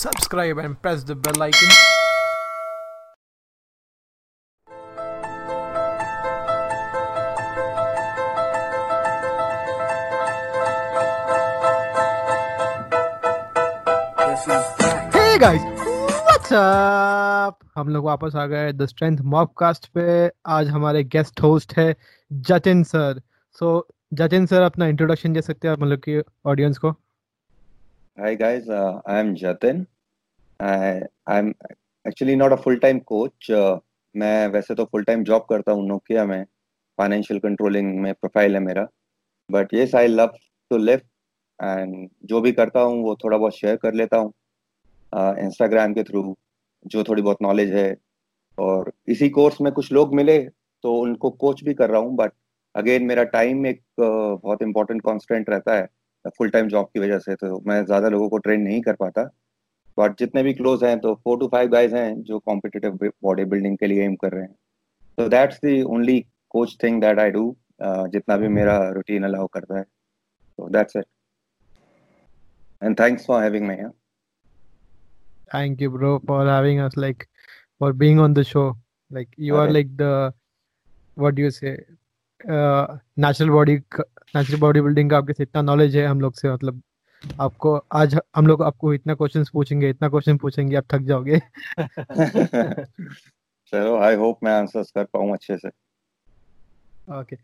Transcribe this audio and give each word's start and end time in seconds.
subscribe 0.00 0.56
and 0.56 0.80
press 0.80 1.02
the 1.04 1.14
bell 1.14 1.42
icon. 1.42 1.68
Hey 15.12 15.38
guys, 15.38 15.60
what's 16.28 16.52
up? 16.52 17.58
हम 17.76 17.88
लोग 17.88 18.04
वापस 18.04 18.36
आ 18.36 18.46
गए 18.46 18.72
द 18.72 18.86
स्ट्रेंथ 18.86 19.18
मॉबकास्ट 19.34 19.86
पे 19.94 20.06
आज 20.56 20.68
हमारे 20.68 21.04
गेस्ट 21.16 21.42
होस्ट 21.42 21.76
है 21.78 21.94
Jatin 22.48 22.82
sir 22.84 23.20
so 23.58 23.76
so, 23.78 23.94
Jatin 24.18 24.46
sir 24.46 24.62
अपना 24.62 24.86
इंट्रोडक्शन 24.86 25.32
दे 25.32 25.42
सकते 25.42 25.68
हैं 25.68 25.72
आप 25.72 25.82
मतलब 25.82 25.98
की 26.08 26.20
ऑडियंस 26.46 26.78
को 26.78 26.94
Hi 28.16 28.34
guys, 28.34 28.68
uh, 28.68 29.00
I'm 29.06 29.34
Jatin. 29.34 29.86
I, 30.60 31.00
I'm 31.26 31.54
actually 32.04 32.36
not 32.36 32.52
a 32.52 32.56
full-time 32.56 33.00
coach. 33.00 33.50
Uh, 33.50 33.78
मैं 34.14 34.48
वैसे 34.48 34.74
तो 34.74 34.84
फुल 34.84 35.04
टाइम 35.04 35.22
जॉब 35.24 35.44
करता 35.50 35.72
हूँ 35.72 35.86
नोकिया 35.88 36.24
में। 36.26 36.44
फाइनेंशियल 36.98 37.38
कंट्रोलिंग 37.40 37.98
में 38.00 38.12
प्रोफ़ाइल 38.14 38.54
है 38.54 38.60
मेरा। 38.60 38.86
But 39.48 39.74
yes 39.74 39.94
I 39.94 40.06
love 40.06 40.32
to 40.70 40.76
live 40.78 41.00
and 41.60 42.08
जो 42.24 42.40
भी 42.40 42.52
करता 42.52 42.80
हूँ 42.80 43.02
वो 43.04 43.14
थोड़ा 43.24 43.36
बहुत 43.38 43.56
शेयर 43.56 43.76
कर 43.76 43.94
लेता 43.94 44.16
हूँ 44.16 44.32
इंस्टाग्राम 45.44 45.90
uh, 45.90 45.96
के 45.96 46.02
थ्रू 46.02 46.36
जो 46.86 47.04
थोड़ी 47.04 47.22
बहुत 47.22 47.42
नॉलेज 47.42 47.72
है। 47.74 47.96
और 48.58 48.92
इसी 49.08 49.28
कोर्स 49.30 49.60
में 49.60 49.72
कुछ 49.72 49.92
लोग 49.92 50.14
मिले 50.14 50.38
तो 50.84 50.94
उनको 51.00 51.30
कोच 51.30 51.64
भी 51.64 51.74
कर 51.74 51.90
रहा 51.90 52.00
हूँ। 52.00 52.16
बट 52.16 52.32
अगेन 52.74 53.04
मेरा 53.04 53.24
टाइम 53.34 53.66
एक 53.66 53.80
uh, 53.80 54.42
बहुत 54.42 54.62
इंपॉर्टेंट 54.62 55.02
कॉन्स्टेंट 55.02 55.50
रहता 55.50 55.76
है 55.76 55.88
फुल 56.38 56.50
टाइम 56.50 56.68
जॉब 56.68 56.86
की 56.94 57.00
वजह 57.00 57.18
से। 57.18 57.34
तो 57.34 57.62
मैं 57.66 57.84
ज़्यादा 57.84 58.08
लोगों 58.08 58.28
को 58.28 58.38
ट्रेन 58.38 58.60
नहीं 58.60 58.80
कर 58.82 58.94
पाता। 58.94 59.30
बट 59.98 60.18
जितने 60.18 60.42
भी 60.42 60.52
क्लोज 60.54 60.84
हैं 60.84 60.98
तो 61.00 61.14
फोर 61.24 61.38
टू 61.38 61.48
फाइव 61.52 61.68
गाइज़ 61.70 61.94
हैं 61.96 62.22
जो 62.22 62.38
कॉम्पिटिटिव 62.38 62.98
बॉडी 63.22 63.44
बिल्डिंग 63.54 63.76
के 63.78 63.86
लिए 63.86 64.04
एम 64.04 64.14
कर 64.16 64.32
रहे 64.32 64.42
हैं 64.42 64.54
तो 65.18 65.28
that's 65.28 65.60
the 65.64 65.82
only 65.94 66.20
coach 66.50 66.76
thing 66.82 67.00
that 67.00 67.18
I 67.18 67.30
do 67.30 67.56
जितना 67.82 68.36
भी 68.36 68.48
मेरा 68.48 68.76
रूटीन 68.90 69.24
अलाउ 69.24 69.46
करता 69.54 69.78
है 69.78 69.84
तो 69.84 70.68
that's 70.68 70.96
it 70.96 71.04
and 72.82 72.98
thanks 73.00 73.26
for 73.26 73.42
having 73.42 73.66
me 73.68 73.76
Thank 75.52 75.80
you, 75.80 75.90
bro, 75.90 76.20
for 76.20 76.46
having 76.46 76.80
us. 76.80 76.96
Like, 76.96 77.28
for 77.78 77.92
being 77.92 78.20
on 78.20 78.34
the 78.34 78.44
show. 78.44 78.76
Like, 79.10 79.30
you 79.36 79.56
are 79.56 79.64
Okay. 79.64 79.72
like 79.72 79.96
the, 79.96 80.32
what 81.16 81.34
do 81.34 81.42
you 81.42 81.50
say, 81.50 81.72
uh, 82.40 82.98
natural 83.16 83.50
body, 83.50 83.82
natural 84.34 84.60
body 84.60 84.80
building 84.80 85.10
का 85.10 85.18
आपके 85.18 85.32
से 85.32 85.42
इतना 85.42 85.62
knowledge 85.62 85.96
है 85.96 86.06
हम 86.06 86.20
लोग 86.20 86.34
से 86.34 86.52
मतलब 86.52 86.82
आपको 87.40 87.74
आज 87.92 88.18
हम 88.36 88.46
लोग 88.46 88.62
आपको 88.62 88.94
इतना 88.94 89.14
क्वेश्चंस 89.14 89.48
पूछेंगे 89.48 89.90
इतना 89.90 90.08
क्वेश्चन 90.08 90.36
पूछेंगे 90.36 90.76
आप 90.76 90.84
थक 90.92 91.00
जाओगे। 91.00 91.38
चलो 93.72 93.96
आई 93.96 94.14
होप 94.14 94.38
मैं 94.44 94.52
आंसर्स 94.52 94.90
कर 94.90 95.04
पाऊँ 95.04 95.32
अच्छे 95.32 95.56
से। 95.56 95.70
Okay. 97.10 97.36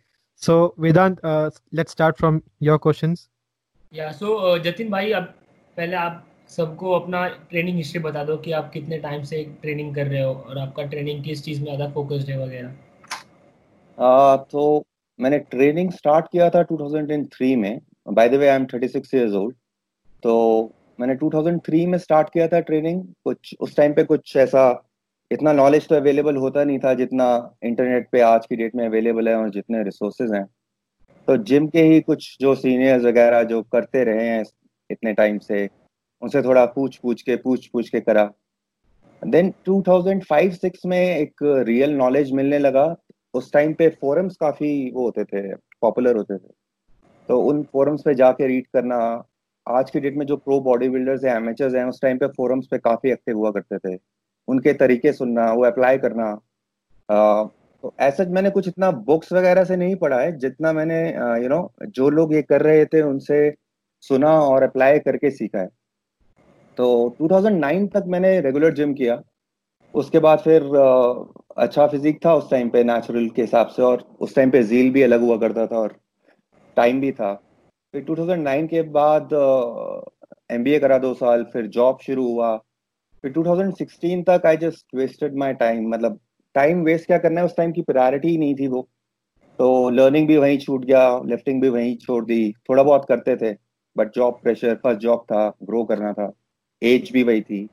So 0.42 0.74
vedant 0.78 1.20
uh, 1.24 1.50
let's 1.72 1.92
start 1.92 2.18
from 2.18 2.42
your 2.60 2.78
questions. 2.78 3.28
या 3.94 4.10
सो 4.12 4.58
जतिन 4.58 4.90
भाई 4.90 5.12
अब 5.12 5.22
पहले 5.76 5.96
आप 5.96 6.24
सबको 6.48 6.92
अपना 6.92 7.28
ट्रेनिंग 7.28 7.76
हिस्ट्री 7.76 8.00
बता 8.00 8.24
दो 8.24 8.36
कि 8.36 8.52
आप 8.52 8.70
कितने 8.72 8.98
टाइम 8.98 9.22
से 9.22 9.42
ट्रेनिंग 9.62 9.94
कर 9.94 10.06
रहे 10.06 10.22
हो 10.22 10.32
और 10.32 10.58
आपका 10.58 10.82
ट्रेनिंग 10.82 11.24
किस 11.24 11.44
चीज़ 11.44 11.60
में 11.60 11.66
ज़्यादा 11.66 11.92
फोकस्ड 11.92 12.30
है 12.30 12.38
वगैरह। 12.38 12.74
तो 14.50 14.84
मैंने 15.20 15.38
ट्रेनिंग 15.38 15.92
स्टार्ट 15.92 16.26
किया 16.32 16.50
था 16.50 16.62
2003 16.72 17.56
में। 17.56 17.80
By 18.08 18.28
the 18.28 18.34
way 18.34 18.48
I 18.48 18.56
am 18.56 18.66
36 18.66 19.14
years 19.14 19.32
old 19.32 19.54
तो 20.22 20.72
मैंने 21.00 21.14
2003 21.14 21.86
में 21.86 21.98
स्टार्ट 21.98 22.28
किया 22.28 22.48
था 22.48 22.60
ट्रेनिंग 22.60 23.02
कुछ, 23.24 23.54
उस 23.60 23.76
टाइम 23.76 23.94
पे 23.94 24.04
कुछ 24.04 24.36
ऐसा, 24.36 24.82
इतना 25.30 25.52
नॉलेज 25.52 25.88
तो 25.88 25.94
अवेलेबल 25.94 26.36
होता 26.36 26.64
नहीं 26.64 26.78
था 26.78 26.94
जितना 26.94 27.26
इंटरनेट 27.64 28.08
पे 28.12 28.20
आज 28.20 28.46
की 28.46 28.56
डेट 28.56 28.74
में 28.74 28.86
अवेलेबल 28.86 29.28
है 29.28 29.34
और 29.36 29.50
जितने 29.50 29.82
रिसोर्सेज 29.82 30.32
हैं। 30.32 30.44
तो 31.28 31.36
जिम 31.36 31.66
के 31.68 31.82
ही 31.82 32.00
कुछ 32.00 32.36
जो 32.40 32.54
सीनियर्स 32.54 33.04
वगैरह 33.04 33.42
जो 33.42 33.62
करते 33.62 34.04
रहे 34.04 34.28
हैं 34.28 34.42
इतने 34.90 35.12
टाइम 35.12 35.38
से, 35.38 35.68
उनसे 36.22 36.42
थोड़ा 36.42 36.64
पूछ 36.66 36.96
पूछ 36.96 37.22
के 37.22 37.36
पूछ 37.36 37.66
पूछ 37.66 37.88
के 37.88 38.00
करा 38.00 38.30
देन 39.22 39.52
2005-6 39.66 40.86
में 40.86 40.98
एक 40.98 41.42
रियल 41.42 41.94
नॉलेज 41.94 42.32
मिलने 42.32 42.58
लगा। 42.58 42.94
उस 43.34 43.52
टाइम 43.52 43.72
पे 43.74 43.88
फोरम्स 44.00 44.36
काफ़ी 44.36 44.90
वो 44.90 45.04
होते 45.04 45.24
थे 45.24 45.54
पॉपुलर 45.54 46.16
होते 46.16 46.36
थे। 46.36 46.52
तो 47.28 47.40
उन 47.42 47.62
फोरम्स 47.62 48.02
पे 48.02 48.14
जाके 48.14 48.46
रीड 48.46 48.66
करना 48.66 48.98
आज 49.66 49.90
की 49.90 50.00
डेट 50.00 50.16
में 50.16 50.24
जो 50.26 50.36
प्रो 50.36 50.60
बॉडी 50.60 50.88
बिल्डर्स 50.88 51.24
हैं 51.24 51.34
एमेचर्स 51.36 51.74
हैं 51.74 51.84
उस 51.84 52.00
टाइम 52.02 52.18
पे 52.18 52.26
फोरम्स 52.26 52.66
पे 52.70 52.78
काफ़ी 52.78 53.10
एक्टिव 53.10 53.36
हुआ 53.36 53.50
करते 53.50 53.78
थे। 53.78 53.98
उनके 54.48 54.72
तरीके 54.72 55.12
सुनना 55.12 55.52
वो 55.52 55.64
अप्लाई 55.64 55.98
करना 55.98 56.26
आ, 57.08 57.44
तो 57.44 57.94
ऐसा 58.00 58.24
मैंने 58.24 58.50
कुछ 58.50 58.68
इतना 58.68 58.90
बुक्स 59.06 59.32
वगैरह 59.32 59.64
से 59.64 59.76
नहीं 59.76 59.96
पढ़ा 59.96 60.20
है 60.20 60.36
जितना 60.38 60.72
मैंने 60.72 60.98
यू 61.42 61.48
नो 61.48 61.72
जो 61.88 62.08
लोग 62.10 62.34
ये 62.34 62.42
कर 62.42 62.62
रहे 62.62 62.84
थे 62.84 63.02
उनसे 63.02 63.38
सुना 64.04 64.30
और 64.40 64.62
अप्लाई 64.62 64.98
करके 64.98 65.30
सीखा 65.30 65.58
है। 65.58 65.68
तो 66.78 67.16
2009 67.20 67.86
तक 67.88 68.04
मैंने 68.06 68.40
रेगुलर 68.40 68.74
जिम 68.74 68.94
किया। 68.94 69.20
उसके 69.94 70.18
बाद 70.18 70.38
फिर 70.38 70.62
अच्छा 71.56 71.86
फिजिक 71.86 72.24
था 72.24 72.34
उस 72.34 72.50
टाइम 72.50 72.68
पे 72.68 72.84
नेचुरल 72.84 73.28
के 73.28 73.42
हिसाब 73.42 73.66
से 73.66 73.82
और 73.82 74.04
उस 74.20 74.34
टाइम 74.34 74.50
पे 74.50 74.62
जील 74.62 74.90
भी 74.92 75.02
अलग 75.02 75.20
हुआ 75.20 75.36
करता 75.38 75.66
था 75.66 75.78
और 75.78 75.96
टाइम 76.76 77.00
भी 77.00 77.12
था। 77.12 77.32
फिर 77.96 78.04
2009 78.04 78.66
के 78.68 78.80
बाद 78.92 79.28
एमबीए 80.52 80.78
करा 80.78 80.96
दो 80.98 81.12
साल 81.14 81.44
फिर 81.52 81.66
जॉब 81.76 81.98
शुरू 82.02 82.26
हुआ। 82.26 82.56
फिर 83.24 83.32
2016 83.32 84.22
तक 84.26 84.46
I 84.46 84.56
just 84.56 84.94
wasted 84.94 85.36
my 85.38 85.54
time 85.54 85.88
मतलब 85.90 86.18
टाइम 86.54 86.82
वेस्ट 86.84 87.06
क्या 87.06 87.18
करना 87.18 87.40
है 87.40 87.46
उस 87.46 87.56
टाइम 87.56 87.72
की 87.72 87.82
प्रायोरिटी 87.82 88.28
ही 88.28 88.38
नहीं 88.38 88.54
थी 88.54 88.66
वो। 88.68 88.82
तो 89.58 89.88
लर्निंग 89.90 90.28
भी 90.28 90.36
वहीं 90.36 90.58
छूट 90.58 90.84
गया 90.84 91.08
लिफ्टिंग 91.26 91.62
भी 91.62 91.68
वहीं 91.68 91.96
छोड़ 91.96 92.24
दी 92.24 92.52
थोड़ा 92.68 92.82
बहुत 92.82 93.04
करते 93.08 93.36
थे 93.36 93.56
but 93.96 94.14
job 94.14 94.38
pressure 94.42 94.74
first 94.74 95.00
job 95.00 95.24
था 95.32 95.48
ग्रो 95.62 95.84
करना 95.84 96.12
था 96.12 96.32
एज 96.82 97.10
भी 97.12 97.22
वही 97.22 97.40
थी। 97.42 97.66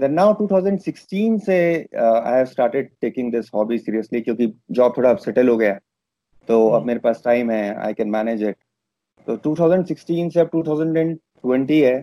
Then 0.00 0.18
now 0.18 0.30
2016 0.36 1.38
से 1.40 1.60
I 1.98 2.36
have 2.36 2.44
started 2.46 2.90
taking 3.00 3.32
this 3.32 3.50
hobby 3.54 3.78
seriously 3.78 4.20
क्योंकि 4.20 4.54
जॉब 4.70 4.96
थोड़ा 4.96 5.14
सेटल 5.24 5.48
हो 5.48 5.56
गया। 5.56 5.78
तो 6.48 6.66
अब 6.68 6.86
मेरे 6.86 7.00
पास 7.00 7.22
टाइम 7.24 7.50
है 7.50 7.76
आई 7.86 7.94
कैन 7.94 8.10
मैनेज 8.10 8.42
इट 8.42 8.56
तो 9.30 9.36
2016 9.46 10.30
से 10.30 10.40
अब 10.40 10.48
2020 10.54 11.82
है 11.82 11.94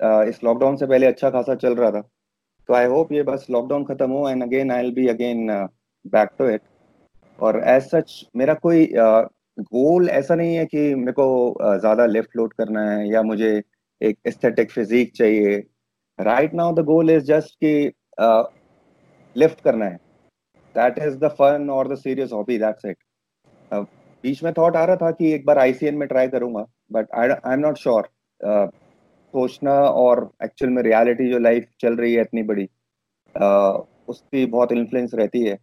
uh, 0.00 0.28
इस 0.28 0.42
लॉकडाउन 0.44 0.76
से 0.76 0.86
पहले 0.86 1.06
अच्छा 1.06 1.30
खासा 1.30 1.54
चल 1.54 1.74
रहा 1.74 1.90
था। 1.90 2.00
तो 2.68 2.74
आई 2.74 2.86
होप 2.86 3.12
ये 3.12 3.22
बस 3.22 3.46
लॉकडाउन 3.50 3.84
खत्म 3.84 4.10
हो 4.10 4.28
and 4.28 4.42
again 4.42 4.70
I 4.72 4.82
will 4.82 4.92
be 4.94 5.06
again 5.08 5.46
back 6.04 6.30
to 6.38 6.48
it 6.48 6.62
और 7.38 7.62
एज 7.68 7.82
सच 7.84 8.14
मेरा 8.36 8.54
कोई 8.54 8.88
गोल 8.94 10.08
ऐसा 10.08 10.34
नहीं 10.34 10.54
है 10.56 10.64
कि 10.66 10.94
मेरे 10.94 11.12
को 11.12 11.26
uh, 11.50 11.76
ज़्यादा 11.80 12.06
लिफ्ट 12.06 12.36
लोड 12.36 12.52
करना 12.52 12.90
है 12.90 13.08
या 13.08 13.22
मुझे 13.22 13.50
एक 14.00 14.18
एस्थेटिक 14.26 14.70
फिजिक 14.70 15.12
चाहिए। 15.16 15.58
Right 16.18 16.54
now 16.54 16.74
the 16.74 16.84
goal 16.84 17.10
is 17.10 17.24
just 17.24 17.54
कि 17.64 17.92
लिफ्ट 19.36 19.60
करना 19.60 19.84
है। 19.84 19.96
दैट 20.74 20.98
इज़ 20.98 21.16
द 21.18 21.28
फन 21.38 21.70
और 21.70 21.92
the 21.92 21.98
serious 21.98 22.32
hobby 22.32 22.58
that's 22.58 22.84
it 22.84 22.96
बीच 24.24 24.42
में 24.44 24.52
थॉट 24.52 24.76
आ 24.76 24.84
रहा 24.84 24.96
था 24.96 25.10
कि 25.10 25.32
एक 25.32 25.46
बार 25.46 25.58
आईसीएन 25.58 25.94
में 25.94 26.06
ट्राई 26.08 26.28
करूँगा 26.28 26.64
but 26.92 27.06
I 27.14 27.52
am 27.52 27.60
not 27.60 27.78
sure 27.78 28.08
सोचना 29.34 29.72
और 29.72 30.30
एक्चुअल 30.44 30.72
में 30.72 30.82
रियलिटी 30.82 31.30
जो 31.30 31.38
लाइफ 31.38 31.66
चल 31.80 31.96
रही 31.96 32.14
है 32.14 32.20
इतनी 32.20 32.42
बड़ी 32.42 32.68
uh, 33.34 33.80
उसकी 34.08 34.46
बहुत 34.46 34.72
इन्फ्लुएंस 34.72 35.10
रहती 35.14 35.42
है। 35.44 35.58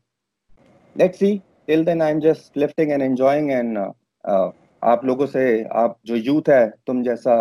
Let's 0.96 1.20
see 1.20 1.42
till 1.68 1.84
then 1.86 2.02
I 2.02 2.12
am 2.12 2.20
just 2.20 2.58
lifting 2.58 2.92
and 2.92 3.02
enjoying 3.02 3.52
and 3.52 3.78
आप 3.78 5.06
लोगों 5.06 5.26
से 5.26 5.64
आप 5.74 5.98
जो 6.06 6.16
यूथ 6.16 6.50
है 6.50 6.68
तुम 6.88 7.02
जैसा 7.04 7.36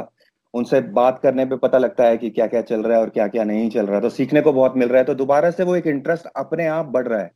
उनसे 0.54 0.80
बात 0.92 1.18
करने 1.22 1.44
पे 1.46 1.56
पता 1.56 1.78
लगता 1.78 2.04
है 2.04 2.16
कि 2.16 2.30
क्या 2.30 2.46
क्या 2.46 2.62
चल 2.62 2.82
रहा 2.82 2.96
है 2.96 3.02
और 3.02 3.10
क्या 3.10 3.26
क्या 3.28 3.44
नहीं 3.44 3.68
चल 3.70 3.86
रहा। 3.86 3.96
है 3.96 4.02
तो 4.02 4.10
सीखने 4.10 4.40
को 4.40 4.52
बहुत 4.52 4.76
मिल 4.76 4.88
रहा 4.88 4.98
है। 4.98 5.04
तो 5.04 5.14
दोबारा 5.14 5.50
से 5.50 5.62
वो 5.62 5.76
एक 5.76 5.86
इंटरेस्ट 5.86 6.26
अपने 6.36 6.66
आप 6.66 6.86
बढ़ 6.86 7.06
रहा 7.08 7.20
है। 7.20 7.30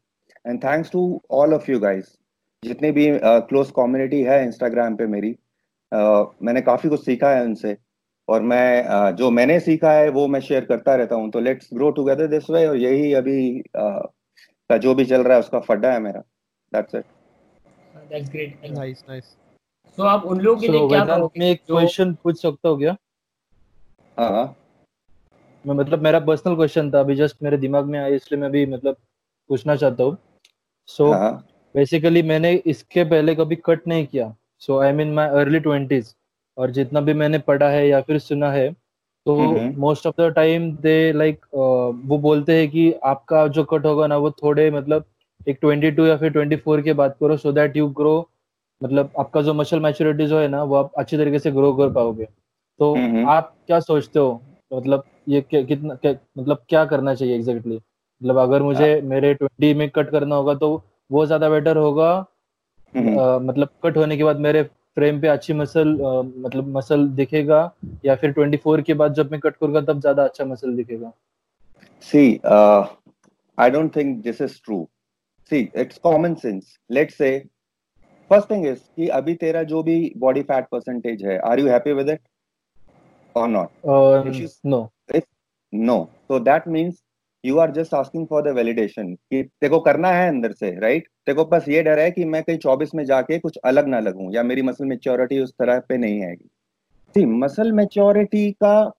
And 0.46 0.62
thanks 0.64 0.90
to 0.92 1.20
all 1.30 1.54
of 1.54 1.70
you 1.70 1.78
guys 1.80 2.16
जितनी 2.64 2.90
भी 2.92 3.06
क्लोज 3.20 3.66
uh, 3.66 3.72
कम्युनिटी 3.76 4.22
है 4.22 4.42
इंस्टाग्राम 4.44 4.96
पे 4.96 5.06
मेरी 5.06 5.32
uh, 5.92 6.26
मैंने 6.42 6.60
काफ़ी 6.62 6.88
कुछ 6.88 7.04
सीखा 7.04 7.30
है 7.30 7.44
उनसे। 7.44 7.76
और 8.28 8.42
मैं 8.42 8.88
uh, 8.88 9.12
जो 9.18 9.30
मैंने 9.30 9.58
सीखा 9.60 9.92
है 9.92 10.08
वो 10.08 10.26
मैं 10.28 10.40
शेयर 10.40 10.64
करता 10.64 10.94
रहता 10.94 11.14
हूँ। 11.14 11.30
तो 11.30 11.40
let's 11.40 11.68
grow 11.74 11.90
together 11.90 12.26
this 12.26 12.50
way 12.50 12.66
और 12.66 12.76
यही 12.76 13.12
अभी 13.14 13.38
uh, 13.60 14.02
का 14.70 14.76
जो 14.76 14.94
भी 14.94 15.04
चल 15.04 15.22
रहा 15.22 15.34
है 15.34 15.40
उसका 15.40 15.60
फड्डा 15.60 15.92
है 15.92 16.00
मेरा। 16.00 16.20
That's 16.72 16.94
it 16.94 17.04
that's 18.10 18.30
great 18.30 18.60
nice 18.76 19.02
nice. 19.10 19.36
So 19.98 20.02
आप 20.04 20.24
उन 20.26 20.40
लोगों 20.40 20.60
के 20.60 20.68
लिए 20.68 20.88
क्या 20.88 21.04
करोगे? 21.04 21.40
मैं 21.40 21.50
एक 21.50 21.60
क्वेश्चन 21.66 22.12
पूछ 22.22 22.42
सकता 22.42 22.68
हूँ 22.68 22.78
क्या? 22.78 22.96
हाँ 24.16 24.30
हाँ। 24.30 24.56
मैं 25.64 25.74
मतलब 25.74 26.02
मेरा 26.02 26.20
पर्सनल 26.20 26.54
क्वेश्चन 26.56 26.90
था 26.90 27.00
अभी 27.00 27.14
जस्ट 27.16 27.42
मेरे 27.42 27.56
दिमाग 27.58 27.86
में 27.86 27.98
आया 27.98 28.14
इसलिए 28.14 28.40
मैं 28.40 28.50
भी 28.50 28.64
मतलब 28.66 28.96
पूछना 29.50 29.76
चाहता 29.76 30.04
हूँ। 30.04 30.16
सो 30.88 31.10
हाँ। 31.12 31.32
बेसिकली 31.74 32.22
मैंने 32.22 32.52
इसके 32.66 33.04
पहले 33.04 33.34
कभी 33.34 33.56
कट 33.56 33.86
नहीं 33.88 34.06
किया 34.06 34.34
so 34.62 34.78
I 34.78 34.92
mean 34.92 35.12
my 35.14 35.28
early 35.40 35.60
twenties 35.60 36.14
और 36.56 36.70
जितना 36.70 37.00
भी 37.00 37.14
मैंने 37.14 37.38
पढ़ा 37.38 37.68
है 37.68 37.86
या 37.88 38.00
फिर 38.00 38.18
सुना 38.18 38.50
है 38.52 38.70
तो 39.26 39.36
हम्म। 39.36 39.80
Most 39.80 40.06
of 40.06 40.20
the 40.22 40.32
time 40.32 40.70
they 40.76 41.12
like 41.12 41.46
वो 41.54 42.18
बोलते 42.18 42.56
हैं 42.56 42.68
कि 42.68 42.92
आपका 43.04 43.46
जो 43.48 43.64
कट 43.64 43.86
होगा 43.86 44.06
ना 44.06 44.16
वो 44.16 44.30
थोड़े 44.30 44.70
मतलब 44.70 45.04
एक 45.48 45.58
22 45.64 46.06
या 46.08 46.16
फिर 46.16 46.32
24 46.32 46.82
के 46.82 46.92
बाद 46.92 47.14
करो 47.20 47.36
सो 47.36 47.52
दैट 47.52 47.76
यू 47.76 47.88
ग्रो 47.98 48.14
मतलब 48.80 49.12
आपका 49.18 49.42
जो 49.42 49.54
मसल 49.54 49.80
मैच्योरिटी 49.80 50.26
जो 50.26 50.38
है 50.38 50.48
ना 50.48 50.62
वो 50.62 50.76
आप 50.76 50.92
अच्छी 50.98 51.16
तरीके 51.16 51.38
से 51.38 51.50
ग्रो 51.50 51.72
कर 51.72 51.92
पाओगे 51.92 52.28
तो 52.80 52.94
हम्म। 52.94 53.28
आप 53.28 53.54
क्या 53.66 53.80
सोचते 53.80 54.18
हो 54.18 54.40
मतलब 54.72 55.04
ये 55.28 55.40
कितना 55.42 55.98
मतलब 56.04 56.64
क्या 56.68 56.84
करना 56.84 57.14
चाहिए 57.14 57.34
एग्जैक्टली 57.34 57.74
exactly? 57.74 57.84
मतलब 58.20 58.38
अगर 58.38 58.62
मुझे 58.62 59.00
मेरे 59.00 59.34
20 59.34 59.74
में 59.74 59.88
कट 59.90 60.10
करना 60.10 60.36
होगा 60.36 60.54
तो 60.54 60.76
वो 61.10 61.26
ज़्यादा 61.26 61.48
बेटर 61.50 61.76
होगा 61.76 62.12
हम्म। 62.94 63.18
अ, 63.18 63.38
मतलब 63.38 63.68
कट 63.84 63.96
होने 63.96 64.16
के 64.16 64.24
बाद 64.24 64.36
मेरे 64.40 64.62
फ्रेम 64.62 65.20
पे 65.20 65.28
अच्छी 65.28 65.52
मसल 65.52 65.88
मतलब 66.36 66.68
मसल 66.76 67.08
दिखेगा 67.08 67.60
या 68.04 68.14
फिर 68.16 68.32
24 68.32 68.82
के 68.82 68.94
बाद 68.94 69.14
जब 69.14 69.30
मैं 69.32 69.40
कट 69.40 69.56
करूँगा 69.56 69.80
तब 69.80 70.00
ज़्यादा 70.00 70.24
अच्छा 70.24 70.44
मसल 70.44 70.76
दिखेगा 70.76 71.12
uh, 72.44 72.88
I 73.58 73.68
don't 73.70 73.92
think 73.92 74.22
this 74.24 74.40
is 74.40 74.58
true. 74.60 74.88
See, 75.50 75.70
it's 75.74 75.98
common 75.98 76.36
sense. 76.36 76.78
Let's 76.88 77.14
say, 77.14 77.48
first 78.30 78.48
thing 78.48 78.64
is 78.64 78.78
कि 78.96 79.08
अभी 79.08 79.34
तेरा 79.34 79.62
जो 79.62 79.82
भी 79.82 79.96
body 80.18 80.42
fat 80.42 80.68
percentage 80.74 81.22
है, 81.22 81.40
happy 81.68 81.92
with 81.92 82.08
it 82.08 82.22
or 83.34 83.46
not? 83.48 83.70
If 84.26 84.40
you- 84.40 84.48
no 84.66 84.90
No. 85.72 86.08
So 86.28 86.38
that 86.38 86.66
means 86.66 87.02
you 87.46 87.58
are 87.58 87.70
just 87.70 87.94
asking 87.94 88.26
for 88.26 88.42
the 88.42 88.56
validation 88.56 89.14
कि 89.32 89.42
तेको 89.60 89.80
करना 89.80 90.08
है 90.08 90.28
अंदर 90.28 90.52
से, 90.52 90.70
right? 90.80 91.02
तेको 91.26 91.44
बस 91.44 91.68
ये 91.68 91.82
डर 91.82 91.98
है 91.98 92.10
कि 92.10 92.24
मैं 92.24 92.42
कहीं 92.42 92.58
24 92.58 92.94
में 92.94 93.04
जाके 93.04 93.38
कुछ 93.38 93.58
अलग 93.64 93.88
ना 93.88 94.00
लगूं 94.00 94.34
या 94.34 94.42
मेरी 94.42 94.62
मसल 94.62 94.84
मेच्योरिटी 94.84 95.38
उस 95.40 95.52
तरह 95.52 95.78
पे 95.78 95.96
नहीं 95.96 96.24
आएगी. 96.24 96.48
See, 97.16 97.26
मसल 97.26 97.72
मेच्योरिटी 97.72 98.50
का 98.52 98.92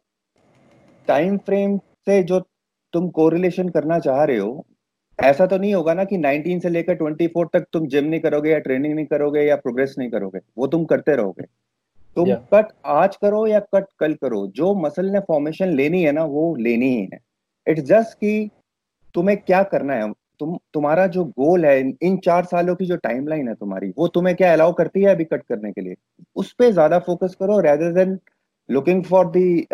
टाइम 1.08 1.38
फ्रेम 1.38 1.78
से 1.78 2.24
जो 2.24 2.40
तुम 2.94 3.10
कोरिलेशन 3.10 3.70
करना 3.70 4.00
चाह 4.00 4.24
रहे 4.24 4.38
हो 4.38 4.66
ऐसा 5.20 5.46
तो 5.46 5.58
नहीं 5.58 5.74
होगा 5.74 5.94
ना 5.94 6.04
कि 6.04 6.18
19 6.18 6.62
से 6.62 6.70
लेकर 6.70 6.96
24 6.96 7.48
तक 7.54 7.66
तुम 7.74 7.88
जिम 7.88 8.06
नहीं 8.06 8.20
करोगे 8.20 8.52
या 8.52 8.60
ट्रेनिंग 8.60 8.96
नहीं 8.96 9.06
करोगे 9.06 9.42
या 9.42 9.56
प्रोग्रेस 9.56 9.96
नहीं 10.00 10.10
करोगे 10.10 10.40
वो 10.58 10.68
तुम 10.68 10.86
करते 10.86 11.16
रहोगे 11.16 11.44
तुम 12.16 12.30
Yeah. 12.30 12.40
कट 12.54 12.66
आज 12.86 13.16
करो 13.16 13.48
या 13.48 13.60
कट 13.60 13.86
कल 14.00 14.14
करो 14.14 14.48
जो 14.48 14.74
मसल 14.76 15.06
ने 15.06 15.20
फॉर्मेशन 15.20 15.68
लेनी 15.68 16.04
है 16.04 16.12
ना 16.12 16.24
वो 16.24 16.56
लेनी 16.56 16.90
ही 16.90 17.10
है 17.14 17.20
इट्स 17.68 17.84
जस्ट 17.86 18.18
कि 18.18 18.50
तुम्हें 19.16 19.38
क्या 19.38 19.62
करना 19.66 19.94
है? 19.94 20.12
तुम 20.40 20.58
तुम्हारा 20.74 21.06
जो 21.08 21.24
गोल 21.26 21.66
है 21.66 21.80
इन, 21.80 22.18
चार 22.18 22.46
सालों 22.46 22.76
की 22.76 22.86
जो 22.86 22.96
टाइमलाइन 22.98 23.48
है 23.48 23.54
तुम्हारी 23.56 23.90
वो 23.98 24.08
तुम्हें 24.10 24.36
क्या 24.36 24.54
अलाउ 24.54 24.74
करती 24.74 25.02
है 25.04 25.10
अभी 25.16 25.24
कट 25.26 25.44
करने 25.44 25.72
के 25.72 25.82
लिए? 25.82 25.96
उस 26.36 26.54
पर 26.54 26.72
ज़्यादा 26.72 27.00
फोकस 27.02 27.36
करो 27.40 27.60
rather 27.62 27.92
than 27.94 28.18
looking 28.70 29.04
for 29.06 29.28
the 29.32 29.68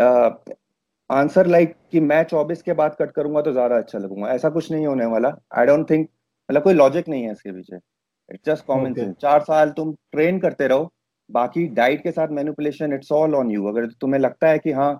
answer 1.10 1.48
like 1.48 1.76
कि 1.92 2.00
मैं 2.02 2.24
24 2.26 2.62
के 2.62 2.74
बाद 2.74 2.96
कट 3.00 3.12
करूँगा 3.12 3.42
तो 3.42 3.52
ज़्यादा 3.52 3.78
अच्छा 3.78 4.00
लगूँगा। 4.00 4.30
ऐसा 4.30 4.50
कुछ 4.50 4.72
नहीं 4.72 4.88
होने 4.88 5.06
वाला। 5.06 5.30
आई 5.58 5.66
डोंट 5.66 5.90
थिंक 5.90 6.08
मतलब 6.50 6.64
कोई 6.64 6.74
लॉजिक 6.74 7.08
नहीं 7.10 7.24
है 7.24 7.32
इसके 7.32 7.52
पीछे। 7.52 7.76
It's 7.76 8.46
just 8.46 8.66
common. 8.66 8.94
सेंस 8.94 9.16
चार 9.22 9.42
साल 9.44 9.70
तुम 9.72 9.94
ट्रेन 10.12 10.40
करते 10.40 10.68
रहो 10.68 10.92
बाकी 11.30 11.66
डाइट 11.76 12.04
के 12.04 12.12
साथ 12.12 12.28
manipulation 12.32 12.94
it's 12.94 13.12
all 13.12 13.36
on 13.36 13.52
you 13.52 13.66
अगर 13.68 13.88
तुम्हें 14.02 14.20
लगता 14.22 14.50
है 14.50 14.60
कि 14.60 14.72
हाँ 14.72 14.94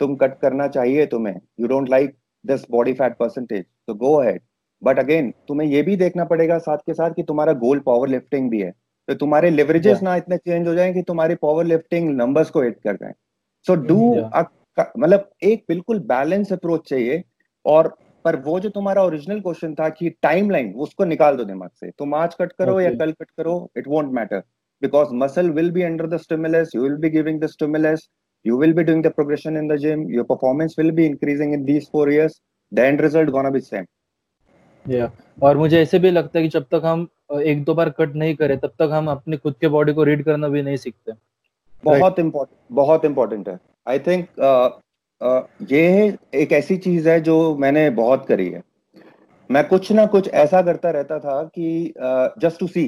तुम 0.00 0.14
कट 0.16 0.38
करना 0.40 0.68
चाहिए 0.68 1.06
तुम्हें 1.08 1.34
you 1.60 1.66
don't 1.68 1.88
like 1.90 2.16
this 2.44 2.64
body 2.70 2.92
fat 2.94 3.16
percentage 3.18 3.64
तो 3.86 3.94
गो 3.94 4.14
अहेड 4.14 4.40
बट 4.82 4.98
अगेन 4.98 5.32
तुम्हें 5.48 5.68
ये 5.68 5.82
भी 5.82 5.96
देखना 5.96 6.24
पड़ेगा 6.24 6.58
साथ 6.58 6.78
के 6.86 6.94
साथ 6.94 7.10
कि 7.10 7.22
तुम्हारा 7.22 7.52
गोल 7.62 7.78
पावर 7.86 8.08
लिफ्टिंग 8.08 8.50
भी 8.50 8.60
है। 8.60 8.70
तो 9.08 9.14
तुम्हारे 9.14 9.50
लिवरेजेस 9.50 9.94
Yeah. 9.94 10.04
ना 10.04 10.16
इतने 10.16 10.36
चेंज 10.36 10.68
हो 10.68 10.74
जाएँ 10.74 10.92
कि 10.94 11.02
तुम्हारे 11.02 11.34
पावर 11.42 11.64
लिफ्टिंग 11.64 12.08
नंबर्स 12.16 12.50
को 12.50 12.62
हिट 12.62 12.78
कर 12.84 12.96
जाएँ 12.96 13.12
सो 13.66 13.74
डू 13.76 14.14
मतलब 14.78 15.28
एक 15.42 15.64
बिल्कुल 15.68 15.98
बैलेंस 16.08 16.52
अप्रोच 16.52 16.88
चाहिए। 16.88 17.22
और 17.64 17.88
पर 18.24 18.36
वो 18.42 18.58
जो 18.60 18.68
तुम्हारा 18.70 19.02
ओरिजिनल 19.04 19.40
क्वेश्चन 19.40 19.74
था 19.74 19.88
कि 19.88 20.10
टाइमलाइन 20.22 20.72
उसको 20.76 21.04
निकाल 21.04 21.36
दो 21.36 21.44
दिमाग 21.44 21.70
से। 21.70 21.90
तुम 21.90 22.14
आज 22.14 22.34
कट 22.34 22.52
करो 22.52 22.72
okay. 22.72 22.84
या 22.84 22.90
कल 22.98 23.12
कट 23.12 23.30
करो 23.30 23.70
it 23.78 23.88
won't 23.88 24.12
matter 24.12 24.42
because 24.82 25.14
muscle 25.14 25.50
will 25.50 25.70
be 25.72 25.82
under 25.82 26.08
the 26.08 26.18
stimulus 26.18 26.74
you 26.74 26.82
will 26.82 26.98
be 27.04 27.10
giving 27.10 27.38
the 27.40 27.48
stimulus 27.48 28.08
you 28.44 28.56
will 28.62 28.74
be 28.78 28.84
doing 28.84 29.02
the 29.02 29.10
progression 29.10 29.56
in 29.56 29.70
the 29.72 29.78
gym. 29.84 30.08
Your 30.16 30.24
performance 30.24 30.76
will 30.76 30.92
be 30.98 31.06
increasing 31.06 31.54
in 31.58 31.64
these 31.70 31.88
four 31.88 32.08
years. 32.10 32.40
The 32.72 32.86
end 32.86 33.00
result 33.06 33.32
gonna 33.36 33.52
be 33.56 33.62
same. 33.68 33.86
या 34.86 35.10
और 35.42 35.56
मुझे 35.56 35.80
ऐसे 35.82 35.98
भी 35.98 36.10
लगता 36.10 36.38
है 36.38 36.42
कि 36.42 36.48
जब 36.48 36.66
तक 36.74 36.82
हम 36.84 37.06
एक 37.42 37.62
दो 37.64 37.74
बार 37.74 37.90
कट 37.98 38.14
नहीं 38.16 38.34
करें 38.36 38.58
तब 38.58 38.72
तक 38.78 38.90
हम 38.92 39.10
अपने 39.10 39.36
खुद 39.36 39.54
के 39.60 39.68
बॉडी 39.68 39.92
को 39.92 40.04
रीड 40.04 40.24
करना 40.24 40.48
भी 40.48 40.62
नहीं 40.62 40.76
सीखते। 40.76 41.12
बहुत 41.84 42.18
इम्पोर्टेंट 42.18 42.58
बहुत 42.76 43.04
इम्पोर्टेंट 43.04 43.48
है। 43.48 43.58
आई 43.88 43.98
थिंक 43.98 44.80
ये 45.70 46.16
एक 46.34 46.52
ऐसी 46.52 46.76
चीज़ 46.76 47.08
है 47.08 47.20
जो 47.20 47.56
मैंने 47.56 47.88
बहुत 47.90 48.26
करी 48.26 48.48
है। 48.48 48.62
मैं 49.50 49.66
कुछ 49.68 49.90
ना 49.92 50.06
कुछ 50.06 50.28
ऐसा 50.28 50.62
करता 50.62 50.90
रहता 50.90 51.18
था 51.18 51.42
कि 51.54 51.94
जस्ट 52.42 52.58
टू 52.60 52.66
सी 52.66 52.86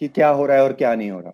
कि 0.00 0.08
क्या 0.08 0.28
हो 0.28 0.46
रहा 0.46 0.56
है 0.56 0.62
और 0.64 0.72
क्या 0.72 0.94
नहीं 0.94 1.10
हो 1.10 1.20
रहा। 1.20 1.32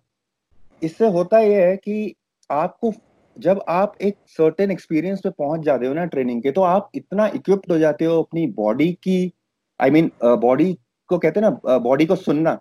इससे 0.83 1.07
होता 1.09 1.39
यह 1.39 1.65
है 1.65 1.75
कि 1.77 2.13
आपको 2.51 2.91
जब 3.37 3.63
आप 3.69 3.95
एक 4.01 4.17
सर्टेन 4.27 4.71
एक्सपीरियंस 4.71 5.19
पे 5.23 5.29
पहुँच 5.29 5.61
जाते 5.61 5.87
हो 5.87 5.93
ना 5.93 6.05
ट्रेनिंग 6.05 6.41
के 6.43 6.51
तो 6.51 6.61
आप 6.61 6.89
इतना 6.95 7.27
इक्विप्ड 7.35 7.71
हो 7.71 7.77
जाते 7.79 8.05
हो 8.05 8.21
अपनी 8.23 8.45
बॉडी 8.53 8.91
की 9.03 9.33
आई 9.79 9.89
मीन 9.89 10.11
बॉडी 10.23 10.73
को 11.09 11.17
कहते 11.17 11.39
हैं 11.39 11.49
ना 11.49 11.77
बॉडी 11.79 12.05
को 12.05 12.15
सुनना। 12.15 12.57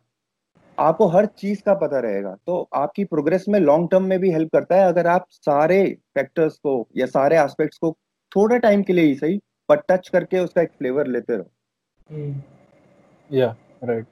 आपको 0.79 1.07
हर 1.07 1.27
चीज़ 1.39 1.63
का 1.63 1.75
पता 1.75 1.99
रहेगा। 2.01 2.35
तो 2.47 2.69
आपकी 2.75 3.05
प्रोग्रेस 3.05 3.45
में 3.49 3.59
लॉन्ग 3.61 3.89
टर्म 3.91 4.05
में 4.05 4.19
भी 4.21 4.31
हेल्प 4.31 4.51
करता 4.53 4.77
है 4.77 4.89
अगर 4.89 5.07
आप 5.07 5.27
सारे 5.31 5.79
फैक्टर्स 6.15 6.59
को 6.59 6.87
या 6.97 7.07
सारे 7.07 7.39
एस्पेक्ट्स 7.39 7.79
को 7.79 7.93
थोड़े 8.33 8.59
टाइम 8.59 8.83
के 8.83 8.93
लिए 8.93 9.05
ही 9.05 9.15
सही 9.15 9.41
पर 9.69 9.81
टच 9.89 10.09
करके 10.09 10.39
उसका 10.39 10.63
एक 10.63 10.71
फ्लेवर 10.79 11.07
लेते 11.07 11.37
रहो। 11.37 12.35
या 13.31 13.55
राइट 13.85 14.07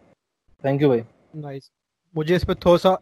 थैंक 0.65 0.83
यू 0.83 0.89
भाई 0.89 1.03
नाइस 1.37 1.71
मुझे 2.15 2.37
इस 2.37 2.45
पे 2.45 2.55
थोड़ा 2.55 2.77
सा 2.77 2.97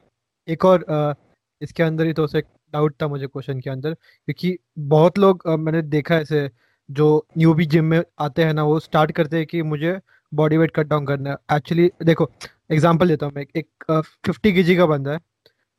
एक 0.49 0.65
और 0.65 0.83
अ, 0.83 1.15
इसके 1.61 1.83
अंदर 1.83 2.07
ही 2.07 2.13
थोड़ा 2.13 2.27
सा 2.27 2.39
डाउट 2.73 2.95
था 3.03 3.09
मुझे 3.09 3.27
क्वेश्चन 3.27 3.61
के 3.61 3.71
अंदर 3.71 3.95
क्योंकि 3.95 4.57
बहुत 4.79 5.19
लोग 5.19 5.47
अ, 5.47 5.57
मैंने 5.57 5.83
देखा 5.83 6.15
है 6.15 6.23
ऐसे 6.23 6.51
जो 6.89 7.27
न्यूबी 7.39 7.67
जिम 7.67 7.85
में 7.85 8.03
आते 8.21 8.45
हैं 8.45 8.55
ना 8.55 8.63
वो 8.65 8.79
स्टार्ट 8.81 9.13
करते 9.13 9.37
हैं 9.37 9.47
कि 9.47 9.63
मुझे 9.65 9.99
बॉडी 10.33 10.57
वेट 10.57 10.71
कट 10.77 10.87
डाउन 10.87 11.07
करना 11.07 11.31
है। 11.31 11.57
एक्चुअली 11.57 11.91
देखो 12.05 12.31
एग्जांपल 12.73 13.09
देता 13.09 13.27
हूँ 13.27 13.33
मैं 13.37 13.45
एक 13.57 14.03
फिफ्टी 14.27 14.53
के 14.53 14.63
जी 14.63 14.77
का 14.77 14.87
बंदा 14.87 15.13
है। 15.13 15.19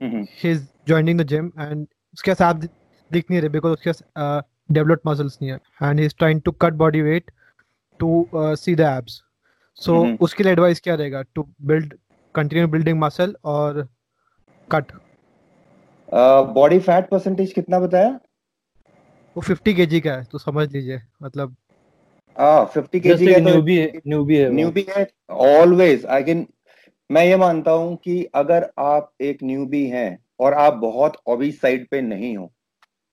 He 0.02 0.50
is 0.52 0.64
joining 0.88 1.20
the 1.20 1.24
gym 1.28 1.52
and 1.60 1.86
उसके 2.14 2.32
आप 2.44 2.56
दिख 3.12 3.30
नहीं 3.32 3.42
रहे 3.42 3.50
बिकॉज़ 3.50 3.74
उसके 3.74 4.74
डेवलप्ड 4.74 5.08
मसल्स 5.08 5.38
नहीं 5.42 5.52
है। 5.52 5.60
And 5.84 6.00
he 6.00 6.06
is 6.06 6.16
trying 6.18 6.42
to 6.42 6.52
cut 6.54 6.74
body 6.76 7.02
weight 7.02 7.32
to 8.00 8.28
see 8.36 8.76
the 8.76 8.82
abs 8.98 9.22
so. 9.82 10.06
उसके 10.22 10.44
लिए 10.44 10.54
एडवाइस 10.54 10.82
क्या 10.82 10.96
रहेगा? 10.96 11.22
To 11.36 11.48
build 11.62 11.94
continue 12.36 12.68
building 12.68 13.00
muscle 13.00 13.36
और 13.46 13.88
कट 14.68 14.92
बॉडी 16.14 16.80
फैट 16.80 17.10
परसेंटेज 17.10 17.54
कितना 17.54 17.80
बताया? 17.80 18.20
वो 19.36 19.42
50 19.44 19.74
केजी 19.76 20.00
का 20.02 20.14
है 20.14 20.24
तो 20.24 20.38
समझ 20.38 20.72
लीजिए 20.74 21.02
मतलब। 21.24 21.56
हाँ 22.38 22.66
फिफ्टी 22.66 23.00
के 23.00 23.14
जी 23.16 23.28
का 23.28 23.34
तो 23.34 23.46
न्यूबी 23.46 23.78
है 23.78 24.02
न्यूबी 24.08 24.36
है 24.38 24.50
न्यूबी 24.50 24.86
है 24.90 25.08
ऑलवेज 25.32 26.06
आई 26.06 26.24
कैन 26.24 26.46
मैं 27.10 27.26
ये 27.26 27.36
मानता 27.38 27.72
हूँ 27.72 27.96
कि 27.96 28.24
अगर 28.36 28.70
आप 28.80 29.12
एक 29.22 29.44
न्यूबी 29.44 29.86
हैं 29.88 30.18
और 30.40 30.54
आप 30.54 30.74
बहुत 30.74 31.18
ऑबीस 31.28 31.60
साइड 31.62 31.88
पे 31.90 32.02
नहीं 32.02 32.36
हो 32.38 32.52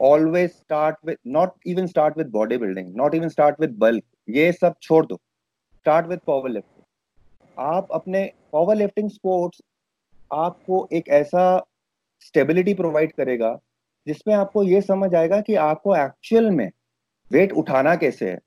always 0.00 0.50
start 0.50 0.96
with 1.06 1.16
not 1.26 1.52
even 1.66 1.86
start 1.86 2.18
with 2.18 2.30
bodybuilding 2.56 2.94
not 2.96 3.14
even 3.14 3.28
start 3.28 3.60
with 3.60 3.76
bulk 3.78 4.04
ये 4.28 4.50
सब 4.52 4.74
छोड़ 4.82 5.04
दो 5.06 5.20
स्टार्ट 5.76 6.06
विद 6.06 6.20
पावर 6.26 6.50
लिफ्टिंग 6.50 7.64
आप 7.74 7.88
अपने 7.92 8.24
पावर 8.52 8.76
लिफ्टिंग 8.76 9.10
स्पोर्ट्स 9.10 9.62
आपको 10.30 10.86
एक 10.92 11.08
ऐसा 11.08 11.44
स्टेबिलिटी 12.20 12.74
प्रोवाइड 12.74 13.12
करेगा, 13.12 13.58
जिसमें 14.06 14.34
आपको 14.34 14.62
ये 14.62 14.80
समझ 14.80 15.14
आएगा 15.14 15.40
कि 15.40 15.54
आपको 15.54 15.96
एक्चुअल 15.96 16.50
में 16.50 16.70
वेट 17.30 17.52
उठाना 17.52 17.94
कैसे 17.96 18.30
है। 18.30 18.38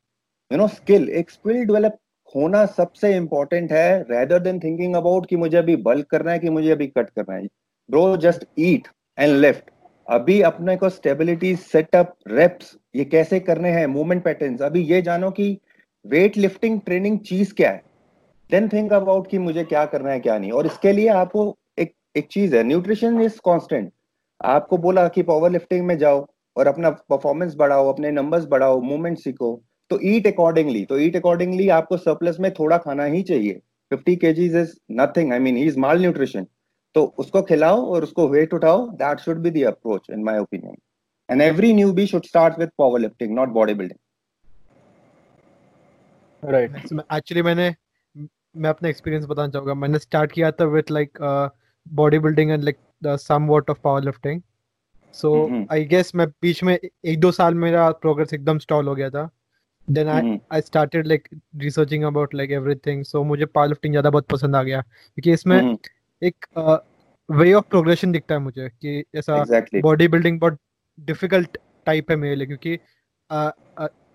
यू 0.51 0.57
नो 0.57 0.67
स्किल 0.67 1.09
एक 1.09 1.29
स्किल 1.29 1.63
डेवलप 1.65 1.97
होना 2.35 2.65
सबसे 2.67 3.15
इंपॉर्टेंट 3.15 3.71
है 3.71 4.01
रेदर 4.01 4.39
देन 4.39 4.59
थिंकिंग 4.59 4.95
अबाउट 4.95 5.25
कि 5.25 5.35
मुझे 5.35 5.57
अभी 5.57 5.75
बल्क 5.81 6.07
करना 6.07 6.31
है 6.31 6.39
कि 6.39 6.49
मुझे 6.49 6.71
अभी 6.71 6.87
कट 6.87 7.09
करना 7.09 7.35
है। 7.35 7.47
Bro 7.89 8.15
just 8.17 8.45
eat 8.59 8.87
and 9.17 9.35
lift 9.37 9.71
अभी 10.07 10.41
अपने 10.41 10.75
को 10.77 10.89
स्टेबिलिटी 10.89 11.55
सेटअप 11.55 12.15
रेप्स 12.27 12.75
ये 12.95 13.03
कैसे 13.05 13.39
करने 13.39 13.69
हैं 13.69 13.85
मूवमेंट 13.87 14.23
पैटर्न्स 14.23 14.61
अभी 14.61 14.81
ये 14.83 15.01
जानो 15.01 15.29
कि 15.31 15.57
वेट 16.05 16.37
लिफ्टिंग 16.37 16.79
ट्रेनिंग 16.81 17.19
चीज़ 17.19 17.53
क्या 17.53 17.71
है। 17.71 17.81
देन 18.49 18.67
थिंक 18.69 18.93
अबाउट 18.93 19.27
कि 19.27 19.37
मुझे 19.37 19.63
क्या 19.63 19.85
करना 19.85 20.11
है, 20.11 20.19
क्या 20.19 20.37
नहीं। 20.37 20.51
और 20.51 20.65
इसके 20.65 20.91
लिए 20.91 21.07
आपको 21.09 21.49
एक 22.15 22.27
चीज़ 22.31 22.55
है 22.55 22.63
न्यूट्रिशन 22.63 23.21
इज़ 23.21 23.39
कांस्टेंट 23.45 23.91
आपको 24.41 24.77
बोला 24.77 25.07
कि 25.07 25.23
पावर 25.23 25.51
लिफ्टिंग 25.51 25.85
में 25.87 25.97
जाओ 25.97 26.25
और 26.55 26.67
अपना 26.67 26.89
परफॉर्मेंस 27.09 27.55
बढ़ाओ 27.57 27.91
अपने 27.93 28.11
नंबर्स 28.11 28.45
बढ़ाओ 28.45 28.79
मूवमेंट 28.81 29.17
सीखो 29.19 29.51
तो 29.89 29.99
ईट 30.03 30.27
अकॉर्डिंगली 30.27 30.85
तो 30.85 30.99
ईट 30.99 31.15
अकॉर्डिंगली 31.15 31.67
आपको 31.79 31.97
सरप्लस 31.97 32.39
में 32.39 32.51
थोड़ा 32.53 32.77
खाना 32.77 33.03
ही 33.03 33.21
चाहिए. 33.23 33.59
50 33.91 34.15
kgs 34.21 34.55
is 34.55 34.73
nothing 35.01 35.33
I 35.33 35.39
mean 35.39 35.57
he 35.57 35.65
is 35.67 35.79
malnutrition 36.01 36.47
तो 36.95 37.03
उसको 37.19 37.41
खिलाओ 37.41 37.85
और 37.93 38.03
उसको 38.03 38.27
वेट 38.29 38.53
उठाओ 38.53 38.87
that 39.03 39.19
should 39.19 39.39
be 39.41 39.51
the 39.51 39.63
approach 39.67 40.09
in 40.11 40.23
my 40.23 40.39
opinion 40.39 40.75
and 41.29 41.41
every 41.43 41.67
newbie 41.75 42.03
should 42.07 42.25
start 42.25 42.57
with 42.61 42.71
powerlifting 42.79 43.29
not 43.35 43.51
bodybuilding. 43.57 43.99
Right. 46.43 46.73
Actually 47.15 47.41
मैंने 47.41 47.67
मैं 48.55 48.69
अपना 48.69 48.89
एक्सपीरियंस 48.89 49.25
बताना 49.25 49.51
चाहूँगा. 49.51 49.73
मैंने 49.73 49.99
स्टार्ट 49.99 50.31
किया 50.31 50.51
था 50.51 50.65
with 50.73 50.91
like 50.91 51.19
bodybuilding 52.19 52.51
and 52.51 52.63
like 52.63 52.77
the 53.03 53.15
somewhat 53.47 53.69
of 53.69 53.79
powerlifting 54.03 54.41
so 55.15 55.31
I 55.71 55.85
guess 55.85 56.11
मैं 56.15 56.27
बीच 56.41 56.63
में 56.63 56.73
एक 56.75 57.19
दो 57.19 57.31
साल 57.31 57.55
मेरा 57.55 57.89
प्रोग्रेस 57.91 58.33
एकदम 58.33 58.57
स्टॉल 58.59 58.87
हो 58.87 58.95
गया 58.95 59.09
था। 59.09 59.29
Then 59.87 60.07
I 60.09 60.37
I 60.53 60.61
started 60.61 61.07
like 61.07 61.27
researching 61.57 62.03
about 62.03 62.33
like 62.35 62.51
everything 62.51 63.03
so 63.05 63.23
मुझे 63.23 63.45
पावर 63.45 63.67
लिफ्टिंग 63.67 63.93
ज़्यादा 63.93 64.09
बहुत 64.09 64.27
पसंद 64.27 64.55
आ 64.55 64.63
गया। 64.63 64.81
क्योंकि 64.81 65.31
इसमें 65.33 65.59
mm-hmm. 65.59 65.89
एक 66.21 66.45
वे 67.29 67.53
ऑफ़ 67.53 67.65
प्रोग्रेशन 67.69 68.11
दिखता 68.11 68.35
है 68.35 68.41
मुझे 68.41 68.69
कि 68.71 69.03
ऐसा 69.15 69.43
बॉडी 69.81 70.07
बिल्डिंग 70.07 70.39
बहुत 70.39 70.57
डिफ़िकल्ट 70.99 71.57
टाइप 71.85 72.11
है 72.11 72.17
मेरे 72.17 72.35
लिए। 72.35 72.47
क्योंकि 72.47 72.73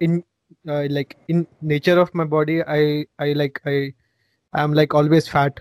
in 0.05 0.23
like 0.67 1.15
in 1.31 1.47
nature 1.65 1.99
of 1.99 2.11
my 2.17 2.27
body 2.27 2.59
I 2.61 3.05
I 3.21 3.35
like 3.35 3.59
I 3.67 3.93
I 4.55 4.65
am 4.65 4.75
like 4.75 4.95
always 4.95 5.29
fat 5.31 5.61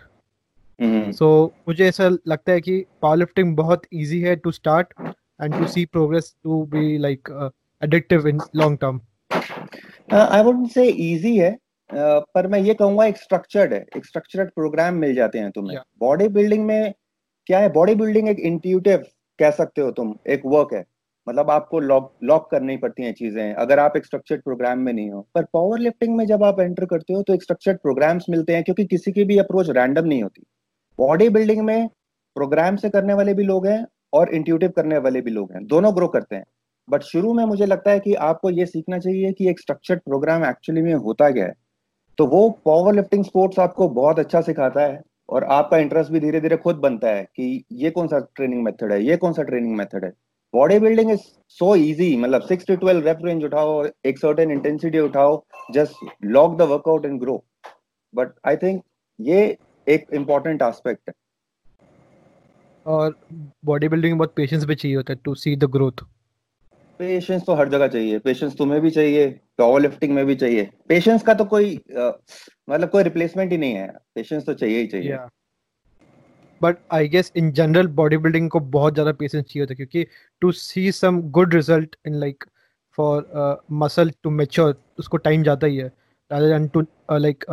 so 0.79 1.45
so, 1.45 1.67
मुझे 1.67 1.87
ऐसा 1.87 2.07
लगता 2.07 2.51
है 2.51 2.61
कि 2.61 2.85
पावर 3.01 3.17
लिफ्टिंग 3.17 3.55
बहुत 3.57 3.81
इजी 3.93 4.19
है 4.21 4.35
to 4.35 4.51
start 4.51 4.93
and 5.43 5.53
to 5.53 5.67
see 5.67 5.85
progress 5.85 6.35
to 6.43 6.63
be 6.65 6.97
like 6.97 7.29
addictive 7.81 8.27
in 8.27 8.39
long 8.55 8.77
term 8.81 8.99
I 10.13 10.43
wouldn't 10.43 10.69
say 10.71 10.87
easy 10.87 11.37
है 11.37 11.51
uh, 11.53 12.21
पर 12.35 12.47
मैं 12.47 12.59
ये 12.59 12.73
कहूँगा 12.73 13.05
एक 13.05 13.17
स्ट्रक्चर्ड 13.17 13.73
है 13.73 13.85
एक 13.97 14.05
स्ट्रक्चर्ड 14.05 14.49
प्रोग्राम 14.49 14.95
मिल 14.95 15.15
जाते 15.15 15.39
हैं 15.39 15.51
तुम्हें। 15.51 15.77
बॉडी 15.99 16.27
बिल्डिंग 16.27 16.65
में 16.65 16.93
क्या 17.47 17.59
है 17.59 17.69
बॉडी 17.73 17.95
बिल्डिंग 17.95 18.29
एक 18.29 18.39
इंट्यूटिव 18.39 19.05
कह 19.39 19.51
सकते 19.51 19.81
हो 19.81 19.91
तुम 19.91 20.15
एक 20.27 20.41
वर्क 20.45 20.73
है। 20.73 20.83
मतलब 21.27 21.49
आपको 21.51 21.79
लॉक 21.79 22.11
लॉक 22.23 22.49
करनी 22.51 22.77
पड़ती 22.77 23.03
हैं 23.03 23.13
चीज़ें 23.13 23.53
अगर 23.53 23.79
आप 23.79 23.97
एक 23.97 24.05
स्ट्रक्चर्ड 24.05 24.41
प्रोग्राम 24.41 24.79
में 24.79 24.93
नहीं 24.93 25.09
हो। 25.09 25.21
पर 25.35 25.43
पावर 25.43 25.79
लिफ्टिंग 25.79 26.15
में 26.17 26.25
जब 26.25 26.43
आप 26.43 26.59
एंटर 26.59 26.85
करते 26.85 27.13
हो 27.13 27.21
तो 27.21 27.33
एक 27.33 27.43
स्ट्रक्चर्ड 27.43 27.77
प्रोग्राम्स 27.77 28.25
मिलते 28.29 28.55
हैं 28.55 28.63
क्योंकि 28.63 28.85
किसी 28.85 29.11
की 29.11 29.23
भी 29.23 29.37
अप्रोच 29.37 29.69
रैंडम 29.69 30.05
नहीं 30.05 30.23
होती। 30.23 30.43
बॉडी 30.99 31.29
बिल्डिंग 31.29 31.61
में 31.61 31.87
प्रोग्राम 32.35 32.75
से 32.75 32.89
करने 32.89 33.13
वाले 33.13 33.33
भी 33.33 33.43
लोग 33.43 33.65
हैं 33.67 33.85
और 34.13 34.33
इंट्यूटिव 34.35 34.69
करने 34.75 34.97
वाले 34.97 35.21
भी 35.21 35.31
लोग 35.31 35.51
हैं। 35.53 35.65
दोनों 35.67 35.95
ग्रो 35.95 36.07
करते 36.07 36.35
हैं। 36.35 36.43
बट 36.87 37.03
शुरू 37.03 37.33
में 37.33 37.43
मुझे 37.45 37.65
लगता 37.65 37.91
है 37.91 37.99
कि 37.99 38.13
आपको 38.27 38.49
ये 38.49 38.65
सीखना 38.65 38.97
चाहिए 38.99 39.31
कि 39.31 39.49
एक 39.49 39.59
स्ट्रक्चर्ड 39.59 39.99
प्रोग्राम 39.99 40.45
एक्चुअली 40.45 40.81
में 40.81 40.93
होता 40.95 41.29
क्या 41.31 41.45
है। 41.45 41.53
तो 42.17 42.25
वो 42.25 42.49
पावर 42.65 42.95
लिफ्टिंग 42.95 43.23
स्पोर्ट्स 43.25 43.59
आपको 43.59 43.89
बहुत 43.91 44.19
अच्छा 44.19 44.41
सिखाता 44.41 44.81
है 44.81 45.01
और 45.29 45.43
आपका 45.43 45.77
इंटरेस्ट 45.77 46.11
भी 46.11 46.19
धीरे 46.19 46.41
धीरे 46.41 46.57
खुद 46.57 46.75
बनता 46.77 47.09
है 47.09 47.23
कि 47.25 47.63
ये 47.73 47.89
कौन 47.91 48.07
सा 48.07 48.19
ट्रेनिंग 48.35 48.63
मेथड 48.63 48.91
है, 48.91 49.03
ये 49.03 49.17
कौन 49.17 49.33
सा 49.33 49.43
ट्रेनिंग 49.43 49.75
मेथड 49.77 50.05
है। 50.05 50.11
Body 50.53 50.79
building 50.79 51.11
is 51.11 51.21
so 51.59 51.75
easy 51.75 52.15
मतलब 52.17 52.41
six 52.41 52.67
to 52.67 52.75
twelve 52.75 53.05
rep 53.07 53.25
range 53.25 53.43
उठाओ, 53.45 53.83
एक 54.05 54.17
सर्टेन 54.17 54.51
इंटेंसिटी 54.51 54.99
उठाओ 54.99 55.43
just 55.73 56.05
lock 56.25 56.57
the 56.57 56.61
workout 56.71 57.05
and 57.05 57.19
grow 57.19 57.43
but 58.13 58.33
I 58.47 58.57
think 58.57 58.81
ये 59.19 59.57
एक 59.87 60.05
इम्पोर्टेंट 60.13 60.61
एस्पेक्ट 60.63 61.09
है। 61.09 61.13
और 62.85 63.15
बॉडी 63.65 63.87
बिल्डिंग 63.87 64.13
में 64.13 64.17
बहुत 64.17 64.33
पेशेंस 64.35 64.63
भी 64.65 64.75
चाहिए 64.75 64.97
होता 64.97 65.13
है 65.13 65.19
to 65.23 65.35
see 65.35 65.55
the 65.55 65.69
growth 65.71 66.03
patience 66.99 67.43
तो 67.45 67.53
हर 67.55 67.69
जगह 67.69 67.87
चाहिए 67.87 68.19
पेशेंस 68.19 68.55
तुम्हें 68.57 68.79
भी 68.81 68.89
चाहिए 68.91 69.27
पावर 69.57 69.81
लिफ्टिंग 69.81 70.13
में 70.13 70.25
भी 70.25 70.35
चाहिए। 70.35 70.69
पेशेंस 70.89 71.23
का 71.23 71.33
तो 71.33 71.45
कोई 71.45 71.75
मतलब 71.89 72.89
कोई 72.89 73.03
रिप्लेसमेंट 73.03 73.51
ही 73.51 73.57
नहीं 73.57 73.73
है 73.73 73.87
पेशेंस 74.15 74.45
तो 74.45 74.53
चाहिए 74.53 74.79
ही 74.79 74.87
चाहिए। 74.87 75.17
But 76.61 76.77
I 76.93 77.07
guess 77.07 77.31
in 77.37 77.51
general 77.51 77.87
body 77.95 78.17
building 78.17 78.49
को 78.49 78.59
बहुत 78.71 78.93
ज़्यादा 78.93 79.11
पेशेंस 79.13 79.43
चाहिए 79.43 79.61
होता 79.61 79.73
है 79.73 79.75
क्योंकि 79.75 80.05
to 80.41 80.51
see 80.53 80.91
some 80.91 81.21
good 81.31 81.53
result 81.55 81.95
in 82.07 82.13
like 82.15 82.43
for 82.97 83.61
muscle 83.73 84.11
to 84.23 84.29
mature 84.31 84.75
उसको 84.99 85.17
टाइम 85.19 85.43
जाता 85.43 85.67
ही 85.67 85.77
है। 85.77 85.91
Rather 86.31 86.47
than 86.49 86.67
to 86.67 86.81
like 87.11 87.45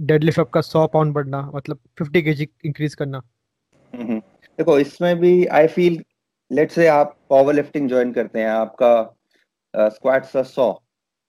deadlift 0.00 0.40
आपका 0.40 0.60
100 0.60 0.86
पाउंड 0.86 1.14
बढ़ना 1.14 1.50
मतलब 1.54 1.78
50 2.02 2.22
केजी 2.22 2.48
इंक्रीज 2.64 2.94
करना। 2.94 3.22
हम्म, 3.94 4.18
देखो 4.58 4.78
इसमें 4.78 5.16
भी 5.16 5.46
आई 5.46 5.66
फील 5.66 6.04
लेट्स 6.52 6.74
से 6.74 6.86
आप 6.86 7.16
पावर 7.30 7.54
लिफ्टिंग 7.54 7.88
ज्वाइन 7.88 8.12
करते 8.12 8.38
हैं 8.38 8.48
आपका 8.48 9.16
स्क्वाट 9.76 10.24
uh, 10.24 10.44
सौ। 10.44 10.82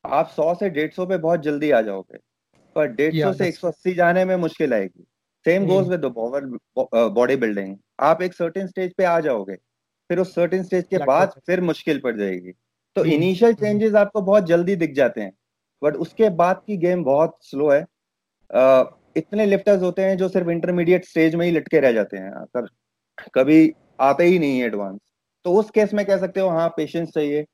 आप 0.05 0.27
सौ 0.27 0.53
से 0.55 0.69
डेढ़ 0.69 0.91
सौ 0.91 1.05
पे 1.05 1.17
बहुत 1.17 1.39
जल्दी 1.39 1.71
आ 1.71 1.81
जाओगे 1.81 2.17
पर 2.75 2.87
डेढ़ 2.87 3.15
सौ 3.15 3.33
से 3.33 3.47
एक 3.47 3.55
सौ 3.55 3.67
अस्सी 3.67 3.93
जाने 3.93 4.25
में 4.25 4.35
मुश्किल 4.35 4.73
आएगी। 4.73 5.03
Same 5.45 5.65
goes 5.65 5.87
with 5.87 6.05
power 6.05 6.45
body 7.09 7.35
building 7.35 7.77
आप 7.99 8.21
एक 8.21 8.33
सर्टेन 8.33 8.67
स्टेज 8.67 8.93
पे 8.93 9.03
आ 9.03 9.19
जाओगे 9.19 9.55
फिर 10.09 10.19
उस 10.19 10.35
सर्टेन 10.35 10.63
स्टेज 10.63 10.85
के 10.89 10.97
बाद 10.97 11.39
फिर 11.45 11.61
मुश्किल 11.61 11.99
पड़ 11.99 12.17
जाएगी। 12.17 12.51
तो 12.95 13.05
इनिशियल 13.05 13.51
हम्म। 13.51 13.65
चेंजेस 13.65 13.93
आपको 13.93 14.21
बहुत 14.21 14.45
जल्दी 14.45 14.75
दिख 14.75 14.93
जाते 14.93 15.21
हैं 15.21 15.33
बट 15.83 15.95
उसके 15.95 16.29
बाद 16.29 16.61
की 16.67 16.77
गेम 16.77 17.03
बहुत 17.03 17.37
स्लो 17.41 17.69
है। 17.69 17.85
इतने 19.17 19.45
लिफ्टर्स 19.45 19.81
होते 19.81 20.01
हैं 20.01 20.17
जो 20.17 20.29
सिर्फ़ 20.29 20.49
इंटरमीडिएट 20.49 21.05
स्टेज 21.05 21.35
में 21.35 21.45
ही 21.45 21.51
लटके 21.51 21.79
रह 21.79 21.91
जाते 21.91 22.17
हैं 22.17 22.45
सर 22.45 22.67
कभी 23.33 23.73
आते 23.99 24.23
ही 24.23 24.39
नहीं 24.39 24.59
है 24.59 24.65
एडवांस 24.65 24.99
तो 25.45 25.53
उस 25.53 25.69
केस 25.69 25.93
में 25.93 26.05
कह 26.05 26.17
सकते 26.17 26.39
हो 26.39 26.49
हाँ 26.49 26.69
पेशेंस 26.69 27.09
चाहिए 27.09 27.45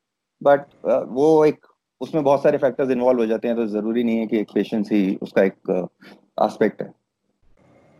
बट 0.42 0.60
uh, 0.60 1.04
वो 1.08 1.44
एक 1.44 1.66
उसमें 2.00 2.24
बहुत 2.24 2.42
सारे 2.42 2.58
फैक्टर्स 2.58 2.90
इन्वॉल्व 2.90 3.20
हो 3.20 3.26
जाते 3.26 3.48
हैं 3.48 3.56
तो 3.56 3.66
ज़रूरी 3.66 4.04
नहीं 4.04 4.18
है 4.18 4.26
कि 4.26 4.38
एक 4.38 4.50
पेशेंस 4.54 4.88
ही 4.92 5.16
उसका 5.22 5.42
एक 5.42 5.88
एस्पेक्ट 6.42 6.82
है। 6.82 6.88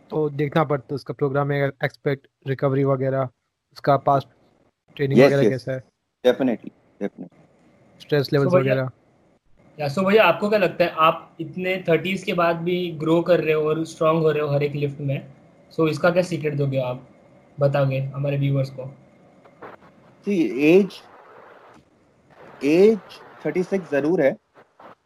तो 0.09 0.29
देखना 0.29 0.63
पड़ता 0.63 0.87
है 0.91 0.95
उसका 0.95 1.13
प्रोग्राम 1.13 1.47
में 1.47 1.57
एक्सपेक्ट 1.63 2.27
रिकवरी 2.47 2.83
वगैरह 2.83 3.29
उसका 3.73 3.97
पास्ट 3.97 4.27
ट्रेनिंग 4.95 5.21
वगैरह 5.21 5.49
कैसा 5.49 5.71
है? 5.71 5.79
डेफिनेटली 6.25 6.71
डेफिनेटली 7.01 8.01
स्ट्रेस 8.01 8.33
लेवल्स 8.33 8.53
वगैरह। 8.53 8.89
या 9.79 9.87
सो 9.87 10.01
भैया 10.01 10.23
आपको 10.23 10.49
क्या 10.49 10.59
लगता 10.59 10.83
है 10.83 10.89
आप 10.89 11.37
इतने 11.41 11.83
थर्टीज 11.89 12.23
के 12.23 12.33
बाद 12.33 12.55
भी 12.55 12.91
ग्रो 12.91 13.21
कर 13.21 13.39
रहे 13.39 13.53
हो 13.53 13.69
और 13.69 13.85
स्ट्रांग 13.85 14.21
हो 14.21 14.31
रहे 14.31 14.43
हो 14.43 14.49
हर 14.49 14.63
एक 14.63 14.73
लिफ्ट 14.73 15.01
में 15.01 15.33
सो 15.71 15.87
इसका 15.87 16.09
क्या 16.09 16.23
सीक्रेट 16.23 16.53
दोगे 16.53 16.77
आप? 16.77 17.07
बताओगे 17.59 17.99
हमारे 17.99 18.37
व्यूअर्स 18.37 18.69
को। 18.69 18.91
एज 20.29 21.01
एज 22.63 22.99
36 23.47 23.91
ज़रूर 23.91 24.21
है 24.21 24.31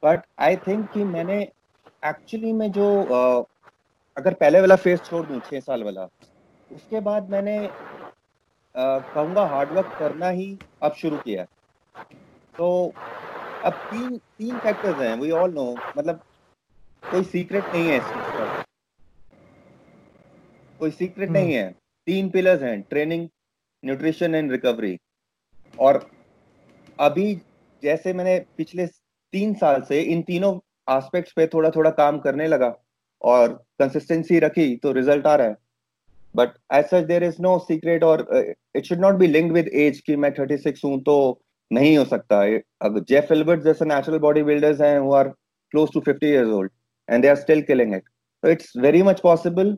बट 0.04 0.22
आई 0.40 0.56
थिंक 0.56 0.90
कि 0.92 1.04
मैंने 1.04 1.42
एक्चुअली 2.06 2.54
में 2.54 2.72
जो 2.72 2.88
uh, 3.04 3.46
अगर 4.18 4.34
पहले 4.34 4.60
वाला 4.60 4.76
फ़ेज़ 4.76 5.00
छोड़ 5.00 5.26
दूँ 5.26 5.40
छह 5.40 5.60
साल 5.60 5.84
वाला 5.84 6.04
उसके 6.72 7.00
बाद 7.00 7.30
मैंने 7.30 7.58
uh, 7.60 9.14
कहूँगा 9.14 9.46
हार्डवर्क 9.46 9.96
करना 10.00 10.30
ही 10.30 10.58
अब 10.84 10.94
शुरू 10.94 11.18
किया 11.18 11.44
तो 12.58 12.94
अब 13.66 13.74
तीन 13.92 14.18
तीन 14.18 14.58
फैक्टर्स 14.60 15.02
हैं 15.02 15.16
वी 15.20 15.32
ऑल 15.32 15.54
नो 15.54 15.66
मतलब 15.98 16.24
कोई 17.04 17.24
सीक्रेट 17.24 17.64
नहीं 17.74 17.88
है 17.88 17.98
इस 17.98 18.04
कोई 20.80 20.92
सीक्रेट 20.92 21.30
hmm. 21.30 21.38
नहीं 21.38 21.54
है। 21.54 21.70
तीन 22.08 22.30
पिलर्स 22.30 22.62
हैं 22.62 22.82
ट्रेनिंग 22.82 23.28
न्यूट्रिशन 23.84 24.36
एंड 24.36 24.52
रिकवरी 24.52 24.98
और 25.80 26.10
अभी 27.00 27.34
जैसे 27.84 28.14
मैंने 28.14 28.38
पिछले 28.58 28.86
तीन 29.34 29.54
साल 29.54 29.82
से 29.82 30.02
इन 30.02 30.22
तीनों 30.22 30.56
एस्पेक्ट्स 30.98 31.34
पे 31.34 31.48
थोड़ा 31.48 31.70
थोड़ा 31.70 31.90
काम 31.92 32.20
करने 32.20 32.48
लगा 32.48 32.74
और 33.22 33.54
कंसिस्टेंसी 33.80 34.40
रखी 34.40 34.76
तो 34.76 34.92
रिज़ल्ट 34.92 35.28
आ 35.28 35.36
रहा 35.36 35.48
है। 35.48 35.56
But 36.36 36.50
as 36.74 36.86
such 36.86 37.04
there 37.04 37.24
is 37.24 37.42
no 37.42 37.58
secret 37.60 38.04
और 38.04 38.28
it 38.76 38.86
should 38.86 39.00
not 39.00 39.16
be 39.16 39.28
linked 39.28 39.54
with 39.54 39.68
age 39.68 40.00
कि 40.00 40.16
मैं 40.16 40.34
36 40.36 40.84
हूँ 40.86 41.02
तो 41.04 41.16
नहीं 41.72 41.98
हो 41.98 42.06
सकता। 42.06 42.42
अब 42.86 43.04
जेफ 43.10 43.32
एल्बर्ट 43.32 43.64
जैसे 43.64 43.86
नेचुरल 43.86 44.20
बॉडी 44.20 44.44
बिल्डर्स 44.44 44.82
हैं 44.82 44.98
who 45.00 45.14
are 45.14 45.28
close 45.28 45.94
to 45.94 46.02
50 46.10 46.24
years 46.24 46.50
old 46.50 46.72
and 47.10 47.22
they 47.22 47.30
are 47.30 47.36
still 47.46 47.62
killing 47.70 47.96
it 47.96 48.04
so 48.44 48.50
it's 48.52 48.72
very 48.84 49.02
much 49.08 49.20
possible. 49.24 49.70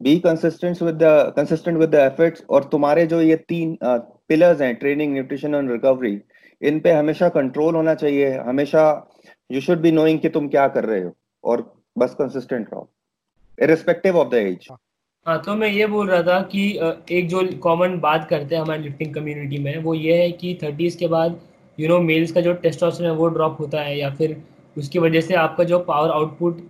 Be 0.00 0.12
consistent 0.20 0.78
with 0.80 0.98
the, 1.00 1.10
consistent 1.32 1.78
with 1.78 1.90
the 1.94 1.98
efforts, 2.02 2.42
और 2.50 2.64
तुम्हारे 2.72 3.04
जो 3.06 3.20
ये 3.22 3.36
तीन 3.48 3.76
पिलर्स 3.82 4.60
हैं 4.60 4.74
training 4.76 5.12
nutrition 5.12 5.54
और 5.54 5.70
recovery 5.72 6.12
इन 6.60 6.78
पे 6.80 6.92
हमेशा 6.92 7.28
कंट्रोल 7.34 7.74
होना 7.74 7.94
चाहिए। 7.94 8.30
हमेशा 8.46 8.84
यू 9.50 9.60
शुड 9.60 9.80
बी 9.80 9.92
नोइंग 9.92 10.20
कि 10.20 10.28
तुम 10.28 10.48
क्या 10.48 10.66
कर 10.76 10.84
रहे 10.84 11.02
हो, 11.02 11.14
और 11.44 11.62
बस 11.98 12.14
कंसिस्टेंट 12.20 12.66
रहो 12.72 12.90
इरिस्पेक्टिव 13.58 14.18
ऑफ़ 14.18 14.28
द 14.28 14.34
एज 14.34 14.68
हाँ 15.26 15.38
तो 15.42 15.54
मैं 15.54 15.68
ये 15.68 15.86
बोल 15.86 16.08
रहा 16.08 16.22
था 16.22 16.40
कि 16.44 16.62
एक 17.10 17.28
जो 17.28 17.42
कॉमन 17.58 17.98
बात 18.00 18.26
करते 18.30 18.54
हैं 18.54 18.62
हमारे 18.62 18.82
लिफ्टिंग 18.82 19.14
कम्युनिटी 19.14 19.58
में, 19.58 19.76
वो 19.78 19.94
ये 19.94 20.16
है 20.16 20.30
कि 20.32 20.58
थर्टीज़ 20.62 20.98
के 20.98 21.06
बाद 21.08 21.38
यू 21.78 21.88
नो 21.88 21.98
मेल्स 22.00 22.32
का 22.32 22.40
जो 22.40 22.52
टेस्टोस्टेरोन 22.56 23.10
है 23.10 23.16
वो 23.16 23.28
ड्रॉप 23.28 23.56
होता 23.60 23.80
है 23.80 23.96
या 23.98 24.10
फिर 24.10 24.36
उसकी 24.76 24.98
वजह 24.98 25.20
से 25.20 25.34
आपका 25.36 25.64
जो 25.64 25.78
पावर 25.78 26.10
आउटपुट 26.10 26.60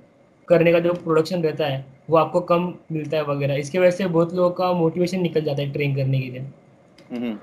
करने 0.48 0.72
का 0.72 0.80
जो 0.80 0.92
प्रोडक्शन 0.94 1.42
रहता 1.42 1.66
है, 1.66 1.84
वो 2.10 2.16
आपको 2.16 2.40
कम 2.42 2.72
मिलता 2.92 3.16
है 3.16 3.24
वगैरह 3.24 3.54
इसके 3.56 3.78
वजह 3.78 3.90
से 3.90 4.06
बहुत 4.06 4.34
लोगों 4.34 4.50
का 4.52 4.72
मोटिवेशन 4.74 5.20
निकल 5.20 5.40
जाता 5.40 5.62
है 5.62 5.72
ट्रेन 5.72 5.96
करने 5.96 6.20
के 6.20 6.30
लिए 6.30 6.46
हम्म। 7.12 7.36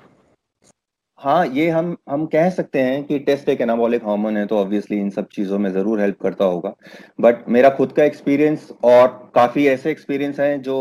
हाँ 1.22 1.46
ये 1.48 1.70
हम 1.70 1.96
हम 2.10 2.26
कह 2.26 2.50
सकते 2.50 2.82
हैं 2.82 3.04
कि 3.06 3.18
टेस्ट 3.20 3.50
एक 3.50 3.60
एनाबॉलिक 3.62 4.04
हार्मोन 4.04 4.38
है 4.38 4.46
तो 4.48 4.58
ऑब्वियसली 4.58 4.98
इन 5.00 5.10
सब 5.10 5.28
चीज़ों 5.34 5.58
में 5.60 5.70
ज़रूर 5.72 6.00
हेल्प 6.02 6.20
करता 6.22 6.46
होगा। 6.46 6.74
बट 7.20 7.48
मेरा 7.50 7.70
खुद 7.70 7.92
का 7.92 8.04
एक्सपीरियंस 8.04 8.72
और 8.84 9.08
काफ़ी 9.36 9.66
ऐसे 9.68 9.92
एक्सपीरियंस 9.92 10.40
हैं 10.40 10.62
जो 10.62 10.78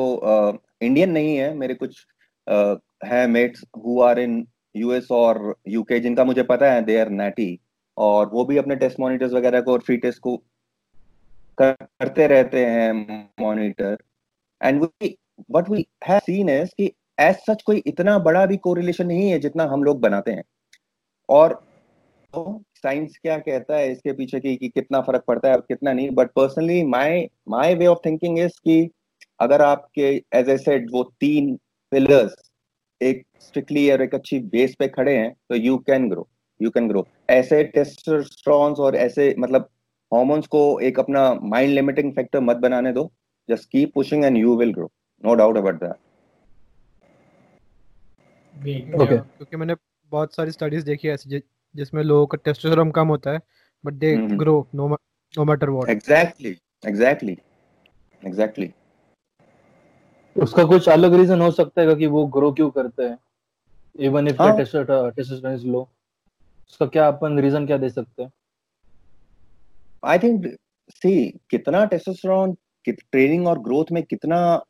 इंडियन 0.82 1.10
नहीं 1.10 1.36
है। 1.36 1.52
मेरे 1.54 1.74
कुछ 1.74 2.06
है 3.04 3.26
mates 3.26 3.64
who 3.84 4.00
are 4.02 4.18
in 4.18 4.46
US 4.76 5.10
और 5.10 5.54
यूके 5.68 5.98
जिनका 6.00 6.24
मुझे 6.24 6.42
पता 6.44 6.72
है 6.72 6.82
दे 6.84 6.98
आर 7.00 7.10
नैटी 7.10 7.58
और 7.96 8.30
वो 8.32 8.44
भी 8.44 8.56
अपने 8.58 8.76
टेस्ट 8.76 9.00
मॉनिटर्स 9.00 9.32
वगैरह 9.32 9.60
को 9.60 9.72
और 9.72 9.80
फ्री 9.80 9.96
टेस्ट 9.96 10.20
को 10.20 10.36
करते 11.58 12.26
रहते 12.26 12.64
हैं 12.66 12.92
monitor 13.40 13.96
and 14.60 14.82
we 14.82 15.16
what 15.50 15.70
we 15.70 15.86
have 16.06 16.18
seen 16.20 16.48
is 16.50 16.70
कि 16.78 16.92
एज 17.20 17.36
सच 17.48 17.62
कोई 17.62 17.82
इतना 17.86 18.18
बड़ा 18.18 18.44
भी 18.46 18.56
कोरिलेशन 18.56 19.06
नहीं 19.06 19.30
है 19.30 19.38
जितना 19.38 19.64
हम 19.64 19.84
लोग 19.84 20.00
बनाते 20.00 20.32
हैं। 20.32 20.44
और 21.28 21.54
तो 22.34 22.62
साइंस 22.76 23.16
क्या 23.22 23.38
कहता 23.38 23.76
है 23.76 23.90
इसके 23.92 24.12
पीछे 24.12 24.40
की, 24.40 24.56
कि 24.56 24.68
कितना 24.68 25.00
फ़र्क 25.00 25.24
पड़ता 25.28 25.48
है 25.48 25.54
और 25.54 25.60
कितना 25.60 25.92
नहीं 25.92 26.10
but 26.10 26.30
personally 26.36 26.82
my 26.84 27.28
my 27.48 27.74
way 27.74 27.86
of 27.86 27.98
thinking 28.06 28.38
is 28.38 28.58
कि 28.64 28.90
अगर 29.40 29.62
आपके 29.62 30.10
एज 30.34 30.48
ए 30.48 30.56
सेड 30.58 30.90
वो 30.92 31.02
तीन 31.20 31.54
पिलर्स 31.92 32.34
एक 33.00 33.24
स्ट्रिक्टली 33.40 33.90
और 33.90 34.02
एक 34.02 34.14
अच्छी 34.14 34.38
बेस 34.54 34.74
पे 34.78 34.88
खड़े 34.88 35.16
हैं 35.16 35.32
तो 35.48 35.56
you 35.56 35.76
can 35.78 36.08
grow 36.08 36.28
you 36.60 36.70
can 36.70 36.88
grow 36.88 37.06
ऐसे 37.30 37.62
टेस्टोस्टेरोन्स 37.64 38.78
और 38.78 38.96
ऐसे 38.96 39.34
मतलब 39.38 39.68
हॉर्मोन्स 40.12 40.46
को 40.46 40.80
एक 40.80 40.98
अपना 40.98 41.32
माइंड 41.42 41.72
लिमिटिंग 41.74 42.12
फैक्टर 42.12 42.40
मत 42.40 42.56
बनाने 42.56 42.92
दो 42.92 43.10
just 43.48 43.68
keep 43.70 43.92
pushing 43.94 44.24
and 44.24 44.36
you 44.36 44.56
will 44.56 44.72
grow 44.72 44.90
no 45.24 45.34
doubt 45.34 45.56
about 45.56 45.74
that 45.74 45.94
okay 48.60 49.16
क्योंकि 49.18 49.56
मैंने 49.56 49.74
बहुत 50.12 50.34
सारी 50.34 50.50
स्टडीज़ 50.50 50.84
देखी 50.84 51.08
है 51.08 51.14
ऐसी 51.14 51.42
जिसमें 51.74 52.02
लोगों 52.02 52.26
का 52.26 52.38
टेस्टोस्टेरोन 52.44 52.90
कम 52.90 53.08
होता 53.08 53.30
है 53.30 53.40
but 53.84 53.92
they 53.92 54.16
grow 54.16 54.68
no 54.74 54.88
no 54.88 55.44
matter 55.44 55.70
what 55.70 55.88
exactly 55.88 56.56
exactly 56.86 57.38
exactly 58.26 58.72
उसका 60.36 60.64
कुछ 60.64 60.88
अलग 60.88 61.14
रीजन 61.14 61.40
हो 61.40 61.50
सकता 61.50 61.82
है 61.82 61.94
कि 61.94 62.06
वो 62.06 62.26
ग्रो 62.26 62.52
क्यों 62.52 62.70
करते 62.70 63.02
हैं? 63.02 63.18
Even 63.98 64.28
if 64.28 64.42
testosterone 64.42 65.54
is 65.54 65.66
low 65.66 65.80
उसका 66.70 66.86
क्या 66.86 67.08
अपन 67.08 67.38
रीजन 67.38 67.66
क्या 67.66 67.76
दे 67.78 67.90
सकते 67.90 68.22
हैं? 68.22 68.32
आई 70.04 70.18
थिंक 70.18 70.46
सी 70.88 71.38
कितना 71.50 71.84
टेस्टोस्टेरोन 71.84 72.56
ट्रेनिंग 72.88 73.46
और 73.46 73.58
ग्रोथ 73.58 73.92
में 73.92 74.02
कितना 74.02 74.64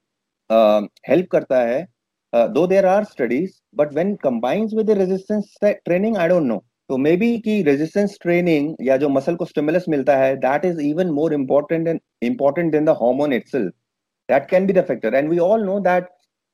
हेल्प 1.08 1.24
uh, 1.24 1.32
करता 1.32 1.60
है 1.60 1.99
though 2.32 2.66
there 2.66 2.86
are 2.86 3.04
studies 3.04 3.52
but 3.76 3.94
when 3.94 4.14
combines 4.22 4.74
with 4.74 4.90
resistance 4.98 5.54
training 5.62 6.16
I 6.16 6.28
don't 6.28 6.46
know 6.46 6.62
तो 6.88 6.96
मे 6.98 7.16
बी 7.16 7.36
की 7.38 7.62
रेजिस्टेंस 7.62 8.16
ट्रेनिंग 8.22 8.74
या 8.82 8.96
जो 8.96 9.08
मसल 9.08 9.34
को 9.36 9.44
स्टिमुलस 9.44 9.84
मिलता 9.88 10.16
है 10.16 10.36
that 10.36 10.64
is 10.64 10.80
even 10.80 11.10
more 11.18 11.34
important 11.34 11.88
and 11.88 12.00
important 12.22 12.72
than 12.72 12.84
the 12.84 12.96
hormone 13.02 13.32
itself 13.32 13.72
that 14.28 14.48
can 14.50 14.66
be 14.66 14.72
the 14.72 14.84
factor 14.88 15.14
and 15.14 15.30
we 15.30 15.38
all 15.48 15.64
know 15.64 15.78
that 15.80 16.08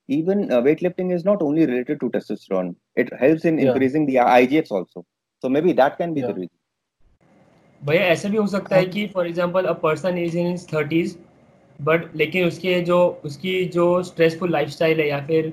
even 0.09 0.51
uh, 0.53 0.61
weightlifting 0.63 1.13
is 1.13 1.25
not 1.25 1.43
only 1.43 1.67
related 1.67 2.01
to 2.01 2.11
testosterone. 2.11 2.75
It 2.97 3.13
helps 3.13 3.45
in 3.45 3.59
yeah. 3.59 3.71
increasing 3.71 4.07
the 4.07 4.17
igfs 4.17 4.71
also. 4.71 5.05
So 5.45 5.49
maybe 5.49 5.73
that 5.73 5.99
can 5.99 6.15
be 6.15 6.21
yeah. 6.21 6.29
the 6.29 6.35
reason. 6.35 6.55
भैया 7.83 8.05
ऐसा 8.07 8.29
भी 8.29 8.37
हो 8.37 8.47
सकता 8.47 8.77
है 8.77 8.85
कि 8.87 9.07
for 9.15 9.27
example 9.27 9.65
a 9.65 9.73
person 9.81 10.19
is 10.19 10.37
in 10.39 10.47
his 10.47 10.67
30s 10.69 11.11
but 11.79 12.15
लेकिन 12.17 12.47
उसके 12.47 12.81
जो 12.83 12.99
उसकी 13.25 13.65
जो 13.75 14.03
स्ट्रेसफुल 14.03 14.53
लाइफस्टाइल 14.53 15.01
है 15.01 15.09
या 15.09 15.21
फिर 15.27 15.53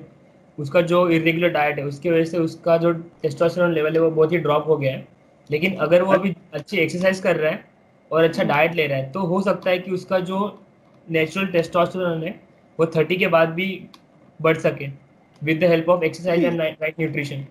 उसका 0.58 0.80
जो 0.82 1.08
इरेगुलर 1.10 1.48
डाइट 1.50 1.78
है 1.78 1.84
उसकी 1.84 2.10
वजह 2.10 2.24
से 2.24 2.38
उसका 2.38 2.76
जो 2.76 2.92
टेस्टोस्टेरोन 3.22 3.72
लेवल 3.72 3.94
है 3.94 4.00
वो 4.00 4.10
बहुत 4.10 4.32
ही 4.32 4.38
ड्रॉप 4.38 4.66
हो 4.68 4.76
गया 4.76 4.92
है। 4.92 5.06
लेकिन 5.50 5.76
अगर 5.76 6.02
वो 6.02 6.12
अभी 6.12 6.34
अच्छी 6.54 6.76
एक्सरसाइज 6.76 7.20
कर 7.20 7.36
रहा 7.36 7.52
है 7.52 7.64
और 8.10 8.24
अच्छा 8.24 8.44
डाइट 8.44 8.74
ले 8.74 8.86
रहा 8.86 8.98
है 8.98 9.10
तो 9.12 9.20
हो 9.26 9.40
सकता 9.42 9.70
है 9.70 9.78
कि 9.78 9.90
उसका 9.90 10.18
जो 10.20 10.38
नेचुरल 11.06 11.46
टेस्टोस्टेरोन 11.46 12.22
है 12.24 12.30
वो 12.78 12.86
थर्टी 12.86 13.16
के 13.16 13.26
बाद 13.28 13.48
भी 13.48 13.66
बढ़ 14.40 14.58
सके 14.58 14.86
with 15.42 15.60
the 15.60 15.70
help 15.70 15.88
of 15.88 16.04
exercise 16.04 16.44
and 16.44 16.60
right 16.60 17.00
nutrition 17.00 17.46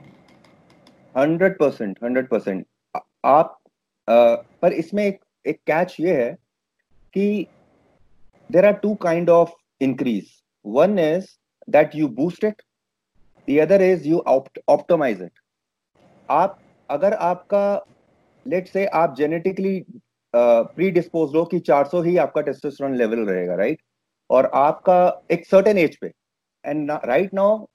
hundred 1.17 1.57
percent 1.57 1.97
hundred 2.03 2.27
percent. 2.27 2.65
आप 3.25 3.59
आ, 4.07 4.35
पर 4.61 4.73
इसमें 4.73 5.03
एक 5.05 5.19
एक 5.45 5.59
कैच 5.67 5.95
ये 5.99 6.15
है 6.15 6.31
कि 7.13 7.47
there 8.49 8.65
are 8.65 8.73
two 8.81 8.93
kind 9.01 9.29
of 9.29 9.51
increase 9.81 10.31
one 10.65 10.99
is 10.99 11.25
that 11.69 11.95
you 11.95 12.07
boost 12.15 12.43
it 12.43 12.61
the 13.47 13.59
other 13.61 13.81
is 13.81 14.05
you 14.05 14.21
opt, 14.25 14.59
optimize 14.67 15.21
it. 15.21 15.31
आप 16.29 16.59
अगर 16.89 17.13
आपका 17.13 17.85
लेट 18.45 18.67
से 18.67 18.85
आप 18.95 19.15
जेनेटिकली 19.17 19.83
प्री 20.33 20.89
डिस्पोज 20.91 21.35
हो 21.35 21.43
कि 21.45 21.59
400 21.69 22.03
ही 22.05 22.15
आपका 22.17 22.41
टेस्टोस्टेरोन 22.41 22.95
लेवल 22.97 23.25
रहेगा 23.27 23.55
राइट 23.55 23.81
और 24.29 24.49
आपका 24.55 24.97
एक 25.31 25.45
सर्टेन 25.45 25.77
एज 25.77 25.95
पे 26.01 26.11
and 26.63 26.91
right 27.05 27.33
now 27.33 27.65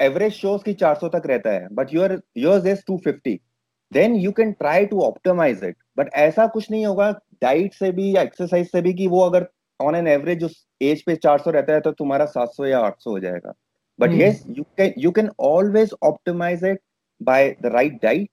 average 0.00 0.32
shows 0.32 0.62
की 0.64 0.74
400 0.74 1.08
तक 1.12 1.26
रहता 1.26 1.50
है 1.50 1.68
but 1.72 1.94
your 1.94 2.20
yours 2.38 2.66
is 2.66 2.82
250 2.90 3.36
then 3.92 4.14
you 4.16 4.32
can 4.32 4.52
try 4.52 4.86
to 4.86 5.00
optimize 5.02 5.64
it 5.64 5.76
but 5.98 6.10
ऐसा 6.26 6.46
कुछ 6.54 6.70
नहीं 6.70 6.84
होगा 6.86 7.10
डाइट 7.42 7.74
से 7.74 7.90
भी 7.92 8.14
या 8.16 8.22
एक्सरसाइज 8.22 8.70
से 8.70 8.82
भी 8.82 8.94
कि 8.94 9.06
वो 9.08 9.20
अगर 9.20 9.46
ऑन 9.80 9.94
एन 9.96 10.08
एवरेज 10.08 10.44
उस 10.44 10.64
एज 10.82 11.02
पे 11.06 11.16
400 11.16 11.52
रहता 11.54 11.72
है 11.72 11.80
तो 11.80 11.92
तुम्हारा 11.92 12.26
700 12.32 12.66
या 12.66 12.80
800 12.86 13.06
हो 13.06 13.18
जाएगा। 13.20 13.52
But 14.00 14.10
mm. 14.10 14.20
yes 14.24 14.42
you 14.58 14.66
can 14.78 14.94
you 15.04 15.12
can 15.18 15.28
always 15.50 15.92
optimize 16.10 16.62
it 16.72 16.82
by 17.30 17.40
the 17.60 17.70
right 17.70 18.00
diet 18.00 18.30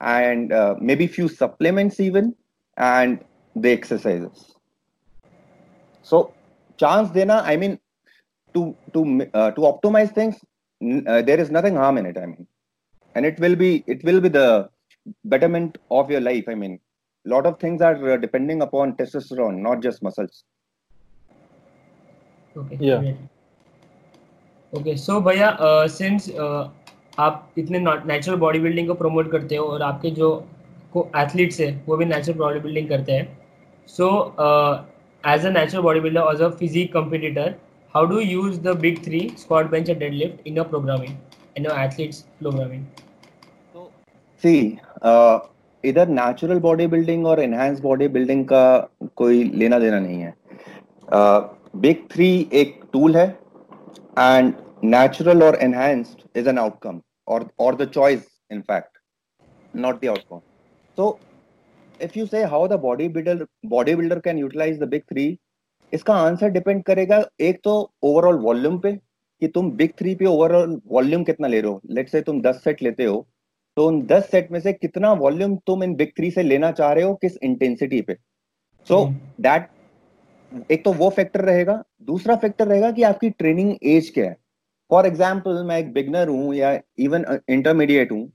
and 0.00 0.52
uh, 0.52 0.74
maybe 0.80 1.06
few 1.06 1.28
supplements 1.28 1.98
even 1.98 2.34
and 2.76 3.24
the 3.56 3.70
exercises. 3.70 4.54
So 6.02 6.32
chance 6.82 7.10
dena 7.16 7.36
i 7.52 7.56
mean 7.62 7.72
to 8.54 8.60
to 8.94 9.00
uh, 9.38 9.50
to 9.56 9.62
optimize 9.70 10.12
things 10.18 10.36
uh, 11.12 11.22
there 11.28 11.40
is 11.44 11.50
nothing 11.56 11.74
harm 11.82 11.98
in 11.98 12.06
it 12.12 12.18
i 12.24 12.26
mean. 12.26 12.46
And 13.14 13.26
it 13.26 13.40
will 13.40 13.56
be 13.56 13.70
it 13.94 14.04
will 14.04 14.20
be 14.20 14.28
the 14.28 14.68
betterment 15.32 15.78
of 15.90 16.12
your 16.14 16.20
life 16.20 16.52
i 16.54 16.54
mean. 16.54 16.78
A 17.26 17.30
lot 17.30 17.46
of 17.50 17.58
things 17.62 17.82
are 17.88 17.96
uh, 18.12 18.16
depending 18.26 18.62
upon 18.66 18.94
testosterone 19.00 19.58
not 19.66 19.82
just 19.86 20.04
muscles. 20.08 20.44
Okay. 22.60 22.78
Yeah 22.90 23.02
okay 24.72 24.96
so 24.96 25.20
भैया 25.20 25.56
since 25.88 26.30
आप 27.18 27.52
इतने 27.58 27.78
natural 27.80 28.36
body 28.38 28.58
building 28.58 28.88
को 28.88 28.94
promote 28.94 29.30
करते 29.30 29.56
हो 29.56 29.66
और 29.66 29.82
आपके 29.82 30.10
जो 30.10 30.30
को 30.92 31.06
एथलीट्स 31.16 31.60
है 31.60 31.70
वो 31.86 31.96
भी 31.96 32.04
नेचुरल 32.04 32.38
बॉडी 32.38 32.60
बिल्डिंग 32.60 32.88
करते 32.88 33.12
हैं 33.12 33.38
so 33.88 34.10
as 35.24 35.46
a 35.46 35.50
natural 35.50 35.82
body 35.82 36.00
builder 36.00 36.32
as 36.34 36.42
a 36.42 36.48
physique 36.58 36.92
competitor 36.92 37.54
how 37.94 38.06
do 38.06 38.20
use 38.20 38.60
the 38.60 38.76
big 38.80 39.04
three 39.04 39.20
squat 39.38 39.70
bench 39.70 39.90
and 39.90 39.98
deadlift 39.98 40.46
in 40.46 40.56
your 40.56 40.66
programming 40.66 41.14
in 41.56 41.66
your 41.66 41.80
athletes 41.80 42.20
programming 42.40 42.84
see 44.42 44.56
इधर 45.84 46.08
natural 46.08 46.58
body 46.60 46.86
building 46.86 47.26
और 47.26 47.40
enhance 47.40 47.80
body 47.80 48.08
building 48.08 48.44
का 48.44 48.64
कोई 49.16 49.42
लेना 49.54 49.78
देना 49.78 49.98
नहीं 50.00 50.20
है। 50.20 50.34
Big 51.10 51.96
uh, 51.96 52.12
three 52.12 52.48
एक 52.52 52.80
tool 52.92 53.16
है 53.16 53.26
and 54.18 54.56
natural 54.82 55.42
or 55.42 55.54
enhanced 55.56 56.24
is 56.34 56.46
an 56.46 56.58
outcome 56.58 57.02
or 57.26 57.40
or 57.56 57.74
the 57.74 57.86
choice 57.86 58.26
in 58.50 58.62
fact 58.62 58.98
not 59.74 60.00
the 60.00 60.08
outcome 60.08 60.42
so 60.98 61.18
if 62.00 62.16
you 62.16 62.26
say 62.26 62.42
how 62.54 62.66
the 62.66 62.78
bodybuilder 62.78 63.46
bodybuilder 63.66 64.22
can 64.22 64.38
utilize 64.38 64.78
the 64.78 64.90
big 64.96 65.06
three 65.12 65.30
इसका 65.92 66.14
answer 66.22 66.48
depend 66.50 66.82
करेगा 66.84 67.18
एक 67.40 67.60
तो 67.64 67.72
overall 68.04 68.38
volume 68.38 68.78
पे 68.78 68.92
कि 69.42 69.48
तुम 69.48 69.70
big 69.76 69.90
three 69.98 70.14
पे 70.14 70.24
overall 70.26 70.80
volume 70.92 71.22
कितना 71.24 71.48
ले 71.48 71.60
रहे 71.60 71.70
हो 71.70 71.80
लेट 71.96 72.08
से 72.08 72.20
तुम 72.22 72.40
10 72.42 72.56
सेट 72.64 72.82
लेते 72.82 73.04
हो 73.04 73.26
तो 73.76 73.86
उन 73.88 74.00
10 74.06 74.24
सेट 74.30 74.50
में 74.52 74.58
से 74.60 74.72
कितना 74.72 75.12
वॉल्यूम 75.22 75.56
तुम 75.66 75.84
इन 75.84 75.94
बिग 75.96 76.12
थ्री 76.16 76.30
से 76.30 76.42
लेना 76.42 76.70
चाह 76.80 76.92
रहे 76.92 77.04
हो 77.04 77.14
किस 77.22 77.36
इंटेंसिटी 77.42 78.00
पे 78.02 78.14
सो 78.88 78.94
so, 78.94 79.12
दैट 79.40 79.68
एक 80.70 80.84
तो 80.84 80.92
वो 80.92 81.08
फैक्टर 81.10 81.40
रहेगा, 81.40 81.82
दूसरा 82.02 82.36
फैक्टर 82.36 82.66
रहेगा 82.68 82.90
कि 82.90 83.02
आपकी 83.02 83.30
ट्रेनिंग 83.30 83.74
एज 83.84 84.10
क्या 84.10 84.24
है। 84.24 84.36
फॉर 84.90 85.06
एग्ज़ाम्पल 85.06 85.62
मैं 85.64 85.78
एक 85.78 85.92
बिगनर 85.92 86.28
हूँ 86.28 86.54
या 86.54 86.78
इवन 86.98 87.24
इंटरमीडिएट 87.48 88.12
हूँ। 88.12 88.30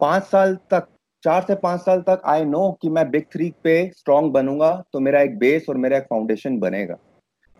पाँच 0.00 0.22
साल 0.24 0.54
तक, 0.70 0.86
चार 1.24 1.42
से 1.42 1.54
पाँच 1.56 1.80
साल 1.80 2.00
तक 2.00 2.22
आई 2.26 2.44
नो 2.44 2.70
कि 2.82 2.88
मैं 2.88 3.10
बिग 3.10 3.24
थ्री 3.32 3.52
पे 3.64 3.74
स्ट्रॉन्ग 3.90 4.32
बनूँगा 4.32 4.70
तो 4.92 5.00
मेरा 5.00 5.20
एक 5.20 5.38
बेस 5.38 5.66
और 5.68 5.76
मेरा 5.76 5.96
एक 5.96 6.04
फाउंडेशन 6.04 6.58
बनेगा। 6.58 6.96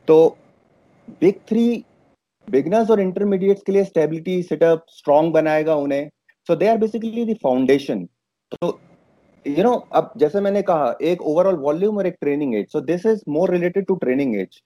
तो 0.09 0.37
बिग 1.21 1.41
थ्री 1.49 1.85
बिगनर्स 2.49 2.91
और 2.91 3.01
इंटरमीडिएट्स 3.01 3.63
के 3.63 3.73
लिए 3.73 3.85
स्टेबिलिटी 3.85 4.43
सेटअप 4.43 4.85
स्ट्रॉन्ग 4.89 5.33
बनाएगा 5.33 5.75
उन्हें। 5.77 6.09
So 6.49 6.57
they 6.57 6.69
are 6.69 6.77
basically 6.79 7.25
the 7.25 7.37
foundation 7.43 8.05
तो 8.53 8.71
यू 9.47 9.63
नो 9.65 9.73
अब 9.93 10.13
जैसे 10.17 10.41
मैंने 10.41 10.63
कहा 10.63 10.95
एक 11.03 11.23
ओवरऑल 11.23 11.57
वॉल्यूम 11.57 11.99
और 11.99 12.07
एक 12.07 12.17
training 12.21 12.55
age 12.55 12.67
so 12.73 12.81
this 12.81 13.07
is 13.07 13.23
more 13.29 13.51
related 13.51 13.87
to 13.87 13.95
training 13.95 14.37
age 14.37 14.63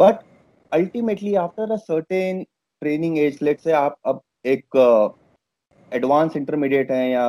but 0.00 0.18
ultimately 0.72 1.34
after 1.34 1.72
a 1.72 1.76
certain 1.76 2.42
training 2.82 3.18
age 3.18 3.38
let 3.42 3.60
say 3.60 3.72
आप 3.72 3.96
अब 4.06 4.20
एक 4.46 4.76
एडवांस 5.92 6.30
uh, 6.30 6.36
इंटरमीडिएट 6.36 6.90
हैं 6.90 7.08
या 7.10 7.26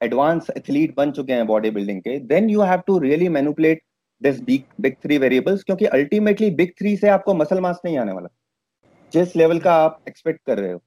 एडवांस 0.00 0.46
एथलीट 0.56 0.96
बन 0.96 1.10
चुके 1.10 1.32
हैं 1.32 1.46
बॉडी 1.46 1.70
बिल्डिंग 1.70 2.00
के 2.00 2.18
then 2.20 2.50
you 2.50 2.62
have 2.62 2.80
to 2.86 2.98
really 2.98 3.28
manipulate 3.28 3.82
this 4.22 4.40
big 4.40 4.62
big 4.80 4.94
three 5.02 5.18
variables 5.18 5.62
क्योंकि 5.64 5.86
अल्टीमेटली 5.86 6.50
बिग 6.50 6.72
थ्री 6.78 6.96
से 6.96 7.08
आपको 7.08 7.34
मसल 7.34 7.60
मास 7.60 7.80
नहीं 7.84 7.98
आने 7.98 8.12
वाला। 8.12 8.28
जिस 9.12 9.36
लेवल 9.36 9.58
का 9.60 9.74
आप 9.74 10.00
एक्सपेक्ट 10.08 10.40
कर 10.46 10.58
रहे 10.58 10.72
हो। 10.72 10.80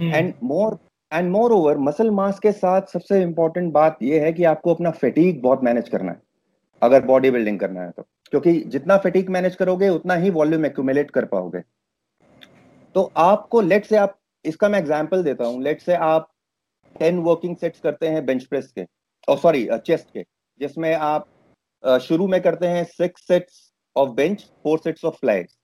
And 0.00 0.32
more 0.42 0.78
and 1.12 1.30
more 1.30 1.52
over 1.52 1.78
muscle 1.78 2.10
mass 2.10 2.38
के 2.38 2.52
साथ 2.52 2.92
सबसे 2.92 3.20
इंपॉर्टेंट 3.22 3.72
बात 3.72 3.98
यह 4.02 4.24
है 4.24 4.32
कि 4.32 4.44
आपको 4.44 4.74
अपना 4.74 4.90
फेटीक 4.90 5.40
बहुत 5.42 5.62
मैनेज 5.64 5.88
करना 5.88 6.12
है 6.12 6.20
अगर 6.82 7.04
बॉडी 7.06 7.30
बिल्डिंग 7.30 7.58
करना 7.60 7.82
है 7.82 7.90
तो। 7.90 8.02
क्योंकि 8.30 8.52
जितना 8.66 8.96
फेटीक 8.96 9.28
मैनेज 9.30 9.54
करोगे 9.56 9.88
उतना 9.88 10.14
ही 10.14 10.30
वॉल्यूम 10.30 10.66
एक्यूमुलेट 10.66 11.10
कर 11.10 11.24
पाओगे। 11.24 11.60
तो 12.94 13.10
आपको 13.16 13.60
लेट 13.60 13.84
से 13.84 13.96
आप 13.96 14.18
इसका 14.44 14.68
मैं 14.68 14.78
एग्ज़ाम्पल 14.78 15.22
देता 15.22 15.44
हूँ। 15.44 15.62
लेट 15.62 15.80
से 15.80 15.94
आप 15.94 16.30
टेन 16.96 17.18
वर्किंग 17.18 17.56
सेट्स 17.56 17.80
करते 17.80 18.08
हैं 18.08 18.24
बेंच 18.26 18.44
प्रेस 18.44 18.72
के 18.72 18.84
और 19.28 19.38
सॉरी 19.38 19.68
चेस्ट 19.76 20.10
के 20.14 20.22
जिसमें 20.60 20.94
आप 20.94 21.26
uh, 21.84 21.98
शुरू 21.98 22.26
में 22.28 22.40
करते 22.42 22.66
हैं 22.66 22.84
six 22.84 23.26
sets 23.28 23.70
of 23.96 24.10
bench 24.10 24.42
four 24.62 24.78
sets 24.78 25.04
of 25.04 25.16
flags 25.16 25.57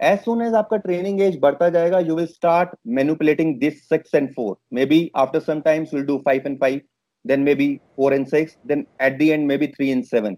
as 0.00 0.18
soon 0.18 0.42
as 0.42 0.54
आपका 0.54 0.76
ट्रेनिंग 0.76 1.20
एज 1.22 1.38
बढ़ता 1.40 1.68
जाएगा 1.70 1.98
you 2.00 2.14
will 2.16 2.26
start 2.26 2.70
manipulating 2.98 3.54
this 3.60 3.82
six 3.88 4.14
and 4.14 4.28
four 4.34 4.56
maybe 4.86 5.10
after 5.16 5.40
some 5.40 5.60
times 5.60 5.94
will 5.94 6.04
do 6.04 6.16
five 6.24 6.42
and 6.46 6.58
five 6.60 6.80
then 7.24 7.40
maybe 7.54 7.68
four 7.96 8.14
and 8.14 8.26
six 8.26 8.56
then 8.66 8.86
at 9.02 9.18
the 9.18 9.28
end 9.30 9.46
maybe 9.56 9.66
three 9.68 9.90
and 9.90 10.04
seven 10.04 10.36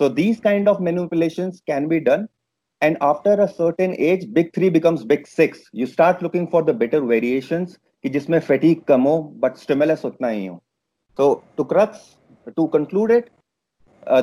so 0.00 0.08
these 0.10 0.38
kind 0.40 0.68
of 0.68 0.82
manipulation 0.82 1.50
can 1.66 1.86
be 1.88 1.98
done 2.00 2.26
and 2.82 2.96
after 3.02 3.40
a 3.40 3.46
certain 3.46 3.94
age 4.00 4.24
big 4.34 4.50
three 4.54 4.70
becomes 4.70 5.02
big 5.06 5.24
six 5.26 5.68
you 5.74 5.86
start 5.86 6.22
looking 6.22 6.46
for 6.52 6.64
the 6.64 6.76
better 6.76 7.00
variation 7.10 7.64
की 7.64 8.08
जिसमें 8.08 8.38
फेटी 8.40 8.74
कम 8.88 9.02
हो 9.02 9.18
but 9.42 9.56
stimulus 9.56 10.04
उतना 10.04 10.28
ही 10.28 10.46
हो। 10.46 10.62
तो 11.18 11.42
to 11.56 11.64
crux 11.64 12.00
to 12.56 12.66
conclude 12.68 13.10
it 13.10 13.30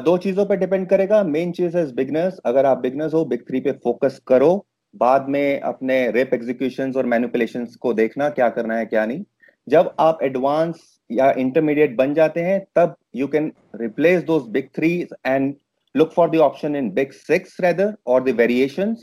दो 0.06 0.18
चीज़ों 0.18 0.46
पर 0.46 0.56
डिपेंड 0.58 0.88
करेगा। 0.89 1.22
मेन 1.26 1.52
चीज़ 1.52 1.78
है 1.78 1.86
बिगनर्स 1.96 2.39
अगर 2.46 2.65
आप 2.65 2.78
बिगनर्स 2.78 3.13
हो 3.13 3.24
बिग 3.26 3.48
थ्री 3.48 3.60
पे 3.60 3.72
फोकस 3.84 4.20
करो। 4.28 4.65
बाद 4.95 5.25
में 5.30 5.60
अपने 5.62 5.95
रेप 6.12 6.34
एग्जीक्यूशन 6.34 6.93
और 6.97 7.06
मैनुपुलेशन 7.06 7.65
को 7.82 7.93
देखना 7.93 8.30
क्या 8.30 8.49
करना 8.49 8.78
है 8.78 8.86
क्या 8.86 9.06
नहीं। 9.06 9.23
जब 9.67 9.93
आप 9.99 10.19
एडवांस 10.23 10.99
या 11.10 11.32
इंटरमीडिएट 11.38 11.95
बन 11.95 12.13
जाते 12.13 12.41
हैं 12.41 12.60
तब 12.75 12.95
you 13.15 13.28
can 13.28 13.52
replace 13.75 14.23
those 14.23 14.39
big 14.39 14.67
three 14.75 14.91
and 15.25 15.54
look 15.95 16.12
for 16.13 16.30
the 16.30 16.36
option 16.36 16.75
in 16.75 16.89
big 16.91 17.12
six 17.12 17.58
rather 17.62 17.93
और 18.08 18.23
variation 18.23 18.95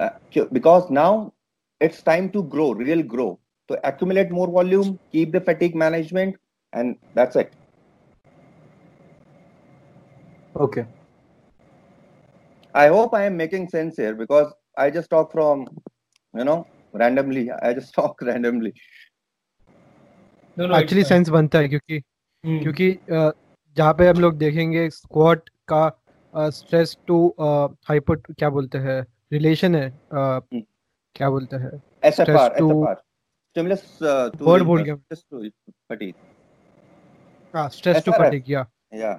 because 0.00 0.92
now 0.92 1.28
it's 1.80 2.04
time 2.04 2.28
to 2.28 2.42
grow 2.54 2.72
real 2.72 3.02
grow 3.02 3.28
तो 3.70 3.76
accumulate 3.86 4.32
more 4.32 4.48
volume 4.48 4.92
keep 4.92 5.36
the 5.36 5.42
fatigue 5.46 5.76
management 5.76 6.36
and 6.72 6.94
that's 7.16 7.36
it 7.36 7.50
okay 10.54 10.82
I 12.74 12.88
hope 12.88 13.14
I 13.14 13.26
am 13.26 13.34
making 13.34 13.68
sense 13.68 13.96
here 14.00 14.14
because 14.14 14.46
i 14.76 14.90
just 14.96 15.10
talk 15.14 15.30
from 15.32 15.62
you 16.34 16.44
know 16.48 16.56
randomly 16.94 17.44
i 17.62 17.72
just 17.78 17.94
talk 17.94 18.22
randomly 18.28 18.72
no, 20.56 20.66
no, 20.66 20.78
actually 20.78 21.04
sense 21.04 21.28
बनता 21.28 21.58
है 21.58 21.68
क्योंकि. 21.68 21.98
Hmm. 22.44 22.62
क्योंकि 22.62 22.90
अ, 22.90 23.30
जहाँ 23.76 23.92
पे 23.94 24.08
हम 24.08 24.20
लोग 24.20 24.36
देखेंगे 24.38 24.88
squat 24.90 25.48
का 25.72 26.48
स्ट्रेस 26.58 26.96
टू 27.06 27.18
हाइपर 27.88 28.16
क्या 28.38 28.50
बोलते 28.50 28.78
हैं 28.78 29.00
रिलेशन 29.32 29.74
है 29.74 29.88
अ, 29.90 30.40
क्या 30.52 31.30
बोलते 31.30 31.56
हैं 31.56 31.70
SFR, 32.10 32.48
to- 32.58 32.70
SFR. 32.70 32.94
Stimulus 33.56 33.82
uh, 34.02 34.30
to 34.30 34.44
Word 34.46 34.60
the- 34.60 34.66
भूल 34.66 34.82
गया। 34.82 34.94
stimulus 34.94 35.22
to 35.32 35.72
fatigue. 35.92 36.14
हाँ 37.54 37.68
स्ट्रेस 37.76 38.04
टू. 38.06 38.12
फटीग 38.12 38.50
या 38.50 38.66
Yeah. 38.94 39.16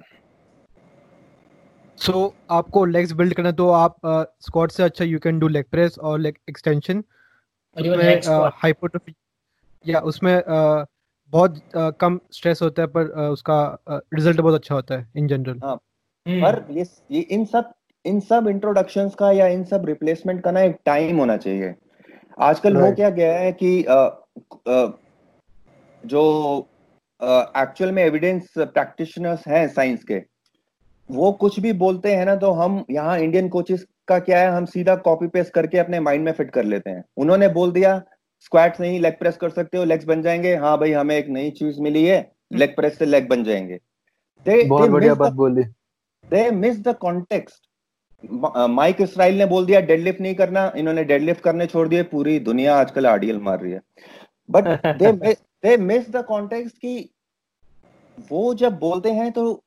सो 2.00 2.34
आपको 2.50 2.84
लेग्स 2.84 3.12
बिल्ड 3.12 3.34
करना 3.34 3.52
तो 3.52 3.68
आप 3.70 3.96
स्क्वाट 4.40 4.70
से 4.70 4.82
अच्छा 4.82 5.04
you 5.04 5.18
can 5.18 5.38
do 5.38 5.48
leg 5.48 5.64
press 5.70 5.98
और 5.98 6.18
लेग 6.18 6.36
एक्सटेंशन. 6.48 7.04
हाइपोट्रोफी 8.54 9.14
या 9.86 10.00
उसमें 10.00 10.34
अ, 10.34 10.84
बहुत 11.32 11.76
अ, 11.76 11.90
कम 11.90 12.20
स्ट्रेस 12.32 12.62
होता 12.62 12.82
है 12.82 12.88
पर 12.88 13.10
अ, 13.10 13.20
उसका 13.20 13.78
रिज़ल्ट 13.90 14.40
बहुत 14.40 14.54
अच्छा 14.54 14.74
होता 14.74 14.94
है 14.94 15.08
इन 15.16 15.28
जनरल 15.28 15.60
Hmm. 16.28 16.40
पर 16.42 16.66
ये 16.70 16.86
ये 17.10 17.20
इन 17.20 17.44
सब 17.44 17.72
इन 18.04 18.20
सब 18.20 18.48
इंट्रोडक्शंस 18.48 19.14
का 19.14 19.30
या 19.30 19.46
इन 19.46 19.64
सब 19.64 19.86
रिप्लेसमेंट 19.86 20.42
का 20.44 20.50
ना 20.50 20.60
एक 20.60 20.76
टाइम 20.84 21.18
होना 21.18 21.36
चाहिए। 21.36 21.74
आजकल 22.38 22.76
हो 22.76 22.92
क्या 22.92 23.10
गया 23.10 23.38
है 23.38 23.52
कि 23.52 23.82
अ, 23.82 23.94
अ, 24.66 24.98
जो 26.06 26.68
एक्चुअल 27.30 27.92
में 27.92 28.02
एविडेंस 28.04 28.48
प्रैक्टिशनर्स 28.58 29.46
हैं 29.48 29.68
साइंस 29.68 30.04
के 30.04 30.18
वो 31.10 31.32
कुछ 31.32 31.60
भी 31.60 31.72
बोलते 31.72 32.14
हैं 32.14 32.24
ना 32.26 32.36
तो 32.36 32.50
हम 32.50 32.84
यहाँ 32.90 33.18
इंडियन 33.18 33.48
कोचेस 33.48 33.86
का 34.08 34.18
क्या 34.18 34.40
है 34.40 34.50
हम 34.50 34.64
सीधा 34.64 34.96
कॉपी 34.96 35.26
पेस्ट 35.26 35.52
करके 35.52 35.78
अपने 35.78 36.00
माइंड 36.00 36.24
में 36.24 36.32
फिट 36.32 36.50
कर 36.50 36.64
लेते 36.64 36.90
हैं। 36.90 37.04
उन्होंने 37.16 37.48
बोल 37.48 37.72
दिया 37.72 38.02
स्क्वाट्स 38.40 38.80
नहीं 38.80 39.00
लेग 39.00 39.18
प्रेस 39.18 39.36
कर 39.36 39.50
सकते 39.50 39.78
हो 39.78 39.84
लेग्स 39.84 40.04
बन 40.04 40.22
जाएँगे। 40.22 40.54
हाँ 40.56 40.78
भाई 40.78 40.92
हमें 40.92 41.16
एक 41.16 41.28
नई 41.28 41.50
चीज़ 41.50 41.80
मिली 41.80 42.04
है 42.04 42.32
लेग 42.52 42.76
प्रेस 42.76 42.98
से 42.98 43.04
लेग 43.04 43.28
बन 43.28 43.44
जाएँगे। 43.44 43.78
They- 44.46 44.68
बहुत 44.68 44.90
बढ़िया 44.90 45.14
बात 45.14 45.32
बोली। 45.32 45.62
they 46.28 46.52
miss 46.64 46.84
the 46.84 46.94
context 47.06 47.56
Mike 48.68 48.96
Israel 49.00 49.38
ने 49.38 49.46
बोल 49.46 49.66
दिया 49.66 49.80
डेडलिफ्ट 49.80 50.20
नहीं 50.20 50.34
करना। 50.34 50.72
इन्होंने 50.76 51.04
डेडलिफ्ट 51.04 51.40
करने 51.40 51.66
छोड़ 51.66 51.88
दिए 51.88 52.02
पूरी 52.02 52.38
दुनिया 52.40 52.76
आजकल 52.76 53.06
आरडीएल 53.06 53.38
मार 53.38 53.60
रही 53.60 53.72
है। 53.72 53.80
But 54.50 54.86
they 54.86 55.32
they 55.34 55.76
miss 55.76 56.10
the 56.10 56.24
context 56.24 56.76
कि 56.76 57.10
वो 58.30 58.54
जब 58.54 58.78
बोलते 58.78 59.12
हैं 59.12 59.32
तो 59.32 59.64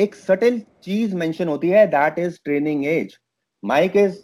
एक 0.00 0.14
सटल 0.16 0.58
चीज़ 0.84 1.14
मेंशन 1.16 1.48
होती 1.48 1.68
है 1.68 1.86
that 1.88 2.18
is 2.18 2.38
training 2.44 2.84
age 2.86 3.18
Mike 3.62 3.96
is 3.96 4.18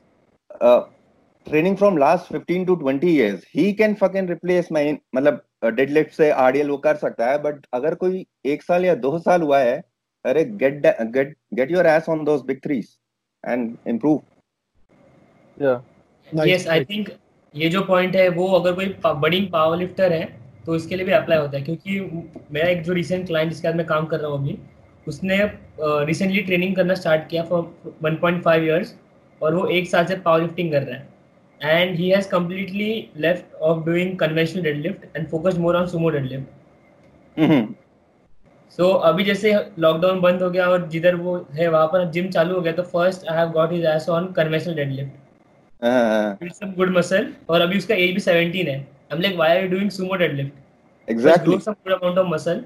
training 1.46 1.76
from 1.76 1.98
last 1.98 2.32
15 2.32 2.66
to 2.66 2.76
20 2.78 3.04
years 3.04 3.44
he 3.54 3.72
can 3.72 3.94
fucking 3.94 4.28
replace 4.28 4.68
my 4.72 4.92
मतलब 5.14 5.42
डेडलिफ्ट 5.66 6.12
से 6.12 6.30
आरडीएल 6.36 6.70
वो 6.70 6.76
कर 6.78 6.96
सकता 6.96 7.30
है 7.30 7.42
बट 7.42 7.66
अगर 7.74 7.94
कोई 7.94 8.24
एक 8.44 8.62
साल 8.62 8.84
या 8.84 8.94
दो 9.00 9.18
साल 9.18 9.42
हुआ 9.42 9.58
है 9.58 9.76
अरे 10.24 10.44
get 10.62 10.80
get 11.12 11.36
get 11.54 11.70
your 11.70 11.86
ass 11.86 12.08
on 12.08 12.24
those 12.24 12.42
big 12.46 12.60
threes 12.64 12.88
and 13.44 13.76
improve 13.88 14.20
या 15.58 15.82
यस 16.46 16.66
आई 16.68 16.84
थिंक 16.84 17.08
ये 17.54 17.68
जो 17.68 17.82
पॉइंट 17.84 18.16
है 18.16 18.28
वो 18.30 18.48
अगर 18.54 18.72
कोई 18.72 18.86
बड़ी 19.04 19.40
पावर 19.48 19.78
लिफ्टर 19.78 20.12
है 20.12 20.24
तो 20.66 20.76
इसके 20.76 20.96
लिए 20.96 21.06
भी 21.06 21.12
अप्लाई 21.12 21.38
होता 21.38 21.56
है 21.58 21.62
क्योंकि 21.64 22.00
मेरा 22.52 22.68
एक 22.68 22.82
जो 22.82 22.92
रिसेंट 22.92 23.26
क्लाइंट 23.26 23.52
जिसके 23.52 23.68
साथ 23.68 23.76
मैं 23.76 23.86
काम 23.86 24.06
कर 24.06 24.20
रहा 24.20 24.30
हूँ 24.30 24.38
अभी 24.38 24.58
उसने 25.08 25.38
रिसेंटली 25.80 26.42
ट्रेनिंग 26.42 26.74
करना 26.76 26.94
स्टार्ट 26.94 27.28
किया 27.30 27.42
फॉर 27.42 27.62
1.5 28.04 28.62
इयर्स 28.62 28.94
और 29.40 29.54
वो 29.54 29.66
एक 29.68 29.88
साल 29.90 30.04
से 30.06 30.16
पावर 30.16 30.40
लिफ्टिंग 30.42 30.70
कर 30.72 30.82
रहा 30.82 30.96
है। 30.96 31.80
And 31.80 31.96
he 31.96 32.08
has 32.10 32.28
completely 32.28 33.08
left 33.16 33.54
off 33.54 33.84
doing 33.86 34.16
conventional 34.18 34.62
deadlift 34.62 35.16
and 35.16 35.26
focus 35.28 35.58
more 35.58 35.76
on 35.76 35.86
sumo 35.88 36.10
deadlift 36.10 37.74
so 38.76 38.88
अभी 39.10 39.24
जैसे 39.24 39.52
लॉकडाउन 39.78 40.20
बंद 40.20 40.42
हो 40.42 40.50
गया 40.50 40.66
और 40.70 40.88
जिधर 40.88 41.14
वो 41.16 41.36
है 41.54 41.68
वहाँ 41.68 41.86
पर 41.92 42.10
जिम 42.12 42.28
चालू 42.30 42.54
हो 42.54 42.60
गया 42.60 42.72
तो 42.72 42.82
first 42.94 43.28
I 43.28 43.36
have 43.38 43.48
got 43.52 43.72
his 43.72 43.84
ass 43.94 44.08
on 44.08 44.32
conventional 44.32 44.74
deadlift 44.74 45.24
build 46.40 46.54
some 46.56 46.70
good 46.76 46.90
muscle 46.96 47.24
और 47.48 47.60
अभी 47.60 47.78
उसका 47.78 47.94
एज 47.94 48.14
भी 48.14 48.20
17 48.20 48.68
है। 48.68 48.76
I'm 49.12 49.20
like 49.24 49.34
why 49.40 49.48
are 49.54 49.62
you 49.62 49.70
doing 49.72 49.90
sumo 49.96 50.18
deadlift? 50.20 50.52
Just 50.52 51.10
exactly 51.10 51.54
grow 51.54 51.64
some 51.64 51.76
good 51.84 51.94
amount 51.96 52.20
of 52.22 52.26
muscle 52.30 52.62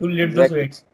to 0.00 0.08
lift 0.12 0.34
those 0.36 0.54
Exactly. 0.54 0.87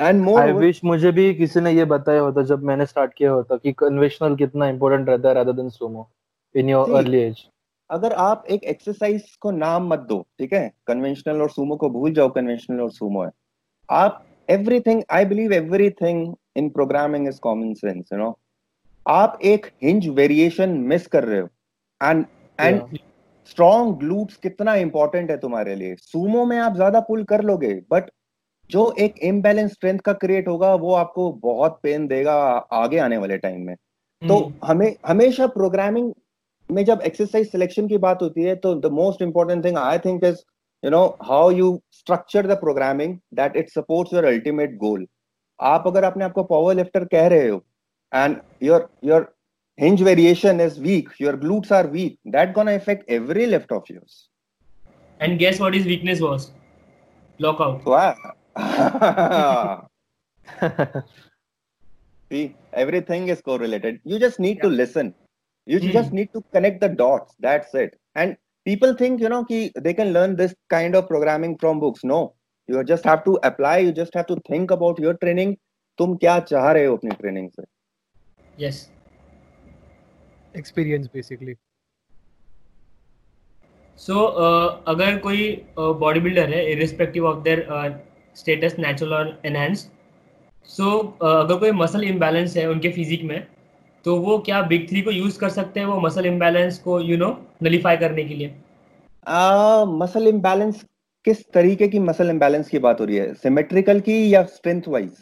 And 0.00 0.28
I 0.38 0.52
wish 0.52 0.80
मुझे 0.84 1.12
भी 1.12 1.32
किसी 1.34 1.60
ने 1.60 1.72
ये 1.72 1.84
बताया 1.84 2.20
होता 2.20 2.42
जब 2.42 2.62
मैंने 2.62 2.86
स्टार्ट 2.86 3.12
किया 3.14 3.30
होता 3.30 3.56
कि 3.56 3.72
कन्वेंशनल 3.72 4.36
कितना 4.36 4.68
इंपॉर्टेंट 4.68 5.08
रहता 5.08 5.28
है 5.28 5.34
rather 5.34 5.52
than 5.52 5.68
sumo 5.70 6.08
in 6.54 6.68
your 6.68 6.94
early 6.96 7.18
age 7.18 7.44
अगर 7.90 8.12
आप 8.12 8.44
एक 8.50 8.64
एक्सरसाइज 8.64 9.34
को 9.40 9.50
नाम 9.50 9.88
मत 9.88 9.98
दो 9.98 10.20
ठीक 10.38 10.52
है? 10.52 10.70
कन्वेंशनल 10.86 11.42
और 11.42 11.50
सुमो 11.50 11.76
को 11.76 11.90
भूल 11.90 12.12
जाओ 12.14 12.28
कन्वेंशनल 12.30 12.80
और 12.80 12.90
सुमो 12.90 13.22
है। 13.24 13.30
आप 13.88 14.24
everything 14.48 15.02
I 15.12 15.24
believe 15.24 15.52
everything 15.52 16.34
in 16.56 16.68
programming 16.70 17.28
is 17.28 17.38
common 17.40 17.74
sense 17.74 18.08
you 18.12 18.18
know 18.18 18.38
आप 19.06 19.38
एक 19.44 19.66
हिंज 19.82 20.08
वेरिएशन 20.08 20.70
मिस 20.88 21.06
कर 21.06 21.24
रहे 21.24 21.40
हो। 21.40 21.48
एंड 22.00 22.24
एंड 22.58 22.96
स्ट्रॉन्ग 23.48 23.96
ग्लूट्स 23.98 24.36
कितना 24.36 24.74
इंपॉर्टेंट 24.76 25.30
है 25.30 25.36
तुम्हारे 25.38 25.74
लिए? 25.74 25.94
सुमो 25.94 26.44
में 26.44 26.58
आप 26.58 26.74
ज़्यादा 26.74 27.00
पुल 27.00 27.24
कर 27.24 27.42
लोगे 27.42 27.74
बट 27.90 28.10
जो 28.70 28.94
एक 28.98 29.14
इम्बैलेंस 29.18 29.72
स्ट्रेंथ 29.72 29.98
का 29.98 30.12
क्रिएट 30.12 30.48
होगा 30.48 30.74
वो 30.74 30.94
आपको 30.94 31.32
बहुत 31.32 31.80
पेन 31.82 32.06
देगा 32.06 32.34
आगे 32.72 32.98
आने 32.98 33.16
वाले 33.16 33.38
टाइम 33.38 33.66
में। 33.66 33.76
तो 34.22 34.34
Hmm. 34.34 34.52
हमें 34.64 34.96
हमेशा 35.06 35.46
प्रोग्रामिंग 35.46 36.12
में 36.70 36.84
जब 36.84 37.00
एक्सरसाइज 37.00 37.50
सिलेक्शन 37.52 37.88
की 37.88 37.98
बात 37.98 38.22
होती 38.22 38.42
है 38.42 38.56
तो 38.56 38.74
the 38.74 38.86
most 38.86 39.22
important 39.22 39.64
thing 39.64 39.78
I 39.78 39.98
think 39.98 40.24
is 40.24 40.36
you 40.84 40.90
know 40.90 41.18
how 41.22 41.50
you 41.50 41.82
structure 41.92 42.46
the 42.46 42.50
programming 42.50 43.18
that 43.34 43.56
it 43.56 43.70
supports 43.70 44.14
your 44.14 44.24
ultimate 44.24 44.76
goal 44.76 45.06
आप 45.60 45.84
अगर 45.86 46.04
अपने 46.04 46.24
आपको 46.24 46.44
पावर 46.44 46.74
लिफ्टर 46.74 47.04
कह 47.04 47.26
रहे 47.26 47.48
हो 47.48 47.64
and 48.14 48.36
your 48.62 48.88
your 49.04 49.34
hinge 49.80 50.02
variation 50.06 50.60
is 50.62 50.74
weak 50.82 51.08
your 51.20 51.32
glutes 51.44 51.72
are 51.76 51.86
weak 51.94 52.12
that 52.34 52.52
gonna 52.56 52.74
affect 52.80 53.08
every 53.14 53.46
lift 53.46 53.72
of 53.72 53.88
yours. 53.92 54.18
And 55.20 55.38
guess 55.38 55.58
what 55.62 55.74
his 55.74 55.88
weakness 55.92 56.20
was? 56.20 56.44
Lockout. 57.40 57.84
Wow. 57.84 58.14
See 62.30 62.54
everything 62.72 63.28
is 63.28 63.40
correlated 63.40 64.00
you 64.04 64.18
just 64.18 64.38
need 64.40 64.56
yeah. 64.56 64.62
to 64.62 64.68
listen 64.68 65.14
you 65.66 65.80
Hmm. 65.80 65.92
just 65.98 66.12
need 66.12 66.30
to 66.32 66.42
connect 66.52 66.80
the 66.80 66.88
dots 66.88 67.34
that's 67.40 67.74
it 67.74 67.98
and 68.14 68.36
people 68.66 68.94
think 68.94 69.20
you 69.20 69.28
know 69.28 69.44
ki 69.44 69.72
they 69.86 69.94
can 69.94 70.12
learn 70.12 70.36
this 70.36 70.54
kind 70.68 70.94
of 70.94 71.06
programming 71.08 71.56
from 71.58 71.80
books 71.80 72.04
no 72.04 72.34
you 72.68 72.82
just 72.84 73.04
have 73.04 73.22
to 73.24 73.38
apply 73.42 73.76
you 73.78 73.92
just 73.92 74.14
have 74.14 74.26
to 74.26 74.36
think 74.50 74.70
about 74.70 74.98
your 74.98 75.14
training 75.24 75.56
तुम 75.98 76.14
क्या 76.22 76.38
चाह 76.40 76.70
रहे 76.72 76.84
हो 76.84 76.96
अपनी 76.96 77.10
training 77.18 77.50
से 77.50 77.64
yes 78.62 78.78
experience 80.60 81.10
basically 81.16 81.54
सो 83.98 84.12
so, 84.12 84.22
uh, 84.44 84.88
अगर 84.94 85.18
कोई 85.26 85.44
body 85.78 86.20
uh, 86.20 86.24
builder 86.24 86.54
है 86.54 86.64
irrespective 86.72 87.26
of 87.26 87.42
their 87.42 87.60
status 88.36 88.76
natural 88.78 89.12
और 89.14 89.40
एनहेंस 89.46 89.90
सो 90.68 90.90
अगर 91.22 91.56
कोई 91.60 91.70
मसल 91.72 92.04
इम्बैलेंस 92.04 92.56
है 92.56 92.66
उनके 92.70 92.90
फिजिक 92.90 93.22
में 93.22 93.46
तो 94.04 94.16
वो 94.20 94.38
क्या 94.38 94.60
बिग 94.62 94.88
थ्री 94.88 95.02
को 95.02 95.10
यूज़ 95.10 95.38
कर 95.40 95.48
सकते 95.48 95.80
हैं 95.80 95.86
वो 95.86 96.00
मसल 96.00 96.26
इम्बैलेंस 96.26 96.78
को 96.78 97.00
यू 97.00 97.16
नो 97.16 97.28
नलीफाई 97.62 97.96
करने 97.96 98.24
के 98.24 98.34
लिए? 98.34 98.48
मसल 99.98 100.22
uh, 100.22 100.28
इम्बैलेंस 100.28 100.84
किस 101.24 101.44
तरीके 101.52 101.88
की 101.88 101.98
मसल 101.98 102.30
इम्बैलेंस 102.30 102.68
की 102.68 102.78
बात 102.78 103.00
हो 103.00 103.04
रही 103.04 103.16
है? 103.16 103.32
सिमेट्रिकल 103.34 104.00
की 104.00 104.34
या 104.34 104.42
स्ट्रेंथ 104.56 104.88
वाइज 104.88 105.16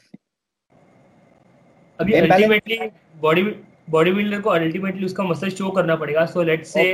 अभी 2.01 2.12
अल्टीमेटली 2.14 2.79
बॉडी 3.20 3.42
बॉडी 3.90 4.12
बिल्डर 4.12 4.40
को 4.40 4.51
अल्टीमेटली 4.51 5.07
उसका 5.07 5.25
मसल 5.25 5.51
शो 5.51 5.70
करना 5.70 5.96
पड़ेगा। 5.96 6.25
सो 6.27 6.42
लेट्स 6.42 6.72
से 6.75 6.85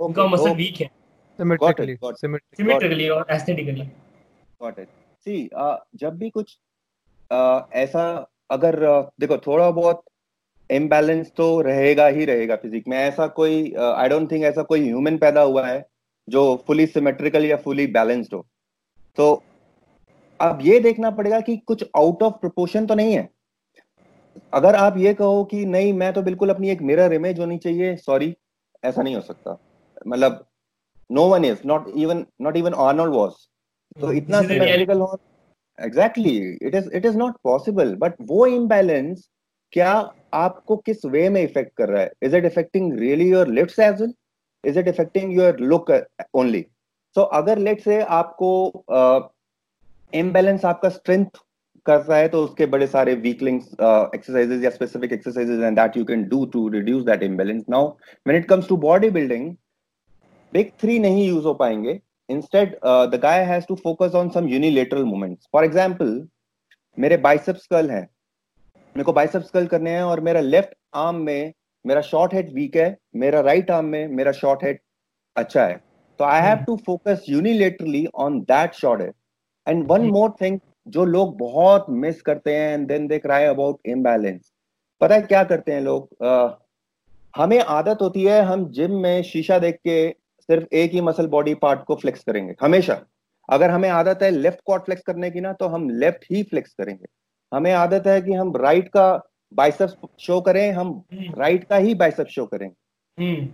उनका 0.00 0.26
मसल 0.26 0.54
वीक 0.56 0.80
है। 0.80 0.90
Symmetrically. 1.38 1.94
Symmetrically 2.58 3.08
और 3.10 3.26
aesthetically 3.30 3.82
got 4.60 4.78
it. 4.78 4.88
Uh, 5.26 5.76
जब 5.94 6.16
भी 6.18 6.30
कुछ 6.30 6.56
uh, 7.30 7.60
ऐसा 7.72 8.04
अगर 8.50 8.78
देखो 9.20 9.36
थोड़ा 9.36 9.70
बहुत 9.70 10.02
इम्बैलेंस 10.70 11.30
तो 11.36 11.60
रहेगा 11.60 12.06
ही 12.06 12.24
रहेगा 12.24 12.56
फिजिक 12.56 12.88
में। 12.88 12.96
ऐसा 12.98 13.26
कोई 13.26 13.72
आई 13.74 14.08
डोंट 14.08 14.30
थिंक 14.32 14.44
ऐसा 14.44 14.62
कोई 14.62 14.80
ह्यूमन 14.80 15.16
पैदा 15.18 15.40
हुआ 15.40 15.66
है 15.66 15.84
जो 16.28 16.64
फुली 16.66 16.86
सिमेट्रिकल 16.86 17.44
या 17.44 17.56
फुली 17.56 17.86
बैलेंस्ड 17.86 18.34
हो। 18.34 18.46
तो 19.16 19.42
अब 20.40 20.58
ये 20.62 20.78
देखना 20.80 21.10
पड़ेगा 21.10 21.40
कि 21.40 21.56
कुछ 21.56 21.84
आउट 21.96 22.22
ऑफ़ 22.22 22.34
प्रोपोर्शन 22.34 22.86
तो 22.86 22.94
नहीं 22.94 23.14
है। 23.14 23.28
अगर 24.54 24.74
आप 24.74 24.96
ये 24.98 25.14
कहो 25.14 25.44
कि 25.44 25.64
नहीं 25.66 25.92
मैं 25.92 26.12
तो 26.12 26.22
बिल्कुल 26.22 26.50
अपनी 26.50 26.70
एक 26.70 26.82
मिरर 26.82 27.12
इमेज 27.12 27.38
होनी 27.40 27.58
चाहिए 27.58 27.96
सॉरी 27.96 28.34
ऐसा 28.84 29.02
नहीं 29.02 29.14
हो 29.14 29.20
सकता। 29.20 29.58
मतलब 30.06 30.44
no 31.10 31.28
one 31.28 31.44
is 31.44 31.58
not 31.66 31.88
even 31.96 32.24
not 32.40 32.56
even 32.56 32.74
Arnold 32.74 33.14
was 33.14 33.32
तो 34.00 34.06
hmm. 34.06 34.16
इतना 34.16 34.40
सिमेट्रिकल 34.42 35.00
हो 35.00 35.18
exactly 35.78 36.36
it 36.62 36.74
is 36.74 36.90
it 36.94 37.06
is 37.06 37.16
not 37.18 37.36
possible 37.44 37.94
but 37.94 38.14
वो 38.22 38.46
इम्बैलेंस 38.46 39.28
क्या 39.72 39.92
आपको 40.34 40.76
किस 40.76 41.04
वे 41.04 41.28
में 41.28 41.42
इफ़ेक्ट 41.42 41.76
कर 41.76 41.88
रहा 41.88 42.02
है? 42.02 42.10
Is 42.22 42.36
it 42.36 42.44
affecting 42.44 42.98
really 42.98 43.28
your 43.30 43.48
lifts 43.48 43.78
as 43.78 44.00
well 44.00 44.14
is 44.64 44.78
it 44.78 44.88
affecting 44.88 45.36
your 45.36 45.58
look 45.60 45.90
only 46.34 46.64
so 47.16 47.22
अगर 47.40 47.58
लेट 47.58 47.80
से 47.80 48.00
आपको 48.20 48.50
इम्बैलेंस 50.12 50.60
uh, 50.60 50.66
आपका 50.66 50.88
स्ट्रेंथ 50.88 51.26
कर 51.86 52.00
रहा 52.00 52.18
है 52.18 52.28
तो 52.28 52.42
उसके 52.44 52.66
बड़े 52.66 52.86
सारे 52.86 53.14
वीकलिंग्स 53.14 53.66
एक्सरसाइजेस 54.14 54.64
या 54.64 54.70
specific 54.70 55.12
exercises 55.12 55.62
and 55.62 55.76
that 55.78 55.96
you 55.96 56.04
can 56.04 56.24
do 56.28 56.44
to 56.46 56.68
reduce 56.68 57.04
that 57.04 57.22
imbalance 57.22 57.64
now 57.70 57.88
when 58.26 58.38
it 58.38 58.48
comes 58.48 58.68
to 58.68 58.76
body 58.76 59.10
building 59.10 59.54
big 60.52 60.70
three 60.80 60.98
नहीं 60.98 61.28
यूज़ 61.28 61.44
हो 61.44 61.54
पाएँगे. 61.54 62.00
Instead 62.28 62.76
the 62.84 63.20
guy 63.22 63.44
has 63.44 63.64
to 63.68 63.74
focus 63.74 64.14
on 64.14 64.28
some 64.28 64.48
unilateral 64.48 65.04
movements 65.04 65.48
for 65.52 65.64
example 65.64 66.26
मेरे 66.98 67.16
biceps 67.18 67.66
curl 67.66 67.90
है। 67.90 68.00
मेरे 68.00 69.04
को 69.04 69.12
biceps 69.12 69.50
curl 69.50 69.66
करने 69.66 69.90
हैं 69.90 70.02
और 70.02 70.20
मेरा 70.20 70.40
लेफ़्ट 70.40 70.74
आर्म 70.96 71.16
में 71.20 71.52
मेरा 71.84 72.00
शॉर्ट 72.02 72.34
हेड 72.34 72.52
वीक 72.54 72.76
है 72.76 72.96
मेरा 73.16 73.40
राइट 73.40 73.58
right 73.58 73.76
आर्म 73.76 73.86
में 73.86 74.08
मेरा 74.08 74.32
शॉर्ट 74.32 74.64
हेड 74.64 74.78
अच्छा 75.36 75.66
है। 75.66 75.80
तो 76.20 76.24
I 76.24 76.40
have 76.42 76.64
to 76.66 76.76
focus 76.86 77.24
unilaterally 77.28 78.06
on 78.14 78.40
that 78.42 78.74
short 78.74 79.00
head 79.02 79.12
and 79.66 79.86
one 79.88 80.06
more 80.08 80.30
thing 80.40 80.58
जो 80.88 81.04
लोग 81.04 81.36
बहुत 81.38 81.86
मिस 81.90 82.22
करते 82.22 82.54
हैं 82.54 82.72
and 82.74 82.86
then 82.88 83.06
they 83.08 83.18
cry 83.18 83.44
about 83.44 83.80
imbalance 83.86 84.52
पता 85.00 85.14
है 85.14 85.22
क्या 85.22 85.42
करते 85.44 85.72
हैं 85.72 85.80
लोग? 85.80 86.08
Uh, 86.24 86.50
हमें 87.34 87.58
आदत 87.60 88.02
होती 88.02 88.22
है 88.22 88.40
हम 88.42 88.68
जिम 88.70 88.92
में 89.00 89.22
शीशा 89.22 89.58
देख 89.58 89.78
के 89.84 90.08
सिर्फ़ 90.48 90.74
एक 90.74 90.92
ही 90.92 91.00
मसल 91.00 91.26
बॉडी 91.26 91.54
पार्ट 91.54 91.84
को 91.84 91.94
फ्लेक्स 91.94 92.24
करेंगे 92.24 92.54
हमेशा। 92.62 93.00
अगर 93.48 93.70
हमें 93.70 93.88
आदत 93.88 94.22
है 94.22 94.30
लेफ़्ट 94.30 94.60
क्वाड 94.66 94.80
फ्लेक्स 94.80 95.02
करने 95.02 95.30
की 95.30 95.40
ना 95.40 95.52
तो 95.52 95.68
हम 95.68 95.88
लेफ़्ट 95.90 96.24
ही 96.30 96.42
फ्लेक्स 96.42 96.74
करेंगे। 96.74 97.06
हमें 97.52 97.72
आदत 97.72 98.06
है 98.06 98.20
कि 98.22 98.32
हम 98.32 98.56
राइट 98.56 98.88
का 98.88 99.06
बाइसेप्स 99.52 99.96
शो 100.20 100.40
करें 100.40 100.70
हम 100.72 100.90
राइट 101.12 101.60
हम्म। 101.60 101.68
का 101.70 101.76
ही 101.76 101.94
बाइसेप्स 101.94 102.32
शो 102.32 102.46
करें। 102.46 102.70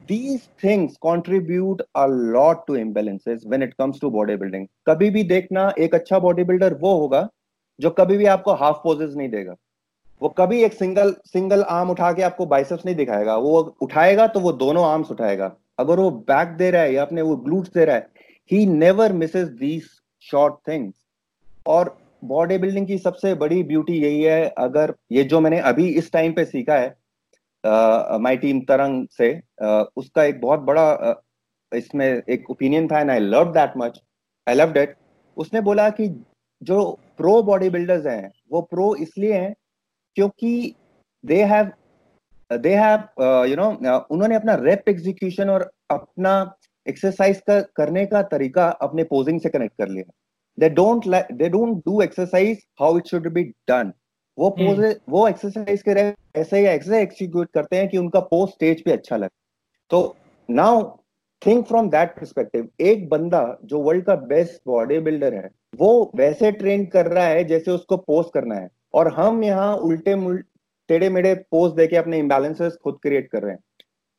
these 0.09 0.47
things 0.63 0.95
contribute 1.05 1.83
a 1.95 2.07
lot 2.31 2.63
to 2.67 2.77
imbalances 2.77 3.45
when 3.47 3.65
it 3.67 3.75
comes 3.81 4.01
to 4.01 4.11
body 4.11 4.37
building 4.37 4.67
कभी 4.87 5.11
भी 5.11 5.23
देखना 5.25 5.73
एक 5.79 5.95
अच्छा 5.95 6.19
बॉडी 6.19 6.45
बिल्डर 6.45 6.75
वो 6.75 6.95
होगा 6.99 7.29
जो 7.81 7.91
कभी 7.91 8.17
भी 8.17 8.27
आपको 8.27 8.55
हाफ़ 8.55 8.77
पोजेस 8.77 9.15
नहीं 9.17 9.29
देगा। 9.29 9.55
वो 10.23 10.29
कभी 10.29 10.63
एक 10.63 10.73
सिंगल 10.73 11.15
सिंगल 11.27 11.63
आर्म 11.71 11.91
उठा 11.91 12.13
के 12.13 12.23
आपको 12.23 12.47
बाइसेप्स 12.47 12.87
नहीं 12.87 12.97
दिखाएगा। 12.97 13.37
वो 13.37 13.61
उठाएगा 13.83 14.27
तो 14.27 14.41
वो 14.41 14.53
दोनों 14.55 14.85
आर्म्स 14.87 15.11
उठाएगा। 15.11 15.55
अगर 15.83 16.01
वो 16.01 16.11
बैक 16.29 16.57
दे 16.59 16.71
रहा 16.71 16.83
है 16.83 16.93
या 16.95 17.03
अपने 17.03 17.23
वो 17.23 17.37
ग्लूट्स 17.45 17.73
दे 17.75 17.85
रहा 17.85 17.97
है 17.97 18.31
he 18.51 18.65
never 18.69 19.13
misses 19.15 19.49
these 19.59 19.89
short 20.27 20.55
things 20.69 20.95
और 21.67 21.97
बॉडी 22.25 22.59
बिल्डिंग 22.59 22.87
की 22.87 22.99
सबसे 22.99 23.35
बड़ी 23.35 23.63
ब्यूटी 23.63 23.99
यही 24.03 24.23
है 24.23 24.49
अगर 24.59 24.95
ये 25.13 25.25
जो 25.25 25.41
मैंने 25.41 25.59
अभी 25.71 25.89
इस 25.95 26.13
टाइम 26.13 26.33
पे 26.33 26.45
सीखा 26.45 26.75
है 26.75 26.95
माय 27.65 28.37
टीम 28.37 28.61
तरंग 28.61 29.07
से 29.09 29.33
uh, 29.63 29.85
उसका 29.97 30.25
एक 30.25 30.41
बहुत 30.41 30.61
बड़ा 30.61 30.87
uh, 31.11 31.15
इसमें 31.73 32.07
एक 32.07 32.51
ओपिनियन 32.51 32.89
था 32.89 33.01
and 33.01 33.11
I 33.11 33.19
love 33.19 33.53
that 33.53 33.73
much 33.77 34.01
I 34.47 34.55
love 34.55 34.73
that 34.73 34.97
उसने 35.37 35.61
बोला 35.61 35.89
कि 35.91 36.09
जो 36.63 36.83
प्रो 37.17 37.43
बॉडी 37.43 37.69
बिल्डर्स 37.71 38.07
हैं 38.07 38.33
वो 38.53 38.61
प्रो 38.63 38.95
इसलिए 38.97 39.35
हैं 39.35 39.55
क्योंकि 40.17 40.75
they 41.25 41.43
have 41.45 41.71
they 42.51 42.75
have 42.75 43.47
you 43.47 43.57
know 43.57 43.71
उन्होंने 44.11 44.35
अपना 44.37 44.55
रेप 44.61 44.89
एग्जीक्यूशन 44.89 45.51
और 45.51 45.71
अपना 45.91 46.35
एक्सरसाइज 46.87 47.41
का 47.41 47.61
करने 47.77 48.05
का 48.07 48.23
तरीका 48.29 48.69
अपने 48.83 49.05
पोजिंग 49.05 49.41
से 49.41 49.49
कनेक्ट 49.49 49.77
कर 49.79 49.89
लिया। 49.89 50.13
They 50.59 50.69
don't 50.71 51.07
they 51.33 51.49
don't 51.49 51.77
do 51.87 52.01
exercise 52.03 52.65
how 52.81 52.99
it 52.99 53.07
should 53.07 53.33
be 53.33 53.43
done 53.69 53.93
वो 54.39 54.49
पोज 54.51 54.79
hmm. 54.79 54.95
वो 55.09 55.27
एक्सरसाइज 55.29 55.83
के 55.83 55.91
ऐसे 56.41 56.59
ही 56.59 56.65
ऐसे 56.65 57.01
एक्सिक्यूट 57.03 57.51
करते 57.55 57.77
हैं 57.77 57.89
कि 57.89 57.99
उनका 57.99 58.21
पोज 58.21 58.49
स्टेज 58.51 58.83
पे 58.85 58.93
अच्छा 58.93 59.17
लगे। 59.17 59.41
तो 59.91 60.17
now 60.49 60.83
think 61.43 61.67
from 61.67 61.89
that 61.91 62.11
perspective 62.11 62.69
एक 62.81 63.09
बंदा 63.09 63.43
जो 63.65 63.81
वर्ल्ड 63.81 64.05
का 64.05 64.15
बेस्ट 64.29 64.61
बॉडी 64.67 64.99
बिल्डर 65.01 65.35
है 65.35 65.51
वो 65.79 65.91
वैसे 66.17 66.53
ट्रेन 66.53 66.85
कर 66.87 67.07
रहा 67.07 67.25
है 67.27 67.45
जैसे 67.45 67.71
उसको 67.71 67.97
पोज 67.97 68.27
करना 68.35 68.55
है। 68.55 68.69
और 68.95 69.13
हम 69.15 69.43
यहाँ 69.45 69.75
उल्टे 69.79 70.15
टेढ़े 70.93 71.09
मेढ़े 71.11 71.35
पोज 71.51 71.73
देके 71.75 71.97
अपने 71.97 72.19
इम्बैलेंसेस 72.19 72.79
खुद 72.85 72.99
क्रिएट 73.03 73.29
कर 73.33 73.43
रहे 73.43 73.53
हैं। 73.53 73.61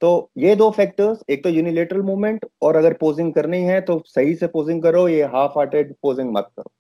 तो 0.02 0.30
ये 0.38 0.56
दो 0.56 0.70
फैक्टर्स 0.72 1.20
एक 1.32 1.44
तो 1.44 1.50
यूनिलेटरल 1.50 2.02
मूवमेंट 2.04 2.46
और 2.62 2.76
अगर 2.76 2.94
पोजिंग 3.02 3.34
करनी 3.34 3.62
है 3.64 3.80
तो 3.82 4.02
सही 4.08 4.34
से 4.36 4.48
पोजिंग 4.54 4.82
करो 4.84 5.08
ये 5.08 5.24
हाफ़ 5.34 5.58
हार्टेड 5.58 5.94
पोजिंग 6.02 6.32
मत 6.34 6.50
करो। 6.58 6.72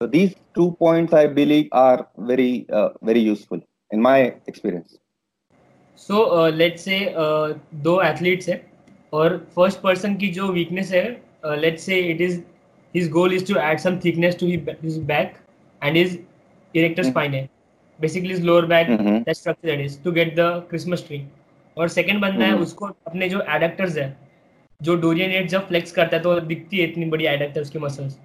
तो 0.00 0.06
these 0.08 0.34
two 0.54 0.70
points 0.80 1.14
I 1.14 1.26
believe 1.34 1.76
are 1.78 2.04
very 2.28 2.66
very 3.04 3.20
useful 3.20 3.60
in 3.90 4.00
my 4.00 4.22
experience 4.48 4.98
so 6.00 6.46
let's 6.50 6.84
say 6.84 6.98
दो 7.82 8.00
एथलीट्स 8.02 8.48
है 8.48 8.60
और 9.12 9.36
फ़र्स्ट 9.56 9.80
पर्सन 9.80 10.14
की 10.16 10.28
जो 10.32 10.48
वीकनेस 10.52 10.92
है 10.92 11.04
let's 11.58 11.82
say 11.86 12.00
it 12.10 12.20
is 12.20 12.40
his 12.94 13.10
goal 13.10 13.34
is 13.34 13.46
to 13.52 13.58
add 13.60 13.78
some 13.78 13.98
thickness 14.04 14.38
to 14.40 14.46
his 14.46 14.98
back 15.06 15.34
and 15.82 15.96
his 15.96 16.18
erector 16.74 17.02
spine 17.02 17.34
है। 17.34 17.48
Basically 18.00 18.34
lower 18.34 18.66
back 18.66 18.88
that 18.90 19.36
structure 19.36 19.68
that 19.68 19.80
is 19.80 20.02
to 20.02 20.12
get 20.12 20.34
the 20.36 20.66
Christmas 20.70 21.06
tree 21.06 21.22
और 21.76 21.88
second 21.88 22.20
बंदा 22.20 22.44
है 22.44 22.50
mm-hmm. 22.50 22.66
उसको 22.66 22.86
अपने 23.06 23.28
जो 23.28 23.42
एडेक्टर्स 23.48 23.96
है 23.98 24.16
जो 24.82 24.94
Dorian 24.96 25.30
eight 25.30 25.48
जब 25.48 25.66
फ्लेक्स 25.68 25.92
करता 25.92 26.16
है 26.16 26.22
तो 26.22 26.40
दिखती 26.40 26.78
है 26.78 26.88
इतनी 26.88 27.04
बड़ी 27.04 27.26
एडेक्टर 27.26 27.60
उसकी 27.60 27.78
मसल्स 27.78 28.18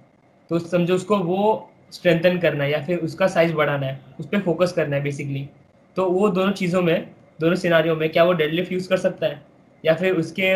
तो 0.50 0.58
समझो 0.58 0.94
उसको 0.94 1.18
वो 1.18 1.70
स्ट्रेंथन 1.92 2.38
करना 2.38 2.64
है 2.64 2.70
या 2.70 2.84
फिर 2.86 2.98
उसका 2.98 3.26
साइज़ 3.26 3.54
बढ़ाना 3.54 3.86
है 3.86 4.00
उस 4.20 4.26
पर 4.26 4.40
फोकस 4.40 4.72
करना 4.72 4.96
है 4.96 5.02
बेसिकली 5.02 5.48
तो 5.96 6.10
वो 6.10 6.28
दोनों 6.28 6.52
चीज़ों 6.52 6.82
में 6.82 7.08
दोनों 7.40 7.56
सिनारियों 7.56 7.96
में 7.96 8.08
क्या 8.10 8.24
वो 8.24 8.32
डेडलिफ्ट 8.32 8.72
यूज़ 8.72 8.88
कर 8.88 8.96
सकता 8.96 9.26
है 9.26 9.42
या 9.84 9.94
फिर 9.94 10.14
उसके 10.14 10.52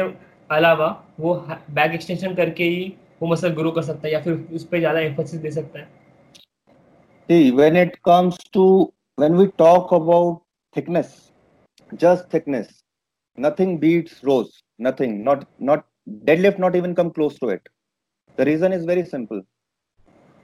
अलावा 0.51 1.05
वो 1.20 1.35
बैक 1.70 1.92
एक्सटेंशन 1.92 2.35
करके 2.35 2.64
ही 2.64 2.92
वो 3.22 3.29
मसल 3.29 3.48
ग्रो 3.48 3.70
कर 3.70 3.83
सकता 3.83 4.07
है 4.09 4.12
या 4.12 4.20
फिर 4.20 4.48
उस 4.53 4.64
पर 4.64 4.79
ज़्यादा 4.79 5.01
एम्फोसिस 5.01 5.40
दे 5.40 5.51
सकता 5.51 5.79
है। 5.79 5.88
See, 7.29 7.53
when 7.53 7.77
it 7.77 7.92
comes 8.03 8.37
to 8.53 8.92
when 9.22 9.36
we 9.36 9.48
talk 9.58 9.91
about 9.91 10.41
thickness, 10.74 11.32
just 11.96 12.30
thickness, 12.30 12.84
nothing 13.36 13.78
beats 13.80 14.24
rows. 14.24 14.62
Nothing. 14.80 15.24
Not 15.24 15.48
not 15.60 15.86
deadlift. 16.26 16.60
Not 16.60 16.76
even 16.76 16.96
come 16.96 17.12
close 17.12 17.38
to 17.39 17.50
it. 17.50 17.70
The 18.38 18.46
reason 18.46 18.74
is 18.74 18.86
very 18.86 19.06
simple. 19.06 19.41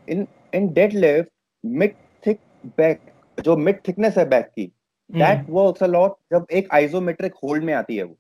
In 0.08 0.28
in 0.54 0.74
deadlift, 0.74 1.28
mid 1.64 1.96
thick 2.24 2.40
back, 2.78 3.00
जो 3.44 3.56
mid 3.58 3.84
thickness 3.84 4.18
है 4.18 4.30
back 4.30 4.56
की, 4.58 4.72
hmm. 5.10 5.20
that 5.20 5.48
works 5.50 5.82
a 5.82 5.88
lot 5.88 6.18
जब 6.34 6.48
एक 6.52 6.70
isometric 6.74 7.38
hold 7.44 7.64
में 7.64 7.74
आती 7.74 7.96
है 7.98 8.04
वो. 8.04 8.18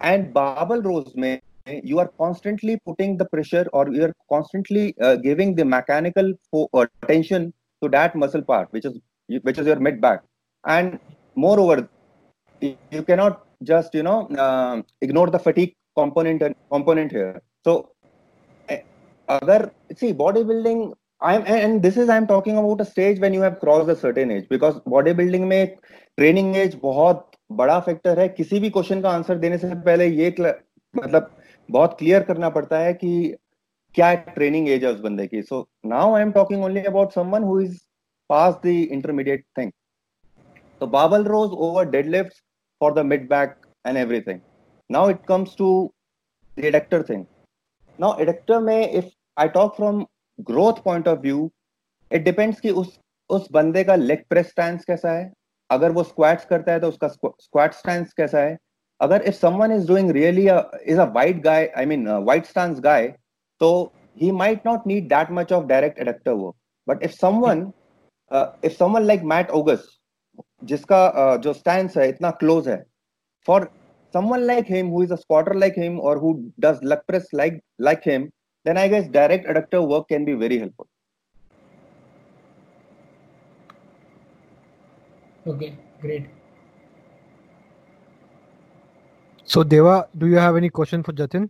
And 0.00 0.32
barbell 0.32 0.82
rows 0.82 1.14
में 1.16 1.40
you 1.82 1.98
are 1.98 2.10
constantly 2.18 2.78
putting 2.86 3.16
the 3.16 3.24
pressure 3.24 3.66
or 3.72 3.88
you 3.92 4.04
are 4.04 4.14
constantly 4.30 4.94
uh, 5.00 5.16
giving 5.16 5.54
the 5.54 5.64
mechanical 5.64 6.32
fo- 6.50 6.68
uh, 6.72 6.86
tension 7.08 7.52
to 7.82 7.88
that 7.88 8.14
muscle 8.14 8.42
part 8.42 8.72
which 8.72 8.84
is 8.84 8.98
which 9.43 9.57
is 9.57 9.67
your 9.67 9.79
mid 9.79 9.99
back 10.01 10.21
and 10.63 10.99
moreover 11.35 11.87
you 12.61 13.03
cannot 13.03 13.45
just 13.63 13.93
you 13.93 14.03
know 14.03 14.19
uh, 14.45 14.81
ignore 15.01 15.29
the 15.29 15.39
fatigue 15.39 15.75
component 15.95 16.41
and 16.41 16.55
component 16.69 17.11
here 17.11 17.41
so 17.65 17.73
agar 19.27 19.61
see 19.97 20.13
bodybuilding 20.13 20.93
I'm 21.21 21.43
and 21.45 21.83
this 21.83 21.97
is 21.97 22.09
I'm 22.09 22.27
talking 22.27 22.57
about 22.57 22.81
a 22.81 22.85
stage 22.85 23.19
when 23.19 23.33
you 23.33 23.41
have 23.41 23.59
crossed 23.59 23.89
a 23.89 23.95
certain 23.95 24.31
age 24.31 24.47
because 24.49 24.79
bodybuilding 24.95 25.45
में 25.47 25.75
training 26.17 26.55
age 26.57 26.79
बहुत 26.81 27.29
बड़ा 27.59 27.79
factor 27.79 28.19
है 28.19 28.27
किसी 28.29 28.59
भी 28.59 28.69
question 28.69 29.01
का 29.01 29.09
answer 29.09 29.37
देने 29.37 29.57
से 29.57 29.67
पहले 29.75 30.07
ये 30.07 30.33
मतलब 30.95 31.29
बहुत 31.69 31.95
क्लियर 31.99 32.23
करना 32.23 32.49
पड़ता 32.49 32.79
है 32.79 32.93
कि 32.93 33.11
क्या 33.95 34.13
ट्रेनिंग 34.35 34.69
एज 34.69 34.83
है 34.83 34.91
उस 34.93 34.99
बंदे 34.99 35.27
की 35.27 35.41
so 35.41 35.67
now 35.85 36.15
I 36.15 36.21
am 36.21 36.31
talking 36.31 36.63
only 36.63 36.83
about 36.91 37.13
someone 37.13 37.43
who 37.43 37.59
is 37.61 37.77
pass 38.31 38.59
the 38.65 38.75
intermediate 38.91 39.45
thing 39.57 39.71
तो 40.81 40.87
barbell 40.89 41.23
rows 41.25 41.51
over 41.67 41.89
deadlift 41.89 42.41
for 42.81 42.93
the 42.93 43.05
mid 43.05 43.27
back 43.29 43.55
and 43.85 43.97
everything 43.97 44.39
now 44.89 45.09
it 45.09 45.25
comes 45.27 45.55
to 45.57 45.69
the 46.57 46.65
adductor 46.65 47.03
thing 47.09 47.25
now 47.99 48.19
adductor 48.21 48.59
में 48.59 48.89
if 48.89 49.09
I 49.37 49.47
talk 49.49 49.75
from 49.75 50.05
growth 50.47 50.83
point 50.85 51.07
of 51.07 51.19
view 51.19 51.49
it 52.11 52.23
depends 52.23 52.59
कि 52.59 52.69
उस 52.81 52.97
उस 53.29 53.47
बंदे 53.51 53.83
का 53.83 53.95
leg 53.95 54.23
press 54.29 54.47
stand 54.49 54.79
कैसा 54.85 55.11
है। 55.11 55.31
अगर 55.69 55.91
वो 55.91 56.03
स्क्वाट्स 56.03 56.45
करता 56.45 56.71
है 56.71 56.79
तो 56.79 56.87
उसका 56.87 57.07
स्क्वाट 57.07 57.73
स्टैंड 57.73 58.07
कैसा 58.17 58.39
है। 58.39 58.57
अगर 58.99 59.21
if 59.21 59.35
someone 59.35 59.71
is 59.71 59.87
doing 59.87 60.09
really 60.11 60.47
is 60.91 60.99
a 60.99 61.05
wide 61.13 61.41
guy 61.43 61.65
I 61.77 61.85
mean 61.85 62.07
wide 62.25 62.45
stand 62.45 62.79
guy 62.79 63.07
तो 63.61 63.69
he 64.21 64.31
might 64.39 64.65
not 64.65 64.87
need 64.87 65.07
that 65.09 65.31
much 65.31 65.53
of 65.53 65.65
direct 65.67 65.99
adductor 65.99 66.31
work 66.33 66.55
but 66.87 67.03
if 67.03 67.11
someone 67.13 67.71
If 68.64 68.76
someone 68.78 69.02
like 69.02 69.22
Matt 69.32 69.50
Ogus 69.60 69.88
जिसका 70.64 71.00
uh, 71.12 71.42
जो 71.42 71.52
stand 71.52 71.90
है 71.96 72.08
इतना 72.08 72.30
close 72.42 72.68
है 72.68 72.84
for 73.46 73.70
someone 74.14 74.46
like 74.48 74.68
him 74.72 74.90
who 74.90 75.02
is 75.04 75.10
a 75.14 75.16
squatter 75.20 75.54
like 75.62 75.74
him 75.74 75.96
or 76.00 76.18
who 76.18 76.28
does 76.64 76.82
leg 76.90 77.00
press 77.08 77.32
like 77.40 77.56
like 77.86 78.04
him 78.10 78.22
then 78.66 78.78
I 78.82 78.88
guess 78.88 79.08
direct 79.16 79.46
adductor 79.46 79.86
work 79.86 80.08
can 80.08 80.24
be 80.24 80.34
very 80.34 80.58
helpful. 80.58 80.88
Okay, 85.46 85.76
great. 86.00 86.26
So 89.44 89.62
Deva, 89.62 90.08
do 90.18 90.26
you 90.26 90.36
have 90.36 90.56
any 90.56 90.68
question 90.68 91.04
for 91.04 91.12
Jatin? 91.12 91.48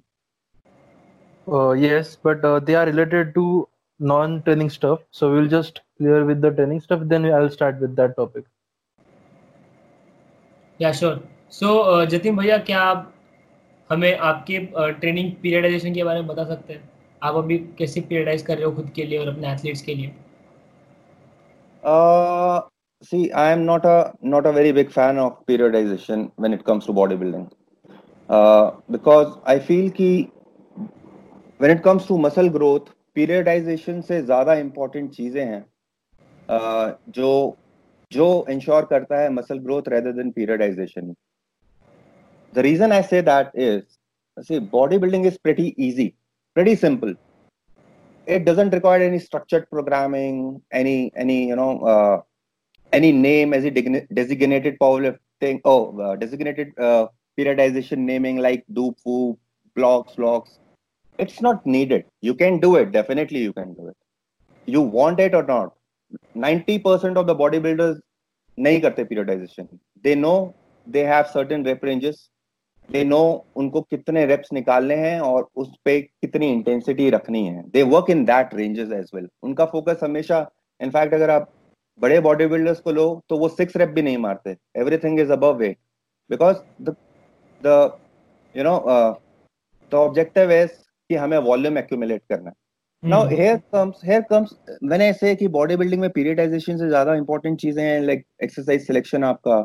Uh, 1.51 1.71
yes, 1.71 2.17
but 2.23 2.45
uh, 2.45 2.59
they 2.59 2.75
are 2.75 2.85
related 2.85 3.35
to 3.35 3.67
non-training 4.02 4.70
stuff. 4.70 5.00
So 5.12 5.32
we'll 5.32 5.48
just 5.48 5.82
clear 5.98 6.26
with 6.26 6.42
the 6.42 6.52
training 6.52 6.82
stuff. 6.82 7.02
Then 7.06 7.26
I'll 7.26 7.50
start 7.50 7.80
with 7.80 7.96
that 7.96 8.16
topic. 8.16 8.46
Yeah, 10.80 10.92
sure. 10.92 11.20
So 11.50 11.82
uh, 11.82 12.06
Jatin 12.06 12.38
भैया 12.38 12.58
क्या 12.70 12.82
आप 12.82 13.14
हमें 13.90 14.18
आपके 14.18 14.60
training 15.00 15.32
periodisation 15.42 15.94
के 15.94 16.04
बारे 16.04 16.20
में 16.20 16.28
बता 16.28 16.44
सकते 16.50 16.74
हैं 16.74 16.90
आप 17.24 17.36
अभी 17.36 17.58
कैसे 17.80 18.02
पीरियडाइज 18.02 18.42
कर 18.42 18.58
रहे 18.58 18.66
हो 18.66 18.72
खुद 18.76 18.92
के 18.96 19.06
लिए 19.06 19.20
और 19.20 19.28
अपने 19.28 19.52
एथलीट्स 19.54 19.82
के 19.82 19.96
लिए 19.96 20.14
uh, 21.84 22.62
see 23.02 23.32
i 23.34 23.52
am 23.52 23.66
not 23.66 23.86
a 23.86 24.14
not 24.22 24.46
a 24.46 24.52
very 24.52 24.72
big 24.72 24.92
fan 24.92 25.18
of 25.18 25.38
periodization 25.46 26.32
when 26.36 26.54
it 26.54 26.64
comes 26.66 26.86
to 26.86 26.94
bodybuilding 26.94 27.46
uh, 28.30 28.72
because 28.96 29.32
i 29.54 29.58
feel 29.70 29.90
ki 30.00 30.10
when 31.58 31.72
it 31.76 31.82
comes 31.88 32.06
to 32.06 32.18
muscle 32.26 32.50
growth 32.58 32.92
periodization 33.16 34.02
से 34.02 34.22
ज़्यादा 34.22 34.54
important 34.56 35.12
चीज़ें 35.12 35.44
हैं 35.46 35.66
जो 37.10 37.32
जो 38.12 38.28
ensure 38.50 38.86
करता 38.86 39.20
है 39.20 39.30
muscle 39.30 39.60
growth 39.60 39.84
rather 39.88 40.12
than 40.14 40.32
periodization 40.32 41.14
the 42.54 42.60
reason 42.60 42.92
I 42.92 43.04
say 43.04 43.22
that 43.22 43.52
is 43.58 44.60
body 44.72 44.98
building 44.98 45.26
is 45.26 45.38
pretty 45.44 45.74
easy 45.80 46.08
pretty 46.56 46.76
simple 46.76 47.16
it 48.28 48.44
doesn't 48.46 48.74
require 48.74 49.02
any 49.02 49.20
structured 49.20 49.66
programming 49.66 50.60
any 50.74 51.12
any 51.18 51.40
you 51.50 51.56
know 51.56 51.70
any 52.92 53.12
name 53.14 53.54
as 53.54 53.66
designated 53.68 54.78
power 54.80 55.02
lifting 55.02 55.60
designated 56.20 56.74
periodization 56.80 58.02
naming 58.02 58.40
like 58.40 58.64
DUP 58.72 58.96
blocks 59.78 60.16
blocks 60.16 60.60
it's 61.24 61.42
not 61.48 61.66
needed 61.76 62.04
you 62.22 62.34
can 62.42 62.60
do 62.66 62.72
it 62.76 62.92
definitely 62.92 63.42
you 63.48 63.54
can 63.54 63.74
do 63.74 63.88
it 63.92 63.98
you 64.68 64.82
want 64.98 65.20
it 65.20 65.34
or 65.34 65.44
not 65.44 65.74
90% 66.36 67.22
of 67.22 67.28
the 67.28 67.36
bodybuilders 67.42 67.98
nahi 68.58 68.82
karte 68.86 69.02
periodization 69.12 69.68
they 70.04 70.16
know 70.24 70.38
they 70.88 71.06
have 71.14 71.34
certain 71.38 71.64
rep 71.72 71.90
ranges 71.92 72.22
they 72.90 73.04
know 73.04 73.20
उनको 73.58 73.82
कितने 73.82 74.26
wraps 74.26 74.52
निकालने 74.54 74.96
हैं 74.98 75.20
और 75.22 75.48
उस 75.62 75.68
पे 75.86 76.00
कितनी 76.02 76.52
intensity 76.54 77.10
रखनी 77.10 77.46
है 77.48 77.64
they 77.72 77.84
work 77.92 78.10
in 78.10 78.24
that 78.26 78.54
ranges 78.56 78.92
as 78.94 79.10
well 79.16 79.28
उनका 79.44 79.66
फोकस 79.74 80.00
हमेशा 80.04 80.40
इनफैक्ट 80.80 81.14
अगर 81.14 81.30
आप 81.30 81.50
बड़े 82.00 82.20
बॉडी 82.28 82.46
बिल्डर्स 82.54 82.80
को 82.80 82.92
लो 82.92 83.06
तो 83.30 83.38
वो 83.38 83.50
सिक्स 83.50 83.78
रेप 83.78 83.90
भी 83.96 84.02
नहीं 84.02 84.18
मारते 84.26 84.56
everything 84.82 85.20
is 85.20 85.32
above 85.32 85.56
weight 85.58 85.78
because 86.30 86.58
the 87.62 87.76
you 88.56 88.64
know 88.64 88.78
the 89.92 89.96
objective 89.96 90.52
is 90.52 90.72
कि 91.12 91.16
हमें 91.18 91.38
वॉल्यूम 91.46 91.78
एक्यूमुलेट 91.78 92.22
करना 92.30 92.50
है। 92.50 92.56
Now 93.04 93.28
here 93.28 93.56
comes 93.74 94.02
here 94.06 94.22
comes 94.30 94.50
मैंने 94.84 95.08
ऐसे 95.10 95.36
कि 95.36 95.48
बॉडी 95.54 95.76
बिल्डिंग 95.76 96.02
में 96.02 96.10
पीरियडाइजेशन 96.12 96.78
से 96.78 96.88
ज़्यादा 96.88 97.14
इंपॉर्टेंट 97.16 97.60
चीज़ें 97.60 97.84
हैं 97.84 98.02
लाइक 98.02 98.26
एक्सरसाइज 98.44 98.86
सिलेक्शन 98.88 99.24
आपका 99.26 99.56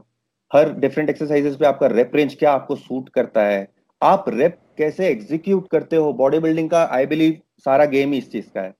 हर 0.51 0.73
डिफरेंट 0.81 1.11
एक्सरसाइजेस 1.11 1.57
पे 1.57 1.67
आपका 1.67 1.87
रेप 1.89 2.17
रेंज 2.17 2.35
क्या 2.39 2.53
आपको 2.53 2.77
सूट 2.77 3.09
करता 3.15 3.43
है। 3.45 3.67
आप 4.03 4.25
रेप 4.29 4.59
कैसे 4.79 5.09
एग्जीक्यूट 5.09 5.69
करते 5.71 5.97
हो? 5.97 6.13
बॉडी 6.15 6.39
बिल्डिंग 6.39 6.71
का 6.71 6.83
आई 6.93 7.07
बिलीव 7.07 7.39
सारा 7.65 7.85
गेम 7.93 8.13
ही 8.13 8.19
इस 8.19 8.31
चीज़ 8.33 8.51
का 8.55 8.61
है। 8.61 8.73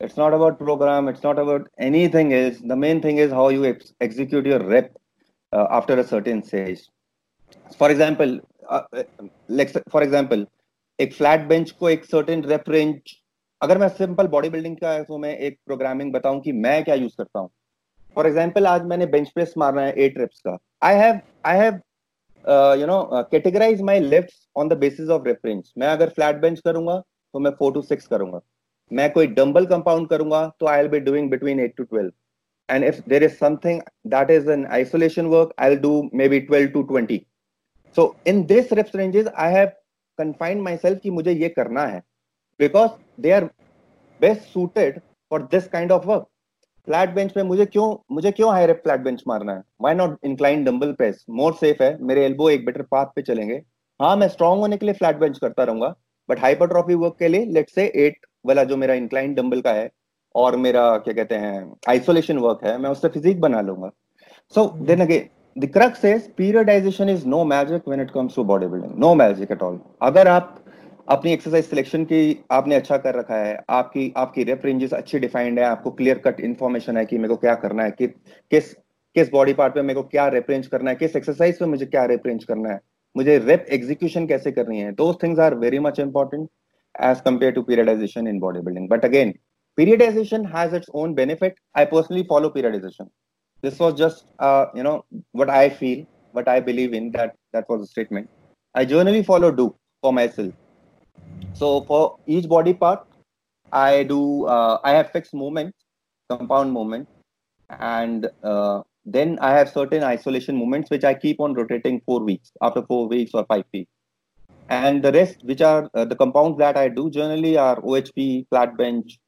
It's 0.00 0.18
not 0.18 0.32
about 0.32 0.58
program 0.58 1.08
it's 1.08 1.24
not 1.24 1.38
about 1.38 1.68
anything 1.82 2.32
is 2.32 2.62
the 2.64 2.78
main 2.78 3.00
thing 3.04 3.20
is 3.20 3.32
how 3.34 3.50
you 3.50 3.64
execute 3.64 4.46
your 4.46 4.66
rep 4.72 4.92
after 5.52 5.98
a 5.98 6.02
certain 6.10 6.40
stage 6.42 6.88
for 7.80 7.90
example 7.90 8.40
for 9.92 10.02
example 10.02 10.46
एक 11.00 11.12
flat 11.14 11.40
bench 11.48 11.70
को 11.70 11.88
एक 11.90 12.04
certain 12.04 12.42
rape 12.44 12.68
range 12.68 13.12
अगर 13.60 13.78
मैं 13.78 13.88
simple 13.88 14.26
body 14.28 14.48
building 14.50 14.76
का 14.76 15.02
तो 15.02 15.18
मैं 15.18 15.36
एक 15.36 15.58
programming 15.66 16.12
बताऊँ 16.12 16.40
कि 16.40 16.52
मैं 16.52 16.82
क्या 16.84 16.94
यूज़ 16.94 17.16
करता 17.18 17.38
हूँ। 17.38 17.50
फॉर 18.16 18.26
एग्ज़ाम्पल 18.26 18.66
आज 18.66 18.84
मैंने 18.86 19.06
बेंच 19.06 19.28
प्रेस 19.30 19.54
मारना 19.58 19.82
है 19.82 19.92
एट 20.04 20.18
रेप्स 20.18 20.40
का। 20.46 20.56
I 20.82 20.96
have 20.96 21.20
I 21.46 21.58
have 21.58 21.80
you 22.80 22.86
know 22.86 23.02
categorize 23.30 23.80
my 23.82 24.00
lift 24.00 24.34
on 24.56 24.68
the 24.68 24.78
basis 24.78 25.08
of 25.08 25.26
reference 25.26 25.72
मैं 25.78 25.88
अगर 25.88 26.08
फ्लैट 26.16 26.40
बेंच 26.40 26.60
करूँगा 26.60 26.98
तो 26.98 27.38
मैं 27.38 27.50
फोर 27.58 27.72
टू 27.74 27.82
सिक्स 27.82 28.06
करूँगा। 28.06 28.40
मैं 28.90 29.10
कोई 29.12 29.26
डंबल 29.40 29.66
कंपाउंड 29.66 30.08
करूँगा 30.08 30.46
तो 30.60 30.66
I 30.66 30.82
will 30.82 30.90
be 30.90 31.00
doing 31.00 31.30
between 31.30 31.60
eight 31.60 31.76
to 31.76 31.84
twelve 31.84 32.12
and 32.68 32.86
if 32.86 32.98
there 33.10 33.26
is 33.26 33.32
something 33.36 33.78
that 34.10 34.28
is 34.32 34.48
an 34.54 34.60
isolation 34.74 35.28
work, 35.30 35.54
i'll 35.58 35.80
do 35.84 35.94
maybe 36.18 36.38
12 36.40 36.66
to 36.74 36.82
20 36.90 37.16
so, 37.96 38.02
in 38.24 38.42
this 38.50 38.68
reps 38.78 38.92
ranges, 38.94 39.30
i 39.44 39.46
have 39.48 39.72
confined 40.20 40.66
myself 40.68 41.00
कि 41.02 41.10
मुझे 41.10 41.32
ये 41.32 41.48
करना 41.48 41.86
है। 41.86 42.02
Because 42.60 42.90
they 43.24 43.38
are 43.38 43.46
best 44.20 44.52
suited 44.54 45.00
for 45.32 45.46
this 45.54 45.72
kind 45.76 45.98
of 45.98 46.12
work 46.12 46.28
flat 46.88 47.10
bench 47.14 47.32
पे 47.32 47.42
मुझे 47.42 47.64
क्यों 47.66 47.96
मुझे 48.12 48.30
क्यों 48.32 48.50
हाई 48.50 48.66
रेप 48.66 48.80
फ्लैट 48.82 49.00
बेंच 49.00 49.22
मारना 49.28 49.52
है? 49.52 49.62
Why 49.82 49.94
not 49.94 50.18
incline 50.24 50.64
dumbbell 50.64 50.92
press 50.92 51.24
more 51.30 51.52
safe 51.54 51.82
है। 51.82 51.96
मेरे 52.02 52.24
एल्बो 52.26 52.48
एक 52.50 52.64
बेटर 52.66 52.82
पाथ 52.82 53.06
पे 53.16 53.22
चलेंगे। 53.22 53.54
हाँ 54.00 54.14
मैं 54.16 54.28
स्ट्रॉन्ग 54.28 54.60
होने 54.60 54.76
के 54.76 54.86
लिए 54.86 54.94
फ्लैट 54.94 55.16
बेंच 55.16 55.38
करता 55.38 55.64
रहूँगा। 55.64 55.94
बट 56.28 56.40
हाइपरट्रॉफी 56.40 56.94
वर्क 56.94 57.16
के 57.18 57.28
लिए 57.28 57.44
लेट 57.46 57.70
से 57.70 57.84
एट 57.96 58.26
वाला 58.46 58.64
जो 58.64 58.76
मेरा 58.76 58.94
इंक्लाइन 58.94 59.34
डंबल 59.34 59.60
का 59.60 59.72
है 59.72 59.88
और 60.34 60.56
मेरा, 60.56 60.96
क्या 60.98 61.14
कहते 61.14 61.34
हैं 61.34 61.74
आइसोलेशन 61.88 62.38
वर्क 62.38 62.64
है, 62.64 62.76
मैं 62.78 62.90
उससे 62.90 63.08
फिजिक 63.08 63.40
बना 63.40 63.60
लूँगा। 63.60 63.90
So 64.54 64.66
then 64.80 65.00
again 65.00 65.28
the 65.56 65.66
crux 65.66 66.04
is 66.04 66.28
periodization 66.28 67.08
is 67.08 67.26
no 67.26 67.44
magic 67.44 67.86
when 67.86 68.00
it 68.00 68.12
comes 68.12 68.34
to 68.34 68.44
bodybuilding. 68.44 68.96
No 68.96 69.14
magic 69.14 69.50
at 69.50 69.62
all. 69.62 69.78
अगर 70.02 70.28
आप 70.28 70.56
अपनी 71.08 71.32
एक्सरसाइज 71.32 71.64
सिलेक्शन 71.64 72.04
की 72.04 72.44
आपने 72.52 72.74
अच्छा 72.74 72.96
कर 72.96 73.14
रखा 73.14 73.36
है, 73.36 73.58
आपकी 73.70 74.12
आपकी 74.16 74.44
रेप 74.44 74.62
रेंजेस 74.64 74.92
अच्छी 74.94 75.18
डिफाइंड 75.18 75.58
है, 75.58 75.64
आपको 75.64 75.90
क्लियर 75.90 76.18
कट 76.26 76.40
इन्फॉर्मेशन 76.40 76.96
है 76.96 77.04
कि 77.06 77.18
मेरे 77.18 77.28
को 77.28 77.36
क्या 77.36 77.54
करना 77.64 77.84
है, 77.84 77.90
कि, 77.90 78.06
किस 78.06 78.72
किस 79.16 79.30
बॉडी 79.32 79.52
पार्ट 79.52 79.74
पे 79.74 79.82
मेरे 79.82 80.00
को 80.00 80.08
क्या 80.08 80.26
रेप 80.28 80.50
रेंज 80.50 80.66
करना 80.66 80.90
है, 80.90 80.96
किस 80.96 81.16
एक्सरसाइज 81.16 81.58
पे 81.58 81.66
मुझे 81.66 81.86
क्या 81.86 82.04
रेप 82.04 82.26
रेंज 82.26 82.44
करना 82.44 82.68
है, 82.68 82.80
मुझे 83.16 83.38
रेप 83.38 83.66
एग्जीक्यूशन 83.72 84.26
कैसे 84.26 84.52
करनी 84.52 84.80
है 84.80 84.92
those 85.02 85.16
things 85.22 85.38
are 85.40 85.54
very 85.64 85.78
much 85.88 86.00
important 86.00 86.48
as 87.10 87.20
compare 87.20 87.52
to 87.52 87.62
periodization 87.62 88.28
in 88.28 88.38
body 88.40 88.60
building 88.60 88.88
but 88.88 89.04
again 89.04 89.34
periodization 89.78 90.46
has 90.52 90.72
its 90.72 90.88
own 90.92 91.14
benefit. 91.14 91.58
I 91.74 91.84
personally 91.84 92.24
follow 92.30 92.50
periodization. 92.50 93.08
This 93.62 93.78
was 93.78 93.94
just 93.94 94.26
uh, 94.38 94.66
you 94.74 94.82
know 94.82 95.04
what 95.32 95.50
i 95.50 95.68
feel 95.68 96.06
what 96.32 96.48
i 96.48 96.60
believe 96.60 96.94
in 96.94 97.10
that 97.12 97.36
that 97.52 97.68
was 97.68 97.82
a 97.82 97.86
statement 97.86 98.28
i 98.74 98.84
generally 98.84 99.22
follow 99.22 99.50
do 99.50 99.74
for 100.02 100.12
myself 100.12 100.54
So 101.60 101.82
for 101.88 102.18
each 102.26 102.48
body 102.48 102.74
part, 102.74 103.00
I 103.72 104.04
do 104.04 104.46
uh, 104.46 104.78
I 104.84 104.92
have 104.92 105.10
fixed 105.12 105.34
movements, 105.34 105.76
compound 106.30 106.72
movement, 106.72 107.08
and 107.70 108.28
uh, 108.42 108.82
then 109.04 109.38
I 109.40 109.52
have 109.52 109.70
certain 109.70 110.02
isolation 110.04 110.56
movements 110.56 110.90
which 110.90 111.04
I 111.04 111.14
keep 111.14 111.40
on 111.40 111.54
rotating 111.54 112.00
four 112.06 112.20
weeks 112.20 112.52
after 112.62 112.82
four 112.82 113.08
weeks 113.08 113.32
or 113.34 113.44
five 113.46 113.64
weeks. 113.74 113.90
And 114.70 115.02
the 115.02 115.12
rest, 115.12 115.44
which 115.44 115.60
are 115.60 115.90
uh, 115.94 116.06
the 116.06 116.16
compounds 116.16 116.58
that 116.58 116.78
I 116.78 116.88
do 116.88 117.10
generally, 117.10 117.58
are 117.58 117.76
OHP, 117.82 118.48
flat 118.48 118.76
bench, 118.78 119.18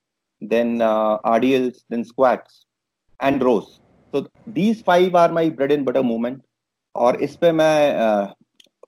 then 0.40 0.80
uh, 0.82 1.18
RDLs, 1.20 1.84
then 1.90 2.04
squats, 2.04 2.66
and 3.20 3.42
rows. 3.42 3.81
So 4.14 4.26
these 4.54 4.82
five 4.82 5.14
are 5.14 5.32
my 5.32 5.48
bread 5.50 5.72
and 5.72 5.84
butter 5.86 6.02
movement. 6.04 6.40
और 6.94 7.16
इस 7.22 7.36
पे 7.36 7.50
मैं 7.52 7.76
uh, 7.98 8.26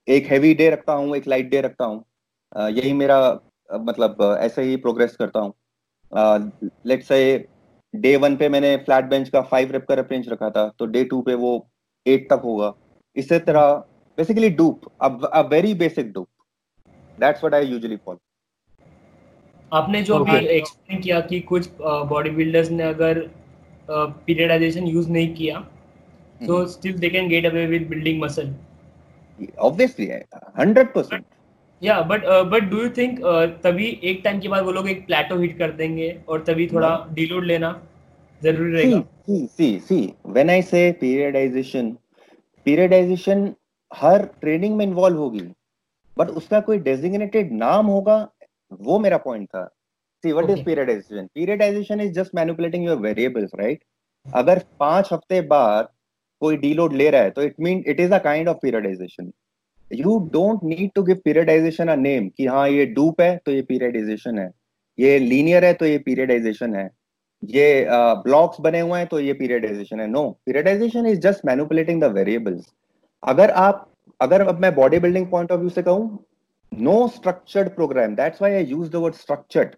एक 0.07 0.25
heavy 0.31 0.53
day 0.53 0.69
रखता 0.69 0.93
हूँ 0.93 1.15
एक 1.17 1.27
light 1.27 1.49
day 1.49 1.61
रखता 1.61 1.85
हूँ। 1.85 2.03
uh, 2.55 2.69
यही 2.77 2.93
मेरा 2.93 3.19
uh, 3.29 3.79
मतलब 3.81 4.17
uh, 4.21 4.35
ऐसे 4.37 4.63
ही 4.63 4.75
प्रोग्रेस 4.77 5.15
करता 5.15 5.39
हूँ। 5.39 5.53
लेट्स 6.87 7.07
से 7.07 7.47
डे 7.93 8.15
वन 8.17 8.35
पे 8.35 8.49
मैंने 8.49 8.75
फ्लैट 8.85 9.05
बेंच 9.09 9.29
का 9.29 9.41
फाइव 9.51 9.71
रेप 9.71 9.85
का 9.89 9.95
रेफरेंस 9.95 10.27
रखा 10.29 10.49
था 10.49 10.67
तो 10.79 10.85
डे 10.85 11.03
टू 11.05 11.21
पे 11.21 11.33
वो 11.33 11.51
एट 12.05 12.29
तक 12.29 12.41
होगा। 12.43 12.73
इसी 13.15 13.39
तरह 13.39 13.71
basically 14.17 14.49
DUP 14.59 14.81
a 15.01 15.41
very 15.51 15.73
basic 15.73 16.11
DUP 16.13 16.27
that's 17.19 17.43
what 17.43 17.53
I 17.53 17.67
usually 17.67 17.95
follow 17.95 18.19
आपने 19.71 20.01
जो 20.03 20.15
अभी 20.15 20.45
एक्सप्लेन 20.47 21.01
किया 21.01 21.19
कि 21.21 21.39
कुछ 21.51 21.69
बॉडी 21.81 22.29
बिल्डर्स 22.29 22.69
ने 22.71 22.83
अगर 22.83 23.19
पीरियडाइजेशन 23.89 24.87
यूज़ 24.87 25.09
नहीं 25.11 25.33
किया 25.35 25.59
तो 26.41 26.65
still 26.67 26.97
they 26.99 27.09
can 27.09 27.27
get 27.29 27.45
away 27.45 27.65
with 27.67 27.87
building 27.89 28.21
muscle 28.23 28.53
obviously 29.59 30.07
100% 30.59 31.23
या 31.81 31.99
but 32.01 32.25
but 32.51 32.63
do 32.69 32.77
you 32.77 32.89
think 32.97 33.19
तभी 33.63 33.87
एक 34.03 34.21
टाइम 34.23 34.39
के 34.39 34.47
बाद 34.47 34.63
वो 34.63 34.71
लोग 34.71 34.89
एक 34.89 35.05
प्लेटो 35.05 35.39
हिट 35.39 35.57
कर 35.57 35.71
देंगे 35.73 36.09
और 36.29 36.43
तभी 36.47 36.67
थोड़ा 36.67 36.89
डीलोड 37.13 37.45
लेना 37.45 37.71
ज़रूरी 38.41 38.71
रहेगा? 38.71 38.99
सी 38.99 39.45
सी 39.47 39.79
see 39.79 40.13
when 40.27 40.49
I 40.49 40.61
say 40.61 40.91
periodization 41.01 41.91
periodization 42.65 43.53
her 43.91 44.23
training 44.41 44.75
में 44.77 44.85
इन्वॉल्व 44.85 45.17
होगी 45.17 45.47
बट 46.17 46.29
उसका 46.39 46.59
कोई 46.59 46.77
डेजिग्नेटेड 46.79 47.51
नाम 47.53 47.85
होगा 47.87 48.17
वो 48.81 48.99
मेरा 48.99 49.17
पॉइंट 49.17 49.47
था। 49.47 49.69
See 50.25 50.31
what 50.31 50.49
is 50.49 50.63
periodization 50.65 51.29
periodization 51.35 52.01
is 52.01 52.11
just 52.19 52.35
manipulating 52.35 52.85
your 52.85 52.97
variables 53.07 53.51
right 53.59 53.83
अगर 54.25 54.63
पाँच 54.79 55.09
हफ़्ते 55.13 55.41
बाद 55.47 55.89
कोई 56.41 56.57
डीलोड 56.57 56.93
ले 56.93 57.09
रहा 57.09 57.21
है 57.21 57.29
तो 57.31 57.41
it 57.43 57.55
mean 57.61 57.83
it 57.87 57.99
is 57.99 58.13
a 58.13 58.17
kind 58.23 58.49
of 58.49 58.57
periodization 58.61 59.31
you 59.91 60.17
don't 60.33 60.63
need 60.65 60.89
to 60.95 61.03
give 61.03 61.19
periodization 61.25 61.87
a 61.87 61.95
name 61.95 62.27
कि 62.37 62.45
हाँ 62.47 62.67
ये 62.69 62.85
डूप 62.93 63.21
है 63.21 63.35
तो 63.45 63.51
ये 63.51 63.61
पीरियडाइजेशन 63.61 64.39
है. 64.39 64.49
ये 64.97 65.17
लीनियर 65.19 65.65
है 65.65 65.73
तो 65.73 65.85
ये 65.85 65.97
पीरियडाइजेशन 66.05 66.75
है. 66.75 66.89
ये 67.43 67.85
ब्लॉक्स 67.89 68.57
uh, 68.57 68.63
बने 68.63 68.79
हुए 68.79 68.99
हैं 68.99 69.07
तो 69.07 69.19
ये 69.19 69.33
पीरियडाइजेशन 69.33 69.99
है. 69.99 70.07
No 70.07 70.29
periodization 70.45 71.05
is 71.07 71.19
just 71.21 71.45
manipulating 71.45 72.01
the 72.01 72.11
variables 72.13 72.73
अगर 73.23 73.51
आप 73.63 73.87
अगर 74.19 74.41
अब 74.47 74.59
मैं 74.61 74.73
body 74.75 74.99
building 74.99 75.27
point 75.31 75.51
of 75.51 75.59
view 75.59 75.69
से 75.69 75.81
कहूँ 75.83 76.25
no 76.71 77.07
structured 77.15 77.69
program 77.75 78.15
that's 78.15 78.41
why 78.41 78.53
I 78.53 78.65
use 78.65 78.89
the 78.91 78.95
word 79.05 79.15
structured 79.15 79.75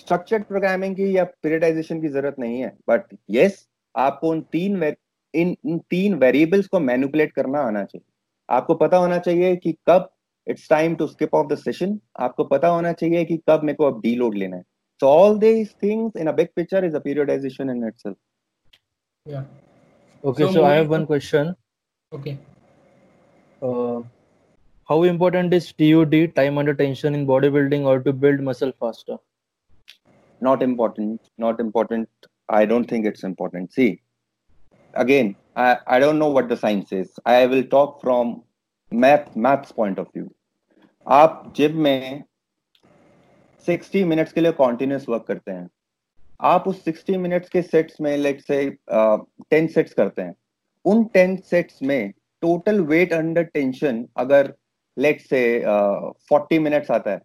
structured 0.00 0.44
programming 0.44 0.96
की 0.96 1.16
या 1.16 1.24
पीरियडाइजेशन 1.24 2.00
की 2.00 2.08
ज़रूरत 2.08 2.38
नहीं 2.38 2.60
है 2.60 2.72
बट 2.88 3.14
यस 3.30 3.66
आपको 3.94 4.28
उन 4.30 4.40
तीन 4.52 4.82
इन, 4.82 5.56
इन 5.64 5.78
तीन 5.90 6.14
वेरिएबल्स 6.14 6.66
को 6.66 6.80
मैनिपुलेट 6.80 7.32
करना 7.32 7.60
आना 7.60 7.84
चाहिए 7.84 8.04
आपको 8.48 8.74
पता 8.74 8.96
होना 8.96 9.18
चाहिए 9.18 9.56
कि 9.56 9.76
कब 9.88 10.10
it's 10.46 10.68
time 10.70 10.94
to 10.94 11.06
skip 11.06 11.34
of 11.34 11.46
the 11.52 11.58
session 11.58 11.98
आपको 12.20 12.44
पता 12.44 12.68
होना 12.68 12.92
चाहिए 12.92 13.24
कि 13.24 13.36
कब 13.50 13.62
मेरे 13.64 13.76
को 13.76 13.84
अब 13.84 14.00
डी 14.00 14.14
लोड 14.16 14.34
लेना 14.34 14.56
है 14.56 14.64
so 15.02 15.08
all 15.08 15.36
these 15.36 15.72
things 15.72 16.14
in 16.14 16.28
a 16.28 16.32
big 16.32 16.54
picture 16.54 16.84
is 16.84 16.94
a 16.94 17.00
periodization 17.00 17.70
in 17.70 17.82
itself 17.84 18.16
yeah 19.26 19.44
okay 20.24 20.44
so, 20.44 20.52
so 20.52 20.64
i 20.64 20.74
have 20.74 20.88
one 20.88 21.06
question 21.06 21.54
okay 22.12 22.38
uh, 23.62 24.00
how 24.88 25.02
important 25.02 25.52
is 25.52 25.72
TUD 25.72 26.14
time 26.36 26.58
under 26.58 26.74
tension 26.74 27.14
in 27.14 27.26
bodybuilding 27.26 27.84
or 27.84 28.00
to 28.00 28.12
build 28.12 28.40
muscle 28.40 28.72
faster 28.78 29.16
not 30.46 30.62
important 30.62 31.32
not 31.46 31.60
important 31.66 32.28
i 32.48 32.64
don't 32.72 32.88
think 32.92 33.10
it's 33.10 33.24
important 33.30 33.72
see 33.72 33.90
again 34.94 35.34
I, 35.56 35.78
I 35.86 35.98
don't 35.98 36.18
know 36.18 36.30
what 36.30 36.48
the 36.48 36.56
science 36.56 36.92
is. 36.92 37.10
I 37.24 37.46
will 37.46 37.62
talk 37.64 38.00
from 38.00 38.42
math 38.92 39.34
maths 39.36 39.72
point 39.72 39.98
of 39.98 40.12
view. 40.12 40.30
आप 41.06 41.52
gym 41.56 41.76
में 41.82 42.24
60 43.66 44.04
minutes 44.04 44.32
के 44.32 44.40
लिए 44.40 44.52
continuous 44.52 45.08
work 45.08 45.24
करते 45.28 45.52
हैं 45.52 45.68
आप 46.50 46.68
उस 46.68 46.84
60 46.84 47.16
minutes 47.16 47.48
के 47.48 47.62
sets 47.62 48.00
में 48.00 48.16
लेट 48.16 48.40
से 48.40 48.58
टेन 48.90 49.66
सेट्स 49.74 49.94
करते 49.94 50.22
हैं 50.22 50.34
उन 50.84 51.04
10 51.16 51.38
सेट्स 51.50 51.82
में 51.82 52.12
टोटल 52.42 52.80
वेट 52.92 53.12
अंडर 53.12 53.42
टेंशन 53.54 54.04
अगर 54.24 54.52
लेट 54.96 55.20
से 55.20 55.42
फोर्टी 56.28 56.58
मिनट्स 56.58 56.90
आता 56.90 57.10
है 57.10 57.20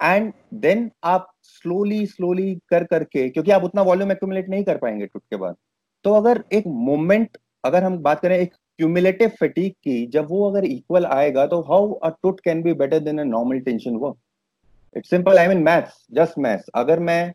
एंड 0.00 0.32
देन 0.56 0.90
आप 1.04 1.30
स्लोली 1.42 2.04
स्लोली 2.06 2.54
कर 2.70 2.84
करके, 2.84 3.28
क्योंकि 3.28 3.50
आप 3.50 3.64
उतना 3.64 3.82
वॉल्यूम 3.82 4.12
एक्यूमुलेट 4.12 4.48
नहीं 4.48 4.64
कर 4.64 4.78
पाएँगे 4.78 5.06
टूट 5.06 5.22
के 5.22 5.36
बाद। 5.36 5.56
तो 6.04 6.14
अगर 6.14 6.42
एक 6.52 6.64
मोमेंट 6.66 7.36
अगर 7.64 7.84
हम 7.84 7.98
बात 8.00 8.20
करें 8.20 8.36
एक 8.38 8.54
क्यूमुलेटिव 8.78 9.28
फटीक 9.40 9.72
की, 9.74 10.06
जब 10.06 10.26
वो 10.30 10.50
अगर 10.50 10.64
इक्वल 10.64 11.06
आएगा 11.06 11.46
तो 11.46 11.60
how 11.62 11.92
a 11.94 12.08
TUT 12.22 12.40
can 12.40 12.62
be 12.62 12.72
better 12.74 12.98
than 13.00 13.18
a 13.18 13.24
normal 13.24 13.58
tension 13.60 13.96
work 13.96 14.96
it's 14.96 15.10
simple 15.10 15.38
I 15.38 15.48
mean 15.48 15.62
maths 15.64 16.04
just 16.14 16.38
maths 16.38 16.70
अगर 16.74 17.00
मैं 17.00 17.32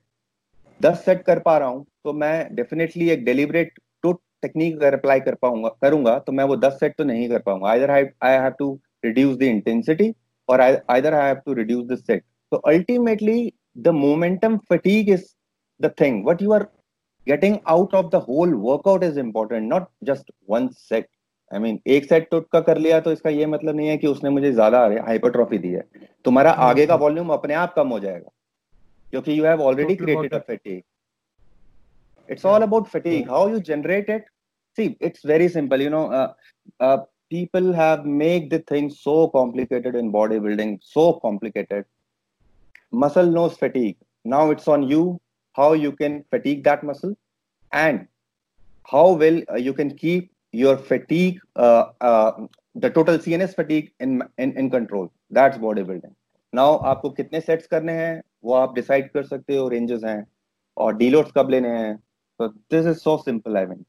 दस 0.81 1.03
सेट 1.05 1.21
कर 1.23 1.39
पा 1.39 1.57
रहा 1.57 1.69
हूँ 1.69 1.85
तो 2.03 2.13
मैं 2.15 2.55
डेफिनेटली 2.55 3.09
एक 3.09 3.23
डेलिबरेट 3.25 3.79
टूट 4.03 4.19
टेक्निक 4.41 4.75
अगर 4.75 4.93
अप्लाई 4.93 5.19
कर 5.19 5.35
पाऊँगा, 5.35 5.69
करूँगा 5.81 6.17
तो 6.19 6.31
मैं 6.31 6.43
वो 6.43 6.55
दस 6.57 6.77
सेट 6.79 6.95
तो 6.97 7.03
नहीं 7.03 7.27
कर 7.29 7.39
पाऊँगा। 7.39 7.69
Either 7.69 7.91
I 7.91 8.03
have 8.23 8.51
to 8.59 8.73
reduce 9.05 9.37
the 9.37 9.43
intensity 9.43 10.13
और 10.49 10.61
either 10.61 11.13
I 11.13 11.27
have 11.27 11.41
to 11.45 11.53
reduce 11.53 11.85
the 11.87 11.97
set 11.97 12.23
तो 12.51 12.57
ultimately 12.71 13.51
the 13.77 13.87
momentum 14.03 14.57
fatigue 14.69 15.09
is 15.09 15.25
the 15.79 15.91
thing 16.01 16.23
what 16.25 16.41
you 16.41 16.53
are 16.53 16.67
getting 17.27 17.55
out 17.71 17.91
of 17.97 18.05
the 18.11 18.19
whole 18.19 18.53
workout 18.61 19.03
is 19.05 19.17
important 19.21 19.71
not 19.71 19.89
just 20.09 20.29
one 20.53 20.69
set 20.83 21.09
I 21.51 21.59
mean 21.59 21.79
एक 21.87 22.05
set 22.05 22.29
TUT 22.31 22.47
का 22.51 22.59
कर 22.61 22.77
लिया 22.77 22.99
तो 23.01 23.11
इसका 23.11 23.29
ये 23.29 23.45
मतलब 23.45 23.75
नहीं 23.75 23.87
है 23.87 23.97
कि 23.97 24.07
उसने 24.07 24.29
मुझे 24.29 24.51
ज़्यादा 24.51 24.79
हाइपरट्रॉफी 25.05 25.57
दी 25.57 25.69
है 25.69 25.83
तुम्हारा 26.25 26.51
आगे 26.65 26.85
का 26.87 26.95
वॉल्यूम 27.03 27.29
अपने 27.33 27.53
आप 27.61 27.73
कम 27.75 27.87
हो 27.89 27.99
जाएगा 27.99 28.29
क्योंकि 29.11 29.37
you 29.39 29.45
have 29.45 29.61
already 29.61 29.95
created 29.95 30.33
a 30.33 30.39
fatigue 30.47 30.81
it's 32.29 32.43
all 32.45 32.63
about 32.63 32.89
fatigue 32.89 33.29
how 33.35 33.39
you 33.51 33.59
generate 33.67 34.09
it 34.15 34.25
see 34.77 34.83
it's 35.07 35.23
very 35.29 35.45
simple 35.53 35.83
you 35.83 35.93
know 35.93 36.01
uh, 36.17 36.27
uh, 36.79 36.97
people 37.31 37.69
have 37.77 38.03
made 38.19 38.51
the 38.51 38.59
thing 38.71 38.89
so 38.97 39.15
complicated 39.37 39.97
in 40.01 40.11
bodybuilding 40.17 40.75
so 40.89 41.05
complicated 41.23 41.87
muscle 42.91 43.29
knows 43.29 43.57
fatigue 43.57 43.97
now 44.25 44.49
it's 44.51 44.67
on 44.67 44.83
you 44.83 45.19
how 45.53 45.73
you 45.73 45.91
can 45.91 46.23
fatigue 46.29 46.63
that 46.63 46.83
muscle 46.83 47.15
and 47.71 48.07
how 48.83 49.11
well 49.11 49.41
uh, 49.51 49.55
you 49.55 49.73
can 49.73 49.95
keep 49.95 50.31
your 50.51 50.77
fatigue 50.77 51.39
uh, 51.55 51.85
uh, 52.01 52.31
the 52.75 52.89
total 52.89 53.17
cns 53.17 53.55
fatigue 53.55 53.91
in, 53.99 54.23
in 54.37 54.57
in 54.57 54.69
control 54.69 55.11
that's 55.31 55.57
bodybuilding 55.57 56.15
now 56.53 56.71
आपको 56.91 57.09
कितने 57.17 57.41
sets 57.41 57.67
करने 57.67 57.93
हैं 57.93 58.21
वो 58.43 58.53
आप 58.53 58.73
decide 58.75 59.11
कर 59.11 59.23
सकते 59.23 59.57
हो 59.57 59.67
ranges 59.69 60.03
हैं 60.03 60.25
और 60.77 60.95
डीलोड्स 60.97 61.31
कब 61.37 61.49
लेने 61.49 61.69
हैं 61.69 61.99
so 62.39 62.53
this 62.69 62.85
is 62.85 63.01
so 63.01 63.17
simple 63.17 63.57
i 63.57 63.65
mean 63.65 63.85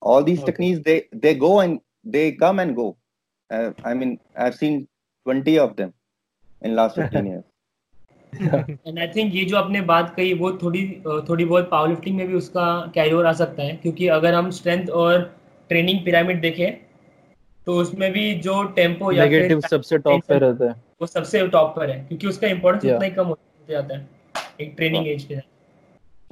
all 0.00 0.22
these 0.22 0.40
okay. 0.40 0.52
techniques 0.52 0.80
they 0.88 0.98
they 1.24 1.34
go 1.34 1.60
and 1.60 1.80
they 2.04 2.32
come 2.32 2.58
and 2.64 2.76
go 2.76 2.96
uh, 3.50 3.70
i 3.84 3.94
mean 3.94 4.18
i've 4.36 4.54
seen 4.54 4.86
20 5.26 5.58
of 5.58 5.76
them 5.76 5.92
in 6.62 6.76
last 6.80 6.96
15 6.96 7.26
years 7.26 7.44
and 8.88 8.98
I 8.98 9.08
think 9.08 9.34
ये 9.34 9.44
जो 9.44 9.56
आपने 9.56 9.80
बात 9.80 10.14
कही 10.14 10.34
वो 10.34 10.52
थोड़ी 10.52 11.02
थोड़ी 11.28 11.44
बहुत 11.44 11.70
power 11.70 11.88
lifting 11.88 12.16
में 12.16 12.28
भी 12.28 12.34
उसका 12.34 12.92
कैरी 12.94 13.12
ओवर 13.12 13.26
आ 13.26 13.32
सकता 13.32 13.62
है 13.62 13.76
क्योंकि 13.76 14.08
अगर 14.08 14.34
हम 14.34 14.50
स्ट्रेंथ 14.50 14.88
और 14.88 15.36
ट्रेनिंग 15.68 16.04
पिरामिड 16.04 16.40
देखें 16.40 16.88
तो 17.66 17.74
उसमें 17.74 18.12
भी 18.12 18.34
जो 18.34 18.64
टेंपो 18.64 19.12
या 19.12 19.24
नेगेटिव 19.24 19.60
सबसे 19.60 19.98
टॉप 19.98 20.22
पे 20.28 20.38
रहता 20.38 20.64
है। 20.64 20.70
वो 21.00 21.06
सबसे 21.06 21.48
टॉप 21.48 21.76
पर 21.76 21.90
है 21.90 22.04
क्योंकि 22.04 22.26
उसका 22.26 22.46
इंपॉर्टेंस 22.46 22.82
yeah. 22.82 22.94
उतना 22.94 23.04
ही 23.04 23.10
कम 23.10 23.26
हो 23.26 23.38
जाता 23.70 23.96
है 23.96 24.08
एक 24.60 24.74
ट्रेनिंग 24.76 25.08
एज 25.08 25.24
पे 25.24 25.36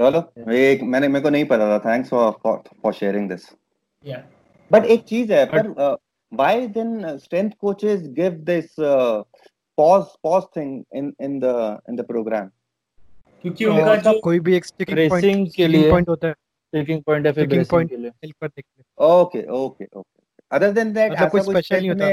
चलो 0.00 0.52
एक 0.52 0.82
मैंने 0.82 1.08
मेरे 1.08 1.20
को 1.20 1.30
नहीं 1.30 1.44
पता 1.44 1.78
था 1.78 1.92
thanks 1.92 2.10
for 2.10 2.62
for 2.82 2.92
sharing 2.92 3.28
this 3.28 3.40
yeah 4.06 4.22
but 4.72 4.84
एक 4.84 5.04
चीज़ 5.04 5.32
है 5.32 5.44
पर 5.44 5.96
why 6.34 6.66
then 6.66 7.18
strength 7.18 7.50
coaches 7.60 8.08
give 8.08 8.30
this 8.30 8.66
pause 9.78 10.12
pause 10.26 10.46
thing 10.56 10.70
in 10.98 11.08
in 11.26 11.38
the 11.40 11.54
in 11.88 11.96
the 11.96 12.04
program. 12.12 12.50
क्योंकि 13.42 13.64
उनका 13.64 13.94
जो 13.96 14.18
कोई 14.20 14.40
भी 14.40 14.56
एक 14.56 14.64
स्टिकिंग 14.64 15.08
पॉइंट 15.10 15.52
के 15.56 15.66
लिए 15.68 15.90
पॉइंट 15.90 16.08
होता 16.08 16.28
है। 16.28 16.32
स्टिकिंग 16.32 17.02
पॉइंट 17.02 17.26
है 17.26 17.32
फिर 17.32 17.64
पॉइंट 17.70 17.90
के 17.90 17.96
लिए। 17.96 18.10
हेल्प 18.10 18.34
कर 18.40 18.48
देखते 18.48 18.82
okay 19.06 19.42
okay 19.58 19.84
okay 19.84 20.22
other 20.52 20.72
than 20.72 20.92
that 20.92 21.12
मतलब 21.12 21.30
कोई 21.30 21.40
स्पेशल 21.40 21.76
नहीं 21.76 21.90
होता। 21.90 22.08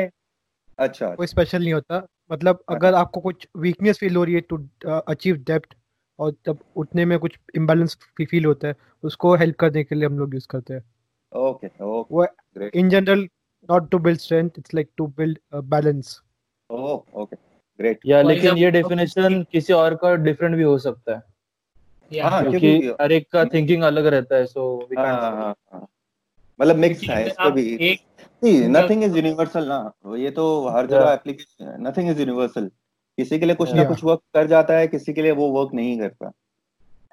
अच्छा 0.79 1.13
कोई 1.15 1.27
स्पेशल 1.27 1.63
नहीं 1.63 1.73
होता। 1.73 2.01
मतलब 2.31 2.63
अगर 2.69 2.93
आपको 2.95 3.19
कुछ 3.21 3.47
वीकनेस 3.65 3.97
फील 3.99 4.15
हो 4.15 4.23
रही 4.23 4.35
है 4.35 4.41
टू 4.49 4.57
अचीव 4.85 5.35
डेप्थ 5.47 5.75
और 6.19 6.33
जब 6.45 6.59
उठने 6.77 7.05
में 7.05 7.17
कुछ 7.19 7.37
इम्बैलेंस 7.55 7.97
फील 8.21 8.45
होता 8.45 8.67
है 8.67 8.75
उसको 9.03 9.35
हेल्प 9.35 9.55
करने 9.59 9.83
के 9.83 9.95
लिए 9.95 10.05
हम 10.05 10.19
लोग 10.19 10.33
यूज़ 10.33 10.47
करते 10.49 10.73
हैं। 10.73 10.83
Okay 11.31 11.67
okay 11.83 12.25
great 12.55 12.75
in 12.75 12.89
general 12.89 13.27
not 13.69 13.89
to 13.91 13.99
build 13.99 14.19
strength 14.19 14.49
it's 14.57 14.73
like 14.73 14.89
to 14.97 15.07
build 15.17 15.39
balance 15.73 16.19
oh 16.69 17.21
okay 17.21 17.35
great 17.79 17.99
yeah 18.05 18.21
लेकिन 18.21 18.57
ये 18.57 18.71
डेफिनेशन 18.71 19.43
किसी 19.51 19.73
और 19.73 19.95
का 19.95 20.15
डिफरेंट 20.23 20.55
भी 20.55 20.63
हो 20.63 20.77
सकता 20.77 21.15
है। 21.15 22.21
हाँ, 22.21 22.43
क्योंकि 22.43 22.93
हर 23.01 23.11
एक 23.11 23.27
का 23.31 23.43
थिंकिंग 23.45 23.83
अलग 23.83 24.05
रहता 24.05 24.35
है 24.35 24.45
सो 24.45 24.65
वी 24.91 24.95
हाँ, 24.95 25.55
हाँ। 25.71 25.87
मतलब 26.59 26.75
मिक्स 26.75 27.09
है 27.09 27.15
अगर 27.15 27.27
इस 27.27 27.33
पे 27.33 27.43
आप 27.43 27.53
भी। 27.53 27.97
नहीं 28.43 28.67
नथिंग 28.69 29.03
इज़ 29.03 29.15
यूनिवर्सल 29.15 29.67
ना। 29.67 30.15
ये 30.17 30.31
तो 30.31 30.45
हर 30.69 30.87
जगह 30.87 31.11
एप्लीकेशन 31.11 31.75
नथिंग 31.87 32.09
इज़ 32.09 32.19
यूनिवर्सल 32.19 32.69
किसी 33.17 33.39
के 33.39 33.45
लिए 33.45 33.55
कुछ 33.55 33.73
ना 33.73 33.83
कुछ 33.83 34.03
वर्क 34.03 34.19
कर 34.33 34.47
जाता 34.47 34.77
है 34.77 34.87
किसी 34.87 35.13
के 35.13 35.21
लिए 35.21 35.31
वो 35.31 35.49
वर्क 35.51 35.73
नहीं 35.73 35.97
करता। 35.99 36.31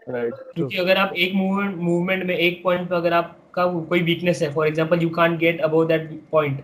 राइट 0.08 0.34
क्योंकि 0.54 0.76
अगर 0.76 0.96
आप 0.96 1.12
एक 1.14 1.34
मूवमेंट 1.34 1.76
मूवमेंट 1.76 2.24
में 2.24 2.34
एक 2.36 2.62
पॉइंट 2.64 2.88
पे 2.88 2.94
अगर 2.96 3.12
आपका 3.12 3.66
कोई 3.88 4.02
वीकनेस 4.02 4.42
है 4.42 4.52
for 4.54 4.66
example 4.66 5.02
you 5.02 5.08
can't 5.11 5.38
get 5.38 5.61
above 5.61 5.86
that 5.86 6.11
point 6.30 6.61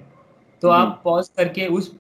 तो 0.62 0.70
हम्म। 0.70 0.82
आप 0.82 1.01
पॉज 1.05 1.28
करके 1.28 1.66
उस 1.66 1.94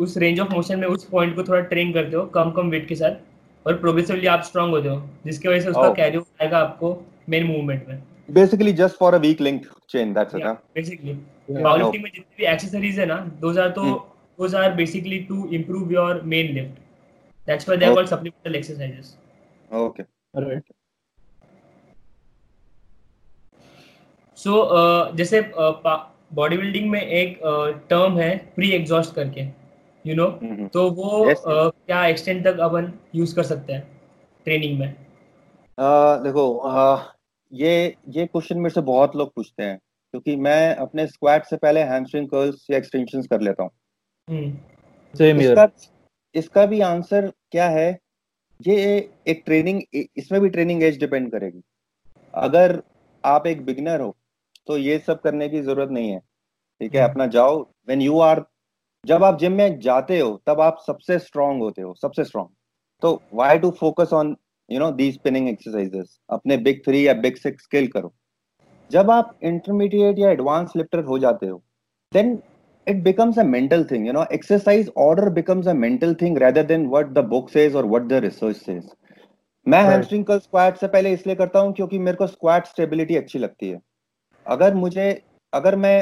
उस 0.00 0.16
रेंज 0.18 0.40
ऑफ़ 0.40 0.52
मोशन 0.52 0.78
में 0.78 0.86
उस 0.88 1.04
पॉइंट 1.10 1.34
को 1.36 1.42
थोड़ा 1.44 1.60
ट्रेन 1.72 1.92
करते 1.92 2.16
हो 2.16 2.24
कम 2.34 2.50
कम 2.56 2.70
वेट 2.70 2.86
के 2.88 2.94
साथ 2.96 3.66
और 3.66 3.76
प्रोग्रेसिवली 3.78 4.26
आप 4.34 4.42
स्ट्रांग 4.42 4.70
होते 4.74 4.88
हो 4.88 5.02
जिसकी 5.26 5.48
वजह 5.48 5.60
से 5.60 5.68
उसका 5.70 5.88
Oh. 5.88 5.96
कैरी 5.96 6.18
आएगा 6.42 6.58
आपको 6.58 6.92
मेन 7.28 7.46
मूवमेंट 7.46 7.88
में। 7.88 8.02
Basically 8.30 8.72
just 8.72 8.96
for 8.98 9.14
a 9.14 9.18
weak 9.18 9.40
link 9.40 9.66
chain 9.90 10.12
that's 10.14 10.34
it 10.34 10.44
basically. 10.74 11.14
Power 11.50 11.82
में 11.82 11.90
जितनी 11.92 12.34
भी 12.38 12.46
एक्सेसरीज 12.52 12.98
है 13.00 13.06
ना 13.06 13.16
दोज 13.40 13.58
आर 13.58 13.70
तो. 13.70 13.84
Those 14.38 14.54
are 14.54 14.72
basically 14.74 15.18
to 15.28 15.48
improve 15.52 15.92
your 15.92 16.20
main 16.24 16.52
lift 16.54 16.78
that's 17.46 17.68
why 17.68 17.78
they 17.78 17.86
are 17.86 17.94
called 17.94 18.08
supplemental 18.08 18.56
exercises 18.56 19.16
okay 19.84 20.02
right 20.40 20.72
so 24.38 24.52
uh, 24.78 25.16
जैसे 25.16 25.40
body 26.34 26.56
building 26.56 26.90
में 26.90 27.00
एक 27.00 27.38
term 27.90 28.18
है 28.18 28.36
प्री 28.54 28.70
एग्जॉस्ट 28.72 29.14
करके। 29.14 29.44
यू 30.04 30.14
नो 30.16 30.26
हम्म, 30.42 30.66
तो 30.68 30.90
वो 30.90 31.24
Yes, 31.26 31.40
uh, 31.46 31.70
क्या 31.86 32.04
extent 32.06 32.44
तक 32.44 32.60
अपन 32.60 32.92
यूज़ 33.14 33.34
कर 33.36 33.42
सकते 33.44 33.72
हैं 33.72 33.82
ट्रेनिंग 34.46 34.78
में? 34.78 34.92
देखो 36.24 36.44
uh, 36.70 36.98
ये 37.52 37.72
ये 38.08 38.26
क्वेश्चन 38.26 38.58
मेरे 38.58 38.74
से 38.74 38.80
बहुत 38.82 39.16
लोग 39.16 39.34
पूछते 39.34 39.62
हैं 39.62 39.78
क्योंकि 39.78 40.36
मैं 40.38 40.74
अपने 40.76 41.06
स्क्वाट 41.06 41.44
से 41.46 41.56
पहले 41.56 41.80
हैमस्ट्रिंग 41.84 42.28
कर्ल्स 42.28 42.66
या 42.70 42.78
एक्सटेंशंस 42.78 43.26
कर 43.26 43.40
लेता 43.40 43.62
हूँ। 43.62 43.70
हम्म, 44.28 44.50
सेम 45.14 45.38
हियर 45.40 45.52
इसका 45.52 45.68
इसका 46.34 46.64
भी 46.66 46.80
आंसर 46.80 47.32
क्या 47.50 47.68
है? 47.70 47.98
ये 48.60 48.76
एक 49.28 49.42
ट्रेनिंग 49.46 49.80
इसमें 49.94 50.40
भी 50.40 50.48
ट्रेनिंग 50.48 50.82
एज 50.82 50.98
डिपेंड 51.00 51.30
करेगी। 51.32 51.62
अगर 52.34 52.82
आप 53.24 53.46
एक 53.46 53.64
बिगनर 53.64 54.00
हो 54.00 54.16
तो 54.68 54.76
ये 54.78 54.98
सब 55.06 55.20
करने 55.20 55.48
की 55.48 55.60
ज़रूरत 55.60 55.90
नहीं 55.90 56.10
है। 56.10 56.18
ठीक 56.18 56.94
है 56.94 57.00
हम्म। 57.00 57.10
अपना 57.10 57.26
जाओ 57.28 57.60
व्हेन 57.60 58.02
यू 58.02 58.18
आर 58.20 58.40
जब 59.04 59.24
आप 59.24 59.38
जिम 59.38 59.52
में 59.52 59.78
जाते 59.80 60.18
हो 60.20 60.30
तब 60.46 60.60
आप 60.60 60.78
सबसे 60.86 61.18
स्ट्रांग 61.18 61.62
होते 61.62 61.82
हो 61.82 61.94
सबसे 62.02 62.24
स्ट्रांग 62.24 62.48
तो 63.02 63.20
why 63.34 63.58
to 63.58 63.70
focus 63.80 64.12
on 64.12 64.36
you 64.68 64.80
know 64.80 64.90
the 64.92 65.10
spinning 65.12 65.48
exercises 65.48 66.18
अपने 66.30 66.56
बिग 66.66 66.82
थ्री 66.86 67.06
या 67.06 67.14
बिग 67.22 67.36
सिक्स 67.36 67.64
स्किल 67.64 67.86
करो। 67.88 68.12
जब 68.90 69.10
आप 69.10 69.36
इंटरमीडिएट 69.42 70.18
या 70.18 70.30
एडवांस 70.30 70.72
लिफ्टर 70.76 71.04
हो 71.04 71.18
जाते 71.18 71.46
हो 71.46 71.62
then 72.12 72.38
it 72.86 73.00
becomes 73.04 73.36
a 73.38 73.42
mental 73.44 73.82
thing 73.88 74.06
you 74.08 74.12
know 74.16 74.22
exercise 74.34 74.86
order 75.02 75.30
becomes 75.34 75.66
a 75.66 75.74
mental 75.80 76.14
thing 76.20 76.38
rather 76.42 76.62
than 76.70 76.86
what 76.92 77.10
the 77.16 77.22
book 77.32 77.50
says 77.56 77.74
or 77.80 77.82
what 77.90 78.06
the 78.12 78.20
research 78.24 78.56
says. 78.58 78.86
मैं. 79.66 79.82
Hamstring 79.82 80.24
curl 80.24 80.38
squat 80.38 80.76
से 80.76 80.88
पहले 80.88 81.12
इसलिए 81.12 81.36
करता 81.36 81.58
हूँ 81.58 81.72
क्योंकि 81.74 81.98
मेरे 81.98 82.16
को 82.16 82.26
स्क्वाट 82.26 82.66
स्टेबिलिटी 82.66 83.16
अच्छी 83.16 83.38
लगती 83.38 83.68
है। 83.70 83.80
अगर 84.46 84.74
मुझे 84.74 85.06
अगर 85.52 85.76
मैं 85.76 85.96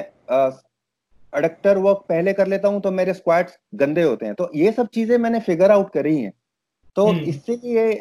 अडक्टर 1.32 1.78
वर्क 1.78 2.04
पहले 2.08 2.32
कर 2.32 2.46
लेता 2.46 2.68
हूँ 2.68 2.80
तो 2.80 2.90
मेरे 2.90 3.14
स्क्वाट्स 3.14 3.58
गंदे 3.74 4.02
होते 4.02 4.26
हैं। 4.26 4.34
तो 4.34 4.50
ये 4.54 4.72
सब 4.72 4.88
चीज़ें 4.88 5.16
मैंने 5.18 5.40
फिगर 5.40 5.70
आउट 5.70 5.90
करी 5.92 6.16
हैं। 6.20 6.32
तो 6.96 7.06
हम्म। 7.06 7.24
इससे 7.24 7.58
ये 7.64 7.92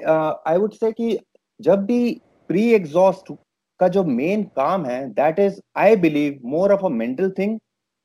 आई 0.48 0.58
वुड 0.58 0.74
से 0.74 0.92
कि 0.92 1.18
जब 1.60 1.86
भी 1.86 2.22
प्री 2.50 2.70
एग्जॉस्ट 2.74 3.32
का 3.80 3.88
जो 3.88 4.04
मेन 4.04 4.44
काम 4.56 4.86
है 4.86 5.06
that 5.14 5.40
is 5.40 5.60
I 5.78 5.96
believe 5.96 6.40
more 6.46 6.72
of 6.74 6.86
a 6.86 6.90
mental 6.90 7.30
thing 7.40 7.58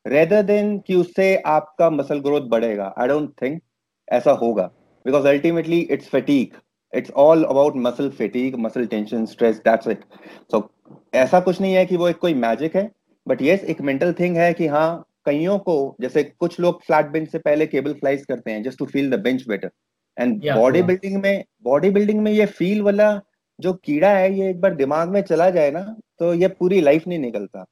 rather 0.06 0.42
than 0.42 0.78
कि 0.78 0.94
उससे 0.94 1.34
आपका 1.46 1.88
मसल 1.90 2.18
ग्रोथ 2.20 2.48
बढ़ेगा। 2.48 2.92
आई 2.98 3.08
डोंट 3.08 3.30
थिंक 3.42 3.60
ऐसा 4.08 4.32
होगा। 4.32 4.70
Because 5.06 5.26
ultimately 5.28 5.80
it's 5.90 6.08
fatigue 6.08 6.56
it's 6.92 7.10
all 7.16 7.44
about 7.44 7.76
muscle 7.76 8.10
fatigue 8.10 8.54
muscle 8.58 8.86
tension 8.86 9.24
stress 9.26 9.56
that's 9.58 9.88
it 9.88 10.04
so 10.52 10.68
ऐसा 11.14 11.40
कुछ 11.40 11.60
नहीं 11.60 11.74
है 11.74 11.84
कि 11.86 11.96
वो 11.96 12.08
एक 12.08 12.18
कोई 12.18 12.34
मैजिक 12.34 12.76
है। 12.76 12.90
बट 13.26 13.42
यस 13.42 13.64
एक 13.64 13.80
मेंटल 13.80 14.12
थिंग 14.12 14.36
है 14.36 14.52
कि 14.54 14.66
हाँ 14.66 15.04
कईयों 15.24 15.58
को 15.58 15.96
जैसे 16.00 16.22
कुछ 16.24 16.60
लोग 16.60 16.82
फ्लैट 16.82 17.06
बेंच 17.06 17.30
से 17.30 17.38
पहले 17.38 17.66
केबल 17.66 17.92
फ्लाइज 17.92 18.24
करते 18.24 18.50
हैं 18.50 18.62
just 18.62 18.78
to 18.78 18.86
feel 18.86 19.10
the 19.10 19.20
bench 19.20 19.48
better 19.48 19.70
and 20.18 20.52
body 20.54 20.82
building 20.82 21.22
में 21.22 21.44
बॉडी 21.62 21.90
बिल्डिंग 21.90 22.20
में 22.20 22.32
ये 22.32 22.46
फील 22.46 22.82
वाला 22.82 23.20
जो 23.60 23.72
कीड़ा 23.72 24.10
है 24.10 24.38
ये 24.38 24.50
एक 24.50 24.60
बार 24.60 24.74
दिमाग 24.74 25.08
में 25.08 25.22
चला 25.22 25.50
जाए 25.50 25.70
ना 25.70 25.96
तो 26.18 26.34
ये 26.34 26.48
पूरी 26.48 26.80
लाइफ 26.80 27.06
नहीं 27.08 27.18
निकलता। 27.18 27.64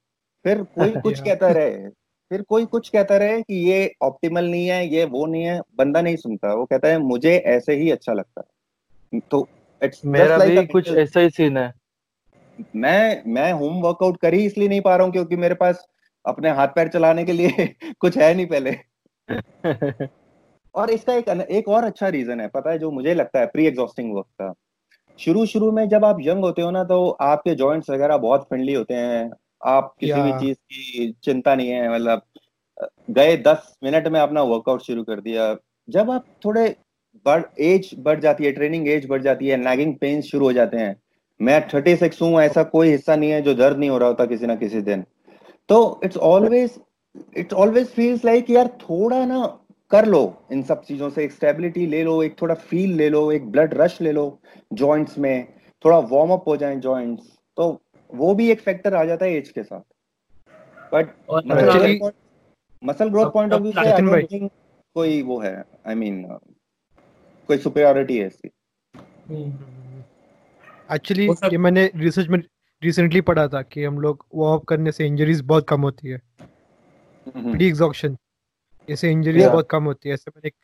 फिर 0.43 0.63
कोई 0.63 0.91
कुछ 1.03 1.19
कहता 1.19 1.51
रहे 1.51 1.89
फिर 2.29 2.41
कोई 2.41 2.65
कुछ 2.65 2.89
कहता 2.89 3.17
रहे 3.17 3.41
कि 3.41 3.55
ये 3.71 3.93
ऑप्टिमल 4.01 4.45
नहीं 4.45 4.67
है 4.67 4.87
ये 4.87 5.05
वो 5.05 5.25
नहीं 5.25 5.43
है 5.43 5.61
बंदा 5.77 6.01
नहीं 6.01 6.15
सुनता। 6.15 6.53
वो 6.53 6.65
कहता 6.65 6.87
है 6.87 6.97
मुझे 6.97 7.37
ऐसे 7.37 7.73
ही 7.73 7.91
अच्छा 7.91 8.13
लगता 8.13 8.41
है। 8.41 9.19
तो 9.31 9.47
इट्स 9.83 10.05
मेरा 10.05 10.37
भी 10.37 10.65
कुछ 10.65 10.91
ऐसा 10.91 11.19
ही 11.19 11.29
सीन 11.29 11.57
है। 11.57 11.73
मैं 12.75 13.23
मैं 13.27 13.51
होम 13.53 13.81
वर्कआउट 13.81 14.17
कर 14.17 14.33
ही 14.33 14.45
इसलिए 14.45 14.67
नहीं 14.67 14.81
पा 14.81 14.95
रहा 14.95 15.05
हूँ 15.05 15.13
क्योंकि 15.13 15.35
मेरे 15.35 15.55
पास 15.55 15.87
अपने 16.25 16.49
हाथ 16.49 16.67
पैर 16.67 16.87
चलाने 16.87 17.25
के 17.25 17.33
लिए 17.33 17.75
कुछ 17.99 18.17
है 18.17 18.33
नहीं 18.33 18.45
पहले। 18.45 18.77
और 20.75 20.89
इसका 20.89 21.13
एक 21.13 21.29
एक 21.29 21.67
और 21.67 21.83
अच्छा 21.83 22.07
रीजन 22.07 22.39
है 22.39 22.47
पता 22.47 22.71
है 22.71 22.79
जो 22.79 22.91
मुझे 22.91 23.13
लगता 23.13 23.39
है 23.39 23.45
प्री 23.45 23.65
एग्जॉस्टिंग 23.65 24.15
वर्क 24.15 24.25
का। 24.41 24.53
शुरू 25.19 25.45
शुरू 25.45 25.71
में 25.71 25.89
जब 25.89 26.05
आप 26.05 26.17
यंग 26.21 26.43
होते 26.43 26.61
हो 26.61 26.71
ना 26.71 26.83
तो 26.83 27.09
आपके 27.21 27.55
जॉइंट्स 27.55 27.89
वगैरह 27.89 28.17
बहुत 28.17 28.43
फ्रेंडली 28.43 28.73
होते 28.73 28.93
हैं। 28.93 29.31
आप 29.65 29.93
किसी 29.99 30.21
भी 30.21 30.31
चीज़ 30.31 30.57
की 30.57 31.15
चिंता 31.23 31.55
नहीं 31.55 31.69
है 31.69 31.93
मतलब 31.93 32.21
गए 33.09 33.37
दस 33.37 33.77
मिनट 33.83 34.07
में 34.07 34.19
अपना 34.19 34.41
वर्कआउट 34.41 34.81
शुरू 34.81 35.03
कर 35.03 35.19
दिया। 35.21 35.55
जब 35.89 36.11
आप 36.11 36.25
थोड़े 36.45 36.75
बढ़ 37.25 37.43
एज 37.59 37.89
बढ़ 37.99 38.19
जाती 38.19 38.45
है 38.45 38.51
ट्रेनिंग 38.51 38.87
एज 38.87 39.07
बढ़ 39.09 39.21
जाती 39.21 39.47
है 39.47 39.57
नैगिंग 39.57 39.95
पेन 39.95 40.21
शुरू 40.21 40.45
हो 40.45 40.53
जाते 40.53 40.77
हैं। 40.77 40.95
मैं 41.41 41.67
थर्टी 41.67 41.95
सिक्स 41.95 42.21
हूँ 42.21 42.41
ऐसा 42.41 42.63
कोई 42.63 42.89
हिस्सा 42.89 43.15
नहीं 43.15 43.31
है 43.31 43.41
जो 43.41 43.53
दर्द 43.53 43.77
नहीं 43.77 43.89
हो 43.89 43.97
रहा 43.97 44.07
होता 44.07 44.25
किसी 44.25 44.45
ना 44.45 44.55
किसी 44.55 44.81
दिन। 44.81 45.05
तो 45.71 45.79
it's 46.03 46.17
always 46.17 46.79
it's 47.37 47.53
always 47.53 47.87
feels 47.87 48.25
like 48.25 48.49
यार 48.49 48.67
थोड़ा 48.81 49.25
ना 49.25 49.45
कर 49.91 50.05
लो 50.05 50.21
इन 50.51 50.63
सब 50.63 50.81
चीज़ों 50.83 51.09
से 51.09 51.23
एक 51.23 51.31
स्टेबिलिटी 51.31 51.85
ले 51.87 52.03
लो 52.03 52.21
एक 52.23 52.35
थोड़ा 52.41 52.55
फील 52.69 52.95
ले 52.95 53.09
लो 53.09 53.31
एक 53.31 53.45
ब्लड 53.51 53.73
रश 53.73 54.01
ले 54.01 54.11
लो 54.11 54.25
जॉइंट्स 54.73 55.17
में 55.17 55.47
थोड़ा 55.85 55.97
वार्म 56.11 56.31
अप 56.33 56.43
हो 56.47 56.55
जाए 56.57 56.75
जॉइंट्स 56.85 57.37
तो 57.57 57.69
वो 58.09 58.33
भी 58.35 58.49
एक 58.51 58.61
फैक्टर 58.61 58.95
आ 58.95 59.03
जाता 59.05 59.25
है 59.25 59.33
एज 59.33 59.49
के 59.49 59.63
साथ। 59.63 59.81
But 60.93 61.05
muscle 62.83 63.09
growth 63.09 63.31
point 63.33 63.53
of 63.53 63.61
view 63.61 63.71
से 63.71 63.79
आई 63.79 64.01
डोंट 64.01 64.31
थिंक 64.31 64.51
कोई 64.95 65.21
वो 65.23 65.39
है 65.39 65.55
आई 65.57 65.93
I 65.93 65.97
मीन 65.97 66.21
mean, 66.21 66.39
कोई 67.49 67.57
सुपीरियरिटी 67.57 68.17
है 68.17 68.27
इसकी। 68.27 68.49
एक्चुअली 70.95 71.27
ये 71.51 71.57
मैंने 71.57 71.89
रिसर्च 71.95 72.27
में 72.27 72.41
रिसेंटली 72.81 73.21
पढ़ा 73.21 73.47
था 73.47 73.61
कि 73.61 73.83
हम 73.83 73.99
लोग 73.99 74.25
वार्म 74.35 74.59
अप 74.59 74.65
करने 74.65 74.91
से 74.91 75.05
इंजरीज 75.07 75.41
बहुत 75.41 75.67
कम 75.69 75.81
होती 75.81 76.09
है। 76.09 76.21
हम्म, 77.27 77.51
प्री 77.51 77.67
एग्जॉक्शन 77.67 78.17
इससे 78.89 79.11
इंजरीज 79.11 79.45
बहुत 79.45 79.67
कम 79.69 79.83
होती 79.83 80.09
है 80.09 80.13
ऐसे 80.13 80.31
मैंने 80.35 80.47
एक 80.47 80.55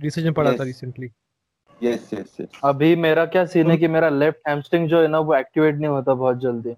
रिसर्च 0.00 0.24
में 0.24 0.34
पढ़ा 0.34 0.52
था 0.52 0.64
रिसेंटली 0.64 1.10
यस 1.80 2.10
यस 2.14 2.36
यस 2.40 2.60
अभी 2.64 2.94
मेरा 2.96 3.24
क्या 3.26 3.44
सीन 3.46 3.70
है 3.70 3.76
कि 3.76 3.88
मेरा 3.88 4.08
लेफ़्ट 4.08 4.48
हैमस्ट्रिंग 4.48 4.88
जो 4.88 5.00
है 5.02 5.08
ना 5.08 5.18
वो 5.18 5.34
एक्टिवेट 5.34 5.74
नहीं 5.74 5.88
होता 5.88 6.14
बहुत 6.14 6.38
जल्दी। 6.40 6.74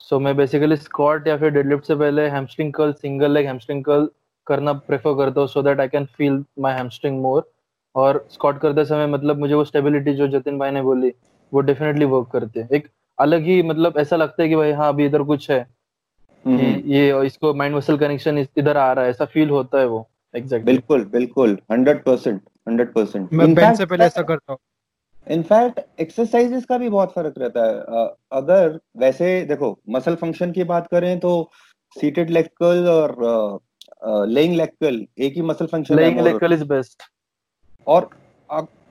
सो 0.00 0.18
मैं 0.20 0.36
बेसिकली 0.36 0.76
स्क्वाट 0.76 1.28
या 1.28 1.36
फिर 1.36 1.50
डेडलिफ्ट 1.50 1.84
से 1.84 1.94
पहले 1.94 2.26
hamstring 2.28 2.72
curl 2.72 2.92
single 2.92 3.32
leg 3.32 3.46
hamstring 3.46 3.84
curl 3.84 4.08
करना 4.46 4.72
प्रेफर 4.72 5.14
करता 5.16 5.40
हूँ 5.40 5.48
so 5.48 5.62
that 5.62 5.80
I 5.80 5.88
can 5.88 6.04
feel 6.16 6.44
my 6.58 6.74
hamstring 6.74 7.20
more 7.22 7.50
और 7.94 8.26
स्क्वाट 8.30 8.60
करते 8.60 8.84
समय 8.84 9.06
मतलब 9.06 9.38
मुझे 9.38 9.54
वो 9.54 9.64
स्टेबिलिटी 9.64 10.14
जो 10.14 10.28
जतिन 10.28 10.58
भाई 10.58 10.70
ने 10.70 10.82
बोली 10.82 11.12
वो 11.52 11.60
डेफिनेटली 11.60 12.04
वर्क 12.04 12.28
करते 12.32 12.60
हैं। 12.60 12.68
एक 12.68 12.88
अलग 13.18 13.42
ही 13.42 13.62
मतलब 13.62 13.98
ऐसा 13.98 14.16
लगता 14.16 14.42
है 14.42 14.48
कि 14.48 14.56
भाई 14.56 14.72
हाँ 14.72 14.88
अभी 14.88 15.06
इधर 15.06 15.22
कुछ 15.22 15.50
है। 15.50 15.60
हम्म, 16.44 16.60
ये 16.86 17.26
इसको 17.26 17.52
माइंड 17.54 17.74
मसल 17.76 17.96
कनेक्शन 17.98 18.38
इधर 18.38 18.76
आ 18.76 18.92
रहा 18.92 19.04
है 19.04 19.10
ऐसा 19.10 19.24
फील 19.24 19.50
होता 19.50 19.78
है 19.78 19.86
वो। 19.86 20.06
एग्जैक्टली 20.34 20.72
बिल्कुल 20.72 21.04
बिल्कुल 21.04 21.58
हंड्रेड 21.72 22.02
परसेंट 22.04 22.40
हंड्रेड 22.68 22.92
परसेंट 22.92 23.32
मैं 23.32 23.54
बेंच 23.54 23.76
से 23.76 23.86
पहले 23.86 24.04
ऐसा 24.04 24.22
करता 24.22 24.52
हूँ। 24.52 24.58
इनफैक्ट 25.26 25.80
एक्सरसाइजेस 26.00 26.64
का 26.64 26.78
भी 26.78 26.88
बहुत 26.88 27.12
फ़र्क 27.12 27.34
रहता 27.38 27.66
है। 27.66 27.74
अ, 27.74 28.16
अगर 28.32 28.78
वैसे 28.96 29.40
देखो 29.44 29.78
मसल 29.88 30.14
फ़ंक्शन 30.14 30.52
की 30.52 30.64
बात 30.64 30.86
करें 30.86 31.18
तो 31.20 31.50
सीटेड 31.96 32.30
लेग 32.30 32.46
कर्ल 32.62 32.88
और 32.88 34.26
लेइंग 34.28 34.54
लेग 34.56 34.68
कर्ल 34.80 35.06
एक 35.18 35.34
ही 35.34 35.42
मसल 35.42 35.66
फ़ंक्शन 35.66 35.94
है 35.94 36.00
lying 36.00 36.20
leg 36.20 36.38
curl 36.38 36.52
is 36.52 36.64
best 36.64 37.02
और 37.86 38.10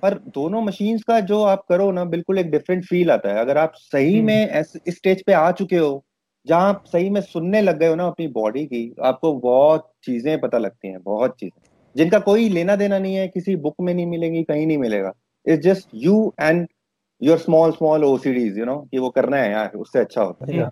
पर 0.04 0.14
दोनों 0.36 0.62
मशीन्स 0.62 1.04
का 1.04 1.20
जो 1.22 1.42
आप 1.46 1.66
करो 1.70 1.92
ना 1.92 2.06
बिल्कुल 2.06 2.40
एक 2.40 2.52
डिफरेंट 2.52 2.86
फील 2.86 3.12
आता 3.12 3.34
है। 3.34 3.40
अगर 3.40 3.58
आप 3.58 3.74
सही 3.76 4.18
हम्म। 4.18 4.26
में 4.28 4.60
इस 4.60 4.74
स्टेज 4.90 5.24
पे 5.24 5.34
आ 5.34 5.52
चुके 5.52 5.78
हो 5.78 6.04
जहाँ 6.48 6.70
आप 6.70 6.84
सही 6.88 7.10
में 7.10 7.22
सुनने 7.22 7.62
लग 7.62 7.80
गए 7.80 7.88
हो 7.88 7.96
ना 7.96 8.06
अपनी 8.08 8.28
बॉडी 8.30 8.66
की 8.66 8.84
आपको 9.04 9.34
बहुत 9.40 9.90
चीज़ें 10.04 10.40
पता 10.42 10.58
लगती 10.58 10.88
हैं 10.88 11.02
बहुत 11.04 11.36
चीज़ें। 11.40 11.70
जिनका 11.96 12.20
कोई 12.20 12.48
लेना 12.50 12.76
देना 12.76 13.00
नहीं 13.00 13.16
है 13.16 13.28
किसी 13.28 13.56
बुक 13.58 13.76
में 13.82 13.94
नहीं 13.94 14.06
मिलेंगी 14.06 14.44
कहीं 14.44 14.66
नहीं 14.68 14.78
मिलेगा। 14.78 15.12
It's 15.46 15.64
just 15.64 15.90
you 15.96 16.34
and 16.42 16.68
your 17.22 17.38
small 17.38 17.72
small 17.72 18.04
OCDs 18.04 18.58
you 18.58 18.66
know 18.66 18.78
कि 18.92 19.00
वो 19.00 19.10
करना 19.10 19.38
है 19.38 19.52
यार 19.52 19.72
उससे 19.76 20.00
अच्छा 20.00 20.22
होता 20.22 20.46
है। 20.46 20.70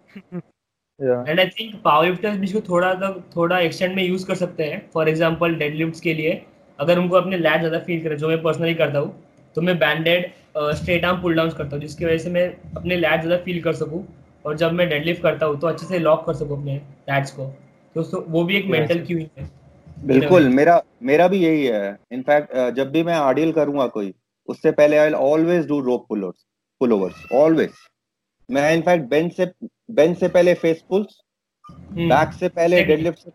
And 1.27 1.39
I 1.39 1.45
think 1.49 1.75
power 1.83 2.05
lifters 2.05 2.37
भी 2.37 2.45
इसको 2.45 2.61
थोड़ा 2.69 2.93
थोड़ा 3.35 3.59
एक्सटेंड 3.59 3.95
में 3.95 4.03
यूज़ 4.03 4.25
कर 4.27 4.35
सकते 4.35 4.63
हैं। 4.63 4.89
फॉर 4.93 5.09
एग्जांपल 5.09 5.55
डेडलिफ्ट्स 5.55 6.01
के 6.01 6.13
लिए। 6.13 6.41
अगर 6.79 6.99
उनको 6.99 7.15
अपने 7.15 7.37
लैट 7.37 7.59
ज़्यादा 7.59 7.79
फील 7.79 8.03
करे 8.03 8.15
जो 8.15 8.27
मैं 8.27 8.41
पर्सनली 8.43 8.73
करता 8.73 8.99
हूँ 8.99 9.13
तो 9.55 9.61
मैं 9.61 9.77
banded 9.79 10.31
straight 10.75 11.05
arm 11.05 11.21
pull 11.21 11.35
down 11.35 11.49
करता 11.49 11.75
हूँ 11.75 11.81
जिसकी 11.81 12.05
वजह 12.05 12.17
से 12.17 12.29
मैं 12.29 12.47
अपने 12.77 12.95
लैट 12.97 13.21
ज़्यादा 13.21 13.43
फील 13.43 13.61
कर 13.63 13.73
सकूँ 13.75 14.05
और 14.45 14.57
जब 14.57 14.71
मैं 14.71 14.87
डेडलिफ्ट 14.89 15.21
करता 15.23 15.45
हूँ 15.45 15.59
तो 15.59 15.67
अच्छे 15.67 15.85
से 15.85 15.99
लॉक 15.99 16.25
कर 16.25 16.33
सकूँ 16.35 16.57
अपने 16.59 16.75
लैट्स 17.09 17.31
को। 17.31 17.45
तो, 17.95 18.25
वो 18.29 18.43
भी 18.43 18.57
एक 18.57 18.65
मेंटल 18.67 18.99
क्यूइंग 19.05 19.27
है 19.37 19.49
बिल्कुल 20.07 20.47
मेरा 20.49 20.81
मेरा 21.03 21.27
भी 21.27 21.37
यही 21.37 21.65
है। 21.65 21.97
इनफैक्ट 22.13 22.55
जब 22.75 22.91
भी 22.91 23.03
मैं 23.03 23.13
आर्डियल 23.15 23.51
करूँगा 23.51 23.87
कोई 23.89 24.13
उससे 24.49 24.71
पहले 24.71 24.97
I 24.97 25.11
always 25.13 25.67
do 25.67 25.79
rope 25.81 26.05
pullers 26.09 26.45
pullovers 26.81 27.25
always 27.33 27.71
मैं 28.49 28.73
इनफैक्ट 28.73 29.09
बेंच 29.09 29.33
से 29.33 29.51
बेंच 29.91 30.17
से 30.19 30.27
पहले 30.27 30.53
फेस 30.55 30.83
पुल्स 30.89 31.19
बैक 31.65 32.33
से 32.33 32.49
पहले 32.49 32.83
डेडलिफ्ट 32.83 33.19
से 33.19 33.31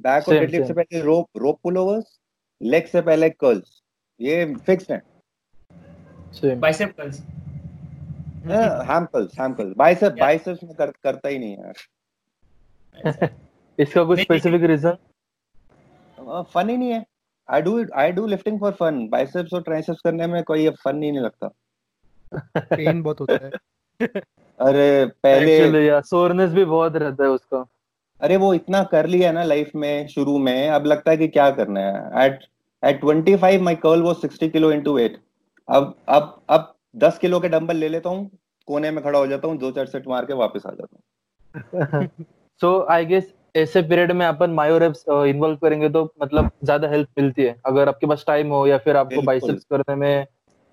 बैक 0.00 0.28
और 0.28 0.34
डेडलिफ्ट 0.34 0.66
से 0.66 0.72
पहले 0.72 1.00
रोप 1.02 1.38
रोप 1.38 1.60
पुलोवर्स 1.62 2.15
लेग 2.62 2.86
से 2.86 3.00
पहले 3.00 3.30
कर्ल्स 3.30 3.82
ये 4.20 4.54
फिक्स्ड 4.54 4.92
है. 4.92 5.02
Bicep 6.56 6.96
curls 6.96 7.20
ham 8.88 9.04
curls 9.04 9.40
ham 9.40 9.54
curls 9.54 9.76
bicep 9.76 10.12
biceps 10.12 10.64
में 10.64 10.74
कर, 10.74 10.90
करता 10.90 11.28
ही 11.28 11.38
नहीं 11.38 11.56
यार. 11.56 11.74
इसका 13.80 14.04
कुछ 14.04 14.20
स्पेसिफिक 14.20 14.62
रीजन 14.62 14.96
फन 16.42 16.70
ही 16.70 16.76
नहीं 16.76 16.90
है. 16.90 17.04
I 17.50 17.62
do 17.62 17.84
I 17.94 18.12
do 18.12 18.26
lifting 18.26 18.60
for 18.60 18.72
fun 18.72 19.08
biceps 19.08 19.52
और 19.52 19.62
ट्राइसेप्स 19.62 20.00
करने 20.00 20.26
में 20.26 20.42
कोई 20.44 20.70
फन 20.70 21.02
ही 21.02 21.10
नहीं 21.10 21.20
लगता. 21.20 21.48
पेन 22.58 23.02
बहुत 23.02 23.20
होता 23.20 23.44
है. 23.44 23.50
अरे 24.60 25.06
पहले 25.06 25.86
या 25.86 26.00
सोरनेस 26.00 26.50
भी 26.50 26.64
बहुत 26.64 26.96
रहता 26.96 27.24
है 27.24 27.30
उसका. 27.30 27.64
अरे 28.20 28.36
वो 28.36 28.52
इतना 28.54 28.82
कर 28.84 29.06
लिया 29.06 29.30
ना 29.32 29.42
लाइफ 29.44 29.70
में 29.76 30.06
शुरू 30.08 30.36
में 30.38 30.68
अब 30.68 30.86
लगता 30.86 31.10
है 31.10 31.16
कि 31.16 31.28
क्या 31.28 31.50
करना 31.50 31.80
है? 31.80 32.26
Eight 32.26 32.44
eight 32.82 33.00
twenty 33.00 33.36
five 33.36 33.62
my 33.62 33.74
curl 33.76 34.02
वो 34.02 34.14
सिक्सटी 34.14 34.48
किलो 34.48 34.70
इंटू 34.72 34.94
वेट 34.94 35.18
अब 35.68 35.94
अब 36.08 36.36
अब 36.50 36.72
दस 36.96 37.18
किलो 37.18 37.40
के 37.40 37.48
डंबल 37.48 37.76
ले 37.76 37.88
लेता 37.88 38.10
हूँ 38.10 38.30
कोने 38.68 38.90
में 38.90 39.02
खड़ा 39.04 39.18
हो 39.18 39.26
जाता 39.26 39.48
हूँ 39.48 39.58
दो 39.58 39.70
चार 39.70 39.86
सेट 39.86 40.08
मार 40.08 40.24
के 40.24 40.34
वापस 40.34 40.66
आ 40.66 40.70
जाता 40.70 40.96
हूँ। 41.78 42.08
सो 42.60 42.80
आई 42.90 43.04
गेस 43.06 43.32
ऐसे 43.56 43.82
पीरियड 43.82 44.12
में 44.12 44.24
अपन 44.26 44.50
मायो 44.50 44.78
रेप्स 44.78 45.04
इन्वॉल्व 45.08 45.56
करेंगे 45.56 45.88
तो 45.88 46.04
मतलब 46.22 46.50
ज़्यादा 46.64 46.88
हेल्प 46.88 47.08
मिलती 47.18 47.42
है। 47.42 47.54
अगर 47.66 47.88
आपके 47.88 48.06
पास 48.06 48.24
टाइम 48.26 48.50
हो 48.50 48.66
या 48.66 48.78
फिर 48.78 48.96
आपको 48.96 49.22
बाइसेप्स 49.22 49.64
करने 49.72 49.94
में 49.96 50.26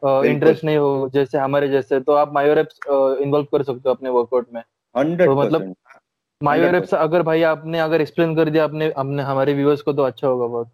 इंटरेस्ट 0.03 0.63
नहीं 0.63 0.77
हो 0.77 1.09
जैसे 1.13 1.37
हमारे 1.37 1.67
जैसे 1.69 1.99
तो 1.99 2.13
आप 2.13 2.33
मायो 2.33 2.53
रेप्स 2.53 2.79
इन्वॉल्व 3.21 3.45
कर 3.51 3.63
सकते 3.63 3.89
हो 3.89 3.95
अपने 3.95 4.09
वर्कआउट 4.09 4.47
में। 4.53 4.61
तो 5.17 5.35
मतलब 5.35 5.73
मायो 6.43 6.71
रेप्स 6.71 6.93
अगर 6.93 7.21
भाई 7.23 7.41
आपने 7.49 7.79
अगर 7.79 8.01
एक्सप्लेन 8.01 8.35
कर 8.35 8.49
दिया 8.49 8.63
अपने 8.63 8.91
हमने 8.97 9.23
हमारे 9.23 9.53
व्यूअर्स 9.53 9.81
को 9.81 9.93
तो 9.93 10.03
अच्छा 10.03 10.27
होगा 10.27 10.47
बहुत। 10.47 10.67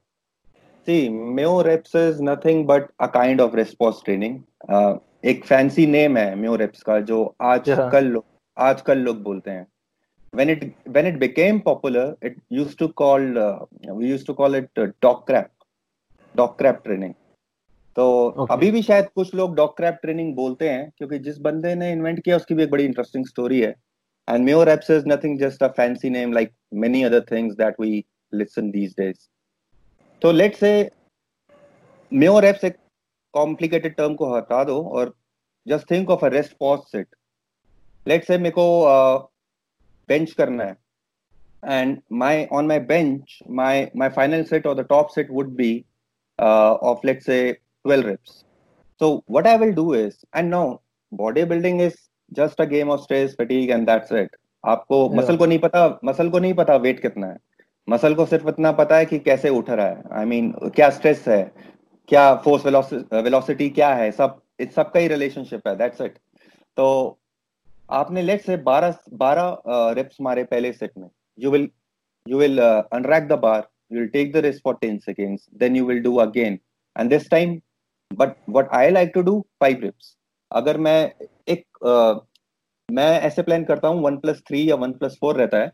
See 0.87 1.09
myo 1.09 1.61
reps 1.61 1.95
is 1.95 2.21
nothing 2.23 2.65
but 2.67 2.87
a 3.01 3.07
kind 3.13 3.41
of 3.41 3.55
response 3.55 4.01
training 4.05 4.39
एक 5.25 5.45
फैंसी 5.45 5.85
नेम 5.87 6.17
है 6.17 6.35
म्यो 6.35 6.55
रेप्स 6.55 6.81
का 6.83 6.99
जो 7.09 7.23
आजकल 7.41 8.05
लोग 8.05 8.25
आजकल 8.57 8.97
लोग 8.99 9.21
बोलते 9.23 9.51
हैं। 9.51 9.67
When 10.33 10.49
it 10.53 10.63
when 10.95 11.07
it 11.09 11.15
became 11.21 11.59
popular 11.61 12.01
it 12.27 12.33
used 12.55 12.77
to 12.79 12.87
call 13.01 13.37
uh, 13.43 13.65
we 13.99 14.09
used 14.09 14.27
to 14.27 14.33
call 14.39 14.57
it 14.57 14.81
uh, 14.83 14.85
dog 15.01 15.21
crap 15.29 15.47
dog 16.35 16.51
crap 16.57 16.83
training. 16.83 17.13
तो 17.95 18.05
okay. 18.37 18.47
अभी 18.53 18.69
भी 18.71 18.81
शायद 18.81 19.07
कुछ 19.15 19.33
लोग 19.35 19.55
डॉग 19.55 19.75
क्रैप 19.77 19.97
ट्रेनिंग 20.01 20.33
बोलते 20.35 20.69
हैं 20.69 20.91
क्योंकि 20.97 21.19
जिस 21.19 21.39
बंदे 21.47 21.73
ने 21.75 21.91
इन्वेंट 21.91 22.19
किया 22.23 22.35
उसकी 22.37 22.55
भी 22.55 22.63
एक 22.63 22.71
बड़ी 22.71 22.85
इंटरेस्टिंग 22.85 23.25
स्टोरी 23.25 23.59
है। 23.61 23.73
and 24.28 24.44
myo 24.44 24.68
reps 24.68 24.90
is 24.90 25.04
nothing 25.08 25.38
just 25.38 25.62
a 25.62 25.68
fancy 25.76 26.10
name 26.10 26.32
like 26.32 26.52
many 26.84 27.02
other 27.02 27.20
things 27.30 27.56
that 27.56 27.80
we 27.80 28.04
listen 28.34 28.70
these 28.70 28.94
days 28.98 29.28
तो 30.22 30.32
लेट 30.32 30.56
से 30.56 30.72
म्योर 32.12 32.44
एप्स 32.44 32.64
एक 32.64 32.76
कॉम्प्लिकेटेड 33.34 33.94
टर्म 33.96 34.14
को 34.14 34.34
हटा 34.34 34.64
दो 34.64 34.80
और 34.98 35.14
just 35.66 35.90
think 35.90 36.10
of 36.10 36.24
a 36.24 36.28
rest 36.28 36.56
pause 36.60 36.80
set 36.92 37.14
let 38.06 38.24
say 38.24 38.38
मेरे 38.38 38.54
को 38.58 39.30
bench 40.08 40.32
करना 40.32 40.64
है 40.64 40.76
and 41.64 42.02
my 42.10 42.46
on 42.50 42.66
my 42.66 42.78
bench 42.78 43.42
my 43.48 43.90
my 43.94 44.08
final 44.10 44.44
set 44.44 44.66
or 44.66 44.74
the 44.74 44.84
top 44.84 45.10
set 45.10 45.30
would 45.30 45.56
be 45.56 45.84
uh, 46.38 46.74
of 46.82 46.98
let's 47.02 47.24
say 47.24 47.56
12 47.84 48.04
reps 48.04 48.44
so 49.00 49.24
what 49.26 49.46
i 49.46 49.56
will 49.56 49.72
do 49.72 49.94
is 49.94 50.24
and 50.34 50.50
now 50.50 50.80
bodybuilding 51.12 51.80
is 51.80 51.96
just 52.37 52.59
a 52.59 52.65
game 52.65 52.89
of 52.89 53.01
stress 53.01 53.35
fatigue 53.35 53.71
and 53.75 53.87
that's 53.87 54.11
it. 54.21 54.29
आपको 54.63 54.97
muscle 55.15 55.37
को 55.37 55.45
नहीं 55.45 55.59
पता 55.59 55.99
muscle 56.05 56.29
को 56.29 56.39
नहीं 56.39 56.53
पता 56.53 56.75
wait 56.85 56.99
कितना 57.01 57.27
है। 57.27 57.37
Muscle 57.87 58.15
को 58.15 58.25
सिर्फ़ 58.25 58.47
इतना 58.49 58.71
पता 58.79 58.97
है 58.97 59.05
कि 59.05 59.19
कैसे 59.19 59.49
उठ 59.49 59.69
रहा 59.69 59.85
है। 59.85 60.03
आई 60.11 60.23
I 60.23 60.27
मीन 60.29 60.51
mean, 60.51 60.75
क्या 60.75 60.89
स्ट्रेस 60.89 61.27
है 61.27 61.41
क्या 62.09 62.33
फोर्स 62.43 62.65
वेलोसिटी 62.65 63.69
क्या 63.69 63.93
है 63.95 64.11
सब 64.11 64.39
इस 64.59 64.73
सब 64.75 64.91
का 64.91 64.99
ही 64.99 65.07
रिलेशनशिप 65.07 65.67
है 65.67 65.75
दैट्स 65.77 66.01
इट 66.01 66.17
तो 66.77 66.87
आपने 67.89 68.21
लेट 68.21 68.41
से 68.41 68.57
12 68.63 68.93
12 69.23 69.57
रेप्स 69.95 70.17
मारे 70.21 70.43
पहले 70.43 70.71
सेट 70.73 70.91
में। 70.97 71.09
You 71.39 71.51
will 71.51 71.69
you 72.25 72.37
will 72.39 72.59
unrack 72.59 73.27
the 73.27 73.39
bar 73.47 73.67
you 73.91 73.97
will 73.99 74.09
take 74.13 74.33
the 74.33 74.41
rest 74.45 74.61
for 74.65 74.71
10 74.81 74.97
seconds 75.03 75.45
then 75.61 75.75
you 75.77 75.85
will 75.85 76.01
do 76.01 76.19
again. 76.23 76.59
And 76.95 77.13
this 77.13 77.23
time 77.29 77.53
but 78.11 78.35
what 78.55 78.67
i 78.79 78.89
like 78.89 79.13
to 79.15 79.23
do 79.23 79.33
five 79.63 79.81
reps. 79.85 80.09
अगर 80.51 80.77
मैं 80.77 81.11
एक 81.47 81.65
uh, 81.85 82.19
मैं 82.91 83.19
ऐसे 83.21 83.41
plan 83.41 83.63
करता 83.63 83.87
हूँ 83.87 84.01
one 84.03 84.17
plus 84.17 84.41
three 84.47 84.69
या 84.69 84.75
one 84.75 84.91
plus 84.91 85.17
four 85.21 85.35
रहता 85.35 85.57
है 85.57 85.67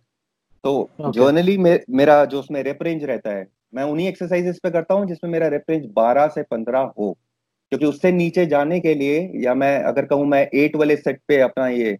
तो 0.63 0.89
जर्नली 1.01 1.51
okay. 1.51 1.63
मे, 1.63 1.79
मेरा 1.89 2.25
जो 2.25 2.39
उसमें 2.39 2.63
रेप 2.63 2.83
रेंज 2.83 3.03
रहता 3.03 3.29
है 3.29 3.47
मैं 3.73 3.83
उन्हीं 3.83 4.07
एक्सरसाइजेस 4.07 4.59
पे 4.63 4.71
करता 4.71 4.93
हूँ 4.93 5.05
जिसमें 5.07 5.31
मेरा 5.31 5.47
रेप 5.47 5.63
रेंज 5.69 5.85
बारह 5.93 6.27
से 6.27 6.43
पंद्रह 6.43 6.79
हो। 6.99 7.17
क्योंकि 7.69 7.85
उससे 7.85 8.11
नीचे 8.11 8.45
जाने 8.45 8.79
के 8.79 8.93
लिए 8.93 9.31
या 9.35 9.53
मैं 9.53 9.83
अगर 9.83 10.05
कहूँ 10.05 10.25
मैं 10.25 10.49
एट 10.53 10.75
वाले 10.75 10.95
सेट 10.95 11.21
पे 11.27 11.39
अपना 11.41 11.67
ये 11.67 11.97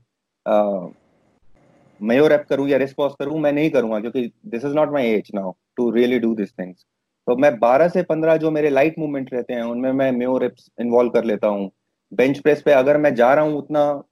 मेयो 2.02 2.28
रेप 2.28 2.46
करूँ 2.50 2.68
या 2.70 2.78
रिस्पॉस 2.78 3.16
करूँ 3.20 3.40
मैं 3.40 3.52
नहीं 3.52 3.70
करूँगा 3.70 4.00
क्योंकि 4.00 4.32
this 4.46 4.66
is 4.66 4.74
not 4.74 4.92
my 4.92 5.06
age 5.06 5.32
now 5.36 5.52
to 5.78 5.92
really 5.92 6.20
do 6.20 6.36
this 6.36 6.52
things 6.52 6.86
तो 7.28 7.36
मैं 7.36 7.52
12 7.60 7.90
से 7.90 8.04
15 8.04 8.38
जो 8.38 8.52
मेरे 8.52 8.70
लाइट 8.70 9.00
मूवमेंट 9.00 9.34
रहते 9.34 9.54
हैं 9.54 9.62
उनमें 9.62 9.92
मैं 9.92 10.12
मेयो 10.12 10.38
रेप्स 10.38 10.72
इन्वॉल्व 10.82 11.10
कर 11.10 11.24
लेता 11.24 11.48
हूँ। 11.48 11.72
बेंच 12.14 12.39
प्रेस 12.39 12.62
पे 12.62 12.72
अगर 12.72 12.97
मैं 12.97 13.14
जा 13.16 13.34
रहा 13.34 13.45
हूँ 13.45 13.58
उतना 13.58 14.03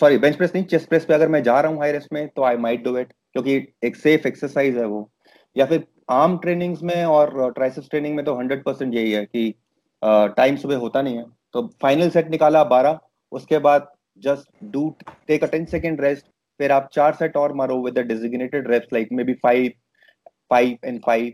सॉरी 0.00 0.18
बेंच 0.18 0.36
प्रेस 0.36 0.52
नहीं 0.54 0.64
चेस्ट 0.64 0.88
प्रेस 0.88 1.04
पे 1.04 1.14
अगर 1.14 1.28
मैं 1.28 1.42
जा 1.42 1.60
रहा 1.60 1.72
हूँ 1.72 1.78
हाई 1.80 1.92
रेस्ट 1.92 2.12
में 2.12 2.28
तो 2.36 2.42
आई 2.44 2.56
माइट 2.56 2.84
डू 2.84 2.96
इट 2.98 3.12
क्योंकि 3.32 3.56
एक 3.84 3.96
सेफ़ 3.96 4.26
एक्सरसाइज 4.28 4.76
है 4.76 4.84
वो। 4.86 5.10
या 5.56 5.66
फिर 5.66 5.84
आर्म 6.10 6.36
ट्रेनिंग्स 6.38 6.82
में 6.82 7.04
और 7.04 7.52
ट्राइसेप्स 7.52 7.88
ट्रेनिंग 7.90 8.16
में 8.16 8.24
तो 8.24 8.34
हंड्रेड 8.34 8.64
परसेंट 8.64 8.94
यही 8.94 9.12
है 9.12 9.24
कि 9.24 9.54
टाइम 10.04 10.56
सुबह 10.56 10.76
होता 10.76 11.02
नहीं 11.02 11.16
है। 11.16 11.24
तो 11.52 11.66
फाइनल 11.82 12.10
सेट 12.10 12.30
निकाला 12.30 12.64
बारह 12.64 12.98
उसके 13.32 13.58
बाद 13.58 13.88
just 14.24 14.46
do 14.74 14.94
take 15.28 15.42
a 15.42 15.48
10 15.48 15.66
second 15.70 16.00
rest 16.00 16.24
फिर 16.60 16.72
आप 16.72 16.88
चार 16.92 17.14
सेट 17.14 17.36
और 17.36 17.52
मारो 17.54 17.74
with 17.86 17.94
the 17.94 18.04
designated 18.10 18.68
reps 18.72 18.92
like 18.96 19.10
maybe 19.10 19.34
five 19.46 19.72
five 20.52 20.86
and 20.90 21.02
five 21.08 21.26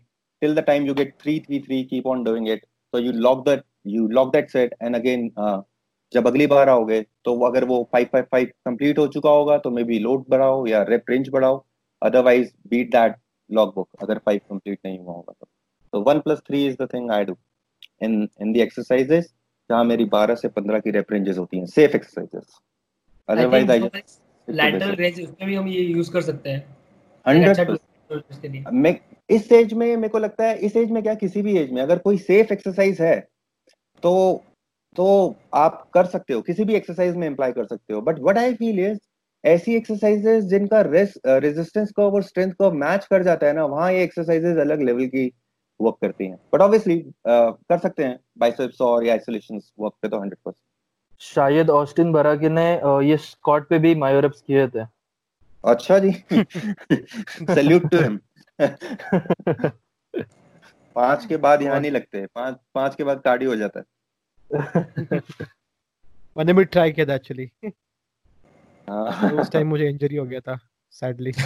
till 0.43 0.55
the 0.55 0.65
time 0.69 0.89
you 0.89 0.95
get 1.01 1.13
three 1.23 1.39
three 1.41 1.61
three 1.67 1.85
keep 1.93 2.07
on 2.07 2.25
doing 2.25 2.49
it 2.55 2.65
so 2.95 3.03
you 3.05 3.13
lock 3.27 3.45
that 3.47 3.63
you 3.85 4.09
lock 4.19 4.33
that 4.33 4.51
set 4.51 4.75
and 4.81 4.97
again 4.97 5.31
uh, 5.37 5.61
जब 6.13 6.27
अगली 6.27 6.47
बार 6.47 6.69
आओगे 6.69 7.01
तो 7.25 7.39
अगर 7.47 7.65
वो 7.65 7.83
five 7.93 8.09
five 8.13 8.25
five 8.33 8.47
complete 8.67 8.99
हो 8.99 9.07
चुका 9.09 9.31
होगा 9.31 9.59
तो 9.59 9.71
मे 9.71 9.85
बी 9.85 9.99
लोड 9.99 10.25
बढ़ाओ 10.29 10.67
या 10.67 10.83
रेप 10.89 11.11
रेंज 11.11 11.29
बढ़ाओ। 11.33 11.63
Otherwise 12.03 12.51
beat 12.71 12.91
that 12.93 13.15
log 13.51 13.75
book 13.75 13.89
अगर 14.03 14.19
फाइव 14.19 14.41
कंप्लीट 14.51 14.79
नहीं 14.87 14.99
हुआ 14.99 15.15
होगा 15.15 15.33
तो। 15.33 15.47
तो 15.93 16.01
one 16.03 16.21
plus 16.21 16.39
three 16.47 16.67
is 16.67 16.77
the 16.83 16.89
thing 16.95 17.11
I 17.11 17.25
do 17.25 17.37
in 18.03 18.29
in 18.43 18.53
the 18.53 18.57
exercises 18.59 19.33
जहाँ 19.71 19.85
मेरी 19.85 20.05
बारह 20.13 20.35
से 20.35 20.49
पंद्रह 20.51 20.79
की 20.79 20.91
रेप 20.91 21.13
रेंजेस 21.13 21.39
होती 21.39 21.59
हैं। 21.59 21.67
Safe 21.69 21.97
exercises 21.97 22.59
otherwise 23.29 23.71
I 23.71 23.79
lateral 24.49 24.95
range 24.95 25.21
उसमें 25.21 25.49
भी 25.49 25.55
हम 25.55 25.69
ये 25.69 25.81
यूज़ 25.81 26.11
कर 26.13 26.23
सकते 26.23 26.51
हैं। 26.51 26.65
100 27.27 27.77
मैं 28.73 28.99
इस 29.31 29.53
एज 29.53 29.73
में 29.73 29.87
मेरे 29.97 30.09
को 30.09 30.19
लगता 30.19 30.45
है 30.45 30.57
इस 30.59 30.77
एज 30.77 30.91
में 30.91 31.03
क्या 31.03 31.15
किसी 31.15 31.43
भी 31.43 31.57
एज 31.59 31.71
में 31.73 31.81
अगर 31.83 31.99
कोई 31.99 32.19
सेफ़ 32.21 32.53
एक्सरसाइज 32.53 33.01
है 33.01 33.19
तो 34.03 34.13
तो 34.97 35.37
आप 35.55 35.89
कर 35.95 36.07
सकते 36.07 36.35
हो 36.35 36.41
किसी 36.43 36.65
भी 36.65 36.75
एक्सरसाइज 36.75 37.17
में 37.17 37.29
अप्लाई 37.29 37.53
कर 37.53 37.67
सकते 37.67 37.95
हो। 37.95 38.01
But 38.01 38.19
what 38.19 38.39
I 38.39 38.55
feel 38.55 38.81
is 38.81 38.99
ऐसी 39.45 39.75
एक्सरसाइजेस 39.77 40.45
जिनका 40.47 40.81
रेजिस्टेंस 40.81 41.93
कर्व 41.93 42.15
और 42.15 42.23
स्ट्रेंथ 42.23 42.53
कर्व 42.53 42.73
मैच 42.79 43.07
कर 43.07 43.23
जाता 43.23 43.47
है 43.47 43.53
ना 43.53 43.65
वहाँ 43.67 43.93
ये 43.93 44.03
एक्सरसाइजेस 44.05 44.59
अलग 44.61 44.83
लेवल 44.83 45.07
की 45.07 45.27
वर्क 45.81 45.97
करती 46.03 46.27
हैं। 46.27 46.37
बट 46.55 46.61
ऑब्वियसली 46.61 46.99
कर 47.27 47.79
सकते 47.79 48.05
हैं 48.05 48.19
बाइसेप्स 48.39 48.81
और 48.81 49.05
या 49.05 49.13
आइसोलेशन 49.13 49.61
वर्क 49.81 49.95
पे 50.03 50.09
तो 50.09 50.21
हंड्रेड 50.21 50.39
परसेंट 50.45 50.65
शायद 51.21 51.71
ऑस्टिन 51.71 52.13
बराकी 52.13 52.49
ने 52.51 52.65
ये 53.09 53.17
स्कॉट 53.19 53.69
पे 53.69 53.79
भी 53.79 53.95
मायोरेप्स 53.95 54.41
किए 54.43 54.67
थे। 54.69 54.85
अच्छा 55.65 55.99
जी। 55.99 56.13
सैल्यूट 57.47 57.89
टू 57.91 57.99
हिम 57.99 58.19
पाँच 60.97 61.25
के 61.27 61.37
बाद 61.39 61.63
यहाँ 61.63 61.81
नहीं 61.81 61.91
लगते 61.91 62.25
पाँच 62.27 62.57
पाँच 62.75 62.95
के 62.95 63.05
बाद 63.05 63.21
कार्डियो 63.25 63.51
हो 63.51 63.57
जाता 63.57 63.81
है। 63.81 63.85
मैंने 66.37 66.53
भी 66.53 66.65
ट्राई 66.65 66.93
किया 66.93 67.07
था 67.07 67.15
एक्चुअली 67.15 67.51
हाँ। 68.91 69.33
उस 69.33 69.51
टाइम 69.51 69.67
मुझे 69.67 69.89
इंजरी 69.89 70.17
हो 70.17 70.25
गया 70.25 70.41
था 70.41 70.59
सैडली 70.91 71.33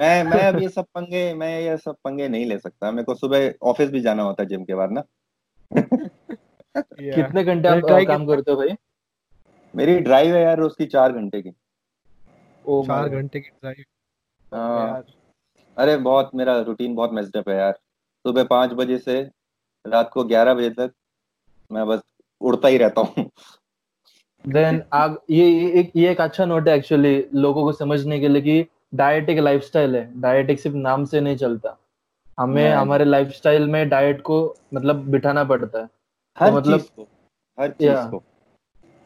मैं 0.00 0.24
मैं 0.24 0.46
अब 0.46 0.58
ये 0.58 0.68
सब 0.68 0.84
पंगे 0.94 1.34
मैं 1.34 1.60
ये 1.60 1.76
सब 1.76 1.96
पंगे 2.04 2.28
नहीं 2.28 2.46
ले 2.46 2.58
सकता। 2.58 2.90
मेरे 2.90 3.04
को 3.04 3.14
सुबह 3.14 3.54
ऑफ़िस 3.62 3.90
भी 3.90 4.00
जाना 4.00 4.22
होता 4.22 4.42
है 4.42 4.48
जिम 4.48 4.64
के 4.64 4.74
बाद 4.74 4.90
ना। 4.90 5.02
कितने 5.72 7.44
घंटे 7.44 7.68
आप 7.68 8.06
काम 8.06 8.26
करते 8.26 8.50
हो 8.50 8.56
भाई? 8.56 8.68
मेरी 9.76 9.98
ड्राइव 9.98 10.36
है 10.36 10.42
यार 10.42 10.58
रोज 10.58 10.72
की 10.78 10.86
चार 10.86 11.12
घंटे 11.12 11.42
की। 11.42 11.52
ओ 12.66 12.82
चार 12.86 13.08
घंटे 13.08 13.40
की 13.40 13.48
ड्राइव 13.48 13.84
हाँ, 14.54 15.04
अरे 15.76 15.96
बहुत 15.96 16.30
मेरा 16.34 16.60
रूटीन 16.60 16.94
बहुत 16.94 17.12
मेस्ड 17.12 17.36
अप 17.36 17.48
है 17.48 17.56
यार। 17.56 17.78
सुबह 18.26 18.44
पाँच 18.44 18.70
बजे 18.70 18.98
से 18.98 19.30
रात 19.86 20.10
को 20.12 20.24
ग्यारह 20.24 20.54
बजे 20.54 20.70
तक 20.70 20.92
मैं 21.72 21.86
बस 21.86 22.00
उड़ता 22.40 22.68
ही 22.68 22.76
रहता 22.78 23.00
हूँ। 23.00 23.30
देन 24.48 24.82
आग 24.92 25.18
ये 25.30 25.72
एक 25.80 25.92
ये 25.96 26.10
एक 26.10 26.20
अच्छा 26.20 26.44
नोट 26.44 26.68
है 26.68 26.76
एक्चुअली 26.76 27.26
लोगों 27.34 27.62
को 27.62 27.72
समझने 27.72 28.20
के 28.20 28.28
लिए 28.28 28.42
कि 28.42 28.66
डाइट 28.94 29.30
एक 29.30 29.38
लाइफस्टाइल 29.38 29.96
है। 29.96 30.20
डाइट 30.20 30.50
एक 30.50 30.60
सिर्फ़ 30.60 30.76
नाम 30.76 31.04
से 31.04 31.20
नहीं 31.20 31.36
चलता। 31.36 31.78
हमें। 32.40 32.70
हमारे 32.70 33.04
लाइफस्टाइल 33.04 33.66
में 33.66 33.88
डाइट 33.88 34.22
को 34.22 34.54
मतलब 34.74 34.96
बिठाना 34.96 35.44
पड़ता 35.44 35.78
है। 35.78 35.88
हर 36.38 36.50
तो 36.50 36.56
मतलब- 36.56 36.82
को 36.82 37.02
हर 37.60 37.70
चीज़ 37.70 38.10
को। 38.10 38.22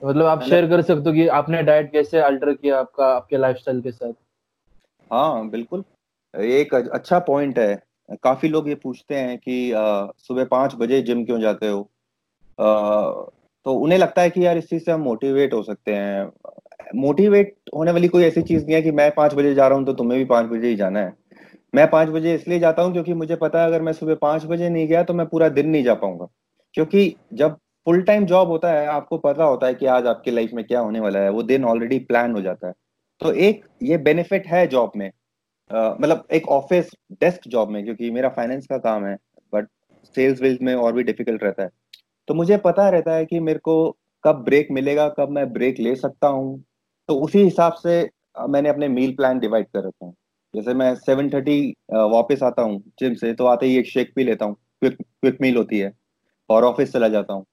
मतलब 0.05 0.27
आप 0.27 0.43
शेयर 0.43 0.69
कर 0.69 0.83
सकते 0.83 1.09
हो 1.09 1.13
कि 1.13 1.29
आपने 1.29 1.63
डाइट 1.63 1.93
कैसे 1.93 2.19
अल्टर 2.19 2.55
किया 2.55 2.79
आपका 2.79 3.07
आपके 3.07 3.37
लाइफस्टाइल 3.37 3.81
के 3.81 3.91
साथ? 3.91 4.13
हाँ 5.13 5.49
बिल्कुल। 5.49 5.85
एक 6.37 6.75
अच्छा 6.75 7.19
पॉइंट 7.19 7.59
है। 7.59 7.86
काफ़ी 8.13 8.49
लोग 8.49 8.69
ये 8.69 8.75
पूछते 8.75 9.15
हैं 9.15 9.37
कि 9.39 9.73
सुबह 10.19 10.45
पाँच 10.45 10.75
बजे 10.75 11.01
जिम 11.03 11.25
क्यों 11.25 11.41
जाते 11.41 11.69
हो? 11.69 11.81
तो 12.59 13.73
उन्हें 13.75 13.99
लगता 13.99 14.23
है 14.23 14.31
कि 14.31 14.45
यार 14.47 14.59
इस 14.59 14.69
चीज़ 14.69 14.85
से 14.85 14.93
हम 14.93 15.01
मोटिवेट 15.01 15.55
हो 15.55 15.63
सकते 15.63 15.95
हैं। 15.95 16.31
मोटिवेट 16.97 17.55
होने 17.75 17.93
वाली 17.93 18.09
कोई 18.09 18.25
ऐसी 18.25 18.43
चीज़ 18.43 18.65
नहीं 18.65 18.75
है 18.75 18.83
कि 18.83 18.91
मैं 18.91 19.11
पाँच 19.15 19.35
बजे 19.35 19.55
जा 19.55 19.69
रहा 19.69 19.79
हूँ 19.79 19.87
तो 19.87 19.93
तुम्हें 19.93 20.19
भी 20.19 20.25
पाँच 20.25 20.47
बजे 20.47 20.69
ही 20.69 20.77
जाना 20.77 21.01
है। 21.01 21.13
मैं 21.75 21.89
पाँच 21.91 22.09
बजे 22.09 22.35
इसलिए 22.35 22.59
जाता 22.59 22.83
हूँ 22.83 22.93
क्योंकि 22.93 23.15
मुझे 23.15 23.37
पता 23.37 23.61
है 23.61 23.67
अगर 23.67 23.83
मैं 23.83 23.93
सुबह 23.93 24.15
पाँच 24.15 24.45
बजे 24.45 24.69
नहीं 24.69 24.87
गया 24.89 25.03
तो 25.03 25.15
मैं 25.15 25.27
पूरा 25.27 25.49
दिन 25.49 25.69
नहीं 25.69 25.85
जा 25.85 25.95
पाऊँगा। 25.95 26.27
क्योंकि 26.75 27.15
जब 27.33 27.57
फुल 27.87 28.03
टाइम 28.03 28.25
जॉब 28.27 28.49
होता 28.49 28.71
है, 28.73 28.87
आपको 28.87 29.19
पता 29.19 29.45
होता 29.45 29.67
है 29.67 29.75
कि 29.75 29.87
आज 29.87 30.07
आपकी 30.07 30.31
लाइफ 30.31 30.51
में 30.55 30.65
क्या 30.65 30.81
होने 30.81 31.01
वाला 31.01 31.19
है, 31.19 31.31
वो 31.31 31.43
दिन 31.43 31.65
ऑलरेडी 31.65 31.99
प्लान 31.99 32.33
हो 32.33 32.43
जाता 32.43 32.69
है। 32.69 32.73
तो 33.21 33.33
एक 33.33 33.65
ये 33.83 33.99
बेनिफिट 33.99 34.47
है 34.47 34.67
जॉब 34.67 34.93
में 34.97 35.11
मतलब 35.71 36.27
एक 36.33 36.49
ऑफ़िस 36.51 36.91
डेस्क 37.21 37.49
जॉब 37.49 37.71
में, 37.71 37.83
क्योंकि 37.85 38.11
मेरा 38.11 38.29
फाइनेंस 38.31 38.67
का 38.67 38.79
काम 38.79 39.05
है 39.07 39.17
बट 39.53 39.69
सेल्स 40.15 40.43
वेल्स 40.43 40.59
में 40.63 40.75
और 40.75 40.93
भी 40.93 41.03
डिफ़िकल्ट 41.03 41.43
रहता 41.45 41.63
है। 41.63 41.69
तो 42.29 42.35
मुझे 42.35 42.57
पता 42.59 42.89
रहता 42.89 43.15
है 43.15 43.25
कि 43.27 43.41
मेरे 43.41 43.59
को 43.59 43.97
कब 44.25 44.43
ब्रेक 44.45 44.69
मिलेगा, 44.71 45.09
कब 45.11 45.31
मैं 45.31 45.53
ब्रेक 45.53 45.81
ले 45.81 45.95
सकता 45.97 46.29
हूँ। 46.29 46.63
तो 47.09 47.19
उसी 47.21 47.43
हिसाब 47.43 47.73
से 47.77 48.01
मैंने 48.49 48.69
अपने 48.69 48.89
मील 48.89 49.15
प्लान 49.17 49.39
डिवाइड 49.39 49.67
कर 49.67 49.87
रखे 49.87 50.05
हैं। 50.05 50.13
जैसे 50.55 50.75
मैं 50.75 50.95
सेवन 50.97 51.29
थर्टी 51.31 51.61
वापस 51.93 52.43
आता 52.43 52.63
हूँ 52.63 52.83
जिम 53.01 53.15
से 53.15 53.33
तो 53.35 53.47
आते 53.47 53.67
ही 53.67 53.77
एक 53.79 53.87
शेक 53.87 54.13
पी 54.17 54.25
लेता 54.25 54.45
हूँ। 54.45 54.57
क्विक 54.85 55.39
मील 55.41 55.57
होती 55.57 55.79
है 55.79 55.93
और 56.51 56.65
ऑफ़िस 56.65 56.93
चला 56.93 57.09
जाता 57.09 57.35
हूँ। 57.35 57.45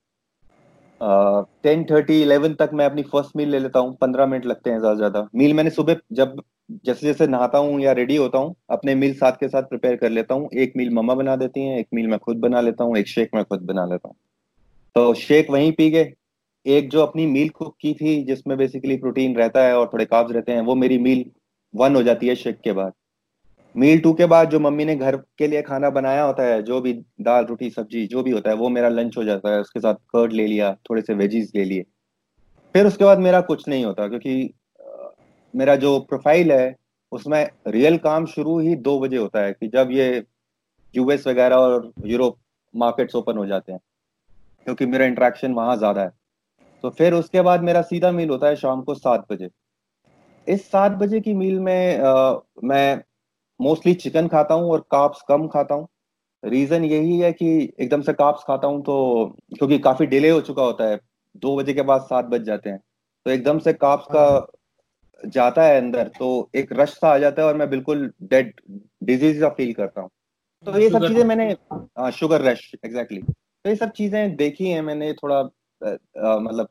टेन 1.63 1.83
थर्टी 1.85 2.21
इलेवन 2.21 2.53
तक 2.55 2.69
मैं 2.73 2.85
अपनी 2.85 3.03
फ़र्स्ट 3.03 3.35
मील 3.37 3.49
ले 3.49 3.59
लेता 3.59 3.79
हूँ। 3.79 3.95
पंद्रह 4.01 4.25
मिनट 4.25 4.45
लगते 4.45 4.69
हैं 4.69 4.79
ज़्यादा 4.79 4.95
ज़्यादा। 4.95 5.27
मील 5.35 5.53
मैंने 5.53 5.69
सुबह, 5.69 5.95
जब 6.11 6.41
जैसे 6.69 7.07
जैसे 7.07 7.27
नहाता 7.27 7.57
हूँ 7.57 7.81
या 7.81 7.91
रेडी 7.91 8.15
होता 8.15 8.37
हूँ, 8.37 8.55
अपने 8.69 8.95
मील 8.95 9.13
साथ 9.13 9.31
के 9.31 9.47
साथ 9.47 9.63
प्रिपेयर 9.63 9.95
कर 9.95 10.09
लेता 10.09 10.35
हूँ। 10.35 10.49
एक 10.53 10.73
मील 10.77 10.89
मम्मा 10.89 11.13
बना 11.13 11.35
देती 11.35 11.61
हैं, 11.61 11.77
एक 11.77 11.87
मील 11.93 12.07
मैं 12.07 12.19
खुद 12.19 12.37
बना 12.37 12.61
लेता 12.61 12.83
हूँ, 12.83 12.97
एक 12.97 13.07
शेक 13.07 13.29
मैं 13.35 13.43
खुद 13.45 13.61
बना 13.61 13.85
लेता 13.85 14.07
हूँ। 14.07 14.15
तो 14.95 15.13
शेक 15.13 15.49
वहीं 15.49 15.71
पी 15.71 15.89
गए। 15.89 16.13
एक 16.65 16.89
जो 16.89 17.01
अपनी 17.01 17.25
मील 17.25 17.49
कुक 17.49 17.75
की 17.81 17.93
थी, 17.93 18.23
जिसमें 18.23 18.57
बेसिकली 18.57 18.97
प्रोटीन 18.97 19.35
रहता 19.35 19.65
है 19.65 19.77
और 19.77 19.89
थोड़े 19.93 20.05
कार्ब्स 20.05 20.31
रहते 20.31 20.51
हैं, 20.51 20.61
वो 20.61 20.75
मेरी 20.75 20.97
मील 20.97 21.25
वन 21.75 21.95
हो 21.95 22.03
जाती 22.03 22.27
है 22.27 22.35
शेक 22.35 22.61
के 22.61 22.71
बाद। 22.71 22.93
मील 23.75 23.99
टू 23.99 24.13
के 24.13 24.25
बाद 24.25 24.49
जो 24.49 24.59
मम्मी 24.59 24.85
ने 24.85 24.95
घर 24.95 25.15
के 25.15 25.47
लिए 25.47 25.61
खाना 25.61 25.89
बनाया 25.89 26.23
होता 26.23 26.43
है, 26.43 26.61
जो 26.63 26.81
भी 26.81 26.93
दाल, 27.21 27.45
रोटी, 27.45 27.69
सब्ज़ी, 27.69 28.07
जो 28.07 28.23
भी 28.23 28.31
होता 28.31 28.49
है, 28.49 28.55
वो 28.55 28.69
मेरा 28.69 28.89
लंच 28.89 29.17
हो 29.17 29.23
जाता 29.23 29.53
है। 29.53 29.61
उसके 29.61 29.79
साथ 29.79 29.93
कर्ड 29.93 30.33
ले 30.33 30.47
लिया, 30.47 30.73
थोड़े 30.73 31.01
से 31.01 31.13
वेजीज 31.13 31.51
ले 31.55 31.63
लिए। 31.63 31.83
फिर 32.73 32.87
उसके 32.87 33.05
बाद 33.05 33.19
मेरा 33.19 33.41
कुछ 33.41 33.67
नहीं 33.67 33.85
होता, 33.85 34.07
क्योंकि 34.07 34.53
मेरा 35.53 35.75
जो 35.75 35.99
प्रोफ़ाइल 35.99 36.51
है 36.51 36.75
उसमें 37.11 37.49
रियल 37.67 37.97
काम 37.97 38.25
शुरू 38.25 38.59
ही 38.59 38.75
दो 38.75 38.99
बजे 38.99 39.17
होता 39.17 39.39
है 39.39 39.53
कि 39.53 39.67
जब 39.67 39.91
ये 39.91 40.23
यूएस 40.95 41.27
वगैरह 41.27 41.55
और 41.55 41.91
यूरोप 42.05 42.37
मार्केट्स 42.73 43.15
ओपन 43.15 43.37
हो 43.37 43.45
जाते 43.45 43.71
हैं 43.71 43.79
क्योंकि 44.65 44.85
मेरा 44.85 45.05
इंट्रैक्शन 45.05 45.53
वहाँ 45.53 45.77
ज़्यादा 45.77 46.01
है। 46.01 46.11
तो 46.83 46.89
फिर 46.89 47.13
उसके 47.13 47.41
बाद 47.41 47.61
मेरा 47.63 47.81
सीधा 47.81 48.11
मील 48.11 48.29
होता 48.29 48.47
है 48.47 48.55
शाम 48.55 48.81
को 48.81 48.93
सात 48.95 49.25
बजे। 49.31 49.49
इस 50.47 50.67
सात 50.71 50.91
बजे 50.91 51.19
की 51.21 51.33
मील 51.33 51.59
में 51.59 51.97
अ, 51.97 52.41
मैं 52.63 53.01
मोस्टली 53.59 53.93
चिकन 53.93 54.27
खाता 54.27 54.53
हूँ 54.53 54.71
और 54.71 54.79
काप्स 54.91 55.21
कम 55.21 55.47
खाता 55.47 55.75
हूँ। 55.75 55.87
रीजन 56.43 56.83
यही 56.83 57.19
है 57.19 57.31
कि 57.33 57.73
एकदम 57.79 58.01
से 58.01 58.13
काप्स 58.13 58.43
खाता 58.47 58.67
हूँ 58.67 58.81
तो 58.83 59.25
क्योंकि 59.57 59.79
काफ़ी 59.79 60.05
डिले 60.05 60.29
हो 60.29 60.41
चुका 60.41 60.63
होता 60.63 60.83
है 60.83 60.99
दो 61.35 61.55
बजे 61.57 61.73
के 61.73 61.81
बाद 61.81 62.01
सात 62.01 62.25
बज 62.25 62.41
जाते 62.41 62.69
हैं। 62.69 62.79
तो 63.25 63.31
एकदम 63.31 63.59
से 63.59 63.73
काप्स 63.73 64.05
का 64.05 64.25
जाता 65.25 65.63
है 65.63 65.77
अंदर 65.81 66.07
तो 66.19 66.49
एक 66.55 66.73
रश 66.73 66.89
सा 66.89 67.07
आ 67.07 67.17
जाता 67.17 67.41
है 67.41 67.47
और 67.47 67.57
मैं 67.57 67.69
बिल्कुल 67.69 68.11
डेड 68.23 68.53
डिज़ीज़ 69.03 69.39
सा 69.39 69.49
फील 69.49 69.73
करता 69.73 70.01
हूँ। 70.01 70.09
तो 70.65 70.79
ये 70.79 70.89
सब 70.89 71.07
चीज़ें 71.07 71.23
मैंने 71.23 71.49
हाँ 71.73 72.11
शुगर 72.11 72.41
रश 72.41 72.71
एग्जैक्टली 72.85 73.21
तो 73.21 73.69
ये 73.69 73.75
सब 73.75 73.91
चीज़ें 73.91 74.35
देखी 74.35 74.67
हैं 74.67 74.81
मैंने 74.81 75.11
थोड़ा 75.13 75.41
मतलब 75.41 76.67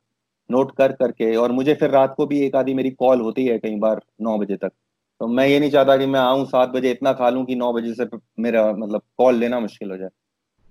नोट 0.50 0.74
कर 0.76 0.92
करके। 0.92 1.34
और 1.36 1.53
मुझे 1.53 1.74
फिर 1.74 1.90
रात 1.90 2.14
को 2.16 2.26
भी 2.26 2.40
एक 2.40 2.57
आधी 2.57 2.74
मेरी 2.74 2.90
कॉल 2.90 3.20
होती 3.20 3.46
है 3.46 3.59
कई 3.59 3.76
बार 3.78 4.00
नौ 4.22 4.36
बजे 4.38 4.57
तक। 4.57 4.72
तो 5.20 5.26
मैं 5.26 5.46
ये 5.46 5.59
नहीं 5.61 5.70
चाहता 5.70 5.96
कि 5.96 6.07
मैं 6.07 6.20
आऊँ 6.20 6.44
सात 6.46 6.68
बजे 6.68 6.90
इतना 6.90 7.12
खा 7.12 7.28
लूँ 7.30 7.44
कि 7.44 7.55
नौ 7.57 7.72
बजे 7.72 7.94
से 7.94 8.07
मेरा 8.38 8.70
मतलब 8.72 9.03
कॉल 9.18 9.34
लेना 9.34 9.61
मुश्किल 9.61 9.90
हो 9.90 9.96
जाए। 9.96 10.09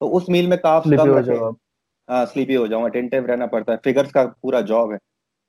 तो 0.02 0.08
उस 0.08 0.30
मील 0.30 0.48
में 0.48 0.58
काफ 0.60 0.84
स्लिपी 0.84 1.08
हो 1.08 1.22
जाओ 1.22 1.52
हाँ 2.10 2.26
स्लीपी 2.26 2.56
हो 2.56 2.68
जाऊँ 2.68 2.86
अटेंटिव 2.86 3.26
रहना 3.26 3.46
पड़ता 3.46 3.72
है। 3.72 3.80
फिगर्स 3.84 4.12
का 4.12 4.24
पूरा 4.42 4.62
जॉब 4.62 4.92
है। 4.92 4.98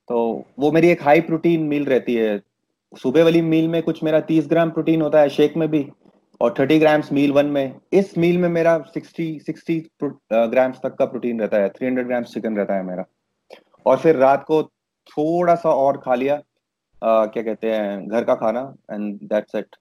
तो 0.08 0.44
वो 0.58 0.70
मेरी 0.72 0.88
एक 0.90 1.02
हाई 1.02 1.20
प्रोटीन 1.22 1.62
मील 1.66 1.84
रहती 1.84 2.14
है। 2.14 2.40
सुबह 2.92 3.24
वाली 3.24 3.40
मील 3.42 3.68
में 3.68 3.82
कुछ 3.82 4.02
मेरा 4.04 4.20
तीस 4.22 4.46
ग्राम 4.48 4.70
प्रोटीन 4.70 5.02
होता 5.02 5.20
है 5.20 5.28
शेक 5.30 5.56
में 5.56 5.68
भी 5.70 5.86
और 6.40 6.54
थर्टी 6.58 6.78
ग्राम्स 6.78 7.12
मील 7.12 7.32
वन 7.32 7.46
में। 7.46 7.74
इस 7.92 8.16
मील 8.18 8.38
में 8.38 8.48
मेरा 8.48 8.78
सिक्सटी 8.94 9.26
सिक्सटी 9.40 9.78
ग्राम्स 10.02 10.78
तक 10.82 10.94
का 10.94 11.04
प्रोटीन 11.06 11.40
रहता 11.40 11.56
है 11.56 11.68
थ्री 11.68 11.86
हंड्रेड 11.86 12.06
ग्राम्स 12.06 12.32
चिकन 12.34 12.56
रहता 12.56 12.74
है 12.74 12.82
मेरा। 12.82 13.04
और 13.86 13.98
फिर 13.98 14.16
रात 14.16 14.44
को 14.44 14.62
थोड़ा 15.08 15.54
सा 15.54 15.70
और 15.70 15.96
खा 15.98 16.14
लिया 16.14 16.34
अ, 16.34 17.26
क्या 17.26 17.42
कहते 17.42 17.70
हैं 17.70 18.08
घर 18.08 18.24
का 18.24 18.34
खाना 18.34 18.60
एंड 18.92 19.18
दैट्स 19.24 19.54
इट 19.54 19.76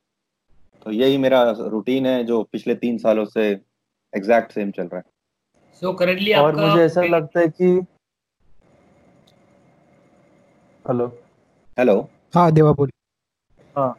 तो 0.85 0.91
यही 0.91 1.17
मेरा 1.17 1.41
रूटीन 1.51 2.05
है 2.05 2.23
जो 2.23 2.41
पिछले 2.43 2.75
तीन 2.75 2.97
सालों 2.97 3.25
से 3.25 3.49
एग्जैक्ट 4.13 4.51
सेम 4.51 4.71
चल 4.71 4.83
रहा 4.83 4.97
है। 4.97 5.03
सो 5.81 5.93
करेंटली 5.93 6.33
और 6.33 6.55
मुझे 6.55 6.83
ऐसा 6.83 7.01
लगता 7.03 7.39
है 7.39 7.47
कि 7.49 7.79
हेलो। 10.91 11.17
हेलो। 11.79 12.09
हाँ 12.35 12.51
देवा 12.51 12.71
बोल। 12.71 12.89
हाँ 13.77 13.95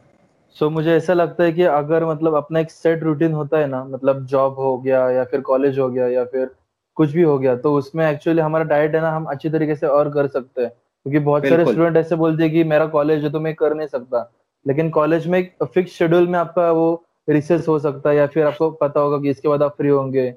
सो 0.53 0.69
मुझे 0.69 0.95
ऐसा 0.95 1.13
लगता 1.13 1.43
है 1.43 1.51
कि 1.51 1.63
अगर 1.63 2.05
मतलब 2.05 2.35
अपना 2.35 2.59
एक 2.59 2.71
सेट 2.71 3.03
रूटीन 3.03 3.33
होता 3.33 3.57
है 3.57 3.67
ना 3.67 3.83
मतलब 3.83 4.25
जॉब 4.25 4.53
हो 4.53 4.77
गया 4.77 5.09
या 5.09 5.23
फिर 5.23 5.41
कॉलेज 5.41 5.79
हो 5.79 5.89
गया 5.89 6.07
या 6.07 6.25
फिर 6.25 6.49
कुछ 6.95 7.11
भी 7.11 7.21
हो 7.21 7.39
गया 7.39 7.55
तो 7.55 7.73
उसमें 7.75 8.11
एक्चुअली 8.11 8.41
हमारा 8.41 8.63
डाइट 8.63 8.95
है 8.95 9.01
ना 9.01 9.11
हम 9.11 9.25
अच्छी 9.25 9.49
तरीके 9.49 9.75
से 9.75 9.87
और 9.87 10.09
कर 10.09 10.27
सकते 10.27 10.61
हैं। 10.61 10.69
क्योंकि 10.69 11.19
बहुत 11.19 11.41
सारे 11.41 11.65
स्टूडेंट 11.73 11.97
ऐसे 11.97 12.15
बोलते 12.15 12.43
हैं 12.43 12.51
कि 12.51 12.63
मेरा 12.63 12.85
कॉलेज 12.85 13.23
है 13.23 13.29
तो 13.29 13.39
मैं 13.39 13.55
कर 13.55 13.73
नहीं 13.73 13.87
सकता। 13.87 14.31
लेकिन 14.67 14.89
कॉलेज 14.89 15.27
में 15.27 15.39
एक 15.39 15.63
फिक्स 15.63 15.91
शेड्यूल 15.91 16.27
में 16.27 16.39
आपका 16.39 16.71
वो 16.71 17.03
रिसेस 17.29 17.67
हो 17.67 17.79
सकता 17.79 18.09
है 18.09 18.15
या 18.15 18.27
फिर 18.27 18.45
आपको 18.47 18.71
पता 18.71 18.99
होगा 18.99 19.17
कि 19.17 19.29
इसके 19.29 19.47
बाद 19.47 19.63
आप 19.63 19.77
फ्री 19.77 19.89
होंगे। 19.89 20.33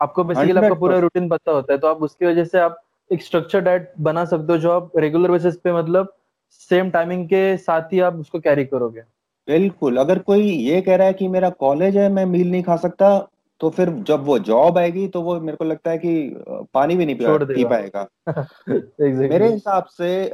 आपको 0.00 0.24
बेसिकली 0.24 0.50
आपका 0.52 0.74
पूरा 0.74 0.98
रूटीन 0.98 1.28
पता 1.28 1.52
होता 1.52 1.72
है 1.72 1.78
तो 1.78 1.88
आप 1.88 2.02
उसकी 2.02 2.26
वजह 2.26 2.44
से 2.44 2.58
आप 2.58 2.83
एक 3.12 3.22
स्ट्रक्चर 3.22 3.60
डाइट 3.60 3.92
बना 4.00 4.24
सकते 4.24 4.52
हो 4.52 4.58
जो 4.58 4.70
आप 4.70 4.92
रेगुलर 4.96 5.30
बेसिस 5.30 5.56
पे 5.56 5.72
मतलब 5.72 6.16
सेम 6.50 6.90
टाइमिंग 6.90 7.26
के 7.26 7.56
साथ 7.56 7.92
ही 7.92 8.00
आप 8.00 8.14
उसको 8.14 8.40
कैरी 8.40 8.64
करोगे। 8.64 9.00
बिल्कुल 9.48 9.96
अगर 9.96 10.18
कोई 10.18 10.40
ये 10.40 10.80
कह 10.80 10.96
रहा 10.96 11.06
है 11.06 11.12
कि 11.12 11.28
मेरा 11.28 11.50
कॉलेज 11.50 11.96
है 11.96 12.08
मैं 12.08 12.24
मील 12.26 12.50
नहीं 12.50 12.62
खा 12.62 12.76
सकता 12.76 13.28
तो 13.60 13.70
फिर 13.70 13.90
जब 13.90 14.24
वो 14.24 14.38
जॉब 14.38 14.78
आएगी 14.78 15.08
तो 15.08 15.22
वो 15.22 15.40
मेरे 15.40 15.56
को 15.56 15.64
लगता 15.64 15.90
है 15.90 15.98
कि 15.98 16.36
पानी 16.74 16.96
भी 16.96 17.06
नहीं 17.06 17.16
पी। 17.20 17.64
पाएगा। 17.64 18.08
मेरे 19.28 19.48
हिसाब 19.48 19.84
से 19.84 20.30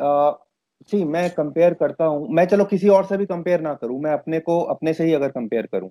सी 0.91 1.05
मैं 1.05 1.31
कंपेयर 1.31 1.75
करता 1.75 2.05
हूँ। 2.05 2.29
मैं 2.31 2.45
चलो 2.45 2.65
किसी 2.65 2.89
और 2.89 3.05
से 3.05 3.17
भी 3.17 3.27
कंपेयर 3.27 3.61
ना 3.61 3.75
करूँ 3.75 4.01
मैं 4.01 4.13
अपने 4.13 4.41
को 4.41 4.61
अपने 4.61 4.95
से 4.95 5.05
ही 5.05 5.13
अगर 5.13 5.29
कंपेयर 5.29 5.67
करूँ। 5.67 5.91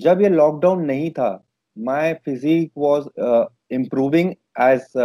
जब 0.00 0.20
ये 0.22 0.28
लॉकडाउन 0.28 0.84
नहीं 0.84 1.10
था 1.10 1.44
my 1.78 2.14
physique 2.24 2.72
was 2.78 3.04
improving 3.70 4.32
as 4.56 4.98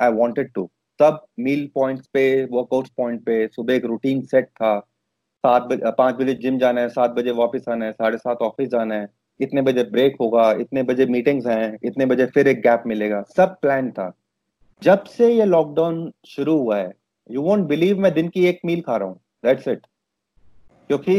I 0.00 0.12
wanted 0.12 0.52
to 0.54 0.68
तब 1.00 1.24
मील 1.40 1.68
पॉइंट्स 1.74 2.06
पे 2.06 2.24
वर्कआउट 2.44 2.88
पॉइंट 2.96 3.24
पे 3.26 3.46
सुबह 3.48 3.74
एक 3.74 3.84
रूटीन 3.84 4.20
सेट 4.22 4.46
था। 4.46 4.78
सात 5.44 5.62
बजे 5.62 5.90
पाँच 5.98 6.14
बजे 6.14 6.34
जिम 6.34 6.58
जाना 6.58 6.80
है 6.80 6.88
सात 6.88 7.10
बजे 7.10 7.30
वापस 7.38 7.64
आना 7.68 7.84
है 7.84 7.92
साढ़े 7.92 8.18
सात 8.18 8.42
ऑफ़िस 8.42 8.68
जाना 8.68 8.94
है 8.94 9.08
इतने 9.40 9.62
बजे 9.62 9.82
ब्रेक 9.84 10.16
होगा 10.20 10.50
इतने 10.60 10.82
बजे 10.82 11.06
मीटिंग्स 11.06 11.46
हैं 11.46 11.78
इतने 11.84 12.06
बजे 12.06 12.26
फिर 12.26 12.48
एक 12.48 12.60
गैप 12.62 12.82
मिलेगा। 12.86 13.22
सब 13.36 13.56
प्लान 13.60 13.90
था। 13.90 14.10
जब 14.82 15.04
से 15.06 15.32
ये 15.32 15.44
लॉकडाउन 15.44 16.12
शुरू 16.26 16.56
हुआ 16.58 16.76
है 16.76 16.92
यू 17.30 17.42
वोंट 17.42 17.66
बिलीव 17.68 17.98
मैं 18.00 18.12
दिन 18.14 18.28
की 18.28 18.46
एक 18.46 18.60
मील 18.64 18.80
खा 18.80 18.96
रहा 18.96 19.08
हूँ। 19.08 19.20
दैट्स 19.44 19.68
इट 19.68 19.86
क्योंकि 20.90 21.14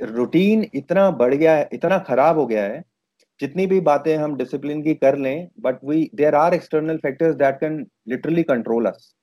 रूटीन 0.00 0.60
yes. 0.60 0.68
uh, 0.68 0.76
इतना 0.76 1.10
बढ़ 1.12 1.34
गया 1.34 1.54
है 1.56 1.68
इतना 1.72 1.98
खराब 1.98 2.38
हो 2.38 2.46
गया 2.46 2.62
है 2.64 2.82
जितनी 3.40 3.66
भी 3.66 3.80
बातें 3.80 4.16
हम 4.16 4.36
डिसिप्लिन 4.36 4.82
की 4.82 4.94
कर 4.94 5.16
लें 5.18 5.48
but 5.60 5.84
we 5.84 6.10
there 6.14 6.34
are 6.34 6.54
external 6.54 6.96
factors 6.96 7.34
that 7.34 7.60
can 7.60 7.86
literally 8.08 8.42
control 8.42 8.86
us 8.86 9.14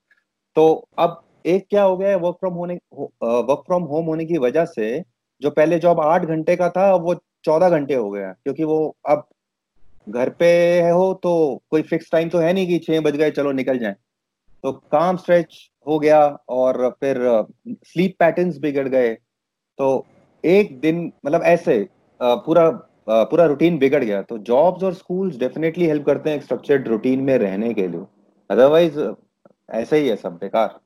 तो 0.55 0.66
अब 0.97 1.22
एक 1.45 1.66
क्या 1.70 1.84
हो 1.84 1.97
गया 1.97 2.09
है 2.09 2.16
वर्क 2.16 2.36
फ्रॉम 2.36 2.53
होने 2.53 2.80
वर्क 2.93 3.64
फ्रॉम 3.68 3.84
होम 3.84 4.05
होने 4.05 4.26
की 4.26 4.38
वजह 4.38 4.66
से 4.66 5.03
जो 5.41 5.49
पहले 5.49 5.80
जॉब 5.80 5.99
आठ 5.99 6.26
घंटे 6.26 6.55
का 6.55 6.70
था 6.70 6.93
वो 6.95 7.16
चौदह 7.43 7.70
घंटे 7.70 7.95
हो 7.95 8.09
गया 8.11 8.32
क्योंकि 8.34 8.64
वो 8.64 8.95
अब 9.09 9.28
घर 10.07 10.30
पे 10.30 10.47
हो 10.89 11.14
तो 11.24 11.34
कोई 11.72 11.82
फिक्स 11.82 12.11
टाइम 12.11 12.30
तो 12.30 12.38
है 12.38 12.53
नहीं 12.53 12.68
कि 12.68 12.78
छह 12.80 13.01
बज 13.01 13.16
गए, 13.16 13.32
चलो 13.32 13.51
निकल 13.51 13.78
जाए। 13.80 13.95
तो 14.64 14.72
काम 14.91 15.18
स्ट्रेच 15.18 15.55
हो 15.88 15.97
गया 15.99 16.20
और 16.49 16.89
फिर 16.99 17.18
स्लीप 17.68 18.16
पैटर्न्स 18.20 18.57
बिगड़ 18.57 18.88
गए। 18.88 19.14
तो 19.80 20.05
एक 20.43 20.80
दिन 20.80 21.11
मतलब 21.26 21.43
ऐसे 21.43 21.88
पूरा 22.20 22.70
पूरा 23.09 23.45
रूटीन 23.45 23.77
बिगड़ 23.77 24.03
गया। 24.03 24.21
तो 24.21 24.37
जॉब्स 24.37 24.83
और 24.83 24.93
स्कूल्स 24.93 25.37
डेफिनेटली 25.37 25.85
हेल्प 25.85 26.05
करते 26.05 26.29
हैं 26.29 26.41
स्ट्रक्चर्ड 26.41 26.87
रूटीन 26.87 27.21
में 27.21 27.37
रहने 27.37 27.73
के 27.73 27.87
लिए। 27.87 28.05
अदरवाइज़ 28.51 28.99
ऐसे 29.69 29.97
ही 29.97 30.09
है 30.09 30.15
सब 30.15 30.33
बेकार। 30.33 30.79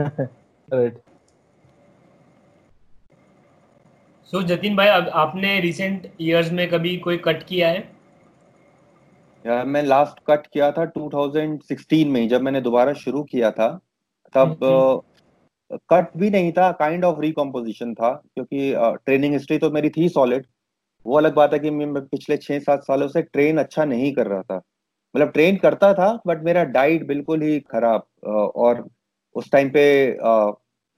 राइट 0.00 0.98
सो 4.24 4.42
जतिन 4.42 4.76
भाई 4.76 4.88
आपने 4.88 5.60
रिसेंट 5.60 6.12
इयर्स 6.20 6.52
में 6.52 6.70
कभी 6.70 6.96
कोई 6.96 7.16
कट 7.16 7.42
किया 7.42 7.68
है? 7.68 7.92
यार 9.46 9.66
मैं 9.66 9.82
लास्ट 9.82 10.20
कट 10.26 10.46
किया 10.46 10.70
था 10.72 10.92
2016 10.98 12.06
में 12.06 12.28
जब 12.28 12.42
मैंने 12.42 12.60
दोबारा 12.60 12.92
शुरू 12.92 13.22
किया 13.22 13.50
था। 13.50 13.80
तब 14.34 14.58
कट 14.62 14.64
हम्म, 14.64 15.96
हम्म। 15.96 16.20
भी 16.20 16.30
नहीं 16.30 16.52
था 16.52 16.72
काइंड 16.72 17.04
ऑफ़ 17.04 17.20
रिकम्पोजिशन 17.20 17.94
था 17.94 18.22
क्योंकि 18.34 18.72
ट्रेनिंग 18.76 19.32
uh, 19.32 19.38
हिस्ट्री 19.38 19.58
तो 19.58 19.70
मेरी 19.70 19.90
थी 19.90 20.08
सॉलिड 20.08 20.46
वो 21.08 21.16
अलग 21.16 21.34
बात 21.34 21.52
है 21.52 21.58
कि 21.58 21.70
मैं 21.70 22.06
पिछले 22.06 22.36
छह 22.36 22.58
सात 22.58 22.82
सालों 22.82 23.08
से 23.08 23.22
ट्रेन 23.22 23.58
अच्छा 23.58 23.84
नहीं 23.84 24.12
कर 24.12 24.26
रहा 24.26 24.42
था। 24.42 24.62
मतलब 25.16 25.30
ट्रेन 25.30 25.56
करता 25.56 25.92
था 25.94 26.08
बट 26.26 26.42
मेरा 26.42 26.64
डाइट 26.64 27.06
बिल्कुल 27.06 27.42
ही 27.42 27.60
खराब 27.60 28.06
और 28.56 28.88
उस 29.34 29.50
टाइम 29.52 29.70
पे 29.70 29.84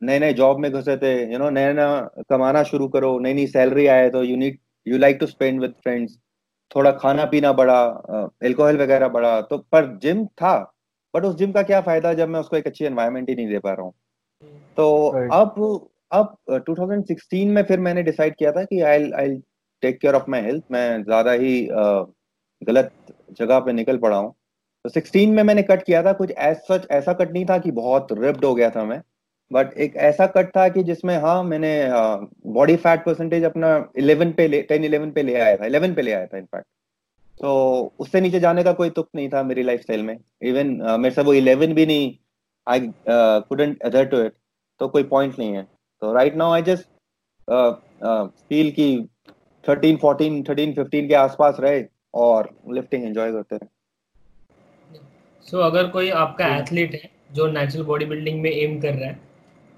नए 0.03 0.19
नए 0.19 0.33
जॉब 0.33 0.59
में 0.59 0.71
घुसे 0.73 0.97
थे 0.97 1.13
यू 1.33 1.39
नो 1.39 1.51
नया 1.51 1.73
नया 1.73 2.23
कमाना 2.31 2.63
शुरू 2.63 2.89
करो 2.89 3.19
नई 3.19 3.35
नई 3.35 3.47
सैलरी 3.47 3.87
आए 3.87 4.11
तो 4.11 4.23
you 4.25 4.37
need 4.37 4.59
you 4.87 4.99
like 4.99 5.17
to 5.21 5.27
spend 5.27 5.61
with 5.61 5.75
friends 5.83 6.19
थोड़ा 6.77 6.91
खाना 6.93 7.25
पीना 7.25 7.53
बढ़ा 7.53 7.79
एल्कोहल 8.45 8.77
वगैरह 8.77 9.09
बढ़ा 9.09 9.41
तो 9.41 9.59
पर 9.59 9.99
जिम 10.03 10.27
था 10.27 10.75
बट 11.15 11.25
उस 11.25 11.37
जिम 11.37 11.53
का 11.53 11.63
क्या 11.63 11.81
फ़ायदा 11.81 12.15
जब 12.15 12.29
मैं 12.29 12.41
उसको 12.41 12.57
एक 12.57 12.67
अच्छी 12.67 12.85
एनवायरमेंट 12.85 13.29
ही 13.29 13.35
नहीं 13.35 13.49
दे 13.49 13.59
पा 13.59 13.73
रहा 13.73 13.83
हूँ। 13.83 13.93
तो 14.77 14.87
right. 15.15 15.33
अब 15.33 15.89
अब 16.13 16.37
2016 16.71 17.47
में 17.47 17.63
फिर 17.63 17.81
मैंने 17.81 18.03
डिसाइड 18.03 18.37
किया 18.37 18.53
था 18.53 18.65
कि 18.65 18.81
I 18.81 19.11
I 19.11 19.43
take 19.83 20.01
care 20.01 20.15
of 20.15 20.31
my 20.31 20.41
health 20.43 20.65
मैं 20.73 21.03
ज़्यादा 21.05 21.33
ही 21.43 21.69
गलत 22.63 22.93
जगह 23.39 23.59
पे 23.61 23.73
निकल 23.73 23.99
पड़ा 23.99 24.17
हूँ। 24.17 24.35
तो 24.85 24.91
16 24.91 25.33
में 25.33 25.43
मैंने 25.43 25.63
कट 25.63 25.83
किया 25.83 26.03
था, 26.03 26.13
कुछ 26.13 26.31
एज 26.31 26.57
सच 26.69 26.87
ऐसा 26.91 27.13
कट 27.13 27.33
नहीं 27.33 27.45
था 27.47 27.59
कि 27.59 27.71
बहुत 27.73 28.13
रिप्ड 28.13 28.45
हो 28.45 28.55
गया 28.55 28.71
था 28.71 28.85
मैं 28.85 29.01
बट 29.51 29.73
एक 29.79 29.97
ऐसा 30.09 30.27
कट 30.29 30.49
था 30.57 30.69
कि 30.69 30.83
जिसमें 30.85 31.17
हाँ 31.19 31.43
मैंने 31.45 31.73
बॉडी 32.53 32.77
फैट 32.79 33.05
परसेंटेज 33.05 33.45
अपना 33.45 33.69
11 33.99 34.33
पे 34.33 34.49
10 34.49 34.79
11 34.81 35.13
पे 35.15 35.23
ले 35.23 35.35
आया 35.37 35.57
था 35.57 35.69
11 35.69 35.95
पे 35.97 36.03
ले 36.03 36.13
आया 36.13 36.27
था 36.27 36.39
इनफैक्ट 36.39 36.67
तो 37.41 37.51
उससे 37.99 38.21
नीचे 38.21 38.41
जाने 38.41 38.63
का 38.65 38.73
कोई 38.73 38.91
तुक 38.91 39.09
नहीं 39.15 39.29
था 39.29 39.43
मेरी 39.43 39.63
लाइफ 39.63 39.81
स्टाइल 39.81 40.03
में 40.03 40.17
इवन 40.43 40.77
मेरे 41.01 41.15
से 41.15 41.23
वो 41.23 41.35
11 41.35 41.75
भी 41.75 41.87
नहीं 41.87 42.15
I 42.67 42.91
couldn't 43.09 43.83
adhere 43.83 44.05
to 44.07 44.21
it 44.25 44.33
तो 44.81 44.89
कोई 44.89 45.03
पॉइंट 45.05 45.39
नहीं 45.39 45.53
है। 45.53 45.63
तो 45.63 46.13
right 46.13 46.37
now 46.37 46.53
I 46.53 46.63
just 46.63 46.89
feel 48.49 48.71
की 48.71 48.89
13 49.65 49.97
14 49.97 50.43
13 50.45 50.75
15 50.75 51.09
के 51.09 51.15
आसपास 51.15 51.57
रहे 51.61 51.85
और 52.15 52.51
लिफ्टिंग 52.71 53.05
एंजॉय 53.05 53.33
करते 53.33 53.57
रहे। 53.57 53.69
सो 55.47 55.57
so, 55.57 55.65
अगर 55.65 55.89
कोई 55.89 56.11
आपका 56.11 56.47
एथलीट 56.57 56.95
है 56.95 57.11
जो 57.33 57.47
नेचुरल 57.47 57.85
बॉडी 57.85 58.05
बिल्डिंग 58.05 58.41
में 58.43 58.51
एम 58.51 58.81
कर 58.81 58.95
रहा 58.95 59.09
है 59.09 59.19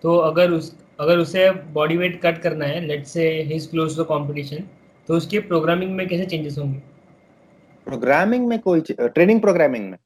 तो 0.02 0.16
अगर 0.20 0.50
उस 0.50 0.76
अगर 1.00 1.18
उसे 1.18 1.50
बॉडी 1.72 1.96
वेट 1.96 2.20
कट 2.22 2.38
करना 2.38 2.64
है 2.64 2.80
let's 2.80 3.04
say 3.06 3.28
he 3.42 3.54
is 3.54 3.68
close 3.70 3.96
to 3.96 4.04
competition 4.04 4.68
तो 5.08 5.14
उसके 5.14 5.38
प्रोग्रामिंग 5.40 5.94
में 5.96 6.06
कैसे 6.08 6.26
चेंजेस 6.26 6.58
होंगे? 6.58 6.78
प्रोग्रामिंग 7.86 8.46
में 8.48 8.58
कोई 8.58 8.80
ट्रेनिंग 8.80 9.40
प्रोग्रामिंग 9.40 9.90
में? 9.90 9.98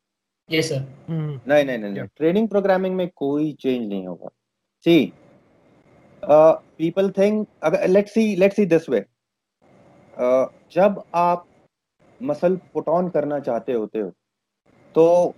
यस 0.51 0.69
सर 0.69 0.87
नहीं 1.11 1.65
नहीं 1.65 1.79
नहीं 1.79 2.07
ट्रेनिंग 2.17 2.49
प्रोग्रामिंग 2.49 2.97
में 2.97 3.09
कोई 3.17 3.53
चेंज 3.53 3.89
नहीं 3.89 4.07
होगा। 4.07 4.29
सी 4.85 5.13
पीपल 6.23 7.11
थिंक 7.11 7.47
अगर 7.63 7.87
let's 7.89 8.15
see 8.15 8.35
let's 8.37 8.57
see 8.57 8.67
this 8.67 8.89
way 8.91 9.05
जब 10.17 11.03
आप 11.15 11.47
मसल 12.21 12.57
पुट 12.75 12.89
ऑन 12.89 13.09
करना 13.11 13.39
चाहते 13.41 13.73
होते 13.73 13.99
हो 13.99 14.11
तो 14.95 15.35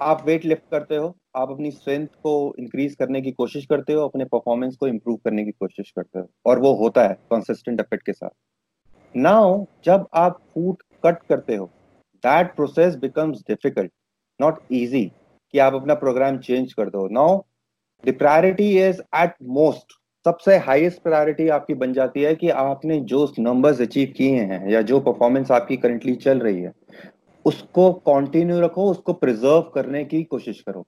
आप 0.00 0.22
वेट 0.26 0.44
लिफ्ट 0.44 0.62
करते 0.70 0.96
हो, 0.96 1.14
आप 1.36 1.50
अपनी 1.50 1.70
स्ट्रेंथ 1.70 2.06
को 2.22 2.54
इंक्रीज 2.58 2.94
करने 2.94 3.20
की 3.22 3.30
कोशिश 3.32 3.64
करते 3.66 3.92
हो, 3.92 4.02
अपने 4.02 4.24
परफॉर्मेंस 4.26 4.76
को 4.76 4.86
इम्प्रूव 4.88 5.16
करने 5.24 5.44
की 5.44 5.50
कोशिश 5.52 5.90
करते 5.90 6.18
हो, 6.18 6.28
और 6.46 6.58
वो 6.58 6.72
होता 6.74 7.06
है 7.08 7.14
कंसिस्टेंट 7.32 7.80
एफर्ट 7.80 8.02
के 8.02 8.12
साथ। 8.12 8.30
नाउ 9.14 9.64
जब 9.84 10.06
आप 10.14 10.38
फ़ूड 10.54 10.82
कट 11.04 11.22
करते 11.28 11.56
हो 11.56 11.66
that 12.24 12.54
process 12.56 12.96
becomes 12.96 13.40
difficult 13.48 13.92
not 14.40 14.58
easy 14.72 15.04
कि 15.54 15.58
आप 15.58 15.74
अपना 15.74 15.94
प्रोग्राम 15.96 16.38
चेंज 16.40 16.72
कर 16.72 16.90
दो। 16.90 17.06
Now 17.10 17.40
the 18.04 18.16
priority 18.18 18.70
is 18.80 19.00
at 19.16 19.34
most 19.42 19.98
सबसे 20.26 20.56
हाईएस्ट 20.58 21.02
प्रायोरिटी 21.02 21.48
आपकी 21.48 21.74
बन 21.80 21.92
जाती 21.92 22.22
है 22.22 22.34
कि 22.34 22.48
आपने 22.50 22.98
जो 23.10 23.18
नंबर्स 23.38 23.80
अचीव 23.80 24.12
किए 24.16 24.38
हैं 24.42 24.70
या 24.70 24.80
जो 24.82 24.98
परफॉर्मेंस 25.00 25.50
आपकी 25.50 25.76
करंटली 25.76 26.14
चल 26.24 26.38
रही 26.38 26.62
है 26.62 26.72
उसको 27.44 27.92
कंटिन्यू 28.08 28.60
रखो 28.60 28.90
उसको 28.90 29.12
प्रिजर्व 29.12 29.60
करने 29.74 30.04
की 30.04 30.22
कोशिश 30.24 30.60
करो। 30.60 30.86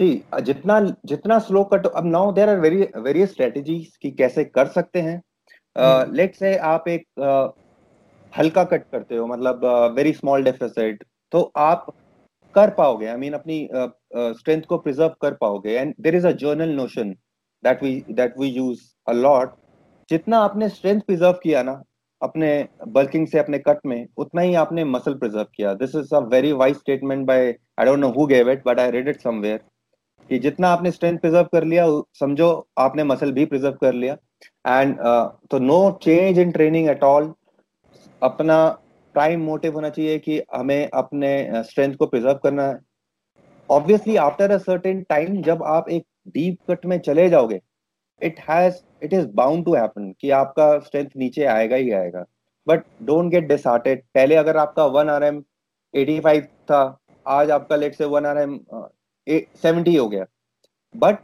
सी 0.00 0.08
जितना 0.42 0.80
जितना 1.04 1.38
स्लो 1.38 1.62
कट 1.64 1.86
अब 1.86 2.06
now 2.06 2.32
there 2.32 2.48
are 2.48 2.60
very 2.60 2.88
various 2.96 3.30
strategies 3.32 3.96
कि 4.02 4.10
कैसे 4.10 4.44
कर 4.44 4.66
सकते 4.68 5.00
हैं। 5.00 5.16
लेट 6.12 6.32
uh, 6.32 6.38
से 6.38 6.54
हम्म। 6.54 6.68
आप 6.68 6.88
एक 6.88 7.06
uh, 7.20 7.48
हल्का 8.32 8.64
कट 8.64 8.82
करते 8.92 9.16
हो 9.16 9.26
मतलब 9.26 9.64
वेरी 9.96 10.12
स्मॉल 10.12 10.44
डेफिसिट 10.44 11.04
तो 11.32 11.50
आप 11.56 11.86
कर 12.54 12.70
पाओगे 12.70 13.06
आई 13.06 13.14
I 13.14 13.18
मीन 13.18 13.30
mean, 13.30 13.40
अपनी 13.42 13.68
स्ट्रेंथ 14.38 14.58
uh, 14.58 14.62
uh, 14.62 14.68
को 14.68 14.78
प्रिजर्व 14.78 15.14
कर 15.22 15.34
पाओगे। 15.40 15.78
And 15.78 15.94
there 16.00 16.16
is 16.16 16.26
a 16.26 16.32
general 16.42 16.74
notion 16.76 17.14
that 17.64 17.82
we 17.82 17.92
that 18.10 18.38
we 18.38 18.48
use 18.48 18.80
a 19.08 19.12
lot 19.12 19.54
जितना 20.08 20.38
आपने 20.40 20.68
स्ट्रेंथ 20.68 21.00
प्रिजर्व 21.00 21.38
किया 21.42 21.62
ना 21.62 21.82
अपने 22.22 22.48
बल्किंग 22.88 23.26
से 23.26 23.38
अपने 23.38 23.58
कट 23.58 23.78
में 23.86 24.06
उतना 24.18 24.42
ही 24.42 24.54
आपने 24.54 24.84
मसल 24.86 25.14
प्रिजर्व 25.14 25.46
किया। 25.56 25.72
This 25.74 25.94
is 25.96 26.14
a 26.14 26.18
very 26.32 26.52
wise 26.54 26.76
statement 26.76 27.26
by 27.26 27.46
I 27.78 27.86
don't 27.86 27.98
know 27.98 28.08
who 28.12 28.26
gave 28.26 28.50
it 28.50 28.62
but 28.66 28.80
I 28.80 28.90
read 28.90 29.08
it 29.08 29.20
somewhere 29.22 29.60
कि 30.30 30.38
जितना 30.38 30.68
आपने 30.68 30.90
स्ट्रेंथ 30.90 31.18
प्रिजर्व 31.18 31.48
कर 31.52 31.64
लिया 31.64 31.86
समझो 32.20 32.46
आपने 32.78 33.04
मसल 33.04 33.32
भी 33.32 33.44
प्रिजर्व 33.46 33.74
कर 33.80 33.92
लिया। 33.94 34.16
एंड 34.66 34.94
uh, 34.98 35.26
तो 35.50 35.58
no 35.58 35.98
change 36.02 36.38
in 36.38 36.50
training 36.52 36.88
at 36.88 37.02
all 37.04 37.32
अपना 38.22 38.56
प्राइम 39.14 39.40
मोटिव 39.44 39.74
होना 39.74 39.88
चाहिए 39.90 40.18
कि 40.18 40.40
हमें 40.54 40.88
अपने 40.94 41.62
स्ट्रेंथ 41.62 41.92
uh, 41.92 41.98
को 41.98 42.06
प्रिजर्व 42.06 42.38
करना 42.42 42.66
है। 42.68 42.78
Obviously 43.68 44.16
after 44.22 44.50
a 44.50 44.58
certain 44.58 45.02
time 45.08 45.40
जब 45.42 45.62
आप 45.64 45.88
एक 45.88 46.06
डीप 46.28 46.58
कट 46.70 46.86
में 46.86 46.98
चले 46.98 47.28
जाओगे 47.28 47.60
it 48.22 48.40
has 48.40 48.74
it 49.02 49.12
is 49.12 49.26
bound 49.26 49.64
to 49.64 49.74
happen 49.74 50.12
कि 50.20 50.30
आपका 50.30 50.78
स्ट्रेंथ 50.78 51.10
नीचे 51.16 51.44
आएगा 51.44 51.76
ही 51.76 51.90
आएगा। 51.90 52.24
बट 52.68 52.82
डोंट 53.02 53.30
गेट 53.30 53.48
डिसहार्टेड 53.48 54.02
पहले 54.14 54.36
अगर 54.36 54.56
आपका 54.56 54.86
one 54.86 55.08
R 55.10 55.24
M 55.24 55.42
eighty 55.94 56.20
five 56.20 56.42
था, 56.42 56.98
आज 57.26 57.50
आपका 57.50 57.76
लेट 57.76 57.94
से 57.94 58.04
वन 58.04 58.26
आर 58.26 58.38
एम 58.38 58.58
सेवेंटी 59.28 59.96
हो 59.96 60.08
गया। 60.08 60.24
बट 60.96 61.18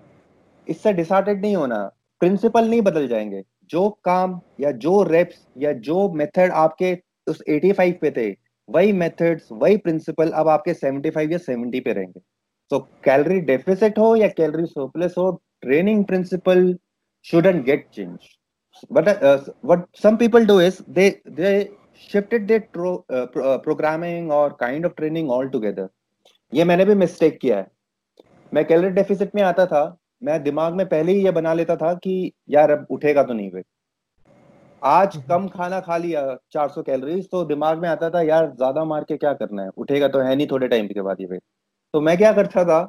इससे 0.68 0.92
डिसार्टेड 0.92 1.40
नहीं 1.40 1.56
होना। 1.56 1.78
प्रिंसिपल 2.20 2.68
नहीं 2.70 2.82
बदल 2.82 3.08
जाएँगे। 3.08 3.42
जो 3.70 3.88
काम 4.04 4.40
या 4.60 4.70
जो 4.70 5.02
रेप्स 5.02 5.46
या 5.58 5.72
जो 5.72 6.08
मेथड 6.12 6.50
आपके 6.50 6.96
उस 7.26 7.42
85 7.48 7.92
पे 8.00 8.10
थे, 8.10 8.36
वही 8.70 8.92
मेथड्स 8.92 9.48
वही 9.52 9.76
प्रिंसिपल 9.76 10.30
अब 10.30 10.48
आपके 10.48 10.74
75 10.74 11.32
या 11.32 11.38
70 11.38 11.80
पे 11.80 11.92
रहेंगे। 11.92 12.20
तो 12.70 12.78
कैलोरी 12.78 13.40
डेफिसिट 13.40 13.98
हो 13.98 14.16
या 14.16 14.28
कैलोरी 14.28 14.66
सरप्लस 14.66 15.14
हो 15.18 15.30
training 15.60 16.04
principle 16.04 16.76
shouldn't 17.24 17.64
get 17.64 17.88
change 17.94 18.18
but 18.90 19.08
uh, 19.08 19.38
what 19.62 19.80
some 20.02 20.16
people 20.18 20.44
do 20.46 20.54
is 20.58 20.76
they 20.96 21.06
they 21.38 21.70
shifted 22.02 22.46
their 22.48 22.60
tro- 22.76 23.04
uh, 23.10 23.26
pro- 23.26 23.48
uh, 23.48 23.58
programming 23.58 24.30
or 24.32 24.44
kind 24.62 24.86
of 24.88 24.94
training 24.94 25.30
altogether. 25.30 25.86
ये 26.54 26.64
मैंने 26.64 26.84
भी 26.84 26.94
मिस्टेक 26.94 27.38
किया 27.38 27.58
है। 27.58 27.66
मैं 28.54 28.64
calorie 28.64 28.90
deficit 28.90 29.34
में 29.34 29.42
आता 29.42 29.66
था 29.66 29.82
मैं 30.22 30.42
दिमाग 30.42 30.74
में 30.74 30.86
पहले 30.88 31.12
ही 31.12 31.24
ये 31.24 31.30
बना 31.30 31.54
लेता 31.54 31.76
था 31.76 31.92
कि 31.94 32.32
यार 32.50 32.70
अब 32.70 32.86
उठेगा 32.90 33.22
तो 33.22 33.32
नहीं 33.32 33.50
वेट 33.50 33.66
आज 34.82 35.16
कम 35.28 35.48
खाना 35.48 35.80
खा 35.80 35.96
लिया 35.96 36.38
400 36.56 36.82
कैलोरीज 36.86 37.30
तो 37.30 37.44
दिमाग 37.44 37.78
में 37.78 37.88
आता 37.88 38.10
था 38.10 38.22
यार 38.22 38.46
ज़्यादा 38.46 38.84
मार 38.84 39.04
के 39.04 39.16
क्या 39.16 39.32
करना 39.32 39.62
है? 39.62 39.68
उठेगा 39.76 40.08
तो 40.08 40.18
है 40.18 40.36
नहीं 40.36 40.46
थोड़े 40.50 40.68
टाइम 40.68 40.86
के 40.86 41.02
बाद 41.02 41.20
ये 41.20 41.26
वेट 41.26 41.42
तो 41.94 42.00
मैं 42.00 42.16
क्या 42.18 42.32
करता 42.32 42.64
था 42.64 42.82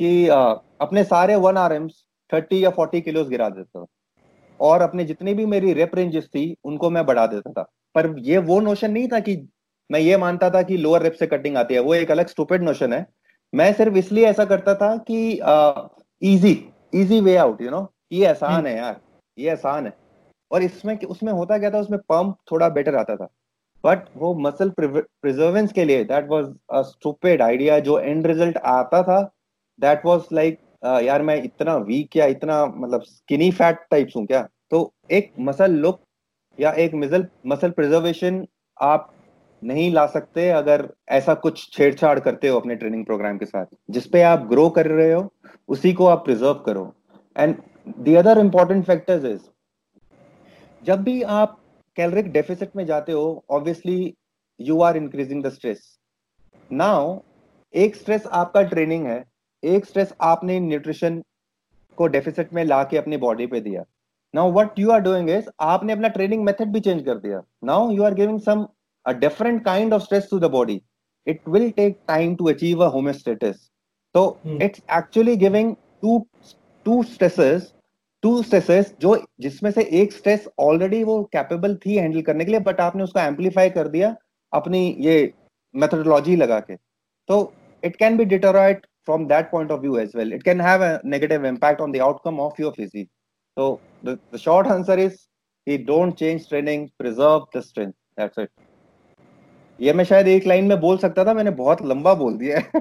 कि 0.00 0.28
आ, 0.28 0.54
अपने 0.80 1.04
सारे 1.04 1.36
वन 1.36 1.56
आर 1.56 1.72
एम्स 1.72 2.02
थर्टी 2.30 2.64
या 2.64 2.70
फोर्टी 2.70 3.00
किलोज 3.00 3.28
गिरा 3.28 3.48
देता 3.48 3.80
था। 3.80 3.86
और 4.60 4.82
अपने 4.82 5.04
जितनी 5.04 5.34
भी 5.34 5.46
मेरी 5.46 5.72
रेप 5.72 5.94
रेंजेस 5.94 6.26
थी 6.26 6.54
उनको 6.64 6.90
मैं 6.90 7.04
बढ़ा 7.06 7.26
देता 7.26 7.50
था। 7.52 7.62
पर 7.94 8.14
ये 8.18 8.38
वो 8.38 8.58
नोशन 8.60 8.90
नहीं 8.90 9.08
था 9.08 9.20
कि 9.20 9.36
मैं 9.90 10.00
ये 10.00 10.16
मानता 10.16 10.50
था 10.50 10.62
कि 10.62 10.76
लोअर 10.76 11.02
रेप 11.02 11.12
से 11.12 11.26
कटिंग 11.26 11.56
आती 11.56 11.74
है। 11.74 11.80
वो 11.80 11.94
एक 11.94 12.10
अलग 12.10 12.26
स्टूपेड 12.26 12.62
नोशन 12.62 12.92
है। 12.92 13.06
मैं 13.52 13.72
सिर्फ़ 13.72 13.94
इसलिए 13.96 14.26
ऐसा 14.26 14.44
करता 14.44 14.74
था 14.74 14.96
कि 15.10 15.32
easy 16.22 16.52
easy 16.94 17.20
way 17.20 17.36
out 17.36 17.62
you 17.62 17.70
know 17.70 17.86
ये 18.12 18.26
आसान 18.26 18.66
है 18.66 18.76
यार 18.76 19.00
ये 19.38 19.50
आसान 19.50 19.86
है। 19.86 19.96
और 20.50 20.62
इसमें 20.62 20.96
उसमें 20.98 21.32
होता 21.32 21.58
क्या 21.58 21.70
था? 21.70 21.78
उसमें 21.78 21.98
पंप 22.08 22.36
थोड़ा 22.52 22.68
बेटर 22.68 22.94
आता 22.94 23.16
था। 23.16 23.28
बट 23.84 24.04
वो 24.16 24.32
मसल 24.40 24.72
प्रिजर्वेंस 24.78 25.72
के 25.72 25.84
लिए 25.84 26.04
that 26.04 26.28
was 26.30 26.46
a 26.72 26.82
stupid 26.84 27.42
idea 27.42 27.78
जो 27.80 27.98
एंड 27.98 28.26
रिज़ल्ट 28.26 28.56
आता 28.66 29.02
था. 29.02 29.20
दैट 29.78 30.06
वाज 30.06 30.22
लाइक 30.32 30.58
यार 31.02 31.22
मैं 31.22 31.42
इतना 31.42 31.76
वीक 31.76 32.16
या 32.16 32.26
इतना 32.26 32.64
मतलब 32.66 33.02
स्किनी 33.02 33.50
फैट 33.50 33.78
टाइप्स 33.90 34.16
हूँ 34.16 34.26
क्या? 34.26 34.46
तो 34.70 34.92
एक 35.10 35.32
मसल 35.40 35.72
लुक 35.76 36.00
या 36.58 36.72
एक 36.74 36.94
मिसल 36.94 37.26
मसल 37.46 37.70
प्रिजर्वेशन 37.70 38.46
आप 38.80 39.10
नहीं 39.62 39.90
ला 39.92 40.06
सकते 40.06 40.48
अगर 40.50 40.88
ऐसा 41.10 41.34
कुछ 41.36 41.68
छेड़छाड़ 41.72 42.18
करते 42.20 42.48
हो 42.48 42.58
अपने 42.60 42.74
ट्रेनिंग 42.76 43.04
प्रोग्राम 43.06 43.38
के 43.38 43.46
साथ। 43.46 43.66
जिसपे 43.90 44.22
आप 44.22 44.46
ग्रो 44.48 44.68
कर 44.70 44.86
रहे 44.86 45.12
हो, 45.12 45.30
उसी 45.68 45.92
को 45.92 46.06
आप 46.06 46.24
प्रिजर्व 46.24 46.62
करो। 46.66 46.92
And 47.36 47.54
the 47.98 48.14
other 48.18 48.38
important 48.38 48.84
factors 48.86 49.24
is 49.24 49.40
जब 50.82 51.02
भी 51.02 51.22
आप 51.22 51.58
कैलोरिक 51.98 52.32
डेफिसिट 52.32 52.76
में 52.76 52.84
जाते 52.86 53.12
हो 53.12 53.44
obviously 53.50 54.14
you 54.60 54.80
are 54.88 54.96
increasing 54.96 55.42
the 55.44 55.52
stress 55.52 55.80
now 56.72 57.18
एक 57.74 57.96
स्ट्रेस 57.96 58.26
आपका 58.40 58.62
ट्रेनिंग 58.72 59.06
है 59.06 59.22
एक 59.62 59.86
स्ट्रेस 59.86 60.12
आपने 60.30 60.58
न्यूट्रिशन 60.60 61.22
को 61.98 62.06
डेफिसिट 62.16 62.52
में 62.54 62.64
ला 62.64 62.82
के 62.90 62.98
अपनी 62.98 63.16
बॉडी 63.26 63.46
पे 63.46 63.60
दिया। 63.60 63.84
Now 64.34 64.52
what 64.52 64.78
you 64.78 64.90
are 64.90 65.00
doing 65.00 65.30
is 65.30 65.48
आपने 65.60 65.92
अपना 65.92 66.08
ट्रेनिंग 66.16 66.44
मेथड 66.44 66.72
भी 66.72 66.80
चेंज 66.80 67.04
कर 67.04 67.18
दिया। 67.18 67.42
Now 67.64 67.90
you 67.90 68.02
are 68.04 68.14
giving 68.14 68.40
some 68.40 68.66
a 69.06 69.12
different 69.14 69.64
kind 69.64 69.94
of 69.96 70.02
stress 70.02 70.26
to 70.28 70.38
the 70.38 70.48
body. 70.54 70.74
It 71.26 71.46
will 71.46 71.70
take 71.72 71.94
time 72.06 72.32
to 72.38 72.48
achieve 72.48 72.80
a 72.80 72.90
homeostasis. 72.90 73.60
So 74.14 74.22
hmm. 74.42 74.60
it's 74.60 74.82
actually 74.88 75.36
giving 75.36 75.70
two 76.02 76.16
two 76.86 76.96
stresses 77.12 77.72
two 78.22 78.42
stresses 78.42 78.94
जो 79.00 79.16
जिसमें 79.40 79.70
से 79.70 79.82
एक 80.00 80.12
stress 80.12 80.48
already 80.58 81.02
वो 81.04 81.22
capable 81.32 81.74
थी 81.76 81.96
handle 81.96 82.22
करने 82.22 82.44
के 82.44 82.50
लिए 82.50 82.60
but 82.60 82.80
आपने 82.80 83.02
उसको 83.02 83.20
एम्पलीफाई 83.20 83.70
कर 83.70 83.88
दिया 83.88 84.14
अपनी 84.52 84.96
ये 85.00 85.32
मेथडोलॉजी 85.74 86.36
लगा 86.36 86.60
के। 86.60 86.76
तो 87.28 87.52
it 87.84 87.96
can 87.96 88.16
be 88.16 88.24
deteriorate 88.24 88.86
from 89.04 89.26
that 89.26 89.50
point 89.50 89.70
of 89.70 89.80
view 89.80 89.96
as 89.98 90.12
well 90.16 90.32
it 90.32 90.42
can 90.42 90.60
have 90.60 91.00
negative 91.04 91.46
impact 91.46 91.80
on 91.80 91.92
the 91.92 91.96
outcome 91.96 92.40
of 92.40 92.62
your 92.62 92.72
physique 92.76 93.04
तो 93.56 93.80
the 94.06 94.18
short 94.38 94.68
answer 94.68 94.98
is 94.98 95.16
he 95.68 95.78
don't 95.78 96.14
change 96.14 96.48
training 96.48 96.88
preserve 96.98 97.46
the 97.56 97.60
strength 97.60 97.92
that's 97.92 98.38
it 98.38 98.48
ये 99.80 99.92
मैं 99.92 100.04
शायद 100.04 100.28
एक 100.28 100.46
line 100.46 100.64
में 100.64 100.80
बोल 100.80 100.98
सकता 100.98 101.24
था 101.24 101.34
मैंने 101.34 101.50
बहुत 101.50 101.82
लंबा 101.82 102.14
बोल 102.14 102.36
दिया। 102.38 102.58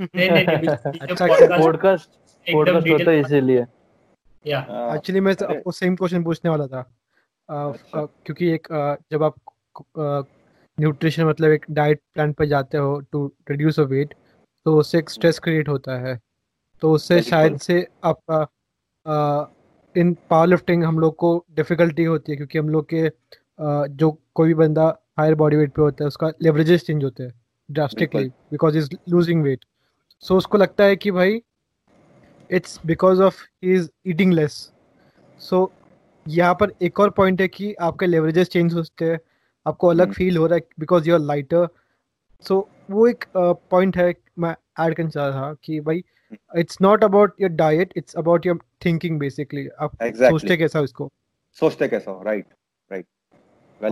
नहीं 0.00 0.30
नहीं 0.30 0.46
पॉडकास्ट 0.46 2.10
अच्छा, 2.48 2.52
पॉडकास्ट 2.52 2.90
होता 2.90 3.10
है 3.10 3.20
इसीलिए। 3.20 3.64
या 4.46 4.58
एक्चुअली 4.94 5.20
मैं 5.20 5.32
आपको 5.44 5.72
सेम 5.72 5.96
क्वेश्चन 5.96 6.24
पूछने 6.24 6.50
वाला 6.50 6.66
था। 6.66 6.80
अच्छा। 7.48 8.04
क्योंकि 8.24 8.48
एक 8.50 8.68
जब 9.12 9.22
आप 9.22 9.34
न्यूट्रिशन 10.78 11.24
मतलब 11.24 11.50
एक 11.50 11.64
डाइट 11.70 12.00
प्लान 12.14 12.32
पर 12.32 12.44
जाते 12.46 12.78
हो 12.78 12.98
टू 13.12 13.26
रिड्यूस 13.50 13.80
अ 13.80 13.84
वेट 13.84 14.14
तो 14.66 14.76
उससे 14.78 14.98
एक 14.98 15.10
स्ट्रेस 15.10 15.38
क्रिएट 15.38 15.68
होता 15.68 15.98
है। 16.00 16.18
तो 16.82 16.92
उससे 16.92 17.20
शायद 17.22 17.56
से 17.58 17.86
आपका 18.04 18.46
इन 19.94 20.12
पावर 20.30 20.46
लिफ्टिंग 20.46 20.84
हम 20.84 20.98
लोग 20.98 21.16
को 21.16 21.44
डिफिकल्टी 21.56 22.04
होती 22.04 22.32
है 22.32 22.36
क्योंकि 22.36 22.58
हम 22.58 22.68
लोग 22.68 22.88
के 22.94 23.10
जो 23.96 24.10
कोई 24.34 24.48
भी 24.48 24.54
बंदा 24.54 24.86
हायर 25.18 25.34
बॉडी 25.34 25.56
वेट 25.56 25.72
पे 25.72 25.82
होता 25.82 26.04
है 26.04 26.08
उसका 26.08 26.30
लेवरेजेस 26.42 26.84
चेंज 26.86 27.04
होते 27.04 27.22
हैं 27.22 27.32
drastically 27.68 28.28
because 28.50 28.78
is 28.78 28.88
losing 29.08 29.42
weight 29.42 29.64
so 30.24 30.36
उसको 30.36 30.58
लगता 30.58 30.84
है 30.84 30.96
कि 30.96 31.10
भाई 31.10 31.42
it's 32.52 32.80
because 32.86 33.22
of 33.22 33.34
is 33.62 33.90
eating 34.06 34.32
less 34.32 34.72
so 35.38 35.72
यहाँ 36.28 36.54
पर 36.54 36.72
एक 36.82 37.00
और 37.00 37.10
पॉइंट 37.10 37.40
है 37.40 37.48
कि 37.48 37.74
आपके 37.74 38.06
लेवरेजेस 38.06 38.48
चेंज 38.48 38.74
होते 38.74 39.04
हैं 39.04 39.18
आपको 39.66 39.88
अलग 39.88 40.12
फील 40.12 40.30
hmm. 40.30 40.40
हो 40.40 40.46
रहा 40.46 40.56
है 40.56 40.62
because 40.80 41.08
you 41.08 41.14
are 41.14 41.20
lighter 41.20 41.68
so 42.40 42.68
वो 42.90 43.08
एक 43.08 43.24
पॉइंट 43.36 43.96
uh, 43.96 44.02
है 44.02 44.14
मैं 44.38 44.56
ऐड 44.80 44.94
करना 44.94 45.10
चाह 45.10 45.28
रहा 45.28 45.54
कि 45.64 45.80
भाई 45.80 46.04
it's 46.56 46.78
not 46.82 47.04
about 47.04 47.34
your 47.40 47.50
diet 47.50 47.92
it's 47.96 48.14
about 48.14 48.46
your 48.46 48.58
thinking 48.84 49.18
basically 49.18 49.68
आप 49.68 49.92
exactly. 49.92 50.30
सोचते 50.30 50.56
कैसा 50.56 50.80
इसको? 50.80 51.12
सोचते 51.52 51.88
कैसा 51.88 52.22
राइट 52.24 52.46
राइट 52.92 53.06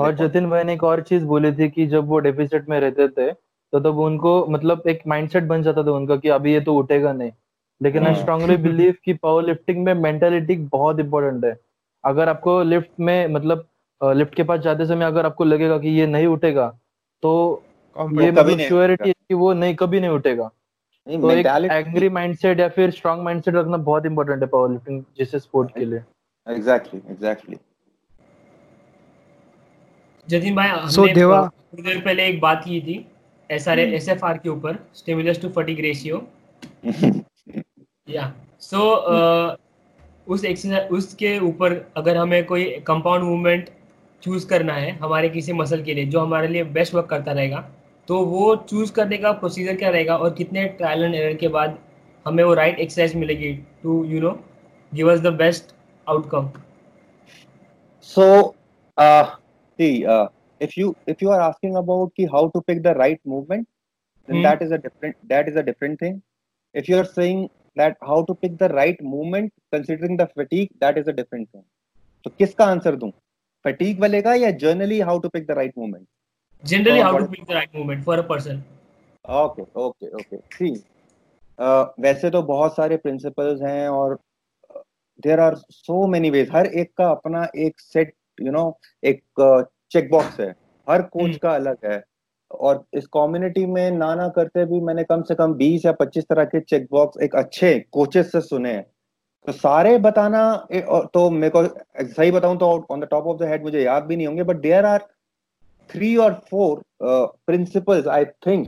और 0.01 0.15
जतिन 0.15 0.51
भाई 0.51 0.65
ने 0.65 0.75
एक 0.75 0.85
और 0.85 1.03
चीज़ 1.03 1.25
बोली 1.25 1.53
थी 1.53 1.71
कि 1.71 1.87
जब 1.87 2.07
वो 2.07 2.19
डेफिसिट 2.19 2.69
में 2.69 2.81
रहते 2.81 3.09
थे 3.09 3.33
तो 3.33 3.79
तब 3.79 3.85
तो 3.85 4.05
उनको 4.05 4.47
मतलब 4.47 4.83
एक 4.87 5.03
माइंडसेट 5.07 5.45
बन 5.45 5.63
जाता 5.63 5.83
था 5.83 5.91
उनका 5.91 6.17
कि 6.17 6.29
अभी 6.29 6.53
ये 6.53 6.61
तो 6.61 6.77
उठेगा 6.77 7.13
नहीं। 7.13 7.33
लेकिन 7.81 8.07
आई 8.07 8.15
स्ट्रांगली 8.15 8.57
बिलीव 8.59 8.95
कि 9.05 9.15
पावर 9.15 9.45
लिफ्टिंग 9.45 9.85
में 9.85 9.93
मेंटालिटी 9.95 10.57
बहुत 10.73 11.01
इंपॉर्टेंट 11.01 11.45
है। 11.45 11.57
अगर 12.05 12.29
आपको 12.29 12.63
लिफ्ट 12.65 12.91
में 13.01 13.27
मतलब 13.29 13.67
लिफ्ट 14.01 14.35
के 14.35 14.43
पास 14.43 14.61
जाते 14.61 14.87
समय 14.87 15.05
अगर 15.05 15.27
आपको 15.27 15.45
लगेगा 15.45 15.79
कि 15.79 15.89
ये 15.91 16.07
नहीं 16.07 16.27
उठेगा 16.29 16.69
तो 17.23 17.33
ये 17.97 18.31
मतलब 18.31 18.59
श्योरिटी 18.59 19.09
है 19.09 19.15
कि 19.29 19.35
वो 19.35 19.53
नहीं 19.55 19.75
कभी 19.77 20.01
नहीं 20.01 20.11
उठेगा। 20.11 20.51
तो 21.07 21.31
एक 21.31 21.47
एंग्री 21.47 22.09
माइंडसेट 22.11 22.61
या 22.61 22.69
फिर 22.71 22.91
स्ट्रांग 22.91 23.23
माइंडसेट 23.25 23.55
रखना 23.55 23.77
बहुत 23.85 24.07
इंपॉर्टेंट 24.07 24.43
है 24.43 24.49
पावर 24.49 24.71
लिफ्टिंग 24.71 25.03
जैसे 25.19 25.39
स्पोर्ट 25.39 25.71
के 25.75 25.85
लिए। 25.85 26.01
एग्जैक्टली 26.47 27.01
एग्जैक्टली 27.11 27.57
जतिन 30.29 30.55
भाई 30.57 30.69
हमने 30.69 31.13
देवा 31.15 31.41
देर 31.77 32.01
पहले 32.01 32.27
एक 32.27 32.41
बात 32.41 32.63
की 32.65 32.81
थी 32.81 33.05
एसआर 33.51 33.79
एसएफआर 33.79 34.39
के 34.39 34.49
ऊपर 34.49 34.79
स्टिमुलस 34.95 35.41
टू 35.43 35.49
फटीग 35.51 35.81
रेशियो 35.81 36.27
या 38.09 38.33
सो 38.61 38.83
उस 40.27 40.45
एक्सरसाइज 40.45 40.91
उसके 40.93 41.39
ऊपर 41.39 41.75
अगर 41.97 42.17
हमें 42.17 42.45
कोई 42.47 42.65
कंपाउंड 42.87 43.25
मूवमेंट 43.25 43.69
चूज़ 44.23 44.47
करना 44.49 44.75
है 44.75 44.91
हमारे 44.99 45.29
किसी 45.29 45.53
मसल 45.53 45.83
के 45.83 45.95
लिए 45.95 46.05
जो 46.15 46.21
हमारे 46.21 46.49
लिए 46.49 46.65
बेस्ट 46.77 46.95
वर्क 46.95 47.07
करता 47.11 47.33
रहेगा 47.33 47.61
तो 48.09 48.25
वो 48.27 48.55
चूज़ 48.71 48.93
करने 48.93 49.17
का 49.19 49.33
प्रोसीजर 49.43 49.77
क्या 49.77 49.91
रहेगा 49.91 50.17
और 50.17 50.35
कितने 50.35 50.65
ट्रायल 50.79 51.05
एंड 51.05 51.15
एरर 51.15 51.35
के 51.37 51.49
बाद 51.57 51.79
हमें 52.27 52.43
वो 52.45 52.55
राइट 52.55 52.79
एक्सरसाइज 52.79 53.15
मिलेगी 53.17 53.53
to 53.83 54.05
you 54.05 54.21
know 54.21 54.31
give 54.93 55.13
us 55.13 55.21
the 55.21 55.33
best 55.43 55.75
outcome 56.07 56.51
uh, 58.97 59.37
see 59.79 60.07
uh, 60.07 60.29
if 60.61 60.77
you 60.77 60.97
if 61.07 61.23
you 61.23 61.31
are 61.31 61.41
asking 61.41 61.77
about 61.77 62.13
ki 62.17 62.27
how 62.27 62.49
to 62.49 62.63
pick 62.63 62.83
the 62.83 62.95
right 62.95 63.21
movement 63.25 63.69
then 64.29 64.37
hmm. 64.37 64.43
that 64.43 64.63
is 64.63 64.73
a 64.73 64.79
different 64.79 65.17
that 65.29 65.49
is 65.49 65.57
a 65.57 65.63
different 65.63 66.01
thing. 66.01 66.23
If 66.75 66.89
you 66.89 66.97
are 66.99 67.05
saying 67.05 67.51
that 67.77 67.97
how 68.09 68.25
to 68.25 68.35
pick 68.35 68.59
the 68.59 68.69
right 68.71 69.01
movement 69.03 69.53
considering 69.73 70.17
the 70.17 70.29
fatigue 70.35 70.71
that 70.81 70.99
is 70.99 71.09
a 71.09 71.17
different 71.21 71.49
thing 71.53 71.65
तो 72.25 72.31
किसका 72.39 72.65
answer 72.65 72.97
दूँ 72.97 73.11
fatigue 73.65 74.01
वाले 74.01 74.21
का 74.23 74.35
या 74.35 74.51
generally 74.63 75.01
how 75.09 75.19
to 75.19 75.29
pick 75.29 75.47
the 75.47 75.59
right 75.59 75.79
movement 75.79 76.07
generally 76.65 77.01
how 77.01 77.19
to 77.19 77.27
pick 77.29 77.47
the 77.47 77.55
right 77.55 77.75
movement 77.75 78.05
for 78.05 78.19
a 78.19 78.23
person 78.29 78.63
okay 79.25 79.65
okay 79.77 80.09
okay 80.21 80.39
see 80.59 80.73
uh, 81.59 81.85
वैसे 82.01 82.31
तो 82.31 82.43
बहुत 82.43 82.77
सारे 82.77 82.97
प्रिंसिपल्स 82.97 83.63
हैं 83.63 83.89
और 83.89 84.19
there 85.23 85.41
are 85.41 85.55
so 85.55 86.07
many 86.07 86.31
ways 86.31 86.51
हर 86.53 86.67
एक 86.83 86.93
का 86.99 87.11
अपना 87.11 87.47
एक 87.67 87.81
सेट 87.81 88.15
यू 88.41 88.53
नो 88.53 88.65
एक 89.05 89.23
चेक 89.93 90.11
बॉक्स 90.11 90.41
है 90.41 90.51
हर 90.87 91.03
कोच 91.03 91.31
hmm. 91.31 91.39
का 91.43 91.55
अलग 91.55 91.77
है 91.85 92.03
और 92.51 92.85
इस 92.95 93.07
कम्युनिटी 93.07 93.65
में 93.67 93.91
ना 93.91 94.15
ना 94.15 94.29
करते 94.29 94.65
भी 94.65 94.81
मैंने 94.81 95.05
कम 95.05 95.23
से 95.23 95.35
कम 95.35 95.55
20 95.55 95.87
या 95.87 95.93
25 96.03 96.25
तरह 96.31 96.45
के 96.45 96.61
चेक 96.61 96.87
बॉक्स 96.91 97.23
एक 97.23 97.35
अच्छे 97.37 97.79
कोचेस 97.93 98.31
से 98.33 98.41
सुने 98.41 98.75
तो 99.47 99.53
सारे 99.53 99.97
बताना 99.99 100.43
तो 101.15 101.29
मेरे 101.31 101.51
को 101.57 101.65
सही 102.05 102.31
बताऊँ 102.31 102.59
तो 102.59 102.71
on 102.91 103.01
the 103.01 103.09
top 103.11 103.27
of 103.27 103.39
the 103.39 103.49
head 103.49 103.63
मुझे 103.63 103.83
याद 103.83 104.03
भी 104.03 104.17
नहीं 104.17 104.27
होंगे 104.27 104.43
बट 104.43 104.57
देयर 104.61 104.85
आर 104.85 105.07
थ्री 105.91 106.17
और 106.17 106.41
four 106.51 106.83
principles 107.03 108.07
I 108.09 108.25
think 108.47 108.67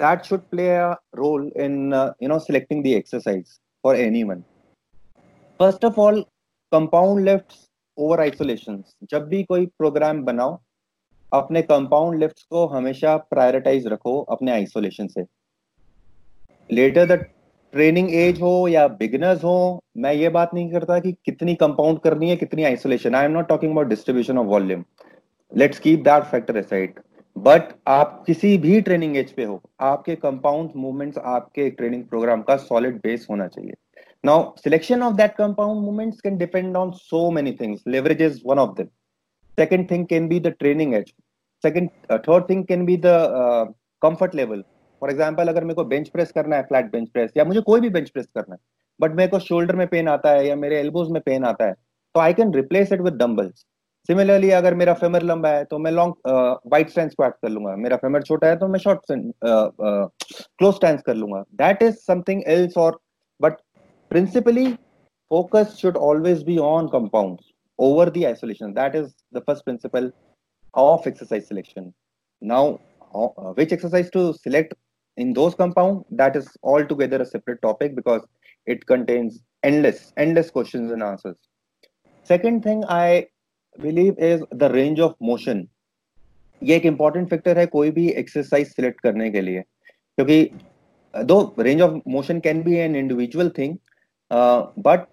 that 0.00 0.24
should 0.24 0.40
play 0.50 0.68
a 0.70 0.90
role 1.14 1.50
in 1.56 1.92
you 2.22 2.28
know 2.28 2.38
selecting 2.38 2.82
the 2.84 2.96
exercise 2.96 3.58
for 3.84 3.96
anyone 3.96 4.42
first 5.60 5.84
of 5.84 6.00
all 6.00 6.20
compound 6.72 7.24
lift 7.24 7.58
over 7.98 8.20
isolation 8.20 8.82
जब 9.10 9.26
भी 9.28 9.42
कोई 9.44 9.66
programme 9.78 10.22
बनाओ 10.24 10.58
अपने 11.32 11.62
कंपाउंड 11.62 12.20
लिफ्ट 12.20 12.40
को 12.50 12.66
हमेशा 12.68 13.16
prioritise 13.30 13.86
रखो 13.86 14.18
अपने 14.30 14.52
आइसोलेशन 14.52 15.06
से। 15.08 15.24
लेटर 16.70 17.06
द 17.06 17.24
ट्रेनिंग 17.72 18.14
एज 18.14 18.40
हो 18.42 18.66
या 18.68 18.86
बिगिनर्स 18.90 19.44
हो, 19.44 19.82
मैं 19.96 20.12
ये 20.12 20.28
बात 20.28 20.54
नहीं 20.54 20.70
करता 20.70 20.98
कि 20.98 21.12
कितनी 21.24 21.54
कंपाउंड 21.54 21.98
करनी 22.00 22.30
है, 22.30 22.36
कितनी 22.36 22.64
isolation 22.64 23.14
I 23.14 23.24
am 23.24 23.32
not 23.32 23.48
talking 23.48 23.72
about 23.72 23.88
distribution 23.88 24.38
of 24.38 24.46
volume 24.46 24.84
let's 25.52 25.78
keep 25.78 26.00
that 26.04 26.24
factor 26.24 26.56
aside 26.56 27.00
but 27.36 27.72
आप 27.88 28.22
किसी 28.26 28.56
भी 28.58 28.80
ट्रेनिंग 28.80 29.16
एज 29.16 29.32
पे 29.32 29.44
हो, 29.44 29.60
आपके 29.80 30.14
कंपाउंड 30.16 30.70
मूवमेंट्स 30.76 31.18
आपके 31.18 31.68
ट्रेनिंग 31.70 32.04
प्रोग्राम 32.04 32.42
का 32.42 32.56
सॉलिड 32.58 32.96
बेस 33.02 33.26
होना 33.30 33.46
चाहिए। 33.48 33.74
Now 34.24 34.52
selection 34.56 35.02
of 35.02 35.14
that 35.16 35.34
compound 35.34 35.80
movements 35.82 36.20
can 36.20 36.36
depend 36.38 36.76
on 36.76 36.90
so 36.92 37.30
many 37.30 37.52
things 37.60 37.82
leverage 37.88 38.22
is 38.22 38.40
one 38.46 38.58
of 38.58 38.76
them 38.76 38.86
second 39.60 39.88
thing 39.88 40.06
can 40.10 40.28
be 40.32 40.38
the 40.48 40.52
training 40.62 40.94
edge. 40.98 41.14
Second 41.64 41.90
uh, 42.08 42.18
third 42.26 42.46
thing 42.48 42.66
can 42.66 42.84
be 42.90 42.96
the 43.06 43.16
uh, 43.40 43.64
comfort 44.02 44.36
level. 44.42 44.62
For 45.02 45.10
example 45.10 45.48
अगर 45.48 45.64
मेरे 45.64 45.74
को 45.74 45.84
bench 45.90 46.08
press 46.08 46.32
करना 46.32 46.56
है 46.56 46.62
flat 46.68 46.90
bench 46.92 47.08
press 47.12 47.30
या 47.36 47.44
मुझे 47.44 47.60
कोई 47.66 47.80
भी 47.80 47.88
bench 47.90 48.08
press 48.10 48.26
करना 48.36 48.54
है 48.54 48.58
बट 49.00 49.14
मेरे 49.16 49.30
को 49.30 49.38
शोल्डर 49.40 49.76
में 49.76 49.86
पेन 49.88 50.08
आता 50.08 50.30
है 50.30 50.46
या 50.46 50.56
मेरे 50.56 50.78
एल्बोज 50.80 51.10
में 51.12 51.20
पेन 51.26 51.44
आता 51.50 51.66
है 51.66 51.74
तो 52.14 52.20
I 52.20 52.34
can 52.40 52.52
replace 52.54 52.92
it 52.92 53.00
with 53.00 53.14
dumbbells 53.22 53.64
similarly 54.08 54.50
अगर 54.58 54.74
मेरा 54.74 54.94
फेमर 55.00 55.22
लंबा 55.30 55.48
है 55.48 55.64
तो 55.70 55.78
मैं 55.78 55.90
लॉन्ग 55.92 56.60
वाइट 56.72 56.90
स्टैंड 56.90 57.10
स्क्वाट 57.10 57.34
कर 57.42 57.48
लूँगा। 57.48 57.74
मेरा 57.76 57.96
फेमर 57.96 58.22
छोटा 58.22 58.48
है 58.48 58.56
तो 58.58 58.68
मैं 58.68 58.78
शॉर्ट 58.80 59.00
क्लोज 59.12 60.74
स्टैंड 60.74 61.00
कर 61.06 61.14
लूँगा। 61.14 61.42
दैट 61.64 61.82
इज़ 61.82 61.96
समथिंग 62.06 62.42
एल्स 62.56 62.76
और 62.84 63.00
but 63.40 63.56
principally 64.10 64.66
focus 65.30 65.74
should 65.78 65.96
always 65.96 66.40
be 66.46 66.54
on 66.58 66.86
compounds. 66.92 67.42
over 67.79 68.09
the 68.09 68.25
isolation 68.27 68.73
that 68.73 68.95
is 68.95 69.13
the 69.31 69.41
first 69.41 69.63
principle 69.65 70.11
of 70.73 71.05
exercise 71.07 71.47
selection 71.47 71.93
now 72.41 72.79
uh, 73.13 73.51
which 73.53 73.71
exercise 73.71 74.09
to 74.09 74.33
select 74.33 74.73
in 75.17 75.33
those 75.33 75.55
compound 75.55 76.03
that 76.09 76.35
is 76.35 76.49
altogether 76.63 77.21
a 77.21 77.25
separate 77.25 77.61
topic 77.61 77.95
because 77.95 78.21
it 78.65 78.85
contains 78.85 79.39
endless 79.63 80.13
endless 80.17 80.49
questions 80.49 80.91
and 80.91 81.03
answers 81.03 81.37
second 82.23 82.63
thing 82.63 82.83
i 82.85 83.25
believe 83.79 84.17
is 84.17 84.43
the 84.51 84.69
range 84.69 84.99
of 84.99 85.15
motion 85.19 85.67
ये 86.63 86.75
एक 86.75 86.85
important 86.85 87.29
factor 87.29 87.57
है 87.57 87.65
कोई 87.65 87.89
भी 87.91 88.07
exercise 88.19 88.67
select 88.67 89.01
करने 89.01 89.29
के 89.31 89.41
लिए 89.41 89.61
क्योंकि 89.61 90.49
दो 91.13 91.55
range 91.59 91.81
of 91.81 92.01
motion 92.07 92.39
can 92.45 92.61
be 92.63 92.75
an 92.75 92.95
individual 92.95 93.49
thing 93.57 93.75
but 94.87 95.05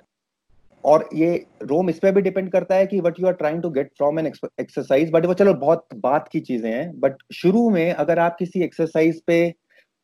और 0.88 1.10
ये 1.14 1.46
रोम 1.64 1.90
इस 1.90 2.00
पर 2.00 2.12
भी 2.12 2.22
डिपेंड 2.22 2.52
करता 2.52 2.76
है 2.76 2.88
कि 2.88 3.00
what 3.00 3.20
you 3.20 3.28
are 3.28 3.34
trying 3.34 3.62
to 3.62 3.70
get 3.70 3.92
from 3.98 4.20
an 4.20 4.28
exercise 4.28 5.12
but 5.12 5.26
वो 5.26 5.34
चलो 5.34 5.54
बहुत 5.54 5.88
बात 5.96 6.28
की 6.32 6.40
चीज़ें 6.40 6.72
हैं 6.72 7.00
बट 7.00 7.16
शुरू 7.34 7.70
में 7.70 7.92
अगर 7.94 8.20
आप 8.20 8.36
किसी 8.40 8.64
एक्सरसाइज 8.64 9.22
पे 9.28 9.40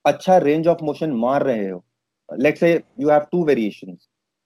अच्छा 0.05 0.37
रेंज 0.37 0.67
ऑफ़ 0.67 0.83
मोशन 0.83 1.11
मार 1.17 1.43
रहे 1.43 1.69
हो 1.69 1.83
let's 2.29 2.59
say 2.59 2.73
you 2.99 3.09
have 3.09 3.25
two 3.31 3.43
variation 3.45 3.95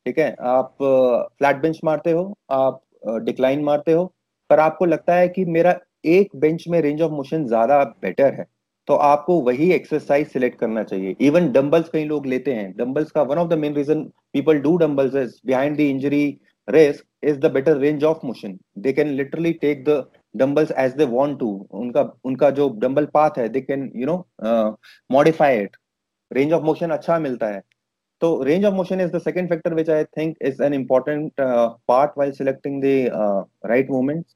ठीक 0.05 0.19
है? 0.19 0.35
आप 0.39 0.75
फ्लैट 0.81 1.55
uh, 1.55 1.61
बेंच 1.61 1.79
मारते 1.83 2.11
हो 2.11 2.33
आप 2.51 2.81
डिक्लाइन 3.23 3.59
uh, 3.59 3.65
मारते 3.65 3.91
हो 3.91 4.05
पर 4.49 4.59
आपको 4.59 4.85
लगता 4.85 5.15
है 5.15 5.27
कि 5.29 5.45
मेरा 5.45 5.79
एक 6.05 6.35
बेंच 6.35 6.65
में 6.69 6.79
रेंज 6.81 7.01
ऑफ़ 7.01 7.11
मोशन 7.11 7.45
ज़्यादा 7.47 7.83
बेटर 8.01 8.33
है। 8.33 8.45
तो 8.87 8.95
आपको 8.95 9.39
वही 9.41 9.71
एक्सरसाइज 9.73 10.27
सिलेक्ट 10.31 10.59
करना 10.59 10.83
चाहिए। 10.83 11.15
इवन 11.21 11.51
डंबल्स 11.51 11.89
कई 11.89 12.03
लोग 12.05 12.25
लेते 12.25 12.53
हैं। 12.53 12.71
डम्बल्स 12.77 13.11
का 13.11 13.21
one 13.23 13.37
of 13.37 13.47
the 13.49 13.53
main 13.59 13.73
reason 13.75 14.03
people 14.33 14.59
do 14.61 14.75
dumbbells 14.77 15.15
is 15.15 15.39
behind 15.45 15.77
the 15.77 15.79
injury 15.81 16.25
risk 16.67 17.05
is 17.23 17.39
the 17.39 17.51
better 17.53 17.77
range 17.77 18.03
of 18.03 18.25
motion 18.25 18.57
they 18.79 18.93
can 18.93 19.09
literally 19.15 19.51
take 19.61 19.83
the 19.85 20.03
dumbbells 20.35 20.71
as 20.77 20.93
they 20.97 21.05
want 21.07 21.37
to 21.39 21.49
उनका 21.73 22.01
उनका 22.25 22.49
जो 22.51 22.69
dumbbell 22.79 23.05
path 23.13 23.37
है 23.37 23.47
they 23.49 23.61
can 23.61 23.91
you 23.95 24.05
know 24.05 24.17
modify 25.11 25.59
it 25.59 25.77
range 26.31 26.53
of 26.53 26.63
motion 26.63 26.89
अच्छा 26.91 27.17
मिलता 27.19 27.47
है। 27.47 27.61
तो 28.21 28.43
range 28.43 28.65
of 28.65 28.73
motion 28.73 29.01
is 29.01 29.11
the 29.11 29.19
second 29.21 29.49
factor 29.49 29.73
which 29.73 29.89
I 29.89 30.03
think 30.17 30.35
is 30.41 30.61
an 30.63 30.73
important 30.73 31.31
part 31.41 32.11
while 32.17 32.31
selecting 32.33 32.81
the 32.83 33.51
right 33.65 33.91
movements 33.91 34.35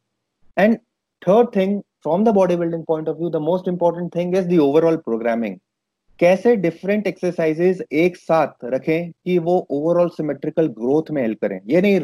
and 0.57 0.77
third 1.21 1.55
thing 1.55 1.81
from 2.05 2.23
the 2.23 2.33
bodybuilding 2.33 2.85
point 2.85 3.07
of 3.07 3.17
view, 3.17 3.29
the 3.29 3.39
most 3.41 3.67
important 3.67 4.13
thing 4.13 4.33
is 4.35 4.47
the 4.47 4.59
overall 4.59 4.97
programming. 5.09 5.59
कैसे 6.19 6.55
different 6.55 7.07
exercises 7.07 7.81
एक 7.91 8.17
साथ 8.17 8.65
रखें 8.65 9.11
कि 9.11 9.37
वो 9.39 9.55
overall 9.71 10.09
symmetrical 10.09 10.67
growth 10.79 11.09
में 11.11 11.21
help 11.21 11.39
करें? 11.41 11.59
ये 11.67 11.81
नहीं, 11.81 11.99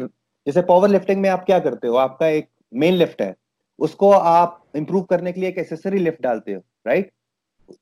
जैसे 0.46 0.62
पावर 0.62 0.88
लिफ्टिंग 0.88 1.20
में 1.22 1.28
आप 1.30 1.44
क्या 1.46 1.58
करते 1.58 1.88
हो? 1.88 1.96
आपका 1.96 2.28
एक 2.28 2.48
मेन 2.74 2.94
लिफ्ट 2.94 3.22
है। 3.22 3.34
उसको 3.78 4.10
आप 4.10 4.62
इंप्रूव 4.76 5.02
करने 5.10 5.32
के 5.32 5.40
लिए 5.40 5.48
एक 5.48 5.58
एसेसरी 5.58 5.98
लिफ्ट 5.98 6.22
डालते 6.22 6.52
हो 6.52 6.60
right 6.86 7.12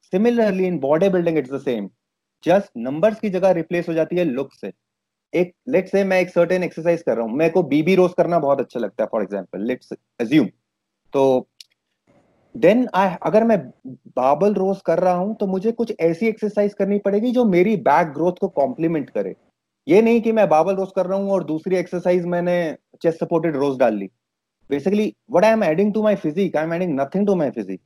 similarly 0.05 0.67
in 0.67 0.79
body 0.79 1.09
building 1.09 1.39
it's 1.39 1.53
the 1.53 1.61
same 1.61 1.89
just 2.45 2.71
numbers 2.79 3.21
की 3.21 3.31
जगह 3.31 3.51
रिप्लेस 3.59 3.89
हो 3.89 3.95
जाती 3.95 4.17
है 4.17 4.25
लुक 4.25 4.53
से। 4.55 4.73
एक 5.33 5.53
लेट्स 5.69 5.91
से 5.93 6.05
मैं 6.05 6.21
एक 6.21 6.31
सर्टेन 6.31 6.63
एक्सरसाइज 6.65 7.03
कर 7.03 7.17
रहा 7.17 7.27
हूँ। 7.27 7.37
मेरे 7.37 7.51
को 7.51 7.63
बीबी 7.65 7.95
रोज 7.97 8.13
करना 8.17 8.39
बहुत 8.39 8.61
अच्छा 8.61 8.81
लगता 8.81 9.05
है 9.05 9.09
फॉर 9.13 9.23
एग्ज़ाम्पल 9.23 9.67
लेट्स 9.67 9.93
एज्यूम 10.23 10.47
तो 11.15 11.49
देन 12.57 12.87
आई 12.95 13.15
अगर 13.27 13.45
मैं 13.45 13.59
बाबल 14.17 14.55
रोज 14.55 14.81
कर 14.87 14.99
रहा 14.99 15.15
हूँ 15.15 15.35
तो 15.41 15.47
मुझे 15.47 15.73
कुछ 15.73 15.93
ऐसी 16.01 16.27
एक्सरसाइज 16.27 16.75
करनी 16.75 16.99
पड़ेगी 16.99 17.31
जो 17.33 17.45
मेरी 17.45 17.77
बैक 17.89 18.13
ग्रोथ 18.15 18.39
को 18.41 18.49
कॉम्प्लीमेंट 18.61 19.11
करे। 19.11 19.35
ये 19.87 20.01
नहीं 20.03 20.21
कि 20.21 20.33
मैं 20.33 20.49
बाबल 20.49 20.77
रोज 20.77 20.89
कर 20.97 21.07
रहा 21.07 21.19
हूँ 21.19 21.31
और 21.33 21.45
दूसरी 21.45 21.77
एक्सरसाइज 21.77 22.25
मैंने 22.27 22.57
चेस्ट 23.03 23.21
सपोर्टेड 23.21 23.57
रोज 23.57 23.79
डाल 23.79 23.95
ली। 23.95 24.07
Basically 24.71 25.13
what 25.31 25.45
I 25.45 25.53
am 25.53 25.65
adding 25.65 25.93
to 25.95 26.03
my 26.03 26.17
physique 26.17 26.57
I 26.57 26.65
am 26.65 26.73
adding 26.75 26.99
nothing 27.01 27.27
to 27.27 27.35
my 27.35 27.51
physique 27.51 27.81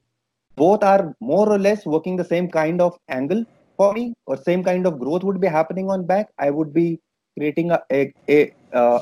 less 0.58 1.84
working 1.86 2.16
the 2.16 2.24
same 2.24 2.48
kind 2.48 2.80
of 2.80 2.96
angle 3.08 3.44
for 3.78 3.92
me 3.94 4.12
or 4.26 4.36
same 4.36 4.62
kind 4.62 4.86
of 4.86 4.98
growth 4.98 5.22
would 5.24 5.40
be 5.40 5.46
happening 5.48 5.90
on 5.90 6.06
back. 6.06 6.28
I 6.38 6.50
would 6.50 6.72
be 6.72 7.00
creating 7.36 7.70
a, 7.70 7.78
a, 7.90 8.12
a 8.28 8.52
uh, 8.72 8.98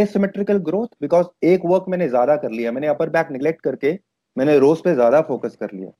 asymmetrical 0.00 0.60
growth 0.60 0.90
because 1.00 1.26
एक 1.44 1.64
work 1.66 1.84
मैंने 1.88 2.08
ज़्यादा 2.08 2.36
कर 2.36 2.50
लिया। 2.50 2.72
मैंने 2.72 2.86
upper 2.88 3.10
back 3.10 3.30
neglect 3.32 3.60
करके 3.62 3.92
मैंने 4.36 4.58
रोज 4.58 4.80
पे 4.82 4.94
ज़्यादा 4.94 5.20
फोकस 5.22 5.56
कर 5.56 5.72
लिया। 5.74 5.90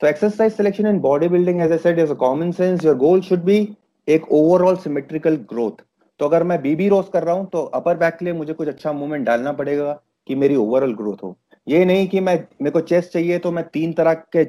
तो 0.00 0.06
exercise 0.06 0.52
selection 0.52 0.86
in 0.86 0.98
body 1.00 1.28
building 1.28 1.60
as 1.62 1.72
I 1.72 1.78
said 1.78 1.98
is 1.98 2.10
a 2.10 2.14
common 2.16 2.50
sense 2.52 2.84
your 2.84 2.96
goal 2.98 3.20
should 3.22 3.42
be 3.44 3.56
एक 4.08 4.30
ओवरऑल 4.32 4.76
सिमेट्रिकल 4.78 5.36
ग्रोथ 5.50 5.84
तो 6.20 6.26
अगर 6.26 6.42
मैं 6.42 6.60
बीबी 6.62 6.88
रोज 6.88 7.04
कर 7.12 7.24
रहा 7.24 7.34
हूँ 7.34 7.48
तो 7.50 7.62
अपर 7.74 7.96
बैक 7.96 8.16
के 8.16 8.24
लिए 8.24 8.34
मुझे 8.34 8.52
कुछ 8.52 8.68
अच्छा 8.68 8.92
मूवमेंट 8.92 9.26
डालना 9.26 9.52
पड़ेगा 9.52 9.92
कि 10.28 10.34
मेरी 10.34 10.56
ओवरऑल 10.56 10.94
ग्रोथ 10.94 11.22
हो। 11.22 11.36
ये 11.66 11.84
नहीं 11.84 12.06
कि 12.08 12.20
मैं 12.20 12.34
मेरे 12.62 12.70
को 12.70 12.80
चेस्ट 12.82 13.12
चाहिए 13.12 13.38
तो 13.38 13.50
मैं 13.52 13.64
तीन 13.68 13.92
तरह 13.92 14.14
के 14.36 14.44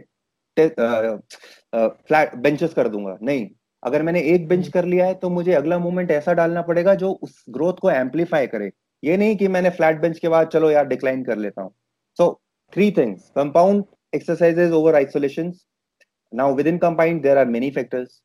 फ्लैट 0.57 2.35
बेंचेस 2.35 2.73
कर 2.73 2.87
दूँगा। 2.87 3.17
नहीं। 3.21 3.47
अगर 3.83 4.01
मैंने 4.01 4.21
एक 4.23 4.47
बेंच 4.47 4.67
कर 4.67 4.85
लिया 4.85 5.05
है 5.05 5.13
तो 5.13 5.29
मुझे 5.29 5.53
अगला 5.53 5.77
मूवमेंट 5.79 6.11
ऐसा 6.11 6.33
डालना 6.33 6.61
पड़ेगा 6.61 6.93
जो 6.95 7.11
उस 7.13 7.43
ग्रोथ 7.49 7.79
को 7.81 7.89
एम्पलीफाई 7.91 8.47
करे। 8.47 8.71
ये 9.03 9.17
नहीं 9.17 9.35
कि 9.37 9.47
मैंने 9.47 9.69
फ्लैट 9.71 9.99
बेंच 10.01 10.19
के 10.19 10.29
बाद 10.29 10.47
चलो 10.47 10.69
यार 10.71 10.85
डिक्लाइन 10.87 11.23
कर 11.23 11.37
लेता 11.37 11.61
हूँ। 11.61 11.71
सो 12.19 12.23
so, 12.23 12.39
Three 12.73 12.89
things 12.89 13.29
compound 13.35 13.85
exercises 14.13 14.71
over 14.71 14.95
isolations. 14.95 15.65
Now, 16.31 16.51
within 16.51 16.79
combined, 16.79 17.23
there 17.23 17.37
are 17.37 17.45
many 17.45 17.69
factors. 17.69 18.21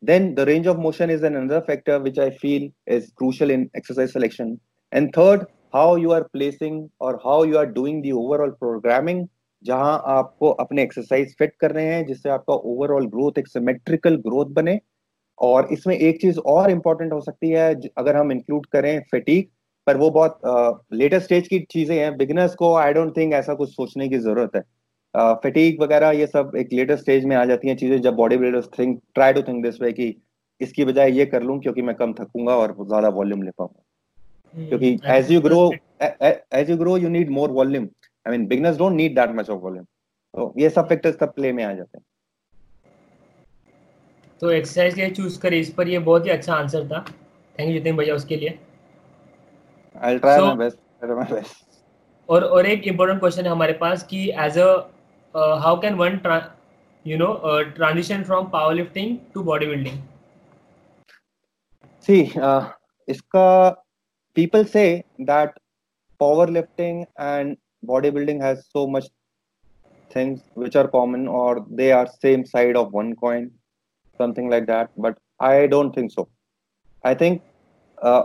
Then, 0.00 0.36
the 0.36 0.46
range 0.46 0.68
of 0.68 0.78
motion 0.78 1.10
is 1.10 1.24
another 1.24 1.60
factor 1.60 1.98
which 1.98 2.16
I 2.16 2.30
feel 2.30 2.70
is 2.86 3.12
crucial 3.16 3.50
in 3.50 3.68
exercise 3.74 4.12
selection. 4.12 4.60
And 4.92 5.12
third, 5.12 5.46
how 5.72 5.96
you 5.96 6.12
are 6.12 6.28
placing 6.32 6.88
or 7.00 7.20
how 7.24 7.42
you 7.42 7.58
are 7.58 7.66
doing 7.66 8.00
the 8.02 8.12
overall 8.12 8.52
programming 8.62 9.28
जहाँ 9.64 10.02
आपको 10.08 10.48
अपने 10.62 10.82
exercise 10.82 11.34
fit 11.38 11.54
कर 11.60 11.72
रहे 11.72 11.86
हैं 11.86 12.04
जिससे 12.06 12.28
आपका 12.30 12.54
overall 12.54 13.06
growth 13.06 13.38
एक 13.38 13.48
symmetrical 13.48 14.16
growth 14.26 14.52
बने 14.58 14.78
और 15.38 15.68
इसमें 15.72 15.96
एक 15.96 16.20
चीज़ 16.20 16.38
और 16.52 16.70
इंपॉर्टेंट 16.70 17.12
हो 17.12 17.20
सकती 17.20 17.50
है 17.50 17.74
अगर 17.98 18.16
हम 18.16 18.32
इंक्लूड 18.32 18.66
करें 18.72 19.00
फेटिक 19.10 19.50
पर 19.86 19.96
वो 19.96 20.10
बहुत 20.10 20.38
लेटर 20.94 21.16
uh, 21.16 21.22
स्टेज 21.24 21.48
की 21.48 21.58
चीज़ें 21.70 21.96
हैं। 21.98 22.16
बिगनर्स 22.16 22.54
को 22.54 22.74
आई 22.76 22.92
डोंट 22.92 23.16
थिंक 23.16 23.32
ऐसा 23.34 23.54
कुछ 23.54 23.70
सोचने 23.70 24.08
की 24.08 24.18
ज़रूरत 24.18 24.56
है। 24.56 24.62
फेटीक 25.14 25.76
uh, 25.76 25.82
वगैरह 25.82 26.10
ये 26.12 26.26
सब 26.28 26.52
एक 26.56 26.72
लेटर 26.72 26.96
स्टेज 26.96 27.24
में 27.24 27.36
आ 27.36 27.44
जाती 27.44 27.68
हैं 27.68 27.76
चीज़ें। 27.76 28.00
जब 28.00 28.14
body 28.16 28.36
builders 28.38 28.68
think 28.78 29.00
try 29.14 29.32
to 29.32 29.42
think 29.42 29.62
this 29.64 29.80
way 29.82 29.92
कि 29.92 30.14
इसकी 30.60 30.84
बजाय 30.84 31.12
ये 31.12 31.26
कर 31.26 31.42
लूँ 31.42 31.58
क्योंकि 31.60 31.82
मैं 31.82 31.94
कम 31.96 32.12
थकूँगा 32.14 32.56
और 32.56 32.76
ज़्यादा 32.80 33.08
वॉल्यूम 33.10 33.42
ले 33.42 33.50
पाऊँगा। 33.58 34.68
क्योंकि 34.68 34.98
as 35.08 35.30
you 35.32 35.40
grow 35.40 35.70
as 36.02 36.70
you 36.70 36.76
grow 36.76 36.96
you 36.98 37.08
need 37.08 37.30
more 37.30 37.50
volume 37.52 37.84
I 38.26 38.30
mean 38.30 38.46
beginners 38.46 38.78
don't 38.78 38.92
need 38.92 39.14
that 39.14 39.30
much 39.36 39.50
of 39.50 39.60
volume 39.62 39.84
तो 40.34 40.52
ये 40.58 40.70
सब 40.70 40.88
फैक्टर्स 40.88 41.16
तब 41.20 41.32
प्ले 41.34 41.52
में 41.52 41.62
आ 41.64 41.72
जाते 41.72 41.98
हैं। 41.98 42.04
तो 44.40 44.50
एक्सरसाइज 44.50 44.98
ये 44.98 45.08
चूज़ 45.10 45.40
करें 45.40 45.58
इस 45.58 45.72
पर 45.74 45.88
ये 45.88 45.98
बहुत 46.00 46.26
ही 46.26 46.30
अच्छा 46.30 46.54
आंसर 46.54 46.86
था। 46.88 47.00
थैंक 47.00 47.68
यू 47.68 47.72
जितिन 47.72 47.96
भैया 47.96 48.14
उसके 48.14 48.36
लिए। 48.36 48.58
I'll 50.00 50.20
try 50.20 50.36
so, 50.36 50.46
my 50.46 50.56
best. 50.64 50.78
Try 51.00 51.14
my 51.14 51.28
best. 51.34 51.66
और 52.28 52.44
और 52.44 52.66
एक 52.66 52.86
इम्पोर्टेंट 52.88 53.20
क्वेश्चन 53.20 53.44
है 53.44 53.50
हमारे 53.50 53.72
पास 53.80 54.02
कि 54.10 54.18
as 54.40 54.58
a 54.58 54.66
how 55.62 55.80
can 55.80 55.94
one 55.94 56.20
you 57.04 57.16
know 57.18 57.32
transition 57.76 58.22
from 58.24 58.46
power 58.50 58.74
lifting 58.74 59.16
to 59.34 59.42
body 59.42 59.66
building 59.66 59.98
see 62.06 62.20
इसका 63.08 63.46
people 64.36 64.64
say 64.64 65.04
that 65.18 65.56
powerlifting 66.20 67.04
and 67.18 67.56
bodybuilding 67.90 68.40
has 68.40 68.66
so 68.74 68.86
much 68.86 69.06
things 70.10 70.40
which 70.54 70.76
are 70.76 70.88
common 70.88 71.26
or 71.28 71.66
they 71.70 71.90
are 71.92 72.06
same 72.22 72.44
side 72.44 72.76
of 72.76 72.92
one 72.92 73.14
coin 73.16 73.50
something 74.20 74.50
like 74.50 74.66
that 74.66 74.90
but 74.96 75.18
i 75.40 75.66
don't 75.66 75.94
think 75.94 76.12
so 76.12 76.28
i 77.04 77.14
think 77.14 77.42
uh, 77.98 78.24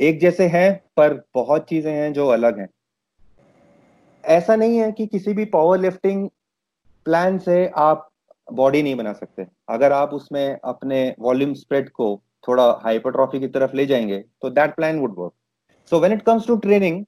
एक 0.00 0.20
जैसे 0.20 0.46
हैं 0.46 0.80
पर 0.96 1.14
बहुत 1.34 1.68
चीज़ें 1.68 1.92
हैं 1.92 2.12
जो 2.12 2.26
अलग 2.26 2.58
हैं। 2.58 2.68
ऐसा 4.24 4.56
नहीं 4.56 4.78
है 4.78 4.92
कि 4.92 5.06
किसी 5.06 5.32
भी 5.32 5.44
पावर 5.44 5.78
लिफ्टिंग 5.78 6.28
प्लान 7.04 7.38
से 7.38 7.66
आप 7.76 8.10
बॉडी 8.52 8.82
नहीं 8.82 8.94
बना 8.94 9.12
सकते। 9.12 9.46
अगर 9.68 9.92
आप 9.92 10.14
उसमें 10.14 10.58
अपने 10.64 11.14
वॉल्यूम 11.18 11.54
स्प्रेड 11.54 11.90
को 11.90 12.22
थोड़ा 12.48 12.80
हाइपरट्रॉफी 12.82 13.40
की 13.40 13.48
तरफ़ 13.48 13.76
ले 13.76 13.86
जाएँगे 13.86 14.18
तो 14.42 14.50
that 14.50 14.74
plan 14.76 14.98
would 14.98 15.14
work 15.18 15.32
so 15.90 16.00
when 16.00 16.12
it 16.12 16.22
comes 16.22 16.46
to 16.46 16.56
training 16.56 17.04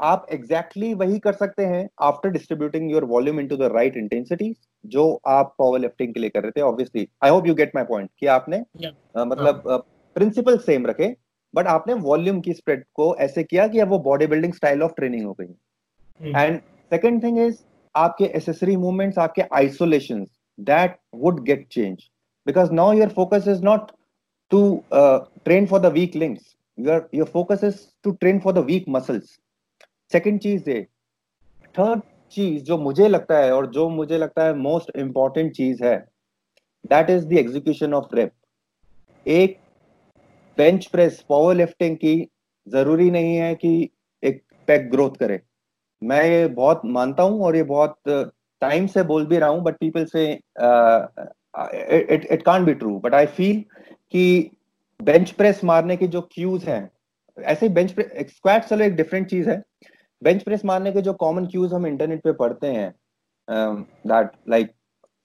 आप 0.00 0.26
एग्जैक्टली 0.30 0.86
exactly 0.86 1.08
वही 1.08 1.18
कर 1.18 1.32
सकते 1.32 1.66
हैं 1.66 1.88
after 2.00 2.28
distributing 2.28 2.90
your 2.92 3.04
volume 3.04 3.40
into 3.40 3.56
the 3.56 3.62
right 3.62 3.96
intensity 3.96 4.54
जो 4.86 5.20
आप 5.26 5.54
पावर 5.58 5.78
लिफ्टिंग 5.78 6.14
के 6.14 6.20
लिए 6.20 6.30
कर 6.30 6.42
रहे 6.42 6.50
थे 6.50 6.60
obviously 6.60 7.08
I 7.24 7.30
hope 7.30 7.46
you 7.46 7.54
get 7.54 7.72
my 7.74 7.84
point 7.84 8.10
कि 8.18 8.26
आपने 8.26 8.56
yeah. 8.56 8.94
uh, 9.20 9.26
मतलब 9.26 9.62
प्रिंसिपल 10.14 10.56
uh, 10.56 10.62
सेम 10.62 10.86
रखे 10.86 11.23
बट 11.54 11.66
आपने 11.66 11.94
वॉल्यूम 12.02 12.40
की 12.40 12.52
स्प्रेड 12.52 12.84
को 12.94 13.14
ऐसे 13.18 13.42
किया 13.44 13.66
कि 13.68 13.80
अब 13.80 13.88
वो 13.88 13.98
body 14.00 14.26
building 14.26 14.54
style 14.54 14.82
of 14.82 14.92
training 14.96 15.26
हो 15.26 15.36
गई। 15.40 16.32
एंड 16.34 16.60
सेकेंड 16.92 17.22
थिंग 17.22 17.38
इज़ 17.38 17.56
आपके 17.94 18.24
एसेसरी 18.36 18.76
मूवमेंट्स 18.76 19.18
आपके 19.18 19.42
isolation 19.54 20.24
that 20.58 20.96
would 21.14 21.42
get 21.44 21.66
change 21.72 22.08
because 22.46 22.72
now 22.72 22.92
your 22.92 23.08
focus 23.10 23.48
is 23.48 23.62
not 23.64 23.90
to 24.50 24.62
train 24.92 25.66
for 25.66 25.80
the 25.80 25.92
weak 25.92 26.16
links 26.16 26.54
your 26.78 27.08
your 27.14 27.26
focus 27.32 27.64
is 27.64 27.76
to 28.04 28.10
train 28.12 28.40
for 28.40 28.52
the 28.52 28.64
weak 28.66 28.84
muscles 28.88 29.38
second 30.12 30.40
चीज़ 30.40 30.70
है। 30.70 30.82
Third 31.74 32.00
चीज़ 32.32 32.62
जो 32.64 32.76
मुझे 32.78 33.08
लगता 33.08 33.38
है 33.38 33.52
और 33.52 33.66
जो 33.70 33.88
मुझे 33.88 34.18
लगता 34.18 34.44
है 34.44 34.54
मोस्ट 34.56 34.96
इंपॉर्टेंट 34.96 35.52
चीज़ 35.52 35.84
है 35.84 35.96
that 36.84 37.10
is 37.10 37.26
the 37.26 37.32
execution 37.38 37.94
of 37.94 38.14
rep 38.16 38.32
एक 39.26 39.58
बेंच 40.58 40.86
प्रेस 40.86 41.24
पावर 41.28 41.54
लिफ्टिंग 41.54 41.96
की 41.96 42.16
ज़रूरी 42.66 43.10
नहीं 43.10 43.36
है 43.36 43.54
कि 43.54 43.90
एक 44.22 44.42
पैक 44.68 44.90
ग्रोथ 44.90 45.16
करे। 45.20 45.40
मैं 46.02 46.24
ये 46.24 46.46
बहुत 46.48 46.80
मानता 46.86 47.22
हूँ 47.22 47.40
और 47.44 47.56
ये 47.56 47.62
बहुत 47.62 47.96
टाइम 48.08 48.86
से 48.86 49.02
बोल 49.02 49.26
भी 49.26 49.38
रहा 49.38 49.48
हूँ 49.48 49.62
but 49.62 49.76
people 49.80 50.04
say 50.04 50.24
it 50.32 52.26
it 52.30 52.42
can't 52.42 52.66
be 52.66 52.74
true 52.74 52.98
but 52.98 53.14
I 53.14 53.26
feel 53.26 53.60
कि 54.12 54.50
बेंच 55.00 55.30
प्रेस 55.30 55.64
मारने 55.64 55.96
के 55.96 56.06
जो 56.08 56.20
क्यूज 56.32 56.64
हैं 56.64 56.88
ऐसे 57.38 57.68
बेंच 57.68 57.92
प्रेस 57.92 58.34
स्क्वाट 58.36 58.64
चलो 58.64 58.84
एक 58.84 58.94
डिफरेंट 58.96 59.28
चीज़ 59.30 59.48
है। 59.50 59.62
बेंच 60.22 60.42
प्रेस 60.42 60.64
मारने 60.64 60.92
के 60.92 61.02
जो 61.02 61.12
कॉमन 61.14 61.46
क्यूज 61.46 61.72
हम 61.72 61.86
इंटरनेट 61.86 62.22
पे 62.24 62.32
पढ़ते 62.32 62.66
हैं 62.66 62.90
that 63.48 64.30
like 64.48 64.70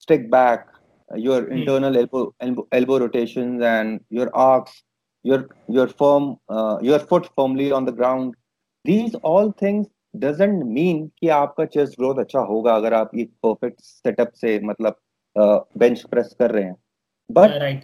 stick 0.01 0.29
back 0.31 0.65
your 1.11 1.49
internal 1.53 1.97
elbow 1.97 2.67
elbow 2.73 2.97
rotations 3.01 3.63
and 3.69 3.99
your 4.17 4.27
arcs 4.43 4.73
your 5.29 5.39
your 5.77 5.87
firm 6.01 6.27
uh, 6.49 6.77
your 6.81 6.99
foot 6.99 7.29
firmly 7.35 7.71
on 7.71 7.85
the 7.85 7.93
ground. 7.93 8.35
These 8.85 9.15
all 9.23 9.51
things 9.63 9.87
doesn't 10.15 10.61
mean 10.75 11.01
कि 11.19 11.27
आपका 11.37 11.65
chest 11.73 11.99
growth 11.99 12.19
अच्छा 12.19 12.39
होगा 12.51 12.75
अगर 12.75 12.93
आप 12.93 13.11
ये 13.15 13.23
परफेक्ट 13.43 13.81
सेटअप 13.81 14.31
से 14.35 14.59
मतलब 14.65 14.95
bench 15.35 16.01
uh, 16.01 16.09
press 16.09 16.35
कर 16.39 16.51
रहे 16.51 16.63
हैं। 16.63 16.75
But 17.29 17.83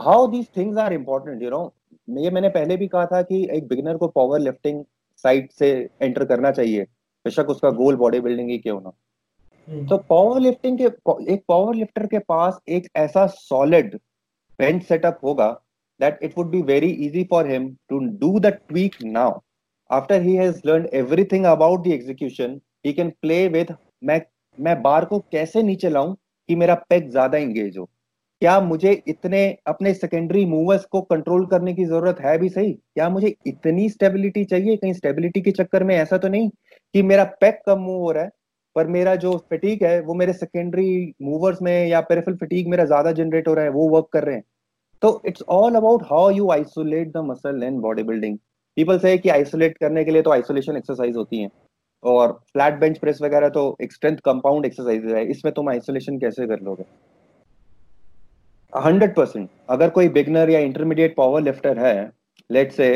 how 0.00 0.26
these 0.26 0.46
things 0.56 0.78
are 0.78 0.92
important 0.92 1.42
you 1.42 1.50
know 1.50 1.62
ये 2.20 2.30
मैंने 2.30 2.48
पहले 2.48 2.76
भी 2.76 2.88
कहा 2.88 3.06
था 3.06 3.22
कि 3.22 3.46
एक 3.52 3.68
बिगिनर 3.68 3.96
को 3.96 4.08
पावर 4.08 4.40
लिफ्टिंग 4.40 4.84
साइड 5.24 5.50
से 5.50 5.70
एंटर 6.02 6.24
करना 6.24 6.50
चाहिए। 6.50 6.82
बेशक 7.24 7.50
उसका 7.50 7.70
गोल 7.70 7.96
बॉडी 7.96 8.20
बिल्डिंग 8.20 8.50
ही 8.50 8.58
क्यों 8.58 8.80
ना 8.80 8.92
हम्म। 9.68 9.86
तो 9.88 9.96
पावर 9.98 10.40
लिफ्टिंग 10.40 10.78
के 10.78 10.84
एक 11.32 11.44
पावर 11.48 11.74
लिफ्टर 11.74 12.06
के 12.06 12.18
पास 12.18 12.60
एक 12.68 12.88
ऐसा 12.96 13.26
सॉलिड 13.26 13.94
बेंच 14.58 14.82
सेटअप 14.84 15.20
होगा 15.24 15.48
that 16.02 16.18
it 16.20 16.36
would 16.36 16.50
be 16.50 16.62
very 16.62 16.90
easy 17.06 17.24
for 17.32 17.42
him 17.46 17.70
to 17.90 18.00
do 18.20 18.30
the 18.40 18.52
tweak 18.68 19.00
now. 19.16 19.30
After 19.90 20.20
he 20.20 20.36
has 20.36 20.64
learned 20.64 20.88
everything 20.92 21.46
about 21.46 21.84
the 21.84 21.94
execution, 21.94 22.60
he 22.84 22.92
can 22.94 23.12
play 23.22 23.42
with 23.48 23.72
मैं 24.58 24.80
बार 24.82 25.04
को 25.04 25.18
कैसे 25.32 25.62
नीचे 25.62 25.90
लाऊं 25.90 26.14
कि 26.14 26.54
मेरा 26.56 26.74
पेग 26.90 27.10
ज़्यादा 27.10 27.38
इंगेज 27.38 27.76
हो? 27.78 27.84
क्या 28.42 28.58
मुझे 28.60 28.92
इतने 29.08 29.44
अपने 29.68 29.92
सेकेंडरी 29.94 30.44
मूवर्स 30.46 30.84
को 30.92 31.00
कंट्रोल 31.02 31.46
करने 31.46 31.74
की 31.74 31.84
ज़रूरत 31.84 32.20
है 32.20 32.36
भी 32.38 32.48
सही? 32.48 32.72
क्या 32.72 33.08
मुझे 33.08 33.34
इतनी 33.46 33.88
स्टेबिलिटी 33.88 34.44
चाहिए? 34.44 34.76
कहीं 34.76 34.92
स्टेबिलिटी 34.92 35.40
के 35.40 35.50
चक्कर 35.52 35.84
में 35.84 35.94
ऐसा 35.96 36.18
तो 36.18 36.28
नहीं 36.28 36.48
कि 36.94 37.02
मेरा 37.02 37.24
पैक 37.40 37.60
कम 37.66 37.78
मूव 37.80 38.00
हो 38.02 38.10
रहा 38.12 38.24
है 38.24 38.30
पर 38.76 38.86
मेरा 38.88 39.14
जो 39.16 39.36
फटीक 39.50 39.82
है 39.82 40.00
वो 40.02 40.14
मेरे 40.14 40.32
सेकेंडरी 40.32 41.12
मूवर्स 41.22 41.62
में 41.62 41.86
या 41.88 42.00
पेरिफल 42.10 42.36
फटीक 42.42 42.66
मेरा 42.68 42.84
ज़्यादा 42.84 43.12
जनरेट 43.12 43.48
हो 43.48 43.54
रहा 43.54 43.64
है 43.64 43.70
वो 43.70 43.88
वर्क 43.88 44.08
कर 44.12 44.24
रहे 44.24 44.36
हैं। 44.36 44.44
तो 45.02 45.20
it's 45.26 45.42
all 45.50 45.74
about 45.74 46.02
how 46.06 46.30
you 46.30 46.50
isolate 46.52 47.12
the 47.12 47.24
muscle 47.26 47.62
in 47.64 47.80
body 47.80 48.02
building 48.02 48.38
people 48.76 48.98
say 48.98 49.16
कि 49.18 49.28
आइसोलेट 49.28 49.76
करने 49.78 50.04
के 50.04 50.10
लिए 50.10 50.22
तो 50.22 50.30
आइसोलेशन 50.32 50.76
एक्सरसाइज 50.76 51.16
होती 51.16 51.42
है। 51.42 51.48
और 52.02 52.32
फ्लैट 52.52 52.78
बेंच 52.80 52.98
प्रेस 52.98 53.20
वगैरह 53.22 53.48
तो 53.48 53.64
एक 53.82 53.92
स्ट्रेंथ 53.92 54.16
कंपाउंड 54.24 54.66
एक्सरसाइज 54.66 55.04
है। 55.06 55.24
इसमें 55.30 55.52
तुम 55.54 55.68
आइसोलेशन 55.70 56.18
कैसे 56.18 56.46
कर 56.46 56.60
लोगे? 56.60 56.84
हंड्रेड 58.72 59.14
परसेंट 59.14 59.48
अगर 59.70 59.90
कोई 59.90 60.08
बिगनर 60.10 60.50
या 60.50 60.58
इंटरमीडिएट 60.60 61.14
पावर 61.16 61.42
लिफ्टर 61.42 61.78
है 61.78 62.10
लेट 62.50 62.72
से 62.72 62.88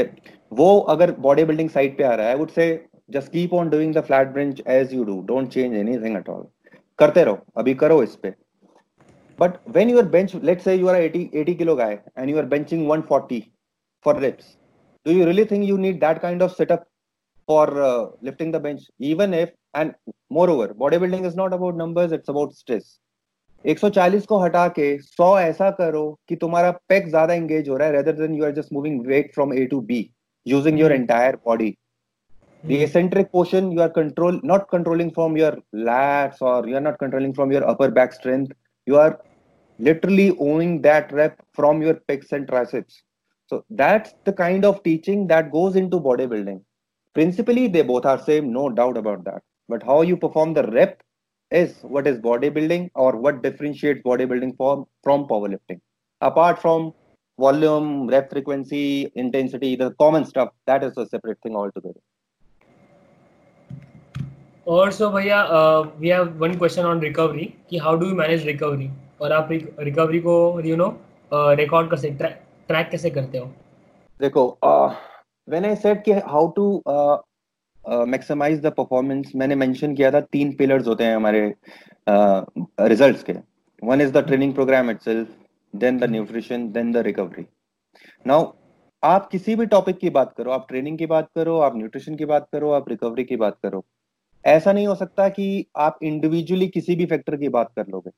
वो 0.53 0.79
अगर 0.91 1.11
बॉडी 1.21 1.45
बिल्डिंग 1.45 1.71
साइड 1.71 1.97
पे 1.99 2.05
आ 2.05 2.15
रहा 2.15 2.29
है 2.29 2.37
would 2.37 2.51
say 2.51 2.67
just 3.11 3.33
keep 3.33 3.53
on 3.55 3.69
doing 3.71 3.95
the 3.95 4.01
flat 4.05 4.29
bench 4.35 4.63
as 4.69 4.95
you 4.95 5.05
do 5.05 5.21
don't 5.27 5.49
change 5.49 5.75
anything 5.77 6.17
at 6.17 6.29
all 6.29 6.47
करते 6.99 7.25
रहो। 7.25 7.39
अभी 7.57 7.75
करो 7.77 8.03
इस 8.03 8.17
पे। 8.17 8.33
But 9.38 9.62
when 9.66 9.90
you 9.90 10.00
are 10.00 10.04
bench, 10.04 10.34
let's 10.36 10.64
say 10.64 10.76
you 10.76 10.90
are 10.90 10.96
80, 10.96 11.32
80 11.34 11.56
kilo 11.56 11.76
guy 11.76 12.00
and 12.16 12.30
you 12.30 12.38
are 12.38 12.44
benching 12.44 12.86
140 12.86 13.52
for 14.04 14.14
reps, 14.20 14.58
do 15.06 15.14
you 15.14 15.26
really 15.26 15.46
think 15.46 15.66
you 15.66 15.78
need 15.78 16.00
that 16.02 16.22
kind 16.22 16.42
of 16.42 16.54
setup 16.56 16.88
for 17.48 17.82
uh, 17.82 18.08
lifting 18.22 18.52
the 18.52 18.60
bench? 18.60 18.82
Even 19.00 19.34
if, 19.34 19.52
and 19.74 19.96
moreover, 20.30 20.74
bodybuilding 20.74 21.26
is 21.26 21.36
not 21.36 21.54
about 21.54 21.76
numbers, 21.76 22.12
it's 22.12 22.30
about 22.30 22.54
stress. 22.54 23.00
140 23.66 24.26
को 24.28 24.38
हटा 24.44 24.68
के 24.78 24.86
100 25.00 25.40
ऐसा 25.40 25.70
करो 25.80 26.04
कि 26.30 26.36
तुम्हारा 26.36 26.72
pack 26.90 27.10
ज्यादा 27.10 27.34
engage 27.34 27.70
हो 27.70 27.76
रहा 27.78 27.88
है 27.88 27.94
rather 27.96 28.14
than 28.22 28.36
you 28.36 28.46
are 28.46 28.52
just 28.52 28.74
moving 28.74 29.06
weight 29.08 29.34
from 29.34 29.54
A 29.54 29.66
to 29.72 29.82
B 29.90 30.00
using 30.46 30.78
your 30.78 30.92
entire 30.92 31.38
body. 31.38 31.78
The 32.64 32.84
eccentric 32.84 33.32
portion 33.32 33.72
you 33.72 33.82
are 33.82 33.90
control 33.90 34.40
not 34.44 34.70
controlling 34.70 35.12
from 35.12 35.36
your 35.38 35.58
lats 35.74 36.42
or 36.42 36.68
you 36.68 36.76
are 36.76 36.82
not 36.82 37.00
controlling 37.00 37.34
from 37.34 37.52
your 37.52 37.68
upper 37.68 37.90
back 37.90 38.14
strength. 38.14 38.54
You 38.86 38.98
are 38.98 39.20
literally 39.79 40.37
owning 40.39 40.83
that 40.83 41.13
rep 41.13 41.41
from 41.55 41.83
your 41.83 41.95
pecs 42.09 42.33
and 42.33 42.49
triceps. 42.49 43.03
So 43.49 43.65
that's 43.71 44.15
the 44.25 44.33
kind 44.33 44.65
of 44.65 44.83
teaching 44.83 45.27
that 45.29 45.53
goes 45.53 45.77
into 45.77 46.01
bodybuilding. 46.01 46.63
Principally, 47.15 47.69
they 47.69 47.83
both 47.83 48.05
are 48.05 48.19
same, 48.19 48.53
no 48.53 48.69
doubt 48.71 48.97
about 48.97 49.25
that. 49.25 49.43
But 49.69 49.83
how 49.83 50.03
you 50.03 50.17
perform 50.17 50.55
the 50.55 50.65
rep 50.65 51.03
is 51.51 51.79
what 51.83 52.07
is 52.07 52.19
bodybuilding 52.19 52.91
or 52.95 53.17
what 53.17 53.43
differentiates 53.43 54.03
bodybuilding 54.05 54.57
from, 54.57 54.85
from 55.03 55.27
powerlifting. 55.27 55.81
Apart 56.21 56.61
from 56.61 56.93
volume, 57.39 58.07
rep 58.09 58.31
frequency, 58.31 59.13
intensity, 59.15 59.77
the 59.77 59.93
common 59.93 60.25
stuff, 60.25 60.49
that 60.67 60.83
is 60.83 60.97
a 60.97 61.07
separate 61.07 61.39
thing 61.43 61.55
altogether. 61.55 62.01
Also, 64.65 65.15
uh, 65.17 65.91
we 66.01 66.09
have 66.09 66.41
one 66.41 66.59
question 66.59 66.85
on 66.85 66.99
recovery. 66.99 67.57
How 67.81 67.97
do 67.97 68.09
you 68.09 68.15
manage 68.15 68.45
recovery? 68.45 68.91
और 69.21 69.33
आप 69.33 69.49
recovery 69.53 70.19
को 70.21 70.61
you 70.65 70.77
no 70.77 70.89
record 71.33 71.91
कर 71.91 71.97
सकते 71.97 72.29
track 72.69 72.89
कैसे 72.91 73.11
करते 73.11 73.39
हो? 73.39 73.47
देखो 74.21 74.47
when 75.49 75.65
I 75.65 75.77
said 75.77 76.03
कि 76.05 76.13
how 76.13 76.49
to 76.57 76.83
maximize 78.07 78.61
the 78.61 78.73
performance 78.77 79.33
मैंने 79.37 79.55
मेंशन 79.55 79.95
किया 79.95 80.11
था 80.11 80.21
तीन 80.33 80.53
पिलर्स 80.57 80.87
होते 80.89 81.05
हैं 81.05 81.17
हमारे 81.17 81.43
रिजल्ट्स 82.09 83.21
uh, 83.21 83.27
के। 83.27 83.35
One 83.83 84.01
is 84.01 84.13
the 84.13 84.25
training 84.27 84.55
program 84.55 84.91
itself 84.91 85.29
then 85.75 85.99
the 85.99 86.05
nutrition 86.11 86.69
then 86.73 86.93
the 86.93 86.97
recovery 87.07 87.45
now 88.27 88.53
आप 89.03 89.29
किसी 89.31 89.55
भी 89.57 89.67
टॉपिक 89.67 89.99
की 89.99 90.11
बात 90.11 90.33
करो 90.37 90.51
आप 90.51 90.67
ट्रेनिंग 90.69 90.99
की 90.99 91.07
बात 91.07 91.29
करो 91.35 91.59
आप 91.61 91.77
न्यूट्रिशन 91.77 92.17
की 92.17 92.25
बात 92.25 92.49
करो 92.53 92.71
आप 92.71 92.89
रिकवरी 92.89 93.25
की 93.25 93.37
बात 93.37 93.59
करो। 93.63 93.85
ऐसा 94.45 94.73
नहीं 94.73 94.87
हो 94.87 94.95
सकता 94.95 95.29
कि 95.29 95.67
आप 95.77 95.99
इंडिविजुअली 96.03 96.69
किसी 96.69 96.97
भी 96.97 97.07
फैक्टर 97.07 97.37
की 97.37 97.49
बात 97.49 97.73
कर 97.77 97.87
लोगे। 97.89 98.11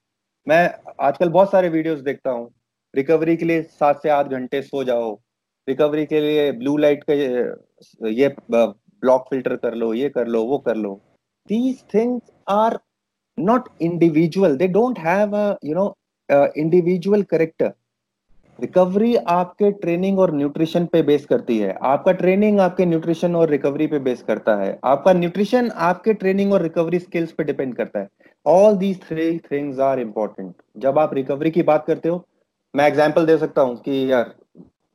मैं 0.48 0.68
आजकल 1.00 1.28
बहुत 1.28 1.50
सारे 1.50 1.68
वीडियोस 1.68 1.98
देखता 2.00 2.30
हूँ। 2.30 2.48
रिकवरी 2.94 3.36
के 3.36 3.44
लिए 3.44 3.62
सात 3.62 4.00
से 4.02 4.08
आठ 4.08 4.26
घंटे 4.28 4.60
सो 4.62 4.82
जाओ। 4.84 5.12
रिकवरी 5.68 6.04
के 6.06 6.20
लिए 6.20 6.50
ब्लू 6.52 6.76
लाइट 6.76 7.04
का 7.10 7.14
ये 8.08 8.28
ब्लॉक 8.50 9.26
फ़िल्टर 9.30 9.56
कर 9.56 9.74
लो, 9.74 9.92
ये 9.94 10.08
कर 10.08 10.26
लो, 10.26 10.42
वो 10.44 10.58
कर 10.58 10.76
लो। 10.76 10.94
These 11.48 11.82
things 11.94 12.30
are 12.48 12.78
not 13.38 13.68
individual 13.82 14.56
they 14.56 14.68
don't 14.68 14.98
have 14.98 15.36
you 15.64 15.74
know 15.74 15.94
individual 16.56 17.22
character 17.24 17.72
recovery 18.58 19.14
आपके 19.28 19.70
ट्रेनिंग 19.72 20.18
और 20.18 20.34
न्यूट्रिशन 20.34 20.86
पे 20.86 21.02
बेस 21.02 21.24
करती 21.26 21.58
है। 21.58 21.76
आपका 21.82 22.12
ट्रेनिंग 22.12 22.60
आपके 22.60 22.86
न्यूट्रिशन 22.86 23.36
और 23.36 23.50
रिकवरी 23.50 23.86
पे 23.86 23.98
बेस 24.00 24.22
करता 24.22 24.56
है। 24.56 24.78
आपका 24.84 25.12
न्यूट्रिशन 25.12 25.70
आपके 25.70 26.14
ट्रेनिंग 26.14 26.52
और 26.52 26.62
रिकवरी 26.62 26.98
स्किल्स 26.98 27.32
पे 27.32 27.44
डिपेंड 27.44 27.74
करता 27.76 28.00
है। 28.00 28.08
All 28.46 28.76
these 28.76 29.00
three 29.02 29.38
things 29.52 29.78
are 29.80 30.00
important 30.00 30.54
जब 30.76 30.98
आप 30.98 31.14
रिकवरी 31.14 31.50
की 31.50 31.62
बात 31.62 31.84
करते 31.86 32.08
हो, 32.08 32.24
मैं 32.74 32.86
एग्ज़ाम्पल 32.86 33.26
दे 33.26 33.38
सकता 33.38 33.62
हूँ 33.62 33.76
कि 33.78 34.10
यार 34.12 34.34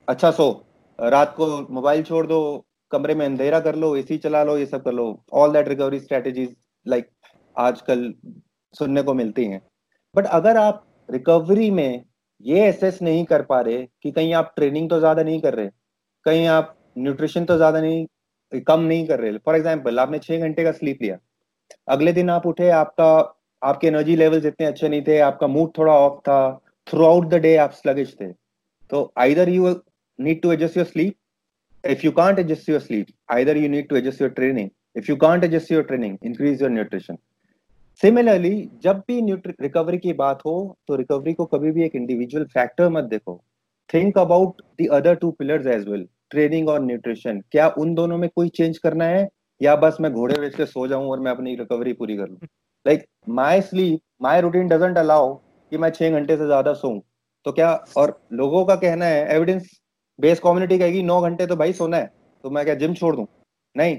अच्छा 0.08 0.32
सो, 0.32 0.66
रात 1.00 1.34
को 1.38 1.48
मोबाइल 1.72 2.04
छोड़ 2.04 2.26
दो, 2.28 2.66
कमरे 2.92 3.16
में 3.16 3.26
अंधेरा 3.26 3.60
कर 3.60 3.76
लो 3.76 3.96
एसी 3.96 4.18
चला 4.18 4.44
लो, 4.44 4.58
ये 4.58 4.66
सब 4.66 4.84
कर 4.84 4.94
लो। 4.94 5.06
All 5.34 5.54
that 5.54 5.68
recovery 5.68 6.00
strategies 6.00 6.56
like 6.86 7.10
आजकल 7.56 8.14
सुनने 8.74 9.02
को 9.02 9.14
मिलती 9.14 9.46
हैं। 9.46 9.62
बट 10.16 10.26
अगर 10.28 10.58
आप 10.58 10.86
रिकवरी 11.10 11.70
में 11.72 12.04
ये 12.42 12.66
एसेस 12.68 13.02
नहीं 13.02 13.24
कर 13.26 13.42
पा 13.44 13.60
रहे 13.62 13.86
कि 14.04 14.12
कहीं 14.12 14.34
आप 14.34 14.54
ट्रेनिंग 14.56 14.90
तो 14.90 15.00
ज़्यादा 15.00 15.24
नहीं 15.24 15.42
कर 15.42 15.54
रहे, 15.54 15.68
कहीं 16.26 16.48
आप 16.48 16.76
न्यूट्रिशन 16.98 17.46
तो 17.46 17.56
ज़्यादा 17.58 17.82
नहीं, 17.82 18.06
कम 18.62 18.82
नहीं 18.82 19.08
कर 19.08 19.20
रहे। 19.20 19.38
फॉर 19.38 19.56
एग्ज़ाम्पल 19.56 20.00
आपने 20.00 20.20
छह 20.20 20.40
घंटे 20.40 20.64
का 20.64 20.72
स्लीप 20.74 21.02
लिया, 21.02 21.18
अगले 21.88 22.14
दिन 22.14 22.30
आप 22.30 22.46
उठे, 22.48 22.70
आपका, 22.72 23.40
आपके 23.62 23.88
एनर्जी 23.88 24.16
लेवल्स 24.16 24.46
इतने 24.46 24.66
अच्छे 24.68 24.90
नहीं 24.90 25.02
थे, 25.08 25.18
आपका 25.22 25.48
मूड 25.48 25.72
थोड़ा 25.78 25.94
ऑफ़ 25.94 26.20
था 26.22 26.60
थ्रू 26.88 27.06
आउट 27.06 27.28
द 27.30 27.42
डे 27.42 27.56
आप 27.58 27.72
स्लगिश 27.74 28.16
थे। 28.22 28.32
तो 28.92 29.12
either 29.18 29.50
you 29.50 29.76
need 30.20 30.42
to 30.42 30.52
adjust 30.52 30.78
your 30.78 30.86
sleep 30.86 31.16
if 31.84 32.06
you 32.06 32.12
can't 32.14 32.40
adjust 32.40 32.70
your 32.70 32.80
sleep 32.80 33.08
either 33.32 33.58
you 33.58 33.70
need 33.70 33.88
to 33.90 33.96
adjust 33.96 34.22
your 34.22 34.30
training 34.32 34.70
if 34.96 35.06
you 35.10 35.16
can't 35.18 35.44
adjust 35.44 35.72
your 35.72 35.84
training 35.84 36.18
increase 36.24 36.62
your 36.62 36.72
nutrition 36.72 37.18
similarly 38.02 38.70
जब 38.84 39.02
भी 39.08 39.20
recovery 39.62 39.98
की 39.98 40.14
बात 40.14 40.40
हो 40.46 40.56
तो 40.88 40.96
recovery 40.96 41.34
को 41.34 41.46
कभी 41.46 41.72
भी 41.72 41.84
एक 41.84 41.96
इंडिविजुअल 41.96 42.46
फैक्टर 42.46 42.90
मत 42.90 43.04
देखो। 43.06 43.42
Think 43.90 44.18
about 44.18 44.62
the 44.82 44.88
other 44.94 45.16
two 45.16 45.32
pillars 45.32 45.68
as 45.68 45.88
well 45.88 46.08
training 46.32 46.70
और 46.70 46.82
न्यूट्रिशन 46.84 47.42
क्या 47.52 47.68
उन 47.78 47.94
दोनों 47.96 48.18
में 48.18 48.30
कोई 48.30 48.50
चेंज 48.50 48.78
करना 48.78 49.06
है? 49.06 49.28
या 49.62 49.76
बस 49.76 49.98
मैं 50.02 50.12
घोड़े 50.14 50.40
बेच 50.40 50.56
के 50.56 50.66
सो 50.66 50.88
जाऊँ 50.88 51.10
और 51.12 51.20
मैं 51.20 51.32
अपनी 51.32 51.56
रिकवरी 51.56 51.94
पूरी 51.94 52.16
कर 52.18 52.28
लूँ? 52.30 52.38
Like 52.86 53.06
my 53.32 53.62
sleep 53.62 54.00
my 54.22 54.42
routine 54.42 54.68
doesn't 54.68 54.98
allow 54.98 55.34
कि 55.36 55.78
मैं 55.78 55.90
छह 55.92 56.10
घंटे 56.12 56.38
से 56.38 56.46
ज़्यादा 56.46 56.74
सोऊं। 56.74 57.00
तो 57.46 57.52
क्या, 57.52 57.72
और 57.98 58.20
लोगों 58.34 58.64
का 58.66 58.76
कहना 58.78 59.06
है 59.06 59.36
एविडेंस 59.36 59.70
बेस 60.20 60.40
कम्युनिटी 60.40 60.78
कहेगी, 60.80 61.04
नौ 61.04 61.22
घंटे 61.22 61.46
तो 61.48 61.56
भाई 61.56 61.74
सोना 61.74 61.98
है 61.98 62.12
तो 62.44 62.50
मैं 62.50 62.66
क्या 62.66 62.76
जिम 62.76 62.94
छोड़ 62.94 63.16
दूँ? 63.16 63.26
नहीं 63.76 63.98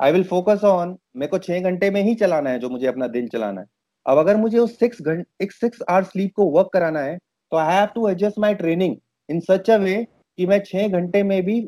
आई 0.00 0.12
विल 0.12 0.24
फोकस 0.24 0.64
ऑन 0.64 0.96
मेरे 1.16 1.30
को 1.30 1.38
छह 1.38 1.60
घंटे 1.60 1.90
में 1.90 2.02
ही 2.02 2.14
चलाना 2.16 2.50
है 2.50 2.58
जो 2.58 2.68
मुझे 2.70 2.86
अपना 2.86 3.06
दिन 3.08 3.28
चलाना 3.28 3.60
है। 3.60 3.66
अब 4.06 4.18
अगर 4.18 4.36
मुझे 4.36 4.58
उस 4.58 4.78
सिक्स 4.78 5.02
घंटे 5.02 5.44
एक 5.44 5.52
सिक्स 5.52 5.82
आवर 5.88 6.04
स्लीप 6.04 6.32
को 6.36 6.44
वर्क 6.50 6.70
कराना 6.72 7.00
है 7.00 7.16
तो 7.52 7.56
I 7.56 7.74
have 7.74 7.86
to 7.94 8.08
adjust 8.08 8.38
my 8.38 8.54
training 8.54 8.96
in 9.28 9.40
such 9.42 9.70
a 9.70 9.76
way 9.78 9.96
कि 10.38 10.46
मैं 10.46 10.60
छह 10.64 10.88
घंटे 10.88 11.22
में 11.22 11.42
भी 11.44 11.60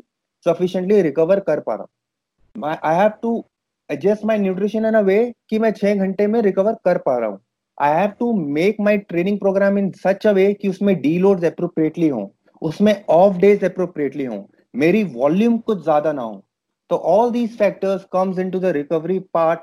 सफिशियंटली 0.45 1.01
रिकवर 1.01 1.39
कर 1.41 1.59
पा 1.59 1.73
रहा 1.73 1.81
हूँ। 1.81 2.77
I 2.83 2.95
have 2.95 3.11
to 3.21 3.43
adjust 3.89 4.25
my 4.25 4.37
nutrition 4.37 4.85
in 4.85 4.93
a 4.93 5.01
way 5.03 5.19
कि 5.49 5.59
मैं 5.59 5.71
छह 5.73 5.95
घंटे 5.95 6.27
में 6.27 6.41
रिकवर 6.41 6.73
कर 6.85 6.97
पा 6.97 7.17
रहा 7.17 7.29
हूँ। 7.29 7.39
I 7.77 7.95
have 7.95 8.09
to 8.19 8.31
make 8.53 8.77
my 8.81 8.97
training 8.99 9.39
program 9.39 9.77
in 9.77 9.89
such 9.97 10.27
a 10.27 10.31
way 10.31 10.53
कि 10.53 10.69
उसमें 10.69 10.95
डी 11.01 11.17
लोड 11.19 11.43
अप्रोप्रिएटली 11.45 12.07
हो, 12.07 12.31
उसमें 12.61 12.93
ऑफ़ 13.09 13.37
डेज़ 13.37 13.65
अप्रोप्रिएटली 13.65 14.25
हो, 14.25 14.47
मेरी 14.75 15.03
वॉल्यूम 15.05 15.57
कुछ 15.59 15.83
ज़्यादा 15.83 16.11
ना 16.13 16.21
हो। 16.21 16.43
तो 16.91 16.97
all 17.09 17.31
these 17.31 17.57
factors 17.57 18.03
comes 18.13 18.39
into 18.39 18.59
the 18.59 18.71
recovery 18.75 19.19
part 19.33 19.61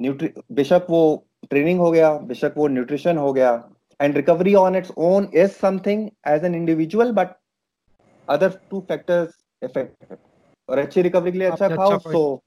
nutri 0.00 0.28
बेशक 0.52 0.86
वो 0.90 1.00
ट्रेनिंग 1.50 1.80
हो 1.80 1.90
गया 1.90 2.12
बेशक 2.28 2.54
वो 2.56 2.68
न्यूट्रिशन 2.68 3.18
हो 3.18 3.32
गया 3.32 3.52
and 4.00 4.16
recovery 4.16 4.54
on 4.54 4.76
its 4.76 4.92
own 4.98 5.28
is 5.34 5.50
something 5.52 6.08
as 6.28 6.44
an 6.44 6.54
individual 6.54 7.12
but 7.12 7.34
other 8.28 8.58
two 8.70 8.80
factors 8.88 9.34
effect 9.62 10.16
और 10.68 10.78
अच्छी 10.78 11.02
रिकवरी 11.02 11.32
के 11.32 11.38
लिए 11.38 11.48
अच्छा 11.48 11.68
खाओ 11.68 11.90
अच्छा 11.90 12.10
सो 12.10 12.42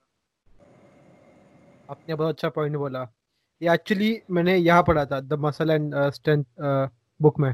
आपने 1.90 2.16
बहुत 2.16 2.30
अच्छा 2.30 2.50
पॉइंट 2.50 2.76
बोला। 2.76 3.08
ये 3.62 3.74
एक्चुअली 3.74 4.12
मैंने 4.32 4.56
यहाँ 4.58 4.84
पढ़ा 4.84 5.06
था 5.06 5.20
the 5.22 5.40
muscle 5.40 5.72
and 5.72 5.96
strength 6.14 6.46
book 7.20 7.40
में 7.40 7.54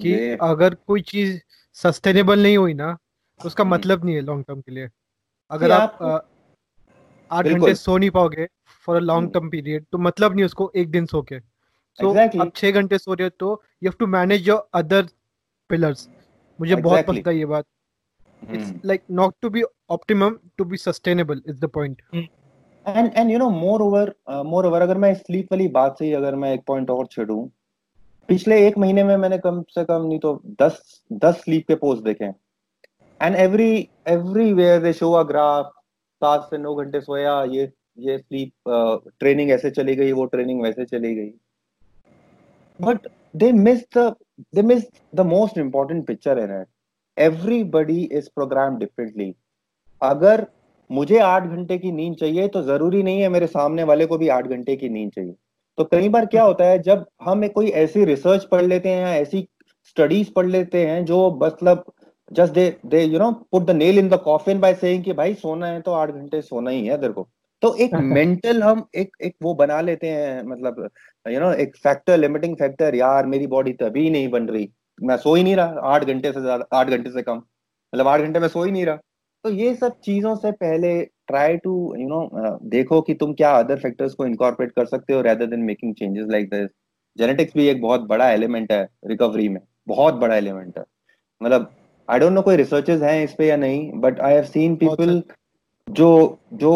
कि 0.00 0.14
अगर 0.42 0.74
कोई 0.86 1.00
चीज़ 1.08 1.38
सस्टेनेबल 1.76 2.42
नहीं 2.42 2.56
हुई 2.56 2.74
ना 2.74 2.92
तो 3.40 3.46
उसका 3.46 3.64
हम्म। 3.64 3.74
मतलब 3.74 4.04
नहीं 4.04 4.14
है 4.14 4.20
लॉन्ग 4.22 4.44
टर्म 4.44 4.60
के 4.60 4.72
लिए। 4.72 4.88
अगर 5.50 5.72
आप 5.72 5.98
आठ 7.30 7.46
घंटे 7.46 7.74
सो 7.74 7.96
नहीं 7.98 8.10
पाओगे 8.10 8.46
for 8.86 8.96
a 8.96 9.00
long 9.00 9.32
term 9.32 9.48
period 9.50 9.84
तो 9.92 9.98
मतलब 9.98 10.34
नहीं 10.34 10.44
उसको 10.44 10.70
एक 10.76 10.90
दिन 10.90 11.06
सो 11.06 11.22
के। 11.22 11.38
सो 11.38 12.10
exactly. 12.10 12.40
आप 12.40 12.52
छह 12.56 12.70
घंटे 12.70 12.98
सो 12.98 13.14
रहे 13.14 13.24
हो 13.24 13.30
तो 13.38 13.62
you 13.82 13.90
have 13.90 13.96
to 13.98 14.06
manage 14.08 14.48
your 14.48 14.68
other 14.74 15.06
pillars 15.70 16.08
मुझे 16.58 16.74
exactly. 16.74 16.84
बहुत 16.84 17.06
पसंद 17.06 17.28
है 17.28 17.36
ये 17.38 17.46
बात। 17.46 17.64
It's 18.42 18.72
like 18.84 19.02
not 19.10 19.34
to 19.42 19.50
be 19.50 19.62
optimum 19.90 20.38
to 20.58 20.64
be 20.64 20.76
sustainable 20.76 21.42
is 21.48 21.60
the 21.60 21.68
point 21.74 22.02
and 22.14 23.10
and 23.16 23.30
you 23.30 23.38
know 23.38 23.48
moreover 23.82 24.14
moreover 24.66 24.82
अगर 24.82 24.98
मैं 24.98 25.14
स्लीप 25.14 25.52
वाली 25.52 25.68
बात 25.70 25.98
से 25.98 26.04
ही 26.04 26.12
अगर 26.14 26.34
मैं 26.34 26.52
एक 26.54 26.62
पॉइंट 26.66 26.90
और 26.90 27.06
छेड़ूं 27.12 27.46
पिछले 28.28 28.66
एक 28.66 28.78
महीने 28.78 29.04
में 29.04 29.16
मैंने 29.16 29.38
कम 29.38 29.62
से 29.70 29.84
कम 29.84 30.06
नहीं 30.06 30.18
तो 30.18 30.40
दस 30.62 31.02
दस 31.12 31.42
स्लीप 31.44 31.66
के 31.68 31.74
पोस्ट 31.74 32.02
देखे 32.04 32.24
हैं। 32.24 32.34
And 33.20 33.36
every 33.36 33.88
everywhere 34.08 34.80
they 34.82 34.92
show 34.92 35.12
a 35.12 35.22
graph 35.24 35.72
सात 36.22 36.46
से 36.50 36.58
नौ 36.58 36.74
घंटे 36.74 37.00
सोया, 37.00 37.42
ये 37.44 37.70
ये 37.98 38.16
स्लीप 38.18 38.52
ट्रेनिंग 39.20 39.50
ऐसे 39.50 39.70
चली 39.70 39.94
गई, 39.96 40.12
वो 40.12 40.24
ट्रेनिंग 40.26 40.62
वैसे 40.62 40.84
चली 40.86 41.14
गई। 41.14 41.32
But 42.80 43.08
they 43.36 43.50
miss 43.54 43.84
the 43.96 44.64
miss 44.64 44.84
the 45.14 45.20
most 45.26 45.58
important 45.58 46.06
picture 46.06 46.38
in 46.38 46.60
it 46.60 46.66
everybody 47.16 48.02
is 48.02 48.28
program 48.34 48.78
differently 48.78 49.34
अगर 50.02 50.46
मुझे 50.90 51.18
आठ 51.20 51.42
घंटे 51.44 51.78
की 51.78 51.92
नींद 51.92 52.14
चाहिए 52.16 52.48
तो 52.48 52.62
ज़रूरी 52.62 53.02
नहीं 53.02 53.20
है 53.20 53.28
मेरे 53.28 53.46
सामने 53.48 53.82
वाले 53.84 54.06
को 54.06 54.18
भी 54.18 54.28
आठ 54.30 54.46
घंटे 54.46 54.76
की 54.76 54.88
नींद 54.88 55.10
चाहिए। 55.12 55.34
तो 55.78 55.84
कई 55.84 56.08
बार 56.08 56.26
क्या 56.26 56.42
होता 56.42 56.64
है, 56.64 56.78
जब 56.78 57.06
हम 57.22 57.46
कोई 57.48 57.68
ऐसी 57.82 58.04
रिसर्च 58.04 58.44
पढ़ 58.44 58.62
लेते 58.62 58.88
हैं 58.88 59.00
या 59.00 59.14
ऐसी 59.16 59.46
स्टडीज़ 59.88 60.32
पढ़ 60.32 60.46
लेते 60.46 60.86
हैं, 60.86 61.04
जो 61.04 61.38
मतलब 61.42 61.84
just 62.30 62.52
they 62.54 62.64
they 62.86 63.02
you 63.04 63.18
know 63.18 63.30
put 63.52 63.64
the 63.64 63.70
nail 63.72 63.98
in 63.98 64.08
the 64.08 64.18
coffin 64.24 64.60
by 64.60 64.74
saying 64.76 65.04
कि 65.04 65.12
भाई 65.12 65.34
सोना 65.34 65.66
है 65.66 65.80
तो 65.80 65.92
आठ 65.92 66.10
घंटे 66.10 66.40
सोना 66.42 66.70
ही 66.70 66.86
है 66.86 67.00
तेरे 67.00 67.12
को। 67.12 67.28
तो 67.62 67.74
एक 67.76 67.94
मेंटल 68.14 68.62
हम 68.62 68.84
एक 68.96 69.16
एक 69.22 69.34
वो 69.42 69.54
बना 69.54 69.80
लेते 69.80 70.08
हैं 70.08 70.42
मतलब 70.44 70.88
यू 71.26 71.40
नो 71.40 71.52
एक 71.54 71.76
फैक्टर 71.76 72.18
लिमिटिंग 72.18 72.56
फैक्टर 72.56 72.94
यार 72.94 73.26
मेरी 73.26 73.46
बॉडी 73.46 73.72
तभी 73.72 74.08
नहीं 74.10 74.28
बन 74.30 74.48
रही। 74.48 74.68
मैं 74.98 75.16
सो 75.16 75.34
ही 75.34 75.42
नहीं 75.42 75.56
रहा 75.56 75.92
आठ 75.92 76.04
घंटे 76.04 76.32
से 76.32 76.40
ज़्यादा 76.40 76.66
आठ 76.72 76.88
घंटे 76.88 77.10
से 77.10 77.22
कम। 77.22 77.36
मतलब 77.36 78.08
आठ 78.08 78.20
घंटे 78.20 78.40
में 78.40 78.48
सो 78.48 78.62
ही 78.64 78.70
नहीं 78.70 78.84
रहा। 78.86 78.96
तो 79.44 79.50
ये 79.50 79.74
सब 79.74 79.98
चीज़ों 80.00 80.34
से 80.36 80.50
पहले 80.52 81.02
ट्राई 81.28 81.56
टू 81.56 81.72
यू 81.98 82.08
नो 82.08 82.58
देखो 82.70 83.00
कि 83.00 83.14
तुम 83.14 83.32
क्या 83.34 83.50
अदर 83.58 83.78
फैक्टर्स 83.78 84.14
को 84.14 84.26
इनकॉर्पोरेट 84.26 84.72
कर 84.72 84.86
सकते 84.86 85.12
हो 85.12 85.20
rather 85.20 85.46
than 85.46 85.60
making 85.64 85.94
changes 85.94 86.26
like 86.30 86.48
this 86.50 86.68
genetics 87.18 87.52
भी 87.56 87.66
एक 87.68 87.80
बहुत 87.82 88.00
बड़ा 88.08 88.30
एलिमेंट 88.30 88.72
है 88.72 88.82
रिकवरी 89.06 89.48
में। 89.48 89.60
बहुत 89.88 90.14
बड़ा 90.14 90.36
एलिमेंट 90.36 90.78
है। 90.78 90.84
मतलब 91.40 91.70
आई 92.10 92.18
डोंट 92.18 92.32
नो 92.32 92.42
कोई 92.42 92.56
रिसर्चेस 92.56 93.02
हैं 93.02 93.22
इस 93.24 93.34
पे 93.38 93.46
या 93.48 93.56
नहीं 93.56 94.00
but 94.00 94.20
I 94.20 94.34
have 94.34 94.44
seen 94.44 94.76
people 94.76 95.22
जो 95.88 96.08
जो 96.62 96.72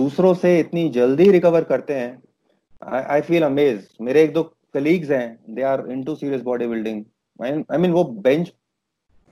दूसरों 0.00 0.34
से 0.34 0.58
इतनी 0.60 0.88
जल्दी 0.98 1.30
रिकवर 1.30 1.64
करते 1.64 1.94
हैं। 1.94 2.92
आई 2.92 3.20
फील 3.20 3.42
अमेज 3.42 3.88
मेरे 4.00 4.22
एक 4.22 4.32
दो 4.32 4.42
कलीग्स 4.74 5.10
हैं 5.10 5.54
they 5.54 5.62
are 5.72 5.84
into 5.90 6.14
serious 6.14 6.42
body 6.42 6.66
building 6.66 7.04
I 7.42 7.78
mean 7.78 7.92
वो 7.92 8.04
बेंच 8.28 8.52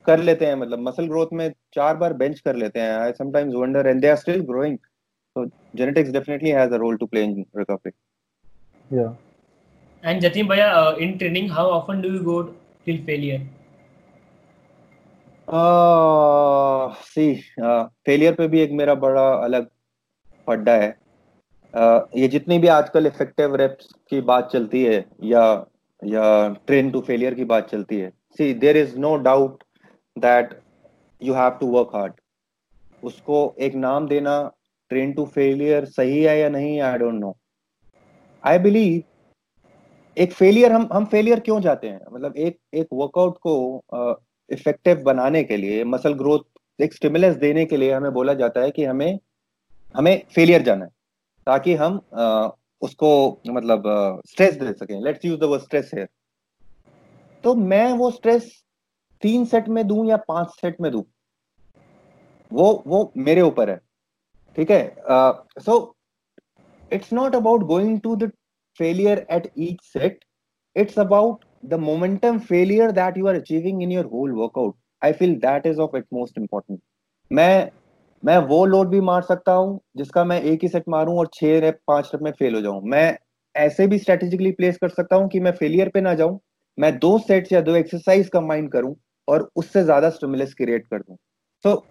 कर 0.07 0.19
लेते 0.23 0.47
हैं 0.47 0.55
मतलब 0.55 0.79
मसल 0.89 1.07
ग्रोथ 1.07 1.33
में 1.33 1.49
चार 1.75 1.97
बार 1.97 2.13
बेंच 2.25 2.41
कर 2.41 2.57
लेते 2.57 2.81
हैं। 2.81 2.93
I 2.99 3.13
sometimes 3.13 3.55
wonder 3.55 3.87
and 3.87 4.01
they 4.01 4.09
are 4.09 4.17
still 4.27 4.41
growing 4.53 4.79
so 5.37 5.43
genetics 5.79 6.13
definitely 6.13 6.53
has 6.57 6.71
a 6.75 6.79
role 6.83 6.95
to 7.01 7.07
play 7.07 7.23
in 7.23 7.33
recovery. 7.53 7.91
Yeah. 8.91 9.11
And 10.03 10.23
jatin 10.23 10.47
bhaiya 10.53 10.69
uh, 10.77 10.93
in 11.07 11.11
training 11.23 11.51
how 11.57 11.65
often 11.73 12.01
do 12.05 12.13
you 12.15 12.23
go 12.29 12.37
till 12.87 13.03
failure? 13.09 13.41
See 15.51 17.35
failure 18.07 18.35
पे 18.35 18.49
भी 18.49 18.61
एक 18.61 18.73
मेरा 18.73 18.95
बड़ा 18.95 19.33
अलग 19.35 19.69
पड्डा 20.47 20.75
है। 20.75 20.97
Uh, 21.75 22.01
ये 22.17 22.29
जितनी 22.29 22.59
भी 22.59 22.67
आजकल 22.67 23.07
इफ़ेक्टिव 23.07 23.55
रेप्स 23.55 23.89
की 24.11 24.21
बात 24.21 24.49
चलती 24.53 24.85
है 24.85 25.05
या 25.23 25.67
या 26.05 26.49
ट्रेन 26.67 26.91
टू 26.91 27.01
फेलियर 27.01 27.35
की 27.35 27.45
बात 27.45 27.69
चलती 27.71 27.97
है 27.97 28.11
see 28.39 28.55
there 28.55 28.77
is 28.77 28.99
no 28.99 29.17
doubt 29.17 29.63
that 30.19 30.61
you 31.23 31.35
have 31.35 31.51
to 31.51 31.67
work 31.67 31.91
hard 31.95 32.13
उसको 33.05 33.55
एक 33.61 33.75
नाम 33.75 34.09
देना 34.09 34.53
ट्रेन 34.89 35.13
टू 35.13 35.25
फेलियर 35.25 35.85
सही 35.85 36.23
है 36.23 36.39
या 36.39 36.49
नहीं 36.49 36.81
I 36.81 36.99
don't 36.99 37.15
know 37.15 37.37
I 38.45 38.59
believe 38.59 39.03
एक 40.17 40.33
फेलियर 40.33 40.73
हम 40.73 40.89
हम 40.93 41.05
फेलियर 41.05 41.41
क्यों 41.41 41.61
जाते 41.61 41.89
हैं? 41.89 42.01
मतलब 42.13 42.37
एक 42.37 42.59
एक 42.75 42.87
वर्कआउट 42.93 43.39
को 43.39 43.83
इफ़ेक्टिव 44.51 45.03
बनाने 45.03 45.43
के 45.45 45.57
लिए 45.57 45.85
मसल 45.85 46.15
ग्रोथ 46.15 46.83
एक 46.83 46.95
स्टिमुलस 46.95 47.37
देने 47.37 47.65
के 47.67 47.77
लिए 47.77 47.93
हमें 47.93 48.13
बोला 48.13 48.35
जाता 48.35 48.61
है 48.61 48.71
कि 48.71 48.85
हमें 48.85 49.19
हमें 49.95 50.23
फेलियर 50.35 50.63
जाना 50.63 50.85
है 50.85 50.91
ताकि 51.47 51.75
हम 51.75 52.01
आ, 52.15 52.49
उसको 52.83 53.11
मतलब 53.49 53.83
स्ट्रेस 54.27 54.55
दे 54.55 54.73
सकें। 54.73 55.01
Let's 55.05 55.25
use 55.25 55.41
the 55.41 55.45
word 55.45 55.63
stress 55.63 55.91
here 55.95 56.09
तो 57.45 57.55
मैं 57.55 57.93
वो 57.93 58.11
स्ट्रेस 58.11 58.51
तीन 59.23 59.45
सेट 59.45 59.69
में 59.69 59.87
दूँ 59.89 60.07
या 60.09 60.17
पाँच 60.29 60.49
सेट 60.51 60.81
में 60.81 60.91
दूँ? 60.93 61.05
वो 62.51 62.83
वो 62.87 63.13
मेरे 63.17 63.41
ऊपर 63.41 63.71
है। 63.71 63.77
ठीक 64.57 64.71
है? 64.71 64.97
So 65.61 65.97
it's 66.93 67.13
not 67.13 67.35
about 67.35 67.63
going 67.67 68.01
to 68.01 68.17
the 68.17 68.31
failure 68.81 69.27
at 69.31 69.51
each 69.59 69.83
set 69.85 70.25
it's 70.77 70.99
about 70.99 71.45
momentum 71.63 72.39
failure 72.41 72.91
that 72.93 73.19
you 73.19 73.27
are 73.27 73.35
achieving 73.35 73.83
in 73.83 73.93
your 73.93 74.05
whole 74.05 74.33
workout 74.33 74.75
I 75.03 75.13
feel 75.13 75.35
that 75.41 75.67
is 75.67 75.81
of 75.81 75.97
it 75.97 76.05
most 76.13 76.39
important 76.39 76.81
मैं 77.31 77.69
मैं 78.23 78.37
वो 78.49 78.65
load 78.67 78.89
भी 78.89 79.01
मार 79.01 79.23
सकता 79.23 79.53
हूँ, 79.53 79.81
जिसका 79.97 80.25
मैं 80.25 80.41
एक 80.43 80.63
ही 80.63 80.69
सेट 80.69 80.85
मारूं 80.89 81.19
और 81.19 81.29
छह 81.35 81.59
रेप 81.61 81.79
पाँच 81.87 82.11
रेप 82.15 82.23
में 82.23 82.31
फेल 82.33 82.55
हो 82.55 82.61
जाऊँ। 82.61 82.81
मैं 82.85 83.17
ऐसे 83.55 83.87
भी 83.87 83.99
स्ट्रेटेजिकली 83.99 84.51
प्लेस 84.53 84.79
कर 84.79 84.89
सकता 84.89 85.17
हूँ 85.17 85.29
कि 85.29 85.41
मैं 85.41 85.53
फेलियर 85.53 85.89
पे 85.89 86.01
ना 86.01 86.15
जाऊँ, 86.15 86.39
मैं 86.79 86.99
दो 86.99 87.19
सेट्स 87.19 87.53
या 87.53 87.61
दो 87.61 87.75
एक्सरसाइज 87.77 88.29
कंबाइन 88.29 88.67
करूँ 88.69 88.95
और 89.29 89.49
उससे 89.57 89.83
ज़्यादा 89.85 90.11
स्टिमुलस 90.11 90.55
क्रिएट 90.55 90.87
कर 90.87 90.99
दूँ। 90.99 91.17
सो 91.65 91.85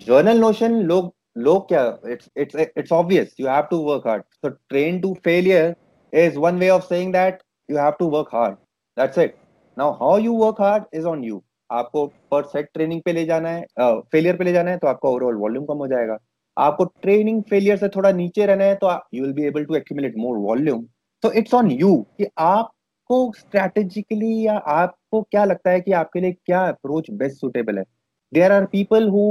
जर्नल 0.00 0.40
नोशन 0.40 0.80
लोग 0.84 1.12
लोग 1.38 1.68
क्या 1.68 1.82
it's 2.08 2.56
it's 2.56 2.92
obvious 2.92 3.34
you 3.40 3.48
have 3.48 3.66
to 3.70 3.78
work 3.82 4.06
hard 4.06 4.22
so 4.34 4.48
train 4.48 5.00
to 5.00 5.12
failure 5.24 5.74
is 6.12 6.38
one 6.38 6.58
way 6.58 6.68
of 6.70 6.84
saying 6.84 7.12
that 7.12 7.42
you 7.68 7.78
have 7.78 7.92
to 7.98 8.08
work 8.10 8.34
hard 8.34 8.56
that's 8.98 9.18
it 9.18 9.34
now 9.76 9.92
how 9.94 10.18
you 10.18 10.32
work 10.36 10.60
hard 10.60 10.84
is 10.94 11.06
on 11.06 11.24
you 11.24 11.42
आपको 11.70 12.06
per 12.30 12.42
set 12.44 12.68
training 12.74 13.00
पे 13.02 13.12
ले 13.12 13.24
जाना 13.24 13.48
है 13.48 13.64
failure 13.80 14.32
uh, 14.32 14.38
पे 14.38 14.44
ले 14.44 14.52
जाना 14.52 14.70
है 14.70 14.78
तो 14.78 14.86
आपका 14.88 15.08
ओवरऑल 15.08 15.36
वॉल्यूम 15.36 15.64
कम 15.66 15.78
हो 15.78 15.86
जाएगा। 15.86 16.16
आपको 16.56 16.84
ट्रेनिंग 17.02 17.42
फेलियर 17.50 17.76
से 17.76 17.88
थोड़ा 17.88 18.12
नीचे 18.12 18.46
रहना 18.46 18.64
है 18.64 18.74
तो 18.74 18.92
you 19.14 19.24
will 19.24 19.32
be 19.32 19.44
able 19.46 19.64
to 19.64 19.74
accumulate 19.74 20.14
more 20.18 20.36
volume 20.38 20.84
तो 21.22 21.32
इट्स 21.32 21.54
ऑन 21.54 21.70
यू 21.70 21.94
कि 22.18 22.26
आपको 22.38 23.20
स्ट्रेटेजिकली 23.36 24.46
या 24.46 24.56
आपको 24.74 25.22
क्या 25.22 25.44
लगता 25.44 25.70
है 25.70 25.80
कि 25.80 25.92
आपके 26.00 26.20
लिए 26.20 26.32
क्या 26.32 26.66
अप्रोच 26.68 27.10
बेस्ट 27.12 27.40
सुटेबल 27.40 27.78
है। 27.78 27.84
There 28.32 28.52
are 28.52 28.64
people 28.66 29.08
who 29.08 29.24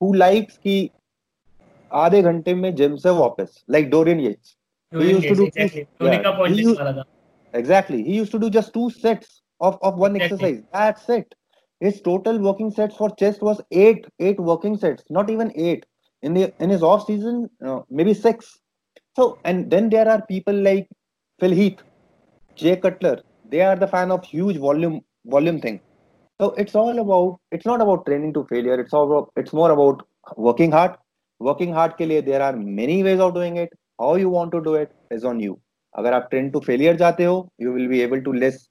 who 0.00 0.12
likes 0.14 0.56
कि 0.58 0.90
आधे 1.90 2.22
घंटे 2.22 2.54
में 2.54 2.74
जिम 2.74 2.96
से 2.96 3.10
वापस 3.18 3.64
like 3.70 3.90
Dorian 3.90 4.20
Yates 4.20 4.56
to 4.92 5.34
do 5.34 5.46
exactly. 7.52 8.02
He 8.02 8.14
used, 8.14 8.14
exactly 8.14 8.14
he 8.14 8.16
used 8.16 8.30
to 8.32 8.38
do 8.38 8.50
just 8.50 8.72
two 8.72 8.90
sets 8.90 9.42
of 9.60 9.78
of 9.82 9.96
one 9.98 10.16
exercise. 10.16 10.60
That's 10.72 11.08
it. 11.08 11.34
His 11.80 12.00
total 12.00 12.38
working 12.38 12.70
sets 12.70 12.96
for 12.96 13.10
chest 13.16 13.42
was 13.42 13.60
eight 13.70 14.06
eight 14.20 14.38
working 14.40 14.76
sets 14.76 15.04
not 15.10 15.30
even 15.30 15.52
eight. 15.56 15.86
In 16.22 16.34
the 16.34 16.52
in 16.60 16.70
his 16.70 16.82
off 16.82 17.06
season 17.06 17.48
uh, 17.64 17.80
maybe 17.90 18.14
six. 18.14 18.58
So 19.16 19.40
and 19.44 19.70
then 19.70 19.90
there 19.90 20.08
are 20.08 20.22
people 20.26 20.54
like 20.54 20.88
phil 21.40 21.50
heath 21.52 21.80
jay 22.56 22.76
cutler. 22.76 23.20
They 23.44 23.60
are 23.62 23.76
the 23.76 23.86
fan 23.88 24.10
of 24.10 24.24
huge 24.24 24.56
volume 24.58 25.00
volume 25.26 25.60
thing. 25.60 25.80
So 26.40 26.50
it's 26.54 26.74
all 26.74 26.98
about 26.98 27.40
it's 27.50 27.66
not 27.66 27.80
about 27.80 28.06
training 28.06 28.34
to 28.34 28.44
failure. 28.44 28.80
It's 28.80 28.92
all 28.94 29.06
about 29.10 29.30
it's 29.36 29.52
more 29.52 29.70
about 29.70 30.02
working 30.36 30.72
hard. 30.72 30.96
Working 31.40 31.72
hard 31.72 31.94
ke 31.96 32.08
liye 32.12 32.24
there 32.24 32.42
are 32.42 32.56
many 32.56 33.02
ways 33.02 33.20
of 33.20 33.34
doing 33.34 33.56
it. 33.56 33.70
How 33.98 34.16
you 34.16 34.30
want 34.30 34.52
to 34.52 34.62
do 34.62 34.74
it 34.74 34.92
is 35.10 35.24
on 35.24 35.40
you 35.40 35.60
अगर 35.96 36.12
आप 36.12 36.26
train 36.30 36.50
to 36.50 36.60
failure 36.60 36.96
जाते 36.96 37.24
हो 37.24 37.36
you 37.60 37.72
will 37.72 37.88
be 37.88 38.00
able 38.00 38.20
to 38.20 38.32
less 38.32 38.66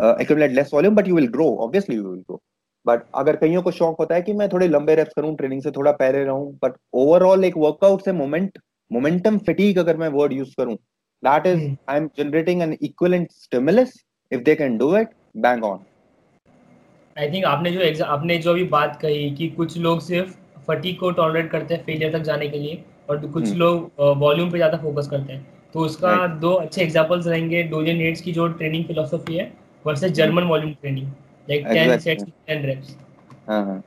accumulate 0.00 0.52
less 0.52 0.70
volume 0.74 0.94
but 0.94 1.08
you 1.08 1.14
will 1.16 1.28
grow 1.28 1.54
obviously 1.56 1.96
you 1.96 2.02
will 2.02 2.20
grow 2.20 2.40
but 2.86 3.02
अगर 3.14 3.36
कईयों 3.36 3.62
को 3.62 3.70
शौक 3.70 3.98
होता 3.98 4.14
है 4.14 4.22
कि 4.22 4.32
मैं 4.32 4.48
थोड़े 4.48 4.68
लंबे 4.68 4.94
रेप्स 4.94 5.12
करूँ 5.16 5.34
ट्रेनिंग 5.36 5.62
से 5.62 5.70
थोड़ा 5.70 5.92
पहले 5.92 6.24
रहूँ 6.24 6.52
बट 6.64 6.72
ओवरऑल 6.92 7.44
एक 7.44 7.56
वर्कआउट 7.56 8.04
से 8.04 8.12
मोमेंट 8.12 8.58
मोमेंटम 8.90 9.38
फटीक 9.38 9.78
अगर 9.78 9.96
मैं 9.96 10.08
वर्ड 10.08 10.32
यूज़ 10.32 10.54
करूँ 10.58 10.74
that 11.22 11.46
is 11.46 11.62
I 11.88 11.96
am 11.96 12.08
generating 12.16 12.62
an 12.62 12.72
equivalent 12.72 13.30
stimulus 13.32 13.94
if 14.32 14.42
they 14.42 14.54
can 14.54 14.78
do 14.78 14.96
it 14.96 15.08
bang 15.36 15.64
on 15.64 15.84
I 17.16 17.28
think 17.28 17.44
आपने 17.44 17.70
जो 17.70 18.04
आपने 18.04 18.38
जो 18.38 18.50
अभी 18.50 18.64
बात 18.68 18.98
कही 19.02 19.30
कि 19.30 19.48
कुछ 19.48 19.76
लोग 19.78 20.00
सिर्फ़ 20.00 20.36
फटीक 20.66 20.98
को 21.00 21.10
टॉलरेट 21.10 21.50
करते 21.50 21.74
हैं 21.74 21.84
फेलियर 21.84 22.12
तक 22.12 22.22
जाने 22.24 22.48
के 22.48 22.58
लिए 22.58 22.82
और 23.10 23.26
कुछ 23.26 23.44
hmm. 23.44 23.56
लोग 23.56 23.90
वॉल्यूम 24.18 24.50
पे 24.50 24.58
ज़्यादा 24.58 24.78
फोकस 24.78 25.08
करते 25.08 25.32
हैं। 25.32 25.61
तो 25.74 25.80
उसका 25.80 26.08
right. 26.08 26.40
दो 26.40 26.52
अच्छे 26.54 26.82
एग्जांपल्स 26.82 27.26
रहेंगे 27.26 27.62
डोजन 27.70 27.96
नेट्स 27.96 28.20
की 28.20 28.32
जो 28.32 28.48
ट्रेनिंग 28.60 28.84
फिलोसफी 28.84 29.36
है 29.36 29.52
versus 29.86 30.12
German 30.12 30.42
volume 30.52 30.72
training 30.80 31.06
10 31.48 31.60
exactly. 31.60 32.00
sets 32.00 32.24
10 32.48 32.66
reps 32.70 32.90
uh-huh. 33.48 33.80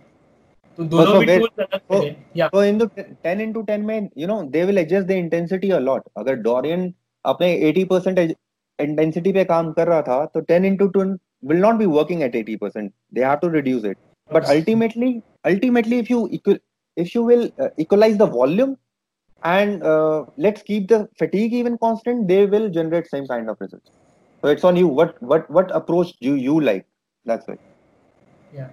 तो 0.77 0.83
दोनों 0.83 1.19
भी 1.19 1.25
टूल्स 1.25 1.59
अलग 1.59 2.03
है 2.03 2.15
या 2.37 2.47
तो 2.53 2.63
इन 2.63 2.77
द 2.77 2.89
10 3.25 3.43
into 3.43 3.61
10 3.67 3.85
में 3.89 4.09
you 4.17 4.27
know 4.27 4.41
they 4.55 4.63
will 4.65 4.77
adjust 4.77 5.07
the 5.07 5.11
intensity 5.11 5.69
a 5.71 5.77
lot 5.79 6.09
अगर 6.17 6.35
डोरियन 6.47 6.93
अपने 7.25 7.49
80% 7.71 8.33
इंटेंसिटी 8.79 9.31
पे 9.33 9.43
काम 9.51 9.71
कर 9.73 9.87
रहा 9.87 10.01
था 10.01 10.25
तो 10.33 10.41
10 10.51 10.67
into 10.71 10.89
2 10.97 11.05
will 11.49 11.61
not 11.63 11.77
be 11.79 11.87
working 11.93 12.21
at 12.25 12.35
80% 12.39 12.91
they 13.15 13.23
have 13.29 13.41
to 13.41 13.49
reduce 13.55 13.83
it 13.89 13.97
but 14.29 14.47
ultimately 14.53 15.09
ultimately 15.49 15.99
if 16.03 16.09
you 16.13 16.21
equal 16.37 16.57
if 16.97 17.13
you 17.15 17.23
will 17.23 17.43
uh, 17.63 17.69
equalize 17.83 18.17
the 18.21 18.27
volume 18.37 18.71
and 19.45 19.83
uh, 19.83 20.25
let's 20.37 20.63
keep 20.63 20.87
the 20.87 21.07
fatigue 21.17 21.53
even 21.53 21.77
constant 21.77 22.27
they 22.27 22.45
will 22.45 22.67
generate 22.69 23.07
same 23.07 23.27
kind 23.27 23.49
of 23.49 23.57
results 23.59 23.91
so 24.43 24.49
it's 24.49 24.63
on 24.63 24.75
you 24.75 24.87
what 24.87 25.21
what 25.21 25.49
what 25.57 25.73
approach 25.79 26.13
do 26.19 26.35
you 26.47 26.59
like 26.61 26.85
that's 27.25 27.47
it 27.47 27.59
yeah 28.51 28.69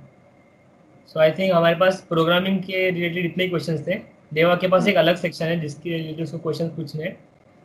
so 1.06 1.20
i 1.20 1.30
think 1.30 1.52
हमारे 1.54 1.74
पास 1.80 2.00
programming 2.08 2.62
के 2.62 2.90
related 2.90 3.26
इतने 3.26 3.48
questions 3.48 3.86
थे 3.86 4.00
देवा 4.34 4.54
के 4.60 4.68
पास 4.68 4.88
एक 4.88 4.96
अलग 4.96 5.16
section 5.16 5.46
है 5.46 5.60
जिसके 5.60 5.90
रिलेटेड 5.96 6.24
उसको 6.24 6.38
क्वेश्चन 6.38 6.68
पूछने 6.76 7.04
हैं 7.04 7.16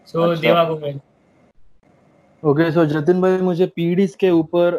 so 0.07 0.34
so, 0.34 0.41
Deva 0.41 0.63
go 0.63 0.75
ahead 0.75 0.99
okay 2.43 2.71
so 2.71 2.85
Jatin 2.85 3.21
भाई 3.21 3.38
मुझे 3.51 3.65
पीडीज 3.75 4.15
के 4.19 4.29
ऊपर 4.31 4.75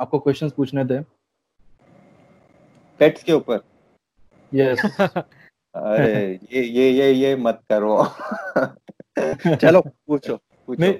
आपको 0.00 0.18
क्वेश्चंस 0.18 0.52
पूछने 0.52 0.84
थे 0.84 1.00
पेट्स 3.00 3.22
के 3.22 3.32
ऊपर 3.32 3.60
यस 4.52 4.80
अरे 5.76 6.38
ये 6.52 6.62
ये 6.62 6.90
ये 6.90 7.10
ये 7.12 7.36
मत 7.36 7.60
करो। 7.72 8.04
चलो 9.56 9.80
पूछो 9.80 10.36
पूछो। 10.36 10.80
मैं 10.80 10.98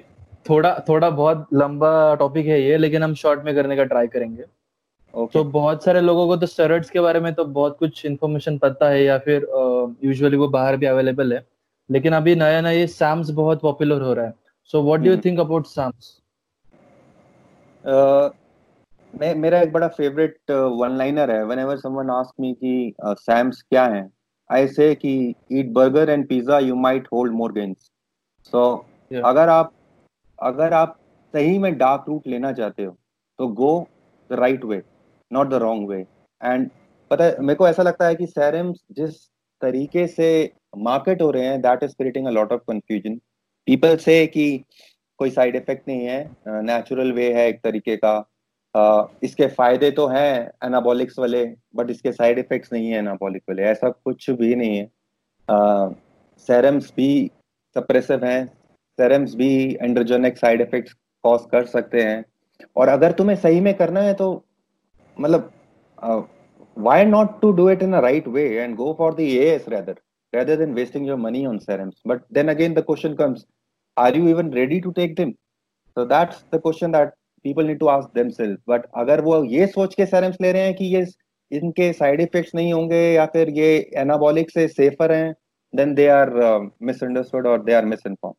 थोड़ा 0.49 0.83
थोड़ा 0.89 1.09
बहुत 1.09 1.47
लंबा 1.53 2.15
टॉपिक 2.15 2.45
है 2.45 2.61
ये 2.61 2.77
लेकिन 2.77 3.03
हम 3.03 3.13
शॉर्ट 3.13 3.43
में 3.43 3.55
करने 3.55 3.75
का 3.75 3.83
ट्राई 3.83 4.07
करेंगे। 4.07 4.43
Okay. 4.43 5.33
तो 5.33 5.43
बहुत 5.43 5.83
सारे 5.83 6.01
लोगों 6.01 6.27
को 6.27 6.37
तो 6.37 6.45
स्टेरॉइड्स 6.45 6.89
के 6.89 6.99
बारे 6.99 7.19
में 7.19 7.33
तो 7.33 7.45
बहुत 7.45 7.77
कुछ 7.79 8.05
इन्फॉर्मेशन 8.05 8.57
पता 8.57 8.89
है 8.89 9.03
या 9.03 9.17
फिर 9.17 9.47
यूजुअली 10.03 10.35
uh, 10.35 10.41
वो 10.41 10.47
बाहर 10.47 10.77
भी 10.77 10.85
अवेलेबल 10.85 11.33
है। 11.33 11.45
लेकिन 11.91 12.13
अभी 12.13 12.35
नया 12.35 12.61
नया 12.61 12.71
ये 12.71 12.87
सैम्स 12.87 13.29
बहुत 13.29 13.61
पॉपुलर 13.61 14.01
हो 14.01 14.13
रहा 14.13 14.25
है। 14.25 14.33
So 14.63 14.81
what 14.83 14.99
do 14.99 15.09
you 15.09 15.17
think 15.17 15.39
about 15.39 15.65
SARMs 15.65 16.21
मैं 19.13 19.33
मेरा 19.35 19.61
एक 19.61 19.71
बड़ा 19.73 19.87
फेवरेट 19.87 20.51
वन 20.51 20.97
लाइनर 20.97 21.31
है। 21.31 21.43
व्हेनेवर 21.45 21.77
समवन 21.77 22.09
आस्क 22.09 22.33
मी 22.39 22.53
कि 22.53 22.93
सैम्स 23.05 23.61
क्या 23.61 23.85
है 23.85 24.16
आई 24.49 24.67
से 24.67 24.93
कि 24.95 25.13
eat 25.51 25.71
burger 25.73 26.09
and 26.09 26.27
pizza 26.27 26.59
you 26.59 26.75
might 26.75 27.07
hold 27.13 27.33
more 27.33 27.51
gains 27.53 27.89
so 28.53 28.63
अगर 29.25 29.49
आप 29.49 29.73
अगर 30.39 30.73
आप 30.73 30.97
सही 31.33 31.57
में 31.57 31.77
डार्क 31.77 32.05
रूट 32.07 32.27
लेना 32.27 32.51
चाहते 32.51 32.83
हो 32.83 32.97
तो 33.39 33.47
go 33.61 33.71
the 34.29 34.39
right 34.39 34.63
way 34.65 34.81
not 35.31 35.47
the 35.49 35.53
wrong 35.63 35.89
way 35.89 36.05
and 36.41 36.69
पता 37.11 37.23
है 37.23 37.39
मेरे 37.39 37.55
को 37.55 37.67
ऐसा 37.67 37.83
लगता 37.83 38.07
है 38.07 38.15
कि 38.15 38.25
सैरम्स 38.27 38.83
जिस 38.91 39.25
तरीके 39.61 40.07
से 40.07 40.29
मार्केट 40.77 41.21
हो 41.21 41.29
रहे 41.31 41.45
हैं 41.45 41.61
that 41.61 41.83
is 41.83 41.95
creating 41.97 42.27
a 42.27 42.31
lot 42.31 42.51
of 42.53 42.61
confusion 42.67 43.15
people 43.67 43.95
say 43.97 44.25
कि 44.27 44.47
कोई 45.19 45.29
साइड 45.31 45.55
इफ़ेक्ट 45.55 45.87
नहीं 45.87 46.05
है 46.05 46.61
नेचुरल 46.63 47.09
uh, 47.09 47.15
वे 47.15 47.33
है 47.33 47.47
एक 47.49 47.59
तरीके 47.63 47.95
का 47.95 48.17
इसके 48.75 49.47
फ़ायदे 49.49 49.89
तो 49.91 50.07
हैं 50.07 50.51
एनाबॉलिक्स 50.65 51.19
वाले 51.19 51.43
बट 51.75 51.89
इसके 51.91 52.11
साइड 52.11 52.39
इफेक्ट्स 52.39 52.73
नहीं 52.73 52.89
है 52.89 52.97
एनाबॉलिक 52.99 53.43
वाले, 53.49 53.63
ऐसा 53.63 53.89
कुछ 53.89 54.29
भी 54.31 54.55
नहीं 54.55 54.77
है। 54.77 55.95
सेरम्स 56.49 56.91
भी 56.97 57.31
सप्रेसिव 57.75 58.25
हैं 58.25 58.45
सेरम्स 58.99 59.35
भी 59.35 59.77
एंड्रोजेनिक 59.81 60.37
साइड 60.37 60.61
इफेक्ट्स 60.61 60.93
कॉज 61.23 61.45
कर 61.51 61.65
सकते 61.67 62.01
हैं। 62.01 62.23
और 62.75 62.87
अगर 62.89 63.11
तुम्हें 63.11 63.35
सही 63.37 63.59
में 63.61 63.73
करना 63.77 64.01
है 64.01 64.13
तो 64.13 64.31
मतलब 65.17 65.51
why 66.77 67.05
not 67.05 67.39
to 67.41 67.51
do 67.51 67.69
it 67.69 67.83
in 67.83 67.93
a 67.93 67.99
right 68.01 68.27
way 68.27 68.43
and 68.55 68.75
go 68.75 68.93
for 68.97 69.13
the 69.15 69.19
S 69.19 69.65
rather 69.69 69.95
rather 70.33 70.57
than 70.57 70.73
wasting 70.73 71.07
your 71.07 71.17
money 71.17 71.45
on 71.45 71.57
SARMs 71.59 72.01
but 72.07 72.21
then 72.33 72.49
again 72.49 72.73
the 72.73 72.83
question 72.87 73.13
comes 73.15 73.45
are 73.97 74.17
you 74.17 74.27
even 74.29 74.51
ready 74.53 74.79
to 74.79 74.91
take 74.91 75.15
them 75.15 75.31
so 75.31 76.05
that's 76.05 76.43
the 76.53 76.59
question 76.59 76.91
that 76.91 77.13
people 77.47 77.69
need 77.69 77.79
to 77.79 77.89
ask 77.89 78.13
themselves 78.13 78.61
but 78.67 78.87
अगर 78.97 79.21
वो 79.21 79.43
ये 79.55 79.67
सोच 79.69 79.95
के 79.95 80.05
serums 80.07 80.41
ले 80.41 80.51
रहे 80.51 80.61
हैं 80.61 80.73
कि 80.75 80.85
ये 80.95 81.05
इनके 81.51 81.91
साइड 81.93 82.21
इफेक्ट्स 82.21 82.55
नहीं 82.55 82.73
होंगे 82.73 83.01
या 83.13 83.25
फिर 83.33 83.49
ये 83.57 83.69
एनाबॉलिक 83.97 84.49
से 84.51 84.67
सेफर 84.69 85.11
हैं 85.11 85.35
then 85.73 85.95
they 85.95 86.09
are 86.09 86.41
uh, 86.41 86.59
misunderstood 86.81 87.45
or 87.45 87.57
they 87.59 87.73
are 87.73 87.85
misinformed. 87.85 88.35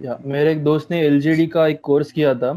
या 0.00 0.18
मेरे 0.24 0.52
एक 0.52 0.62
दोस्त 0.64 0.90
ने 0.90 1.00
एलजीडी 1.00 1.46
का 1.46 1.66
एक 1.66 1.80
कोर्स 1.80 2.12
किया 2.12 2.34
था। 2.34 2.52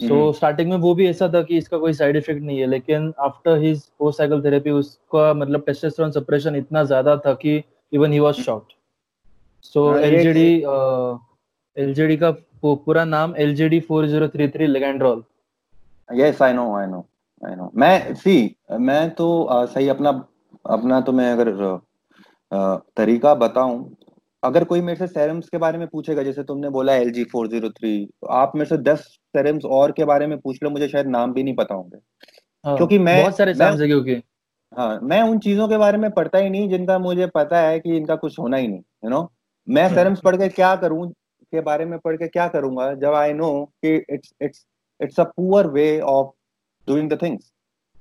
So 0.00 0.14
so, 0.14 0.36
starting 0.36 0.68
hmm. 0.68 0.80
में 0.80 0.82
वो 0.82 0.94
भी 0.94 1.06
ऐसा 1.06 1.28
था 1.34 1.42
कि 1.42 1.56
इसका 1.58 1.78
कोई 1.78 1.92
साइड 1.92 2.16
इफ़ेक्ट 2.16 2.42
नहीं 2.42 2.58
है 2.60 2.66
लेकिन 2.66 3.12
after 3.20 3.58
his 3.58 3.82
post 3.98 4.18
cycle 4.18 4.42
therapy 4.44 4.70
उसका 4.70 5.32
मतलब 5.34 5.64
टेस्टोस्टेरोन 5.66 6.10
सप्रेशन 6.10 6.56
इतना 6.56 6.84
ज़्यादा 6.84 7.16
था 7.26 7.34
कि 7.34 7.62
even 7.92 8.12
he 8.12 8.18
was 8.20 8.40
shocked 8.44 8.72
so 9.64 9.84
LGD 9.98 10.48
LGD 11.76 12.16
का 12.16 12.30
पूरा 12.62 13.04
नाम 13.04 13.34
LGD 13.36 13.80
4033 13.80 14.60
ligandrol 14.60 15.24
yes 16.14 16.42
I 16.42 16.52
know 16.52 16.76
I 16.76 16.86
know 16.86 17.06
I 17.48 17.54
know 17.54 17.70
मैं 17.76 18.14
सी 18.14 18.56
मैं 18.80 19.10
तो 19.10 19.48
uh, 19.52 19.66
सही 19.66 19.88
अपना 19.88 20.28
अपना 20.66 21.00
तो 21.00 21.12
मैं 21.12 21.32
अगर 21.32 21.52
uh, 21.52 22.80
तरीका 22.96 23.34
बताऊँ 23.34 23.96
अगर 24.44 24.64
कोई 24.64 24.80
मेरे 24.80 24.98
से 24.98 25.06
सेरम्स 25.06 25.48
के 25.48 25.58
बारे 25.58 25.78
में 25.78 25.88
पूछेगा 25.88 26.22
जैसे 26.22 26.42
तुमने 26.42 26.68
बोला 26.68 26.94
L 26.94 27.10
G 27.10 27.24
four 27.24 27.48
zero 27.48 27.70
three 27.70 28.10
आप 28.30 28.52
मेरे 28.54 28.68
से 28.68 28.76
दस 28.76 28.98
सेरम्स 29.36 29.64
और 29.64 29.92
के 29.92 30.04
बारे 30.04 30.26
में 30.26 30.38
पूछ 30.38 30.62
लो 30.62 30.70
मुझे 30.70 30.88
शायद 30.88 31.06
नाम 31.06 31.32
भी 31.32 31.42
नहीं 31.42 31.54
पता 31.54 31.74
होंगे। 31.74 31.98
हाँ, 32.66 32.76
क्योंकि 32.76 32.98
मैं 32.98 33.22
बहुत 33.22 33.36
सारे 33.36 33.54
मैं 33.54 33.80
है 33.80 33.86
क्योंकि। 33.86 34.22
हाँ 34.78 35.00
मैं 35.02 35.22
उन 35.22 35.38
चीज़ों 35.38 35.68
के 35.68 35.76
बारे 35.76 35.98
में 35.98 36.10
पढ़ता 36.10 36.38
ही 36.38 36.50
नहीं 36.50 36.68
जिनका 36.68 36.98
मुझे 36.98 37.26
पता 37.26 37.58
है 37.58 37.80
कि 37.80 37.96
इनका 37.96 38.16
कुछ 38.16 38.38
होना 38.38 38.56
ही 38.56 38.68
नहीं 38.68 38.80
यू 39.04 39.10
नो 39.10 39.32
मैं 39.68 39.94
सेरम्स 39.94 40.20
पढ़ 40.20 40.36
के 40.36 40.48
क्या 40.48 40.76
करूँ 40.76 41.12
के 41.52 41.60
बारे 41.60 41.84
में 41.84 41.98
पढ़ 41.98 42.16
के 42.16 42.28
क्या 42.28 42.46
करूँगा? 42.48 42.92
जब 42.94 43.14
आई 43.14 43.32
नो 43.32 43.48
कि 43.84 43.94
it's 44.10 44.32
it's 44.42 44.66
it's 45.00 45.20
a 45.20 45.24
poor 45.36 45.66
way 45.70 45.88
of 46.10 46.30
doing 46.88 47.10
the 47.10 47.22
things 47.22 47.50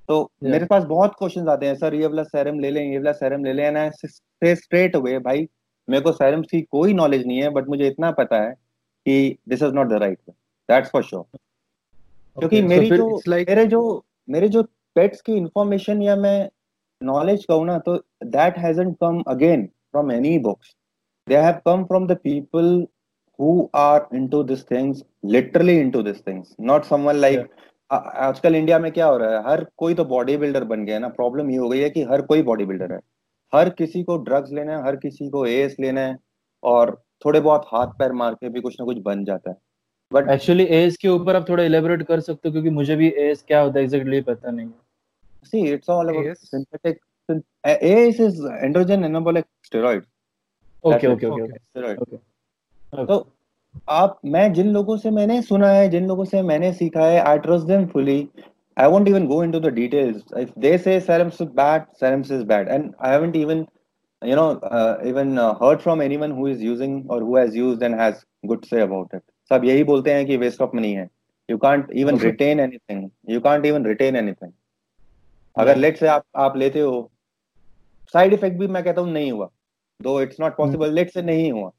तो 0.10 0.16
Yeah. 0.24 0.52
मेरे 0.52 0.66
पास 0.66 0.84
बहुत 0.84 1.14
क्वेश्चंस 1.18 1.48
आते 1.48 1.66
हैं 1.66 1.76
सर 1.76 1.94
ये 1.96 2.08
वाला 2.08 2.24
सेरम 2.24 2.60
ले 2.60 2.70
लें 2.72 2.82
ये 2.84 2.98
वाला 2.98 3.12
सेरम 3.14 3.44
ले 3.46 3.54
लें 3.54 3.64
एंड 3.66 3.78
आई 3.78 4.54
स्ट्रेट 4.56 4.96
अवे 4.96 5.18
भाई 5.20 5.48
मेरे 5.88 6.04
को 6.04 6.12
सेरम्स 6.12 6.48
की 6.52 6.62
कोई 6.72 6.94
नॉलेज 6.94 7.26
नहीं 7.28 7.42
है 7.42 7.50
बट 7.50 7.68
मुझे 7.68 7.88
इतना 7.88 8.12
पता 8.12 8.42
है 8.44 8.52
कि 9.06 9.38
this 9.50 9.64
is 9.64 9.74
not 9.74 9.88
the 9.88 10.02
right 10.02 10.18
way 10.28 10.34
that's 10.70 10.90
for 10.90 11.04
sure 11.04 11.24
क्योंकि 12.38 12.62
so 12.62 12.68
मेरी 12.68 12.90
फिर 12.90 12.98
जो 12.98 13.08
like- 13.30 13.50
मेरे 13.50 13.66
जो 13.66 13.82
मेरे 14.30 14.50
जो 14.50 14.64
पेट्स 14.96 15.22
की 15.22 15.34
इंफॉर्मेशन 15.34 16.02
या 16.02 16.16
मैं 16.16 16.50
नॉलेज 17.02 17.46
कहूँ 17.46 17.66
ना 17.66 17.78
तो 17.80 17.96
that 18.36 18.58
hasn't 18.58 18.98
come 19.02 19.22
again 19.28 19.66
from 19.92 20.12
any 20.12 20.38
books 20.40 20.76
they 21.28 21.38
have 21.38 21.62
come 21.66 21.84
from 21.86 22.08
the 22.08 22.18
people 22.24 22.86
who 23.42 23.62
are 23.76 24.02
into 24.20 24.44
these 24.44 24.64
things 24.74 24.96
literally 25.36 25.84
into 25.84 25.98
these 25.98 26.22
things. 26.24 26.70
Not 26.70 26.80
someone 26.80 27.16
like 27.16 27.44
आ- 27.92 27.98
आजकल 27.98 28.56
इंडिया 28.56 28.80
में 28.80 28.92
क्या 28.92 29.06
हो 29.06 29.18
रहा 29.18 29.30
है? 29.30 29.50
हर 29.50 29.68
कोई 29.78 29.94
तो 29.94 30.06
बॉडी 30.06 30.38
बिल्डर 30.38 30.64
बन 30.64 30.86
गया 30.86 30.96
है 30.96 31.02
ना। 31.02 31.08
प्रॉब्लम 31.08 31.52
ये 31.52 31.58
हो 31.58 31.70
गई 31.70 31.80
है 31.80 31.90
कि 31.90 32.04
हर 32.04 32.22
कोई 32.22 32.42
बॉडी 32.42 32.66
बिल्डर 32.66 32.92
है। 32.92 33.00
हर 33.56 33.70
किसी 33.70 34.04
को 34.04 34.18
ड्रग्स 34.18 34.52
लेना 34.52 34.78
है 34.78 34.84
हर 34.84 34.96
किसी 34.96 35.30
को 35.30 35.46
एस 35.46 35.76
लेना 35.80 36.02
है 36.02 36.18
और 36.64 37.04
थोड़े 37.26 37.40
बहुत 37.40 37.66
हाथ 37.68 37.88
पैर 37.88 38.12
मार 38.12 38.34
के 38.34 38.50
भी 38.50 38.62
कुछ 38.62 38.76
ना 38.80 38.86
कुछ 38.86 38.98
बन 38.98 39.26
जाता 39.26 39.50
है। 39.50 39.58
बट 40.14 40.30
एक्चुअली 40.30 40.64
एज 40.64 40.98
के 40.98 41.08
ऊपर 41.08 41.36
आप 41.36 41.50
थोड़ा 41.50 41.64
इलेबोरेट 41.64 42.04
कर 42.04 42.20
सकते 42.20 42.50
हो 42.50 42.52
क्योंकि 42.52 42.70
मुझे 42.70 42.96
भी 42.96 43.10
एज 43.10 43.42
क्या 43.42 43.62
होता 43.62 43.80
है 43.80 43.84
एग्जैक्टली 43.84 44.22
पता 44.22 44.52
नहीं 44.52 44.68
है। 44.68 44.82
See 45.54 45.66
it's 45.66 45.86
all 45.90 46.10
about 46.10 46.26
AS? 46.28 46.38
synthetic 46.38 46.94
syn- 47.32 47.46
A- 47.68 47.84
AS 47.84 48.30
is 48.30 48.34
androgen 48.66 49.04
okay 50.84 51.08
okay. 51.08 51.28
Okay 51.28 51.96
Okay. 51.96 52.31
तो 52.94 53.28
आप 53.90 54.20
मैं 54.26 54.52
जिन 54.54 54.68
लोगों 54.68 54.96
से 54.98 55.12
मैंने 55.12 55.42
सुना 55.42 55.68
है 55.70 55.88
जिन 55.90 56.08
लोगों 56.08 56.24
से 56.26 56.42
मैंने 56.42 56.72
सीखा 56.74 57.06
है 57.06 57.20
I 57.20 57.38
trust 57.40 57.66
them 57.68 57.86
fully 57.88 58.18
I 58.78 58.88
won't 58.90 59.08
even 59.08 59.28
go 59.28 59.44
into 59.44 59.60
the 59.60 59.74
details 59.74 60.24
if 60.38 60.50
they 60.60 60.78
say 60.78 61.00
SARMs 61.00 61.42
is 61.42 61.50
bad 61.60 61.84
SARMs 62.00 62.32
is 62.32 62.44
bad 62.46 62.70
and 62.70 62.92
I 63.02 63.12
haven't 63.12 63.36
even 63.36 63.66
you 64.22 64.36
know 64.36 64.50
even 65.10 65.38
heard 65.62 65.80
from 65.80 66.02
anyone 66.02 66.32
who 66.32 66.48
is 66.48 66.64
using 66.64 67.12
और 67.12 67.24
who 67.24 67.38
has 67.38 67.58
used 67.58 67.84
and 67.84 68.00
has 68.02 68.16
good 68.46 68.66
say 68.66 68.82
about 68.82 69.16
it 69.16 69.22
सब 69.52 69.66
यही 69.66 69.84
बोलते 69.84 70.14
हैं 70.14 70.26
कि 70.26 70.38
waste 70.38 70.62
of 70.62 70.76
money 70.76 70.94
है। 70.94 71.08
You 71.50 71.58
can't 71.58 71.92
even 71.92 72.20
retain 72.20 72.60
anything 72.60 73.10
you 73.30 73.40
can't 73.40 73.66
even 73.66 73.86
retain 73.86 74.16
anything 74.16 74.52
अगर 75.58 75.78
late 75.78 75.98
से 75.98 76.08
आप 76.08 76.24
आप 76.38 76.58
लेते 76.58 76.80
हो 76.80 77.10
साइड 78.14 78.34
इफ़ेक्ट 78.34 78.58
भी 78.60 78.68
मैं 78.68 78.84
कहता 78.84 79.02
हूँ 79.02 79.12
नहीं 79.12 79.32
हुआ। 79.32 79.50
दो 80.00 80.22
इट्स 80.22 80.40
नॉट 80.40 80.58
पॉसिबल 80.58 80.94
लेट 80.94 81.12
से 81.14 81.22
नहीं 81.22 81.52
हुआ। 81.52 81.72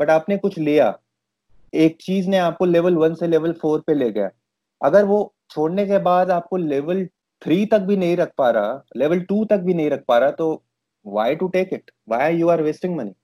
बट 0.00 0.10
आपने 0.10 0.36
कुछ 0.36 0.58
लिया। 0.58 0.98
एक 1.74 1.98
चीज़ 2.00 2.28
ने 2.28 2.38
आपको 2.38 2.64
लेवल 2.64 2.94
वन 2.94 3.14
से 3.14 3.26
लेवल 3.26 3.52
फोर 3.52 3.80
पे 3.80 3.94
ले 3.94 4.10
गया। 4.10 4.30
अगर 4.84 5.04
वो 5.04 5.34
छोड़ने 5.50 5.86
के 5.86 5.98
बाद 5.98 6.30
आपको 6.30 6.56
लेवल 6.56 7.06
थ्री 7.42 7.66
तक 7.66 7.78
भी 7.78 7.96
नहीं 7.96 8.16
रख 8.16 8.32
पा 8.38 8.50
रहा 8.50 8.84
लेवल 8.96 9.20
टू 9.20 9.44
तक 9.44 9.58
भी 9.58 9.74
नहीं 9.74 9.90
रख 9.90 10.04
पा 10.08 10.18
रहा 10.18 10.30
तो 10.30 10.62
why 11.06 11.36
to 11.36 11.48
take 11.48 11.72
it 11.72 11.90
why 12.08 12.36
you 12.36 12.48
are 12.48 12.62
wasting 12.62 12.96
money 12.96 13.14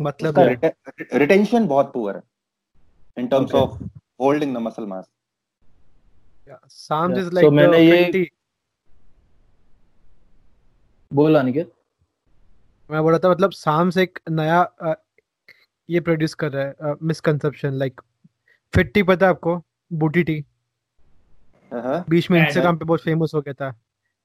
मतलब 0.00 0.60
रिटेंशन 1.14 1.66
बहुत 1.66 1.92
पुअर 1.92 2.16
है। 2.16 2.22
In 3.18 3.26
terms 3.26 3.54
of 3.54 3.82
holding 4.20 4.54
the 4.54 4.58
muscle 4.58 4.86
mass. 4.86 5.10
Is 7.18 7.30
like 7.32 7.46
मैंने 7.52 7.78
ये- 7.78 8.26
बोल 11.12 11.38
अनिकेत 11.38 11.72
मैं 12.90 13.02
बोल 13.02 13.12
रहा 13.12 13.18
था 13.18 13.30
मतलब 13.30 13.50
साम्स 13.52 13.96
एक 13.98 14.18
नया 14.30 14.60
अ, 14.60 14.94
ये 15.88 16.00
प्रोड्यूस 16.00 16.34
कर 16.34 16.52
रहा 16.52 16.88
है 16.88 16.94
मिसकंसेप्शन 17.02 17.72
लाइक 17.74 18.00
फिट 18.74 18.92
टी 18.94 19.02
पता 19.02 19.26
है 19.26 19.30
आपको? 19.30 19.62
बूटी 19.92 20.22
टी। 20.22 20.44
बीच 22.08 22.30
में 22.30 22.38
इंस्टाग्राम 22.40 22.76
पे 22.76 22.84
बहुत 22.84 23.00
फ़ेमस 23.02 23.32
हो 23.34 23.40
गया 23.40 23.54
था। 23.54 23.70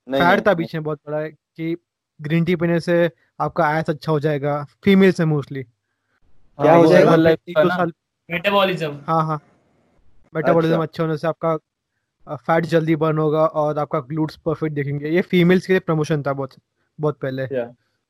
फैड 0.07 0.45
था 0.47 0.53
बीच 0.53 0.73
में 0.75 0.83
बहुत 0.83 0.99
बड़ा 1.07 1.27
कि 1.27 1.75
ग्रीन 2.19 2.45
टी 2.45 2.55
पीने 2.55 2.79
से 2.79 3.09
आपका 3.39 3.77
एस 3.79 3.89
अच्छा 3.89 4.11
हो 4.11 4.19
जाएगा 4.19 4.63
फीमेल 4.83 5.11
से 5.11 5.25
मोस्टली 5.25 5.63
क्या 5.63 6.73
हो 6.75 6.85
जाएगा? 6.85 7.15
लाइफ 7.15 7.39
एक 7.49 7.55
का 7.55 7.63
दो 7.63 7.69
ना। 7.69 7.75
साल 7.77 7.93
मेटाबॉलिज्म 8.29 8.97
हाँ 9.07 9.23
हाँ। 9.25 9.39
मेटाबॉलिज्म 10.33 10.73
अच्छा। 10.73 10.83
अच्छे 10.83 11.03
होने 11.03 11.17
से 11.17 11.27
आपका 11.27 11.55
फैट 12.37 12.65
जल्दी 12.65 12.95
बर्न 12.95 13.17
होगा 13.17 13.45
और 13.61 13.79
आपका 13.79 13.99
ग्लूट्स 14.09 14.35
परफेक्ट 14.45 14.75
दिखेंगे। 14.75 15.09
ये 15.09 15.21
फीमेल्स 15.21 15.65
के 15.67 15.73
लिए 15.73 15.79
प्रमोशन 15.79 16.23
था 16.23 16.33
बहुत 16.33 16.53
बहुत 16.99 17.19
पहले। 17.19 17.45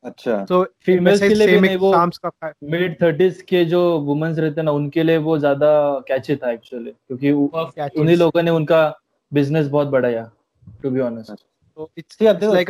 अच्छा। 0.04 0.46
तो 0.46 0.64
Females 0.90 1.20
के 1.20 1.34
लिए 1.34 1.48
भी 1.48 1.60
नहीं, 1.60 1.78
वो- 1.78 1.96
मिड 2.64 3.02
थर्टीज 3.02 3.42
के 3.42 3.66
जो 3.66 4.00
वुमेन्स 4.00 4.40
रहते 4.40 4.62
हैं 4.62 4.66
ना 4.66 4.72
उनके 4.72 5.04
लिए 5.04 5.18
वो 5.18 5.38
ज़्यादा 5.38 6.00
कैची 6.08 6.36
था 6.36 6.52
एक्चुअली 6.52 6.92
क्योंकि 6.92 7.32
उन्हीं 7.32 8.18
लोगों 8.18 8.44
ने 8.44 8.52
उनका 8.52 9.00
बिज़नेस 9.34 9.68
बहुत 9.68 9.88
बढ़ाया 9.88 10.32
टू 10.84 10.90
बी 10.90 11.00
ऑनेस्ट 11.00 11.32
तो 11.32 11.92
इट्स 11.98 12.18
See, 12.18 12.28
अब 12.28 12.36
देखो 12.36 12.54
लाइक 12.54 12.70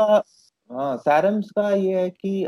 अ 0.00 0.22
हाँ 0.70 0.96
सैरम्स 0.96 1.50
का 1.50 1.70
ये 1.70 2.00
है 2.00 2.10
कि 2.10 2.46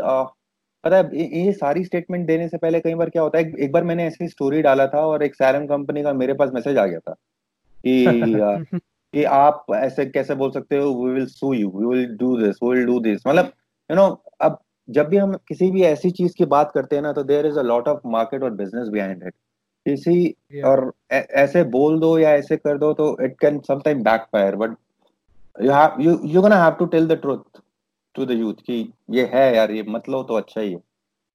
पता 0.84 0.96
है 0.96 1.16
ये 1.16 1.44
ये 1.44 1.52
सारी 1.52 1.84
स्टेटमेंट 1.84 2.26
देने 2.26 2.48
से 2.48 2.58
पहले 2.58 2.80
कई 2.80 2.94
बार 2.94 3.10
क्या 3.10 3.22
होता 3.22 3.38
है 3.38 3.48
एक, 3.48 3.56
एक 3.58 3.72
बार 3.72 3.84
मैंने 3.84 4.06
ऐसी 4.06 4.28
स्टोरी 4.28 4.62
डाला 4.62 4.86
था 4.86 5.06
और 5.06 5.22
एक 5.22 5.34
सैरम 5.34 5.66
कंपनी 5.66 6.02
का 6.02 6.12
मेरे 6.12 6.34
पास 6.34 6.50
मैसेज 6.54 6.78
आ 6.78 6.86
गया 6.86 6.98
था 6.98 7.12
कि 7.84 8.78
कि 9.14 9.24
आप 9.24 9.66
ऐसे 9.74 10.06
कैसे 10.06 10.34
बोल 10.34 10.50
सकते 10.50 10.76
हो 10.76 10.92
we 10.94 11.12
will 11.12 11.26
sue 11.26 11.52
you 11.52 11.70
we 11.70 11.86
will 11.86 12.16
do 12.16 12.36
this 12.40 12.56
we 12.62 12.68
will 12.68 12.86
do 12.86 13.00
this 13.00 13.26
मतलब 13.26 13.52
यू 13.90 13.96
नो 13.96 14.22
अब 14.40 14.58
जब 14.88 15.08
भी 15.08 15.16
हम 15.16 15.34
किसी 15.48 15.70
भी 15.70 15.82
ऐसी 15.82 16.10
चीज़ 16.10 16.34
की 16.36 16.44
बात 16.44 16.72
करते 16.74 16.96
हैं 16.96 17.02
ना 17.02 17.12
तो 17.12 17.22
there 17.22 17.46
is 17.46 17.58
a 17.58 17.62
lot 17.62 17.88
of 17.88 18.00
market 18.06 18.42
और 18.42 18.50
बिज़नेस 18.50 18.88
बिहाइंड 18.88 19.22
इट 19.26 19.34
किसी 19.86 20.34
Yeah. 20.54 20.66
और 20.66 20.92
ऐ- 21.12 21.26
ऐसे 21.34 21.64
बोल 21.64 22.00
दो 22.00 22.18
या 22.18 22.30
ऐसे 22.30 22.56
कर 22.56 22.78
दो 22.78 22.92
तो 22.92 23.24
it 23.24 23.38
can 23.40 23.60
sometime 23.60 24.02
backfire 24.02 24.56
but 24.56 24.76
you 25.62 25.70
have 25.70 26.00
you 26.00 26.12
you're 26.30 26.42
gonna 26.42 26.60
have 26.60 26.78
to 26.78 26.86
tell 26.86 27.06
the 27.10 27.16
truth 27.16 27.60
to 28.14 28.24
the 28.30 28.36
youth 28.42 28.62
कि 28.62 28.92
ये 29.10 29.30
है 29.34 29.56
यार 29.56 29.70
ये 29.70 29.82
मत 29.88 30.08
लो 30.08 30.22
तो 30.22 30.34
अच्छा 30.34 30.60
ही 30.60 30.72
है। 30.72 30.80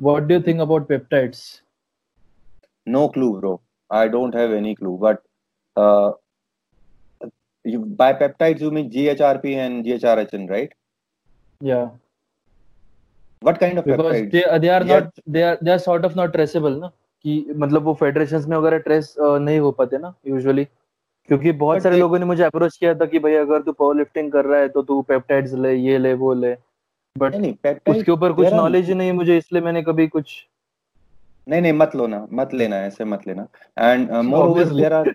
What 0.02 0.24
do 0.24 0.36
you 0.36 0.42
think 0.42 0.62
about 0.62 0.88
peptides 0.88 1.64
no 2.88 3.10
clue 3.10 3.40
bro. 3.40 3.60
I 3.90 4.08
don't 4.08 4.34
have 4.34 4.52
any 4.52 4.76
clue 4.76 4.98
but 5.02 5.22
uh, 5.78 6.12
you, 7.66 7.80
by 7.80 8.14
peptides 8.14 8.62
you 8.62 8.72
mean 8.72 8.90
GHRP 8.92 9.56
and 9.66 9.86
GHRHN 9.86 10.50
right? 10.50 10.74
या 11.62 11.80
what 13.42 13.60
kind 13.60 13.78
of 13.80 13.86
because 13.88 14.14
peptides? 14.14 14.32
They 14.62 14.68
are 14.70 14.84
Yeah. 14.84 14.94
Not 14.94 15.22
they 15.30 15.42
are 15.42 15.58
they 15.64 15.72
are 15.72 15.78
sort 15.78 16.06
of 16.06 16.16
not 16.18 16.32
traceable 16.32 16.80
ना 16.80 16.88
कि 17.26 17.46
मतलब 17.56 17.84
वो 17.84 17.94
federations 17.94 18.48
में 18.48 18.58
वगैरह 18.58 18.78
trace 18.88 19.16
नहीं 19.20 19.60
हो 19.60 19.72
पाते 19.72 19.98
ना 19.98 20.14
यूजुअली 20.28 20.66
क्योंकि 21.30 21.52
बहुत 21.52 21.84
सारे 21.84 21.98
लोगों 21.98 22.20
ने 22.20 22.26
मुझे 22.26 22.44
अप्रोच 22.44 22.78
किया 22.78 22.94
था 22.96 23.06
कि 23.06 23.20
भाई 23.20 23.34
अगर 23.36 23.62
तू 23.62 23.72
पावर 23.72 23.96
लिफ्टिंग 23.96 24.32
कर 24.32 24.46
रहा 24.46 24.60
है 24.60 24.68
तो 24.70 24.82
तू 24.82 25.02
पेप्टाइड्स 25.02 25.54
ले 25.54 25.74
ये 25.74 25.98
ले 25.98 26.14
वो 26.14 26.34
ले। 26.34 26.56
बट 27.16 27.36
उसके 27.90 28.12
ऊपर 28.12 28.34
कुछ 28.34 28.48
नॉलेज 28.54 28.88
ही 28.90 28.96
नहीं 28.96 29.12
मुझे 29.12 29.38
इसलिए 29.38 29.62
मैंने 29.62 29.82
कभी 29.84 30.08
कुछ 30.08 30.36
नहीं 31.48 31.62
नहीं 31.62 31.74
मत 31.74 31.96
लो 31.96 32.08
ना 32.08 32.26
मत 32.34 32.54
लेना 32.54 32.78
ऐसे 32.86 33.06
मत 33.06 33.28
लेना। 33.28 33.48
And 33.78 34.12
moreover. 34.48 34.74
There 34.74 34.94
are 34.94 35.14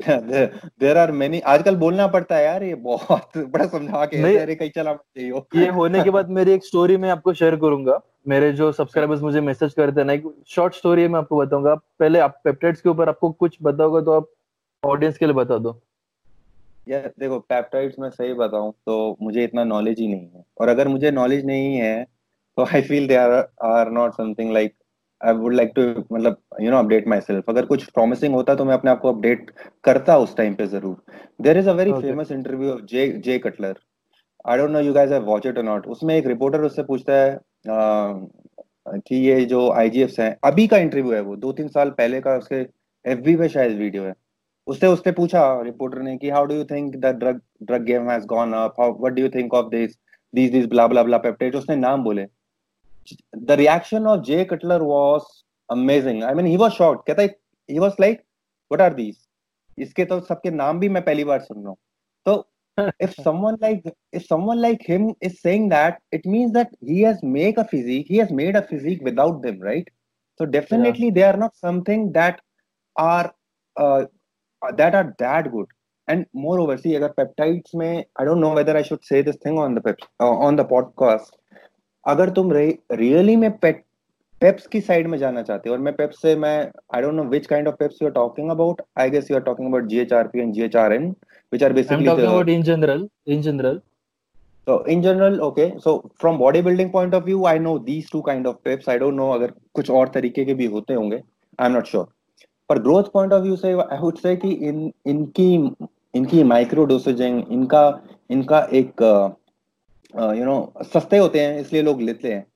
there 0.00 0.98
are 0.98 1.10
many 1.12 1.40
आजकल 1.48 1.76
बोलना 1.76 2.06
पड़ता 2.08 2.36
है 2.36 2.44
यार 2.44 2.62
ये 2.62 2.74
बहुत 2.82 3.36
बड़ा 3.52 3.66
समझा 3.66 4.04
के 4.06 4.36
अरे 4.38 4.54
कहीं 4.54 4.70
चला 4.70 4.92
जाइयो। 4.92 5.46
ये 5.56 5.68
होने 5.70 6.02
के 6.04 6.10
बाद 6.10 6.30
मेरी 6.30 6.52
एक 6.52 6.64
स्टोरी 6.64 6.96
मैं 6.96 7.10
आपको 7.10 7.32
शेयर 7.34 7.56
करूँगा। 7.56 8.00
मेरे 8.28 8.52
जो 8.52 8.70
सब्सक्राइबर्स 8.72 9.22
मुझे 9.22 9.40
मैसेज 9.40 9.72
करते 9.74 10.00
हैं 10.00 10.06
ना 10.06 10.12
एक 10.12 10.24
शॉर्ट 10.48 10.74
स्टोरी 10.74 11.02
है 11.02 11.08
मैं 11.08 11.18
आपको 11.18 11.36
बताऊँगा। 11.36 11.74
पहले 11.74 12.18
आप 12.18 12.40
पेप्टाइड्स 12.44 12.80
के 12.80 12.88
ऊपर 12.88 13.08
आपको 13.08 13.30
कुछ 13.32 13.58
बताओगे 13.62 14.04
तो 14.04 14.12
आप 14.12 14.28
ऑडियंस 14.82 15.18
के 15.18 15.26
लिए 15.26 15.34
बता 15.34 15.58
दो। 15.58 15.80
यार 16.88 17.12
देखो 17.20 17.38
पेप्टाइड्स 17.40 17.98
में 17.98 18.08
सही 18.10 18.32
बताऊँ 18.34 18.72
तो 18.86 19.16
मुझे 19.22 19.44
इतना 19.44 19.64
नॉलेज 19.64 20.00
ही 20.00 20.08
नहीं 20.08 20.28
है। 20.28 20.44
और 20.60 20.68
अगर 20.68 20.88
मुझे 20.88 21.10
नॉलेज 21.10 21.44
नहीं 21.46 21.74
है 21.76 22.04
तो 22.56 22.64
I 22.64 22.82
feel 22.82 23.06
they 23.08 23.14
are 23.16 23.30
are 23.64 23.90
not 23.90 24.12
something 24.14 24.52
like 24.52 24.74
I 25.20 25.32
would 25.34 25.54
like 25.54 25.72
to 25.76 25.82
मतलब 26.12 26.36
you 26.60 26.70
know 26.70 26.78
update 26.78 27.06
my 27.08 27.20
self 27.20 27.50
अगर 27.50 27.66
कुछ 27.66 27.84
प्रॉमिसिंग 27.90 28.34
होता 28.34 28.54
तो 28.54 28.64
मैं 28.64 28.74
अपने 28.74 28.90
आप 28.90 29.00
को 29.00 29.12
अपडेट 29.12 29.50
करता 29.84 30.16
उस 30.18 30.36
टाइम 30.36 30.54
पे 30.54 30.66
ज़रूर। 30.66 30.96
There 31.42 31.58
is 31.58 31.68
a 31.68 31.72
very. 31.74 31.92
Famous 31.92 32.32
interview 32.32 32.70
of 32.72 32.80
J 32.90 33.06
J 33.24 33.38
Cutler 33.38 33.78
I 34.44 34.58
don't 34.58 34.70
know 34.70 34.80
you 34.80 34.92
guys 34.92 35.10
have 35.12 35.24
watch 35.24 35.46
it 35.46 35.58
और 35.58 35.64
नॉट 35.64 35.86
उसमें 35.96 36.14
एक 36.16 36.26
रिपोर्टर 36.26 36.62
उससे 36.64 36.82
पूछता 36.82 37.12
है 37.14 37.38
कि 39.06 39.16
ये 39.16 39.44
जो 39.46 39.70
आईजीएफ 39.72 40.18
हैं 40.20 40.36
अभी 40.44 40.66
का 40.66 40.78
इंटरव्यू 40.78 41.12
है 41.12 41.20
वो 41.20 41.36
दो 41.36 41.52
तीन 41.52 41.68
साल 41.68 41.90
पहले 41.98 42.20
का 42.20 42.36
उसके 42.38 42.60
एफबी 43.04 43.36
पे 43.36 43.48
शायद 43.48 43.78
वीडियो 43.78 44.02
है। 44.04 44.14
उससे 44.66 44.86
उसने 44.88 45.12
पूछा 45.12 45.40
रिपोर्टर 45.62 46.02
ने 46.02 46.16
कि 46.16 46.30
how 46.30 46.44
do 46.46 46.54
you 46.54 46.64
think 46.70 46.96
the 46.96 47.14
drug 47.18 47.40
drug 47.62 47.84
game 47.84 48.10
has 48.10 48.26
gone 48.28 48.52
up 48.54 48.80
what 48.80 49.12
do 49.12 49.22
you 49.22 49.28
think 49.34 49.54
of 49.54 49.66
this 49.70 49.96
these 50.34 50.50
these 50.52 50.66
blah 50.70 50.84
blah 50.88 51.02
blah 51.04 51.18
peptides? 51.20 51.56
उसने 51.56 51.74
नाम 51.76 52.02
बोले। 52.04 52.24
the 53.33 53.57
reaction 53.57 54.07
of 54.07 54.23
Jay 54.23 54.45
Cutler 54.45 54.83
was 54.83 55.43
amazing 55.69 56.23
I 56.23 56.33
mean 56.33 56.45
he 56.45 56.57
was 56.57 56.73
shocked 56.73 57.07
कहता 57.09 57.21
है 57.21 57.33
he 57.67 57.79
was 57.79 57.97
like 57.99 58.25
what 58.69 58.81
are 58.81 58.93
these 58.93 59.27
इसके 59.79 60.05
तो 60.05 60.19
सबके 60.19 60.49
नाम 60.51 60.79
भी 60.79 60.89
मैं 60.89 61.03
पहली 61.03 61.23
बार 61.23 61.39
सुन 61.39 61.57
रहा 61.57 61.69
हूँ 61.69 61.77
तो 62.25 62.43
if 63.05 63.13
someone 63.23 63.57
like 63.61 63.83
if 64.13 64.25
someone 64.25 64.61
like 64.61 64.81
him 64.81 65.13
is 65.21 65.41
saying 65.41 65.67
that 65.69 65.97
it 66.11 66.25
means 66.25 66.53
that 66.53 66.69
he 66.81 67.01
has 67.01 67.21
made 67.23 67.57
a 67.57 67.65
physique 67.71 68.07
he 68.07 68.17
has 68.17 68.31
made 68.31 68.55
a 68.55 68.61
physique 68.61 69.01
without 69.09 69.41
them 69.41 69.59
right 69.59 69.89
so 70.37 70.45
definitely 70.45 71.07
yeah. 71.07 71.13
they 71.13 71.23
are 71.23 71.37
not 71.37 71.55
something 71.55 72.11
that 72.13 72.39
are 72.95 73.33
uh, 73.77 74.05
that 74.77 74.95
are 74.95 75.13
that 75.19 75.51
good 75.51 75.67
and 76.07 76.25
moreover 76.33 76.77
see 76.77 76.95
agar 76.99 77.11
peptides 77.19 77.75
mein 77.81 78.03
i 78.15 78.25
don't 78.29 78.43
know 78.45 78.53
whether 78.59 78.77
i 78.77 78.85
should 78.89 79.03
say 79.11 79.21
this 79.21 79.39
thing 79.43 79.59
on 79.65 79.75
the 79.75 79.81
pep, 79.81 79.99
uh, 80.19 80.35
on 80.47 80.55
the 80.55 80.65
podcast 80.65 81.31
अगर 82.06 82.30
तुम 82.30 82.52
really 82.52 83.36
में 83.36 83.50
पेट 83.58 83.82
Pep's 84.40 84.66
की 84.66 84.80
side 84.80 85.06
में 85.06 85.16
जाना 85.18 85.42
चाहते 85.42 85.68
हो 85.68 85.74
और 85.74 85.80
मैं 85.80 85.94
पेप्स 85.96 86.20
से 86.22 86.34
मैं 86.36 86.56
I 86.94 87.02
don't 87.02 87.14
know 87.14 87.24
which 87.30 87.46
kind 87.46 87.68
of 87.68 87.74
peps 87.74 88.02
you 88.02 88.08
are 88.08 88.14
talking 88.14 88.50
about 88.50 88.82
I 88.98 89.10
guess 89.10 89.30
you 89.30 89.36
are 89.36 89.42
talking 89.42 89.68
about 89.68 89.86
GHRP 89.88 90.40
and 90.40 90.52
GHRN 90.54 91.08
which 91.08 91.64
are 91.64 91.72
basically 91.72 91.96
I 91.96 92.02
am 92.02 92.10
talking 92.10 92.28
about 92.28 92.48
in 92.48 92.62
general 92.62 93.08
in 93.26 93.42
general 93.42 93.80
so 94.66 94.76
in 94.92 95.02
general 95.02 95.40
okay. 95.46 95.64
So 95.78 96.10
from 96.20 96.38
bodybuilding 96.38 96.88
point 96.92 97.14
of 97.14 97.24
view 97.24 97.44
i 97.46 97.58
know 97.58 97.78
these 97.78 98.08
two 98.10 98.22
kind 98.28 98.48
of 98.50 98.56
peps. 98.64 98.88
I 98.88 98.96
don't 98.98 99.16
know 99.20 99.32
अगर 99.34 99.52
कुछ 99.74 99.90
और 99.90 100.08
तरीके 100.14 100.44
के 100.44 100.54
भी 100.54 100.66
होते 100.72 100.94
होंगे. 100.94 101.16
I 101.58 101.66
am 101.66 101.72
not 101.72 101.86
sure 101.86 102.06
पर 102.70 102.78
growth 102.82 103.10
point 103.12 103.32
of 103.32 103.42
view 103.42 103.56
से 103.56 103.72
आई 103.72 103.98
वुड 104.00 104.16
से 104.18 104.34
कि 104.36 104.50
इन 104.68 104.90
इनकी 105.06 105.54
इनकी 106.14 106.42
माइक्रो 106.44 106.84
डोसेजिंग 106.84 107.42
इनका 107.52 107.84
इनका 108.30 108.66
एक 108.72 109.02
यू 110.14 110.44
नो 110.44 110.72
सस्ते 110.82 111.18
होते 111.18 111.40
हैं 111.40 111.60
इसलिए 111.60 111.82
लोग 111.82 112.02
लेते 112.02 112.32
हैं। 112.32 112.46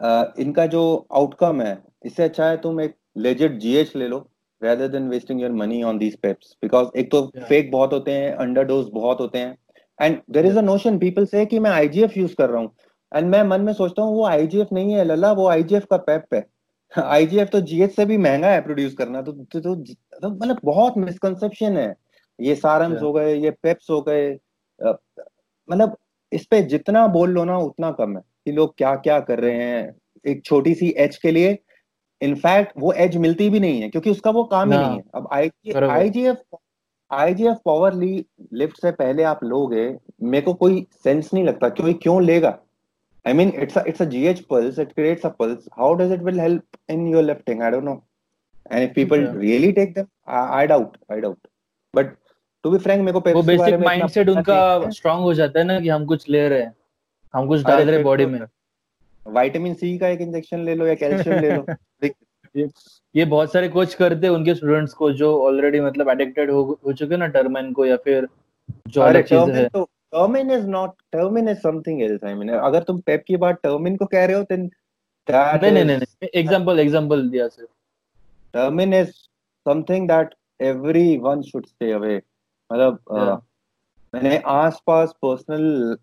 uh, 0.00 0.40
इनका 0.40 0.66
जो 0.66 1.06
आउटकम 1.12 1.62
है 1.62 1.82
इससे 2.04 2.22
अच्छा 2.22 2.46
है 2.46 2.56
तुम 2.56 2.80
एक 2.80 2.94
लेजिट 3.16 3.58
जीएच 3.58 3.96
ले 3.96 4.08
लो 4.08 4.28
rather 4.62 4.86
than 4.88 5.06
wasting 5.10 5.38
your 5.40 5.50
money 5.50 5.78
on 5.82 5.96
these 5.98 6.16
peps 6.24 6.50
because 6.64 6.96
एक 6.96 7.10
तो 7.10 7.22
फेक 7.22 7.60
yeah. 7.60 7.72
बहुत 7.72 7.92
होते 7.92 8.10
हैं 8.10 8.38
underdose 8.38 8.90
बहुत 8.92 9.20
होते 9.20 9.38
हैं। 9.38 9.58
And 10.02 10.36
there 10.36 10.50
is 10.50 10.58
a 10.60 10.62
notion 10.68 11.00
people 11.00 11.26
say 11.34 11.46
कि 11.46 11.58
मैं 11.58 11.70
IGF 11.70 12.16
use 12.18 12.34
कर 12.34 12.50
रहा 12.50 12.60
हूँ। 12.60 12.70
एंड 13.14 13.28
मैं 13.28 13.42
मन 13.42 13.60
में 13.60 13.72
सोचता 13.72 14.02
हूँ 14.02 14.16
वो 14.16 14.28
IGF 14.28 14.72
नहीं 14.72 14.92
है 14.92 15.04
लला 15.04 15.32
वो 15.32 15.50
IGF 15.52 15.86
का 15.90 15.96
पेप 15.96 16.24
है। 16.34 16.46
आईजीएफ 17.02 17.48
तो 17.48 17.60
जीएच 17.60 17.96
से 17.96 18.04
भी 18.04 18.16
महँगा 18.16 18.48
है 18.48 18.60
प्रोड्यूस 18.60 18.94
करना 18.94 19.22
तो 19.22 19.32
तो, 19.32 19.60
तो, 19.60 19.74
तो 19.74 20.30
मतलब 20.30 20.60
बहुत 20.64 20.98
मिसकंसेप्शन 20.98 21.76
है। 21.76 21.94
ये 22.40 22.54
सारम्स 22.54 22.94
yeah. 22.94 23.04
हो 23.04 23.12
गए 23.12 23.34
ये 23.34 23.50
पेप्स 23.50 23.90
हो 23.90 24.02
गए 24.02 24.38
मतलब 25.70 25.96
इस 26.32 26.46
पे 26.46 26.62
जितना 26.62 27.06
बोल 27.06 27.30
लो 27.30 27.44
ना 27.44 27.58
उतना 27.58 27.90
कम 27.90 28.16
है 28.16 28.22
कि 28.44 28.52
लोग 28.52 28.74
क्या 28.78 28.94
क्या 28.96 29.20
कर 29.20 29.40
रहे 29.40 29.54
हैं 29.54 29.94
एक 30.26 30.44
छोटी 30.44 30.74
सी 30.74 30.88
एज 30.98 31.16
के 31.16 31.30
लिए 31.30 31.58
इनफैक्ट 32.22 32.72
वो 32.78 32.92
एज 32.92 33.16
मिलती 33.16 33.50
भी 33.50 33.60
नहीं 33.60 33.80
है 33.82 33.88
क्योंकि 33.88 34.10
उसका 34.10 34.30
वो 34.30 34.44
काम 34.44 34.72
ही 34.72 34.78
नहीं 34.78 34.96
है 34.96 35.02
अब 35.14 35.28
आईजीएफ 35.32 36.42
आईजीएफ 37.10 37.56
पावर 37.64 37.94
ली 37.94 38.26
लिफ्ट 38.52 38.80
से 38.80 38.90
पहले 38.90 39.22
आप 39.22 39.44
लोगे 39.44 39.96
मेरे 40.22 40.44
को 40.44 40.54
कोई 40.54 40.86
सेंस 41.04 41.30
नहीं 41.34 41.44
लगता 41.44 41.68
क्योंकि 41.68 41.94
क्यों 41.94 42.22
लेगा 42.22 42.58
I 43.26 43.32
mean 43.32 43.48
it's 43.48 43.76
it's 43.76 44.00
it's 44.00 44.00
a 44.00 44.06
GH 44.06 44.40
pulse. 44.48 44.78
It 44.78 44.94
creates 44.94 45.24
a 45.24 45.30
pulse. 45.30 45.68
How 45.78 45.94
does 45.94 46.10
it 46.10 46.22
will 46.22 46.38
help 46.38 46.62
in 46.88 47.06
your 47.06 47.22
lifting? 47.22 47.62
I 47.62 47.70
don't 47.70 47.84
know. 47.84 48.02
And 48.66 48.84
if 48.84 48.94
people 48.94 49.20
yeah. 49.20 49.32
really 49.32 49.72
take 49.72 49.94
them, 49.94 50.08
I, 50.26 50.62
I 50.62 50.66
doubt. 50.66 50.96
To 52.64 52.70
be 52.70 52.78
frank, 52.78 53.00
मेरे 53.00 53.20
को 53.20 53.32
वो 53.32 53.42
basic 53.42 53.74
mindset 53.74 54.28
उनका 54.28 54.90
strong 54.90 55.20
हो। 55.20 55.34
जाता 55.34 55.58
है 55.58 55.66
ना 55.66 55.80
कि 55.80 55.88
हम 55.88 56.06
कुछ 56.06 56.28
ले 56.28 56.48
रहे 56.48 56.60
हैं। 56.60 56.74
हम 57.34 57.46
कुछ 57.46 57.62
डाल 57.62 57.82
रहे 57.82 57.94
हैं 57.94 58.04
बॉडी 58.04 58.26
में। 58.26 58.40
विटामिन 59.26 59.74
सी 59.74 59.98
का 59.98 60.08
एक 60.08 60.20
इंजेक्शन 60.20 60.64
ले 60.64 60.74
लो 60.74 60.86
या 60.86 60.94
कैल्शियम 60.94 61.40
ले 61.40 61.56
लो। 61.56 61.66
ये, 63.16 63.24
बहुत 63.24 63.52
सारे 63.52 63.68
कोच 63.68 63.94
करते 63.94 64.26
हैं 64.26 64.34
उनके 64.34 64.54
स्टूडेंट्स 64.54 64.92
को 64.92 65.12
जो 65.12 65.42
ऑलरेडी 65.42 65.80
मतलब 65.80 66.08
एडिक्टेड 66.08 66.50
हो, 66.50 66.78
हो 66.86 66.92
चुके 66.92 67.16
ना 67.16 67.26
टर्मन 67.26 67.72
को 67.72 67.86
या 67.86 67.96
फिर 67.96 68.28
जो 68.88 69.00
अलग 69.00 69.24
चीज़ 69.24 69.50
है। 69.50 69.68
तो 69.68 69.84
टर्मिन 69.84 70.50
is 70.50 70.66
not 70.66 70.90
टर्मिन 71.12 71.48
is 71.48 71.58
something 71.58 72.02
else 72.02 72.24
I 72.24 72.34
mean 72.34 72.48
अगर 72.48 72.82
तुम 72.82 72.98
पेप 72.98 73.24
की 73.26 73.36
बात 73.36 73.60
टर्मिन 73.62 73.96
को 73.96 74.06
कह 74.06 74.24
रहे 74.24 74.36
हो 74.36 74.42
देन 74.42 74.66
दैट 75.28 75.62
नहीं 75.62 75.72
नहीं 75.72 75.84
नहीं 75.84 76.28
एग्जांपल 76.34 76.80
एग्जांपल 76.80 77.28
दिया 77.28 77.48
sir 77.48 77.64
टर्मिन 78.54 78.94
is 78.94 79.10
something 79.66 80.08
that 80.08 80.34
everyone 80.60 81.42
should 81.42 81.66
stay 81.66 81.92
away 81.92 82.20
मतलब 82.72 83.42
मैंने 84.14 84.42
आसपास 84.46 85.14
पर्सनल 85.22 85.96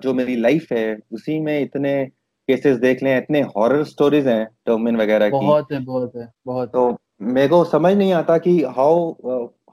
जो 0.00 0.14
मेरी 0.14 0.36
लाइफ 0.36 0.72
है 0.72 0.98
उसी 1.12 1.40
में 1.40 1.60
इतने 1.60 2.04
केसेस 2.48 2.76
देख 2.78 3.02
लें 3.02 3.18
इतने 3.18 3.40
हॉरर 3.56 3.84
स्टोरीज 3.84 4.26
हैं 4.26 4.48
टर्मिन 4.66 4.96
वगैरह 4.96 5.30
की। 5.30 5.46
बहुत 5.46 5.72
है 5.72 5.84
बहुत 5.84 6.16
है 6.16 6.32
बहुत 6.46 6.68
तो 6.68 6.98
मेरे 7.22 7.48
को 7.48 7.64
समझ 7.64 7.96
नहीं 7.96 8.12
आता 8.12 8.38
कि 8.38 8.62
how 8.62 9.10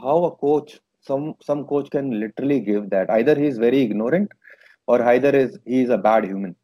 how 0.02 0.30
a 0.30 0.36
coach 0.36 0.80
some 1.10 1.36
some 1.42 1.66
coach 1.66 1.90
can 1.90 2.20
literally 2.20 2.60
give 2.60 2.90
that. 2.90 3.10
Either 3.10 3.36
he 3.36 3.46
is 3.46 3.58
very 3.58 3.82
ignorant 3.82 4.32
or 4.88 5.02
either 5.04 5.30
is 5.30 5.58
he 5.66 5.82
is 5.82 5.90
a 5.90 5.98
bad 5.98 6.26
human. 6.26 6.56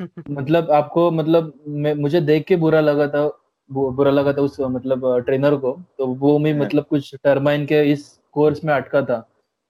मतलब 0.30 0.70
आपको 0.70 1.10
मतलब 1.10 1.52
मुझे 1.96 2.20
देख 2.20 2.46
के 2.46 2.56
बुरा 2.56 2.80
लगा 2.80 3.06
था 3.08 3.38
बुरा 3.70 4.10
लगा 4.10 4.32
था 4.32 4.42
उस 4.42 4.56
मतलब 4.60 5.24
ट्रेनर 5.26 5.56
को 5.56 5.80
तो 5.98 6.06
वो 6.06 6.38
भी 6.38 6.50
हाँ। 6.50 6.60
मतलब 6.60 6.84
कुछ 6.84 7.14
टर्माइन 7.14 7.66
के 7.66 7.82
इस 7.92 8.20
कोर्स 8.34 8.64
में 8.64 8.74
अटका 8.74 9.02
था। 9.02 9.18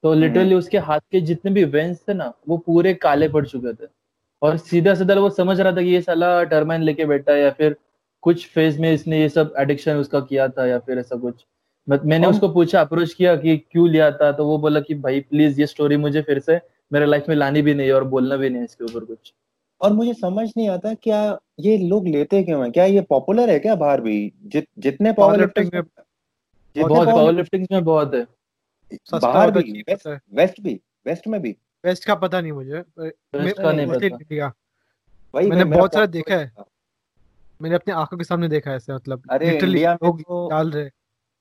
तो 0.04 0.12
लिटरली 0.14 0.48
हम्म। 0.48 0.58
उसके 0.58 0.78
हाथ 0.78 1.00
के 1.12 1.20
जितने 1.20 1.50
भी 1.50 1.64
वेंस 1.64 2.00
थे 2.08 2.14
ना 2.14 2.32
वो 2.48 2.56
पूरे 2.56 2.94
काले 2.94 3.28
पड़ 3.28 3.46
चुके 3.46 3.72
थे। 3.74 3.88
और 4.42 4.56
सीधा 4.56 4.94
सीधा 4.94 5.14
वो 5.14 5.30
समझ 5.30 5.60
रहा 5.60 5.72
था 5.72 5.82
कि 5.82 5.88
ये 5.88 6.00
साला 6.00 6.42
टर्माइन 6.44 6.82
लेके 6.82 7.04
बैठा 7.04 7.32
है 7.32 7.42
या 7.42 7.50
फिर 7.50 7.76
कुछ 8.22 8.46
फ़ेज़ 8.48 8.80
में 8.80 8.92
इसने 8.92 9.20
ये 9.20 9.28
सब 9.28 9.54
एडिक्शन 9.58 9.96
उसका 9.96 10.20
किया 10.20 10.48
था 10.48 10.66
या 10.66 10.78
फिर 10.78 10.98
ऐसा 10.98 11.16
कुछ। 11.16 11.44
मैंने 11.88 12.26
उसको 12.26 12.48
पूछा 12.48 12.80
अप्रोच 12.80 13.12
किया 13.14 13.34
कि 13.36 13.56
क्यों 13.56 13.88
लिया 13.88 14.10
था? 14.10 14.30
तो 14.32 14.46
वो 14.46 14.58
बोला 14.58 14.80
कि 14.80 14.94
भाई 14.96 15.20
प्लीज़ 15.20 15.60
ये 15.60 15.66
स्टोरी 15.66 15.96
मुझे 15.96 16.22
फिर 16.22 16.38
से 16.38 16.60
मेरे 16.92 17.06
लाइफ 17.06 17.28
में 17.28 17.36
लानी 17.36 17.62
भी 17.62 17.74
नहीं 17.74 17.90
और 17.92 18.04
बोलना 18.04 18.36
भी 18.36 18.50
नहीं 18.50 18.62
इसके 18.64 18.84
ऊपर 18.84 19.04
कुछ। 19.04 19.32
और 19.80 19.92
मुझे 19.92 20.12
समझ 20.14 20.48
नहीं 20.56 20.68
आता 20.68 20.94
क्या 20.94 21.20
ये 21.60 21.76
लोग 21.78 22.06
लेते 22.08 22.42
क्यों 22.42 22.62
हैं? 22.62 22.70
क्या 22.72 22.84
ये 22.84 23.00
पॉपुलर 23.00 23.50
है 23.50 23.58
क्या 23.58 23.74
बाहर 23.74 24.00
भी? 24.00 24.32
जित 24.44 24.66
जितने 24.78 25.12
पावर 25.12 25.40
लिफ्टिंग 25.40 25.70
में 25.74 25.82
बहुत 26.76 27.08
पावर 27.08 27.32
लिफ्टिंग 27.32 27.66
में 27.72 27.84
बहुत 27.84 28.14
है। 28.14 28.26
बाहर 29.14 29.50
भी 29.50 29.84
वेस्ट, 29.88 30.18
वेस्ट 30.34 30.60
भी 30.60 30.80
वेस्ट 31.06 31.26
में 31.28 31.42
भी। 31.42 31.56
वेस्ट 31.84 32.04
का 32.04 32.14
पता 32.14 32.40
नहीं 32.40 32.52
मुझे। 32.52 32.74
वेस्ट 32.98 33.56
का 33.56 33.72
नहीं 33.72 33.86
पता। 33.86 34.48
भाई 35.34 35.48
मैंने 35.48 35.64
बहुत 35.64 35.94
सारा 35.94 36.06
देखा 36.06 36.36
है। 36.36 36.52
मैंने 37.62 37.76
अपने 37.76 37.94
आँखों 37.94 38.18
के 38.18 38.24
सामने 38.24 38.48
देखा 38.48 38.70
है 38.70 38.76
ऐसे 38.76 38.94
मतलब 38.94 39.22
अरे 39.30 39.58
इंडिया 39.58 39.98
में 40.02 40.12
तो 40.12 40.48
डाल 40.50 40.70
रहे 40.70 40.90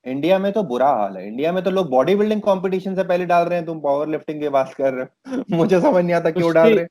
इंडिया 0.06 0.40
में 0.40 0.54
तो 0.54 0.64
बुरा 0.64 0.90
हाल 0.90 1.18
है। 1.18 1.28
इंडिया 1.28 1.52
में 1.52 1.64
तो 1.64 1.72
लोग 1.72 1.90
बॉडी 1.90 2.16
बिल्डिंग 2.16 2.42
कॉम्पिटिशन 2.42 2.96
से 2.96 3.04
पहले 3.04 3.26
डाल 3.26 3.46
रहे 3.46 3.58
हैं 3.58 3.66
तुम 3.66 3.80
पावर 3.80 4.08
लिफ्टिंग 4.08 4.42
की 4.42 4.50
बात 4.50 4.74
कर 4.74 4.94
रहे 4.94 5.06
हो। 5.06 5.44
मुझे 5.52 5.82
समझ 5.82 6.06
नहीं 6.06 6.16
आता 6.16 6.32
क्यों 6.32 6.54
डाल 6.54 6.80
रहे 6.80 6.86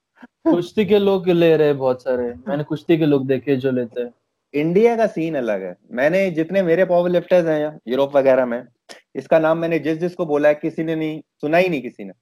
कुश्ती 0.52 0.86
के 0.86 0.98
लोग 0.98 1.28
ले 1.28 1.56
रहे 1.56 1.66
हैं 1.66 1.78
बहुत 1.78 2.02
सारे। 2.02 2.34
मैंने 2.48 2.64
कुश्ती 2.64 2.98
के 2.98 3.06
लोग 3.06 3.26
देखे 3.26 3.56
जो 3.56 3.70
लेते 3.70 4.00
हैं। 4.00 4.14
इंडिया 4.54 4.96
का 4.96 5.06
सीन 5.06 5.34
अलग 5.34 5.62
है। 5.62 5.76
मैंने 5.90 6.30
जितने 6.30 6.62
मेरे 6.62 6.84
पावर 6.84 7.10
लिफ्टर्स 7.10 7.46
हैं 7.46 7.80
यूरोप 7.88 8.16
वगैरह 8.16 8.46
में 8.46 8.64
इसका 9.14 9.38
नाम 9.38 9.58
मैंने 9.58 9.78
जिस 9.78 9.98
जिसको 9.98 10.26
बोला 10.26 10.48
है 10.48 10.54
किसी 10.54 10.82
ने 10.84 10.94
नहीं 10.96 11.20
सुना 11.40 11.58
ही 11.58 11.68
नहीं 11.68 11.82
किसी 11.82 12.04
ने 12.04 12.12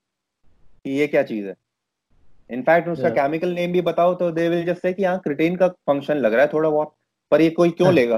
कि 0.85 0.91
ये 0.91 1.07
क्या 1.07 1.23
चीज़ 1.23 1.47
है। 1.47 1.55
इनफैक्ट 2.51 2.89
उसका 2.89 3.09
केमिकल 3.11 3.49
नेम 3.49 3.73
भी 3.73 3.81
बताओ 3.81 4.15
तो 4.15 4.31
दे 4.33 4.49
विल 4.49 4.65
जस्ट 4.67 4.83
से 4.83 4.93
कि 4.93 5.05
हाँ 5.05 5.19
क्रिटेन 5.19 5.57
का 5.57 5.69
फ़ंक्शन 5.69 6.17
लग 6.17 6.33
रहा 6.33 6.43
है 6.43 6.53
थोड़ा 6.53 6.71
बहुत 6.71 6.95
पर 7.33 7.41
ये 7.41 7.51
कोई 7.51 7.71
क्यों 7.71 7.93
लेगा? 7.93 8.17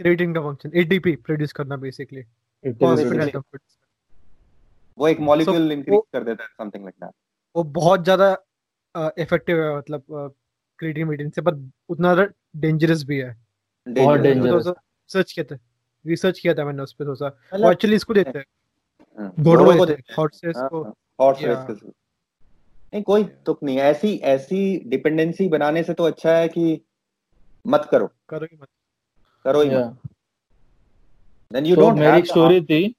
क्रिएटिंग 0.00 0.34
का 0.34 0.40
फ़ंक्शन 0.40 0.70
एटीपी 0.74 1.14
प्रोड्यूस 1.16 1.52
करना 1.52 1.76
बेसिकली 1.76 2.22
वो 4.98 5.08
एक 5.08 5.20
मॉलिक्यूल 5.20 5.72
इंक्रीज 5.72 6.00
कर 6.12 6.24
देता 6.24 6.42
है 6.42 6.48
समथिंग 6.48 6.84
लाइक 6.84 6.94
दैट 6.94 7.12
वो 7.54 7.62
बहुत 7.74 8.04
ज़्यादा 8.04 8.36
इफ़ेक्टिव 9.18 9.62
है 9.62 9.76
मतलब 9.78 10.34
क्रिएटिन 10.78 11.08
मीटिंग 11.08 11.32
से 11.32 11.42
पर 11.42 11.54
उतना 11.88 12.14
डेंजरस 12.56 13.02
भी 13.04 13.18
है। 13.18 13.34
बहुत 13.86 14.20
डेंजरस 14.20 14.66
सर्च 15.10 15.32
किया 15.32 15.44
था। 15.44 15.58
रिसर्च 16.06 16.38
किया 16.40 16.54
था 16.54 16.64
मैंने 16.64 16.82
उस 16.82 16.92
पे 16.92 17.04
थोड़ा 17.04 17.14
सा 17.14 17.58
वो 17.58 17.72
एक्चुअली 17.72 17.96
इसको 17.96 18.14
देते 18.14 18.38
हैं। 18.38 18.46
हाँ, 19.18 19.34
घोड़ों 19.40 19.78
को 19.78 19.86
देते 19.86 20.02
हैं। 20.08 20.16
हॉर्सेस 20.18 20.56
हाँ, 20.56 20.68
को। 20.68 20.82
हॉर्सेस 21.20 21.56
हाँ, 21.56 21.66
को 21.66 21.92
नहीं 22.94 23.02
कोई 23.02 23.24
तुक 23.24 23.62
नहीं 23.62 23.78
ऐसी 23.78 24.16
ऐसी 24.16 24.82
डिपेंडेंसी 24.86 25.48
बनाने 25.48 25.82
से 25.82 25.94
तो 25.94 26.04
अच्छा 26.04 26.36
है 26.36 26.48
कि 26.48 26.80
मत 27.66 27.88
करो। 27.90 28.10
करो 28.28 28.44
ही 28.44 28.58
मत। 28.62 28.68
करो 29.44 29.62
ही 29.62 29.70
मत। 29.70 29.98
देन 31.52 31.66
यू 31.66 31.76
डोंट 31.76 31.98
मेरी 31.98 32.22
स्टोरी 32.22 32.60
थी। 32.60 32.94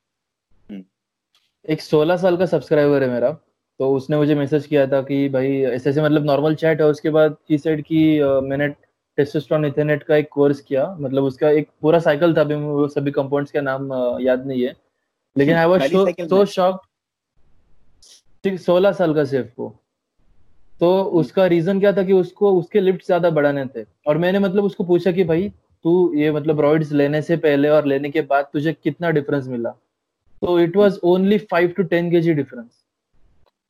hmm. 0.72 0.84
एक 1.70 1.82
16 1.82 2.18
साल 2.18 2.38
का 2.38 2.46
सब्सक्राइबर 2.46 3.04
है 3.04 3.10
मेरा। 3.10 3.32
तो 3.80 3.96
उसने 3.96 4.18
मुझे 4.18 4.36
मैसेज 4.36 4.68
किया 4.68 4.88
था 4.88 5.02
कि 5.02 5.30
भाई 5.30 5.62
ऐसे 5.62 5.90
ऐसे 5.90 6.02
मतलब 6.02 6.26
नॉर्मल 6.26 6.56
चैट 6.56 6.82
है। 6.82 6.88
उसके 6.88 7.10
बाद 7.10 7.38
ही 7.50 7.58
सेड 7.58 7.86
कि 7.86 8.24
मैंने 8.24 8.91
टेस्टोस्टेरोन 9.22 9.66
इथेनेट 9.66 10.04
का 10.04 10.16
एक 10.16 10.30
कोर्स 10.32 10.62
किया 10.62 10.86
मतलब 11.00 11.24
उसका 11.24 11.50
एक 11.52 11.70
पूरा 11.82 12.00
साइकिल 12.02 12.38
था 12.38 12.42
अभी 12.42 12.56
वो 12.58 12.88
सभी 12.90 13.12
कंपाउंड्स 13.14 13.52
का 13.52 13.62
नाम 13.64 13.92
याद 14.22 14.48
नहीं 14.48 14.62
है। 14.62 14.76
लेकिन 15.36 15.56
आई 15.56 15.66
वाज 15.68 15.92
सो 15.92 16.46
शॉक्ड 16.48 16.90
सोलह 18.60 18.92
साल 18.92 19.14
का 19.14 19.24
सिर्फ़ 19.26 19.50
वो। 19.58 19.68
तो 20.82 20.88
उसका 21.20 21.46
रीजन 21.48 21.80
क्या 21.80 21.92
था 21.94 22.04
कि 22.04 22.14
उसको 22.14 22.52
उसके 22.60 22.80
लिफ्ट 22.80 23.06
ज़्यादा 23.06 23.30
बढ़ाने 23.30 23.66
थे। 23.66 23.84
और 24.08 24.18
मैंने 24.18 24.40
मतलब 24.40 24.64
उसको 24.64 24.84
पूछा 24.84 25.12
कि 25.12 25.24
भाई 25.24 25.50
तू 25.86 25.92
ये 26.16 26.32
मतलब 26.32 26.62
रॉइड्स 26.62 26.92
लेने 26.94 27.22
से 27.22 27.38
पहले 27.38 27.70
और 27.70 27.86
लेने 27.86 28.10
के 28.10 28.22
बाद 28.24 28.48
तुझे 28.54 28.74
कितना 28.74 29.10
डिफरेंस 29.12 29.48
मिला? 29.48 29.70
तो 30.42 30.60
it 30.60 30.76
was 30.78 31.00
only 31.04 31.38
five 31.52 31.74
to 31.78 31.84
ten 31.86 32.12
K 32.12 32.22
G 32.22 32.34
difference 32.34 32.84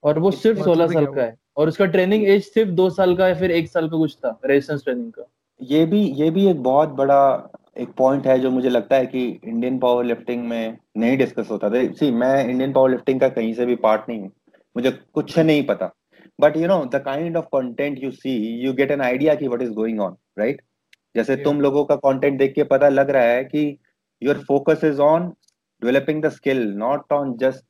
और 0.03 0.19
वो 0.19 0.31
सिर्फ़ 0.33 0.61
सोलह 0.61 0.87
साल 0.87 1.05
का 1.05 1.21
है। 1.21 1.35
और 1.57 1.67
उसका 1.67 1.85
ट्रेनिंग 1.87 2.27
एज 2.29 2.43
सिर्फ़ 2.43 2.71
दो 2.71 2.89
साल 2.91 3.15
का 3.15 3.27
या 3.27 3.35
फिर 3.35 3.51
एक 3.51 3.69
साल 3.69 3.89
का 3.89 3.97
कुछ 3.97 4.15
था 4.15 4.39
रेजिस्टेंस 4.45 4.83
ट्रेनिंग 4.83 5.11
का। 5.11 5.23
ये 5.61 5.85
भी 5.85 6.01
ये 6.13 6.29
भी 6.31 6.47
एक 6.47 6.61
बहुत 6.63 6.89
बड़ा 6.89 7.49
एक 7.77 7.89
पॉइंट 7.89 8.27
है 8.27 8.39
जो 8.39 8.51
मुझे 8.51 8.69
लगता 8.69 8.95
है 8.95 9.05
कि 9.05 9.39
इंडियन 9.45 9.79
पावर 9.79 10.03
लिफ्टिंग 10.03 10.47
में 10.47 10.77
नहीं 10.97 11.17
डिस्कस 11.17 11.51
होता। 11.51 11.69
था 11.69 11.83
सी 11.93 12.11
मैं 12.11 12.49
इंडियन 12.49 12.73
पावर 12.73 12.89
लिफ्टिंग 12.89 13.19
का 13.19 13.29
कहीं 13.29 13.53
से 13.53 13.65
भी 13.65 13.75
पार्ट 13.75 14.01
नहीं 14.09 14.19
हूँ। 14.19 14.31
मुझे 14.75 14.91
कुछ 14.91 15.39
नहीं 15.39 15.65
पता। 15.65 15.91
But 16.39 16.57
you 16.57 16.67
know 16.67 16.85
the 16.85 16.95
kind 16.95 17.37
of 17.37 17.45
content 17.45 18.03
you 18.03 18.11
see 18.11 18.35
you 18.65 18.73
get 18.73 18.91
an 18.91 19.01
idea 19.01 19.35
कि 19.35 19.47
what 19.47 19.61
is 19.61 19.71
going 19.71 19.99
on 19.99 20.15
right 20.39 20.61
जैसे 21.15 21.33
yeah. 21.33 21.45
तुम 21.45 21.61
लोगों 21.61 21.85
का 21.85 21.95
कंटेंट 21.95 22.39
देख 22.39 22.53
के 22.53 22.63
पता 22.63 22.89
लग 22.89 23.09
रहा 23.09 23.23
है 23.23 23.43
कि 23.43 23.77
your 24.23 24.39
focus 24.39 24.83
is 24.83 24.99
on 25.01 25.27
developing 25.81 26.23
the 26.23 26.29
skill 26.29 26.67
not 26.73 27.13
on 27.13 27.37
just 27.37 27.65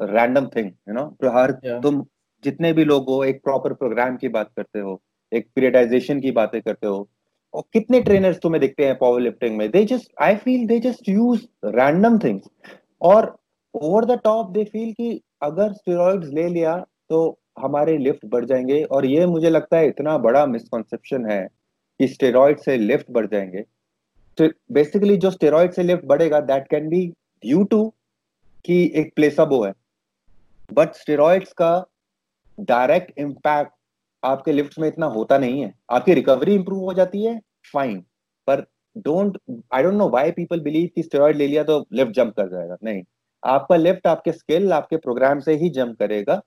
random 0.00 0.46
thing 0.46 0.66
you 0.66 0.94
know 0.94 1.04
तो 1.20 1.38
हर 1.38 1.52
yeah. 1.52 1.82
तुम 1.82 2.04
जितने 2.44 2.72
भी 2.72 2.84
लोग 2.84 3.08
हो 3.08 3.24
एक 3.24 3.42
प्रॉपर 3.44 3.72
प्रोग्राम 3.72 4.16
की 4.16 4.28
बात 4.28 4.50
करते 4.56 4.78
हो 4.78 5.02
एक 5.32 5.48
पीरियडाइजेशन 5.54 6.20
की 6.20 6.30
बातें 6.30 6.62
करते 6.62 6.86
हो 6.86 7.08
और 7.54 7.62
कितने 7.72 8.00
ट्रेनर्स 8.00 8.38
तुम्हें 8.42 8.60
दिखते 8.60 8.86
हैं 8.86 8.96
पावर 8.98 9.20
लिफ्टिंग 9.20 9.56
में? 9.56 9.70
They 9.70 9.84
just 9.84 10.12
I 10.22 10.36
feel 10.36 10.66
they 10.66 10.78
just 10.80 11.08
use 11.08 11.46
random 11.66 12.18
things 12.18 12.48
और 13.00 13.36
over 13.74 14.04
the 14.04 14.18
top 14.24 14.50
they 14.50 14.64
feel 14.64 14.92
कि 14.92 15.20
अगर 15.42 15.72
स्टेरॉइड्स 15.72 16.28
ले 16.28 16.48
लिया 16.48 16.76
तो 17.10 17.38
हमारे 17.58 17.96
लिफ्ट 17.98 18.26
बढ़ 18.26 18.44
जाएँगे। 18.44 18.82
और 18.84 19.06
ये 19.06 19.26
मुझे 19.26 19.50
लगता 19.50 19.76
है 19.76 19.86
इतना 19.88 20.16
बड़ा 20.18 20.44
मिसकॉन्सेप्शन 20.46 21.26
है 21.30 21.46
कि 22.00 22.08
स्टेरॉइड 22.08 22.58
से 22.58 22.76
लिफ्ट 22.76 23.10
बढ़ 23.10 23.26
जाएँगे। 23.26 23.62
तो 24.38 24.48
बेसिकली 24.72 25.16
जो 25.16 25.30
स्टेरॉइड 25.30 25.72
से 25.72 25.82
लिफ्ट 25.82 26.04
बढ़ेगा 26.04 26.40
that 26.42 26.66
can 26.70 26.88
be 26.88 27.06
due 27.44 27.62
to 27.64 27.84
कि 28.64 28.92
एक 28.96 29.12
प्लेसबो 29.16 29.62
है। 29.64 29.72
बट 30.72 30.94
स्टेरॉइड्स 30.94 31.52
का 31.52 31.84
डायरेक्ट 32.58 33.18
इम्पैक्ट 33.18 33.72
आपके 34.26 34.52
लिफ्ट 34.52 34.78
में 34.78 34.88
इतना 34.88 35.06
होता 35.06 35.38
नहीं 35.38 35.60
है। 35.62 35.72
आपकी 35.90 36.14
रिकवरी 36.14 36.54
इंप्रूव 36.54 36.80
हो 36.80 36.94
जाती 36.94 37.24
है 37.24 37.40
फाइन 37.72 38.00
पर 38.48 38.66
don't 38.96 39.38
I 39.74 39.82
don't 39.82 39.94
know 39.94 40.08
why 40.08 40.30
people 40.30 40.60
believe 40.60 40.88
कि 40.94 41.02
स्टेरॉइड 41.02 41.36
ले 41.36 41.46
लिया 41.46 41.64
तो 41.64 41.84
लिफ्ट 41.92 42.12
जंप 42.12 42.34
कर 42.36 42.48
जाएगा। 42.48 42.76
नहीं। 42.84 43.02
आपका 43.44 43.76
लिफ्ट 43.76 44.06
आपके 44.06 44.32
स्किल 44.32 44.72
आपके 44.72 44.96
प्रोग्राम 44.96 45.40
से 45.40 45.54
ही 45.56 45.70
जंप 45.70 45.98
करेगा। 45.98 46.40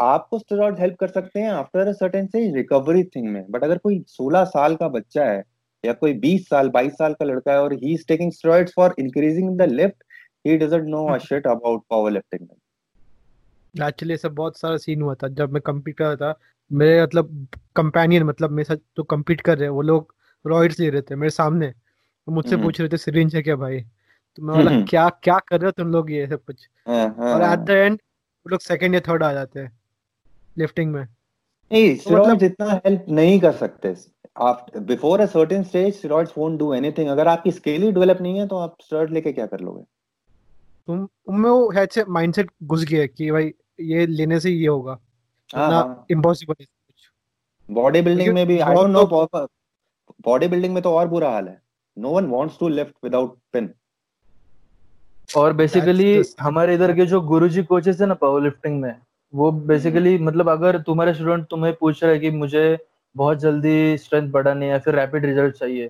आपको 0.00 0.38
स्टेरॉइड 0.38 0.78
हेल्प 0.80 0.96
कर 1.00 1.08
सकते 1.08 1.40
हैं 1.40 1.50
आफ्टर 1.50 1.88
अ 1.88 1.92
सर्टेन 1.92 2.26
से 2.26 2.54
रिकवरी 2.56 3.04
थिंग 3.04 3.28
में। 3.28 3.44
बट 3.50 3.64
अगर 3.64 3.78
कोई 3.78 4.02
16 4.08 4.44
साल 4.44 4.76
का 4.76 4.88
बच्चा 4.88 5.24
है 5.24 5.42
या 5.84 5.92
कोई 5.92 6.14
20 6.14 6.48
साल 6.48 6.68
22 6.68 6.92
साल 6.92 7.14
का 7.14 7.24
लड़का 7.24 7.52
है 7.52 7.62
और 7.62 7.72
he 7.72 7.94
is 7.94 8.04
taking 8.08 8.32
steroids 8.32 8.72
for 8.76 8.94
increasing 8.98 9.58
the 9.58 9.62
lift 9.62 10.04
he 10.46 10.56
doesn't 10.56 10.88
know 10.88 11.06
a 11.06 11.18
shit 11.18 11.46
about 11.46 11.82
power 11.90 12.10
lifting 12.10 12.48
actually 13.74 14.14
ऐसा 14.14 14.28
बहुत 14.28 14.58
सारा 14.58 14.76
सीन 14.76 15.02
हुआ 15.02 15.14
था 15.14 15.28
जब 15.28 15.52
मैं 15.52 15.60
कम्पीट 15.66 15.96
कर 15.98 16.04
रहा 16.04 16.16
था 16.16 16.38
मेरे 16.70 17.02
मतलब 17.02 17.46
कंपेनियन 17.76 18.22
मतलब 18.22 18.50
मेरे 18.50 18.64
साथ 18.64 18.76
जो 18.96 19.02
कम्पीट 19.02 19.40
कर 19.40 19.58
रहे 19.58 19.68
हैं 19.68 19.74
वो 19.74 19.82
लोग 19.82 20.14
रॉइड्स 20.44 20.78
ले 20.80 20.88
रहे 20.90 21.02
थे 21.02 21.16
मेरे 21.16 21.30
सामने। 21.30 21.70
तो 21.70 22.32
मुझसे 22.32 22.54
हम्म। 22.54 22.64
पूछ 22.64 22.80
रहे 22.80 22.88
थे 22.88 22.96
सिरिंज 22.96 23.34
है 23.36 23.42
क्या 23.42 23.56
भाई? 23.56 23.80
तो 23.80 24.42
मैं 24.42 24.56
बोला 24.56 24.70
हम्म। 24.70 24.84
क्या 24.84 25.08
क्या 25.22 25.38
कर 25.38 25.60
रहे 25.60 25.66
हो 25.66 25.72
तुम 25.72 25.92
लोग 25.92 26.10
ये 26.10 26.26
सब 26.26 26.44
कुछ? 26.44 26.68
हाँ, 26.88 27.06
हाँ, 27.18 27.32
और 27.34 27.42
एट 27.52 27.66
द 27.66 27.70
एंड 27.70 27.94
वो 27.94 28.50
लोग 28.50 28.60
सेकंड 28.60 28.94
या 28.94 29.00
थर्ड 29.00 29.22
आ 29.22 29.32
जाते 29.32 29.60
हैं 29.60 29.72
लिफ्टिंग 30.58 30.92
में। 30.92 31.02
नहीं 31.02 31.96
स्टेरॉइड्स 31.96 32.28
तो 32.28 32.34
मतलब 32.34 32.42
इतना 32.42 32.80
हेल्प 32.86 33.04
नहीं 33.08 33.40
कर 33.40 33.52
सकते। 33.52 33.94
Before 34.80 35.20
a 35.20 35.26
certain 35.26 35.62
stage 35.62 35.94
steroids 35.94 36.32
won't 36.38 36.58
do 36.58 36.72
anything 36.74 37.08
अगर 37.08 37.28
आपकी 37.28 37.50
स्किल 37.50 37.82
ही 37.82 37.92
डेवलप 37.92 38.20
नहीं 38.20 38.38
है 38.38 38.46
तो 38.48 38.56
आप 38.56 38.76
स्टेरॉइड 38.82 39.10
लेके 39.10 39.32
क्या 39.32 39.46
कर 39.46 39.60
लोगे? 39.60 39.82
तुम 40.88 41.06
तुम 41.06 41.40
में 41.40 41.50
वो 41.50 41.70
है 41.70 41.86
माइंडसेट 42.08 42.50
घुस 42.62 42.84
गया 42.84 43.06
कि 43.06 43.30
भाई 43.30 43.52
ये 43.78 44.06
लेने 44.06 44.40
से 44.40 44.50
ये 44.50 44.66
होगा। 44.66 44.98
ना 45.50 46.04
इम्पॉसिबल 46.10 46.54
है। 46.60 46.66
बॉडी 47.68 48.02
बिल्डिंग 48.02 48.34
में 48.34 48.46
भी 48.46 48.58
I 48.60 48.74
don't 48.74 48.90
know 48.90 49.04
body 50.24 50.48
building 50.48 50.74
में 50.74 50.82
तो 50.82 50.92
और 50.94 51.08
बुरा 51.08 51.30
हाल 51.30 51.48
है। 51.48 51.60
No 51.96 52.10
one 52.10 52.26
wants 52.26 52.58
to 52.58 52.68
lift 52.68 52.94
without 53.04 53.36
pin 53.52 53.70
और 55.36 55.52
बेसिकली 55.52 56.22
हमारे 56.40 56.74
इधर 56.74 56.94
के 56.96 57.06
जो 57.06 57.20
गुरुजी 57.20 57.62
कोचेस 57.62 58.00
है 58.00 58.06
ना 58.06 58.14
पावर 58.14 58.42
लिफ्टिंग 58.42 58.80
में 58.80 58.94
वो 59.34 59.50
बेसिकली 59.68 60.14
हम्म। 60.14 60.26
मतलब 60.26 60.48
अगर 60.50 60.80
तुम्हारे 60.82 61.14
स्टूडेंट 61.14 61.46
तुम्हें 61.50 61.74
पूछ 61.80 62.02
रहे 62.04 62.12
हैं 62.12 62.20
कि 62.20 62.30
मुझे 62.30 62.78
बहुत 63.16 63.38
जल्दी 63.38 63.96
स्ट्रेंथ 63.98 64.30
बढ़ानी 64.32 64.64
है 64.64 64.70
या 64.70 64.78
फिर 64.78 64.94
रैपिड 64.94 65.24
रिज़ल्ट 65.24 65.54
चाहिए 65.56 65.88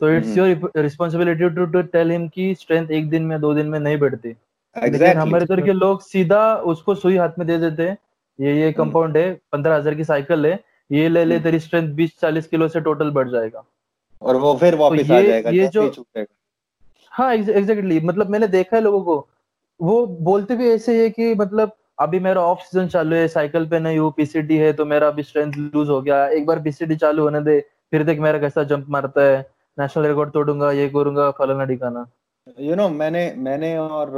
तो 0.00 0.10
it's 0.10 0.36
your 0.38 0.70
responsibility 0.76 1.48
to 1.56 1.64
to 1.66 1.82
tell 1.82 2.10
him 2.10 2.28
कि 2.28 2.54
स्ट्रेंथ 2.54 2.90
एक 2.90 3.08
दिन 3.10 3.22
में 3.22 3.40
दो 3.40 3.52
दिन 3.54 3.66
में 3.66 3.78
नहीं 3.80 3.98
बढ़ती। 3.98 4.32
Exactly. 4.76 5.00
लेकिन 5.00 5.18
हमारे 5.18 5.44
इधर 5.44 5.60
के 5.60 5.72
लोग 5.72 6.00
सीधा 6.02 6.54
उसको 6.66 6.94
सुई 6.94 7.16
हाथ 7.16 7.38
में 7.38 7.46
दे 7.46 7.58
देते 7.58 7.82
हैं। 7.82 7.96
ये 8.38 8.60
ये 8.60 8.72
कंपाउंड 8.72 9.16
हम्म। 9.16 9.26
है 9.26 9.40
पंद्रह 9.52 9.76
हज़ार 9.76 9.94
की 9.94 10.04
साइकिल 10.04 10.46
है। 10.46 10.58
ये 10.90 11.08
ले 11.08 11.24
ले 11.24 11.34
हम्म। 11.34 11.44
तेरी 11.44 11.58
स्ट्रेंथ 11.60 11.88
बीस 11.94 12.18
चालीस 12.20 12.46
किलो 12.46 12.68
से 12.68 12.80
टोटल 12.80 13.10
बढ़ 13.10 13.28
जाएगा। 13.30 13.64
और 14.22 14.36
वो 14.36 14.54
फिर 14.56 14.74
वापस 14.74 15.08
तो 15.08 15.14
आ 15.14 15.20
जाएगा 15.22 15.50
ये 15.50 15.68
जो 15.68 15.90
हाँ 17.12 17.32
एग्जैक्टली 17.34 18.00
मतलब 18.00 18.30
मैंने 18.30 18.46
देखा 18.48 18.76
है 18.76 18.82
लोगों 18.82 19.00
को। 19.02 19.26
वो 19.80 20.06
बोलते 20.06 20.56
भी 20.56 20.68
ऐसे 20.70 21.02
है 21.02 21.08
कि 21.10 21.34
मतलब 21.34 21.72
अभी 22.00 22.18
मेरा 22.20 22.40
ऑफ़ 22.42 22.60
सीज़न 22.60 22.88
चालू 22.88 23.16
है 23.16 23.26
साइकिल 23.28 23.66
पे 23.66 23.78
नहीं 23.80 23.98
हूँ 23.98 24.12
पीसीडी 24.16 24.56
है 24.56 24.72
तो 24.72 24.84
मेरा 24.86 25.08
अभी 25.08 25.22
स्ट्रेंथ 25.22 25.52
लूज 25.56 25.88
हो 25.88 26.00
गया। 26.02 26.26
एक 26.28 26.46
बार 26.46 26.60
पीसीडी 26.62 26.96
चालू 26.96 27.22
होने 27.22 27.40
दे 27.40 27.60
फिर 27.90 28.04
देख 28.04 28.18
मेरा 28.20 28.38
कैसा 28.38 28.62
जंप 28.64 28.86
मारता 28.88 29.22
है। 29.22 29.38
नेशनल 29.78 30.06
रिकॉर्ड 30.06 30.30
तोड़ूँगा 30.32 30.70
ये 30.72 30.88
करूँगा 30.88 31.30
फलाना 31.30 31.64
ठिकाना। 31.64 32.06
यू 32.46 32.74
नो 32.76 32.88
मैंने 32.88 33.20
मैंने 33.36 33.76
और 33.78 34.10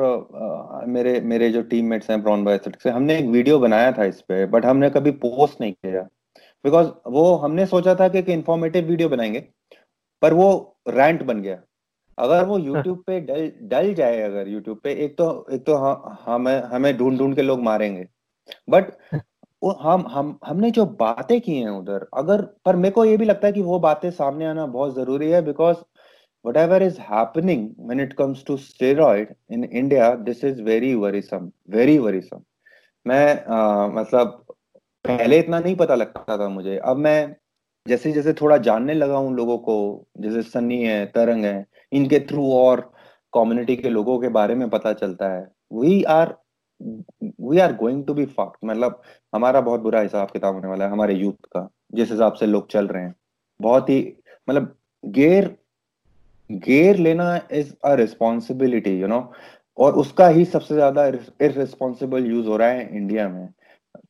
uh, 0.81 0.89
मेरे 0.89 1.21
मेरे 1.21 1.51
जो 1.51 1.63
टीममेट्स 1.63 2.11
हैं 2.11 2.23
ब्रॉन 2.23 2.45
बायोसेटिक 2.45 2.81
से 2.83 2.91
हमने 2.91 3.17
एक 3.19 3.27
वीडियो 3.27 3.59
बनाया 3.59 3.93
था 3.93 4.05
इस 4.05 4.21
पे 4.21 4.45
बट 4.47 4.65
हमने 4.67 4.91
कभी 4.91 5.11
पोस्ट 5.23 5.61
नहीं 5.61 5.73
किया। 5.73 6.03
बिकॉज़ 6.65 6.89
वो 7.07 7.35
हमने 7.37 7.67
सोचा 7.67 7.95
था 7.95 8.09
कि 8.09 8.19
एक 8.19 8.29
इंफॉर्मेटिव 8.29 8.85
वीडियो 8.85 9.09
बनाएँगे 9.09 9.41
पर 10.23 10.35
वो 10.35 10.51
रैंट 10.89 11.23
बन 11.23 11.41
गया। 11.43 11.59
अगर 12.19 12.45
वो 12.45 12.59
YouTube 12.59 12.99
पे 13.07 13.21
डल 13.21 13.51
डल 13.69 13.93
जाए 13.95 14.21
अगर 14.23 14.49
YouTube 14.49 14.83
पे 14.85 14.93
एक 15.05 15.17
तो 15.19 15.47
एक 15.53 15.65
तो 15.67 15.75
हमें 16.27 16.61
हमें 16.63 16.97
ढूंढ 16.99 17.19
ढूंढ 17.19 17.35
के 17.37 17.43
लोग 17.43 17.63
मारेंगे। 17.63 18.07
बट 18.71 18.93
वो 19.63 19.71
हम 19.73 20.05
हम 20.09 20.39
हमने 20.47 20.71
जो 20.71 20.85
बातें 20.87 21.41
की 21.41 21.55
हैं 21.55 21.71
उधर 21.71 22.07
अगर 22.15 22.43
पर 22.65 22.77
मेरे 22.77 22.93
को 22.93 23.05
ये 23.05 23.17
भी 23.17 23.25
लगता 23.25 23.47
है 23.47 23.53
कि 23.53 23.63
वो 23.63 23.79
बातें 23.81 24.11
सामने 24.11 24.47
आना 24.47 24.67
बहुत 24.67 24.95
ज़रूरी 24.95 25.31
है 25.31 25.43
because 25.43 25.77
ever 26.45 26.83
is 26.83 27.01
happening 27.01 27.69
when 27.81 28.01
it 28.01 28.13
comes 28.13 28.45
to 28.47 28.57
steroid 28.57 29.35
in 29.53 29.65
India 29.65 30.15
this 30.15 30.45
is 30.45 30.63
very 30.63 30.95
worrisome 30.95 31.51
very 31.71 31.99
worrisome 31.99 32.43
मैं 33.07 33.45
आ, 33.45 33.87
मतलब 33.89 34.45
पहले 35.05 35.39
इतना 35.39 35.59
नहीं 35.61 35.77
पता 35.77 35.95
लगता 35.95 36.39
था 36.39 36.49
मुझे। 36.49 36.77
अब 36.77 36.97
मैं 36.97 37.37
जैसे 37.87 38.13
जैसे 38.13 38.33
थोड़ा 38.33 38.57
जानने 38.57 38.95
लगा 38.95 39.17
हूँ 39.17 39.35
लोगों 39.37 39.59
को 39.59 40.07
जैसे 40.21 40.43
सन्नी 40.43 40.83
है 40.85 41.05
तरंग 41.07 41.45
है 41.45 41.67
इनके 41.93 42.21
थ्रू 42.21 42.53
और 42.53 42.81
कम्युनिटी 43.33 43.77
के 43.77 43.89
लोगों 43.89 44.19
के 44.19 44.29
बारे 44.29 44.55
में 44.55 44.69
पता 44.71 44.93
चलता 44.93 45.33
है। 45.35 45.47
We 45.73 46.03
are 46.03 46.35
we 46.81 47.59
are 47.59 47.75
going 47.77 48.05
to 48.07 48.15
be 48.15 48.27
fucked 48.27 48.69
मतलब 48.71 49.01
हमारा 49.35 49.61
बहुत 49.61 49.81
बुरा 49.81 50.01
हिसाब 50.01 50.31
किताब 50.31 50.55
होने 50.55 50.69
वाला 50.69 50.85
है 50.85 50.91
हमारे 50.91 51.15
यूथ 51.15 51.47
का 51.53 51.69
जिस 51.95 52.11
हिसाब 52.11 52.33
से 52.33 52.47
लोग 52.47 52.69
चल 52.71 52.87
रहे 52.87 53.03
हैं। 53.03 53.15
बहुत 53.61 53.91
ही 53.91 54.01
मतलब 54.49 54.77
गेयर 55.05 55.57
गेयर 56.51 56.99
लेना 56.99 57.41
is 57.53 57.73
a 57.85 57.95
responsibility 57.95 58.99
you 59.01 59.07
know 59.07 59.21
और 59.79 59.95
उसका 60.03 60.29
ही 60.29 60.45
सबसे 60.45 60.75
ज़्यादा 60.75 61.07
इररिस्पॉन्सिबल 61.07 62.27
यूज़ 62.27 62.47
हो 62.49 62.57
रहा 62.57 62.69
है 62.69 62.97
इंडिया 62.97 63.29
में। 63.29 63.49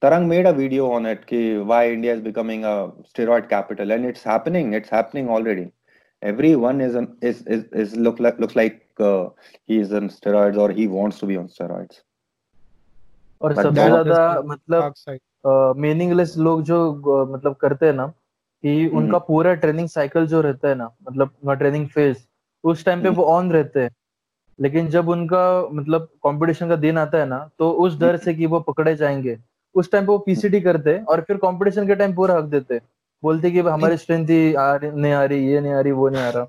Tarang 0.03 0.29
made 0.29 0.47
a 0.47 0.51
video 0.51 0.89
on 0.91 1.07
it 1.07 1.25
कि 1.25 1.57
why 1.57 1.93
India 1.93 2.15
is 2.15 2.23
becoming 2.23 2.65
a 2.65 2.77
steroid 3.09 3.47
capital 3.49 3.93
and 3.93 4.07
it's 4.09 4.27
happening 4.27 4.75
it's 4.75 4.93
happening 4.93 5.31
already 5.31 5.67
everyone 6.23 6.81
is 6.81 6.95
an, 6.95 7.17
is, 7.23 7.43
is 7.47 7.65
is 7.73 7.97
look 7.97 8.19
like 8.19 8.39
looks 8.39 8.57
like 8.57 8.79
uh, 9.01 9.29
he 9.67 9.79
is 9.79 9.93
on 9.93 10.09
steroids 10.09 10.57
or 10.57 10.71
he 10.73 10.87
wants 10.89 11.19
to 11.19 11.27
be 11.27 11.37
on 11.37 11.49
steroids 11.49 12.01
और 13.41 13.55
सबसे 13.55 13.71
ज़्यादा 13.73 14.41
मतलब 14.47 15.75
meaningless 15.79 16.37
लोग 16.39 16.63
जो 16.63 16.79
मतलब 17.33 17.55
करते 17.61 17.87
हैं 17.87 17.93
ना 17.93 18.07
कि 18.65 18.73
हम्म। 18.85 18.99
उनका 18.99 19.19
पूरा 19.27 19.53
ट्रेनिंग 19.55 19.89
साइकिल 19.89 20.27
जो 20.27 20.41
रहता 20.41 20.69
है 20.69 20.75
ना 20.75 20.91
मतलब 21.11 21.55
ट्रेनिंग 21.59 21.87
फ़ेज़ 21.89 22.17
उस 22.69 22.85
टाइम 22.85 23.03
पे। 23.03 23.09
वो 23.09 23.25
ऑन 23.37 23.53
रहते 23.53 23.81
हैं 23.81 23.91
लेकिन 24.61 24.89
जब 24.89 25.09
उनका 25.09 25.69
मतलब 25.73 26.03
कंपटीशन 26.03 26.69
का 26.69 26.77
दिन 26.77 26.99
आता 26.99 27.19
है 27.19 27.27
ना 27.27 27.51
तो 27.59 27.71
उस 27.71 27.99
डर 27.99 28.17
से 28.17 28.35
कि 28.35 28.47
वो 28.47 28.61
पकड़े 28.61 28.97
जाएँगे 28.97 29.39
उस 29.75 29.93
टाइम 29.93 30.05
पे 30.05 30.13
वो 30.13 30.19
पीसीटी 30.19 30.61
करते 30.61 30.95
हैं 30.95 31.05
और 31.05 31.21
फिर 31.21 31.37
कंपटीशन 31.37 31.87
के 31.87 31.95
टाइम 31.95 32.15
पूरा 32.15 32.35
हक 32.35 32.45
देते 32.45 32.81
बोलते 33.23 33.51
कि 33.51 33.59
हमारी 33.59 33.97
स्ट्रेंथ 33.97 34.29
ही 34.29 34.55
आ 34.55 34.75
रही 34.75 34.91
नहीं 34.91 35.13
आ 35.13 35.25
रही 35.25 35.47
ये 35.47 35.61
नहीं 35.61 35.73
आ 35.73 35.81
रही 35.81 35.93
वो 35.93 36.09
नहीं 36.09 36.23
आ 36.23 36.31
रहा 36.31 36.45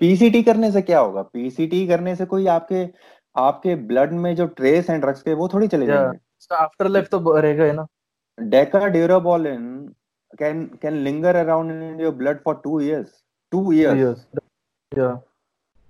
पीसीटी 0.00 0.42
करने 0.42 0.72
से 0.72 0.82
क्या 0.82 1.00
होगा 1.00 1.22
पीसीटी 1.22 1.86
करने 1.86 2.16
से 2.16 2.24
कोई 2.24 2.46
आपके 2.46 2.88
आपके 3.36 3.74
ब्लड 3.74 4.12
में 4.12 4.36
जो 4.36 4.46
ट्रेस 4.46 4.90
हैं 4.90 5.00
ड्रग्स 5.00 5.22
के 5.22 5.34
वो 5.34 5.48
थोड़ी 5.48 5.68
चले 5.68 5.86
जाएँगे 5.86 6.54
आफ्टर 6.54 6.88
लाइफ 6.88 7.08
तो 7.08 7.36
रहेगा 7.36 7.64
ही 7.64 7.72
ना 7.72 7.86
deca 8.40 8.86
durabolin 8.86 9.92
can 10.40 10.78
can 10.78 11.04
linger 11.04 11.30
around 11.30 11.70
in 11.70 11.98
your 11.98 12.12
blood 12.12 12.40
for 12.42 12.54
two 12.54 12.80
years. 12.80 13.08
Two 13.52 13.72
years. 13.72 13.98
years. 13.98 14.41
Yeah. 14.96 15.16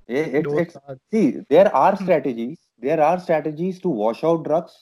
It, 0.09 0.47
it's, 0.47 0.77
it's, 0.77 0.77
see, 1.11 1.39
there 1.49 1.75
are 1.75 1.95
hmm. 1.97 2.05
strategies. 2.05 2.59
There 2.79 3.01
are 3.01 3.19
strategies 3.21 3.81
to 3.81 3.89
wash 3.89 4.25
out 4.25 4.45
drugs 4.45 4.73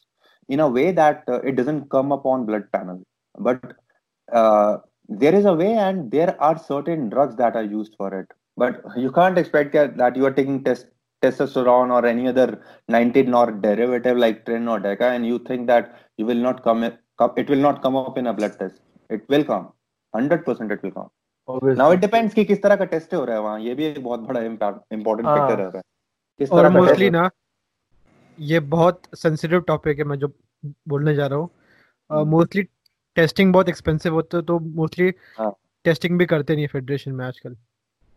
in 0.48 0.60
a 0.60 0.68
way 0.68 0.90
that 0.92 1.24
uh, 1.28 1.40
it 1.42 1.56
doesn't 1.56 1.90
come 1.90 2.12
upon 2.12 2.46
blood 2.46 2.70
panel. 2.72 3.02
But 3.38 3.76
uh, 4.32 4.78
there 5.08 5.34
is 5.34 5.44
a 5.44 5.52
way, 5.52 5.74
and 5.74 6.10
there 6.10 6.40
are 6.42 6.58
certain 6.58 7.08
drugs 7.08 7.36
that 7.36 7.56
are 7.56 7.64
used 7.64 7.94
for 7.96 8.12
it. 8.18 8.26
But 8.56 8.82
you 8.96 9.12
can't 9.12 9.38
expect 9.38 9.72
that 9.72 10.16
you 10.16 10.26
are 10.26 10.32
taking 10.32 10.64
test, 10.64 10.86
testosterone 11.22 11.90
or 11.92 12.04
any 12.06 12.26
other 12.28 12.62
19 12.88 13.32
or 13.34 13.52
derivative 13.52 14.16
like 14.16 14.44
tren 14.44 14.68
or 14.68 14.80
deca, 14.80 15.14
and 15.14 15.26
you 15.26 15.38
think 15.38 15.66
that 15.68 15.94
you 16.16 16.26
will 16.26 16.34
not 16.36 16.64
come. 16.64 16.82
It 16.84 17.48
will 17.48 17.56
not 17.56 17.82
come 17.82 17.96
up 17.96 18.18
in 18.18 18.26
a 18.26 18.32
blood 18.32 18.58
test. 18.58 18.80
It 19.08 19.28
will 19.28 19.44
come. 19.44 19.72
Hundred 20.14 20.44
percent, 20.44 20.72
it 20.72 20.82
will 20.82 20.90
come. 20.90 21.10
Now 21.76 21.92
it 21.92 22.00
depends 22.00 22.34
कि 22.34 22.44
किस 22.44 22.62
तरह 22.62 22.76
का 22.76 22.84
test 22.86 23.14
हो 23.14 23.24
रहा 23.24 23.36
है 23.36 23.42
वहाँ। 23.42 23.60
ये 23.60 23.74
भी 23.74 23.84
एक 23.84 24.02
बहुत 24.04 24.20
बड़ा 24.22 24.40
इम्पोर्टेंट 24.42 25.28
फैक्टर 25.28 25.60
है। 25.76 25.82
किस 26.40 26.50
तरह 26.50 26.70
मोस्टली 26.70 27.10
ना 27.10 27.28
ये 28.38 28.60
बहुत 28.74 29.02
सेंसिटिव 29.16 29.60
टॉपिक 29.68 29.98
है 29.98 30.04
मैं 30.04 30.18
जो 30.18 30.32
बोलने 30.88 31.14
जा 31.14 31.26
रहा 31.26 31.38
हूँ। 31.38 32.24
मोस्टली 32.26 32.62
टेस्टिंग 33.16 33.52
बहुत 33.52 33.68
एक्सपेंसिव 33.68 34.14
होता 34.14 34.36
है 34.36 34.42
तो 34.44 34.58
मोस्टली 34.58 35.10
टेस्टिंग 35.84 36.18
भी 36.18 36.26
करते 36.26 36.56
नहीं 36.56 36.66
फेडरेशन 36.68 37.12
में 37.12 37.24
आजकल। 37.26 37.56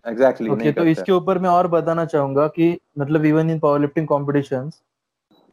एग्जैक्टली 0.05 0.49
exactly, 0.49 0.67
okay, 0.67 0.77
तो 0.77 0.83
इसके 0.91 1.11
ऊपर 1.11 1.39
मैं 1.39 1.49
और 1.49 1.67
बताना 1.67 2.05
चाहूँगा 2.05 2.47
कि 2.55 2.77
मतलब 2.99 3.25
even 3.25 3.49
in 3.49 3.59
power 3.59 3.79
lifting 3.79 4.07
competitions 4.07 4.81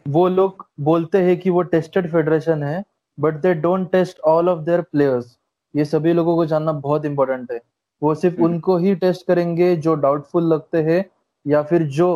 वो 0.07 0.27
लोग 0.29 0.67
बोलते 0.81 1.23
हैं 1.23 1.37
कि 1.41 1.51
वो 1.51 1.63
टेस्टेड 1.75 2.11
फेडरेशन 2.13 2.63
है 2.63 2.83
but 3.19 3.35
they 3.43 3.53
don't 3.57 3.91
test 3.93 4.21
all 4.27 4.49
of 4.49 4.61
their 4.65 4.81
players 4.83 5.37
ये 5.75 5.85
सभी 5.85 6.13
लोगों 6.13 6.35
को 6.37 6.47
जानना 6.47 6.73
बहुत 6.81 7.05
इंपॉर्टेंट 7.05 7.53
है 7.53 7.61
वो 8.03 8.15
सिर्फ़ 8.15 8.37
hmm. 8.37 8.45
उनको 8.45 8.77
ही 8.77 8.95
टेस्ट 8.95 9.27
करेंगे 9.27 9.75
जो 9.77 9.95
डाउटफुल 9.95 10.45
लगते 10.45 10.83
हैं 10.83 11.05
या 11.47 11.63
फिर 11.63 11.83
जो 11.83 12.09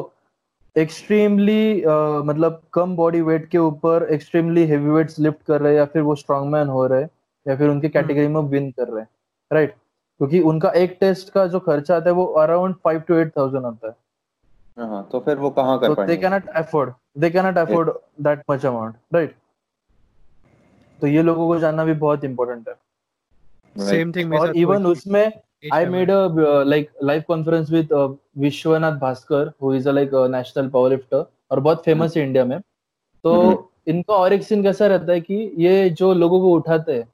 एक्सट्रीमली 0.76 1.82
uh, 1.82 2.24
मतलब 2.24 2.60
कम 2.72 2.96
बॉडी 2.96 3.20
वेट 3.20 3.48
के 3.48 3.58
ऊपर 3.58 4.06
एक्सट्रीमली 4.10 4.64
हेवी 4.66 4.90
वेट्स 4.90 5.18
लिफ्ट 5.18 5.42
कर 5.42 5.60
रहे 5.60 5.72
हैं 5.72 5.78
या 5.78 5.84
फिर 5.84 6.02
वो 6.02 6.14
स्ट्रॉन्ग 6.14 6.52
मैन 6.52 6.68
हो 6.68 6.86
रहे 6.86 7.02
हैं 7.02 7.08
या 7.46 7.56
फिर 7.56 7.68
उनके 7.68 7.88
कैटेगरी 7.88 8.26
hmm. 8.26 8.34
में 8.34 8.50
विन 8.50 8.70
कर 8.70 8.88
रहे 8.88 9.00
हैं 9.00 9.08
राइट 9.50 9.68
right? 9.68 9.82
क्योंकि 10.20 10.40
उनका 10.40 10.70
एक 10.70 10.96
टेस्ट 11.00 11.30
का 11.30 11.46
जो 11.46 11.60
खर्चा 11.60 11.96
आता 11.96 12.10
है 12.10 12.14
वो 12.16 12.24
around 12.40 12.74
five 12.84 13.00
to 13.00 13.14
eight 13.14 13.36
thousand 13.36 13.64
आता 13.66 13.88
है 13.88 13.94
हाँ, 14.78 15.08
तो 15.12 15.20
फिर 15.20 15.38
वो 15.38 15.50
कहाँ 15.50 15.78
कर 15.78 16.06
they 16.06 16.16
cannot 16.16 16.48
afford 16.56 16.92
they 17.18 17.30
cannot 17.30 17.58
afford 17.58 17.90
that 18.20 18.42
much 18.50 18.66
amount 18.66 18.94
right 19.14 19.34
तो 21.00 21.06
ये 21.06 21.22
लोगों 21.22 21.46
को 21.48 21.58
जानना 21.58 21.84
भी 21.84 21.92
बहुत 21.94 22.24
इम्पोर्टेंट 22.24 22.68
है 22.68 22.74
सेम 23.78 24.12
थिंग 24.12 24.34
और 24.34 24.56
इवन 24.56 24.86
उसमें 24.86 25.32
I 25.72 25.86
made 25.86 26.10
a 26.10 26.28
like 26.62 26.90
live 27.02 27.22
conference 27.28 27.70
with 27.70 28.18
Vishwanath 28.38 28.92
Bhaskar 28.92 29.52
who 29.62 29.74
is 29.74 29.88
a 29.88 29.92
like 29.92 30.10
national 30.14 30.68
power 30.68 30.90
lifter 30.90 31.24
और 31.50 31.60
बहुत 31.60 31.84
फ़ेमस 31.84 32.10
hmm. 32.10 32.18
है 32.18 32.26
इंडिया 32.26 32.44
में 32.44 32.60
तो 33.24 33.34
mm-hmm. 33.34 33.64
इनका 33.86 34.14
और 34.14 34.32
एक 34.32 34.42
सीन 34.42 34.62
कैसा 34.62 34.86
रहता 34.86 35.12
है 35.12 35.20
कि 35.20 35.52
ये 35.58 35.90
जो 35.90 36.14
लोगों 36.14 36.40
को 36.40 36.52
उठाते 36.52 36.92
हैं 36.92 37.08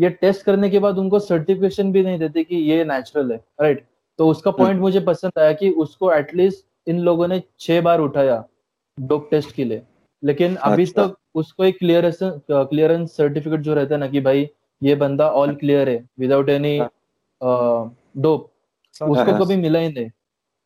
ये 0.00 0.10
टेस्ट 0.10 0.42
करने 0.42 0.70
के 0.70 0.78
बाद 0.78 0.98
उनको 0.98 1.18
सर्टिफिकेशन 1.18 1.92
भी 1.92 2.02
नहीं 2.02 2.18
देते 2.18 2.44
कि 2.44 2.56
ये 2.56 2.84
नेचुरल 2.84 3.32
है 3.32 3.44
राइट 3.60 3.84
तो 4.18 4.28
उसका 4.28 4.50
पॉइंट 4.50 4.72
hmm. 4.72 4.80
मुझे 4.80 5.00
पसंद 5.00 5.38
आया 5.38 5.52
कि 5.52 5.70
उसको 5.70 6.12
एटलीस्ट 6.12 6.64
इन 6.88 6.98
लोगों 6.98 7.28
ने 7.28 7.42
छह 7.60 7.80
बार 7.80 8.00
उठाया 8.00 8.44
डोप 9.00 9.28
टेस्ट 9.30 9.54
के 9.54 9.64
लिए 9.64 9.82
लेकिन 10.24 10.54
अभी 10.54 10.82
अच्छा। 10.82 11.06
तक 11.06 11.16
उसको 11.34 11.64
एक 11.64 11.78
क्लियरेंस 11.78 12.18
क्लियरेंस 12.22 13.16
सर्टिफिकेट 13.16 13.60
जो 13.60 13.74
रहता 13.74 13.94
है 13.94 14.00
ना 14.00 14.06
कि 14.06 14.20
भाई 14.20 14.50
ये 14.82 14.94
बंदा 14.96 15.28
ऑल 15.30 15.54
क्लियर 15.54 15.88
है 15.88 16.04
विदाउट 16.18 16.48
एनी 16.50 16.78
डोप 17.40 18.50
उसको 19.00 19.14
हाँ। 19.14 19.38
कभी 19.40 19.56
मिला 19.56 19.78
ही 19.78 19.88
नहीं। 19.88 20.10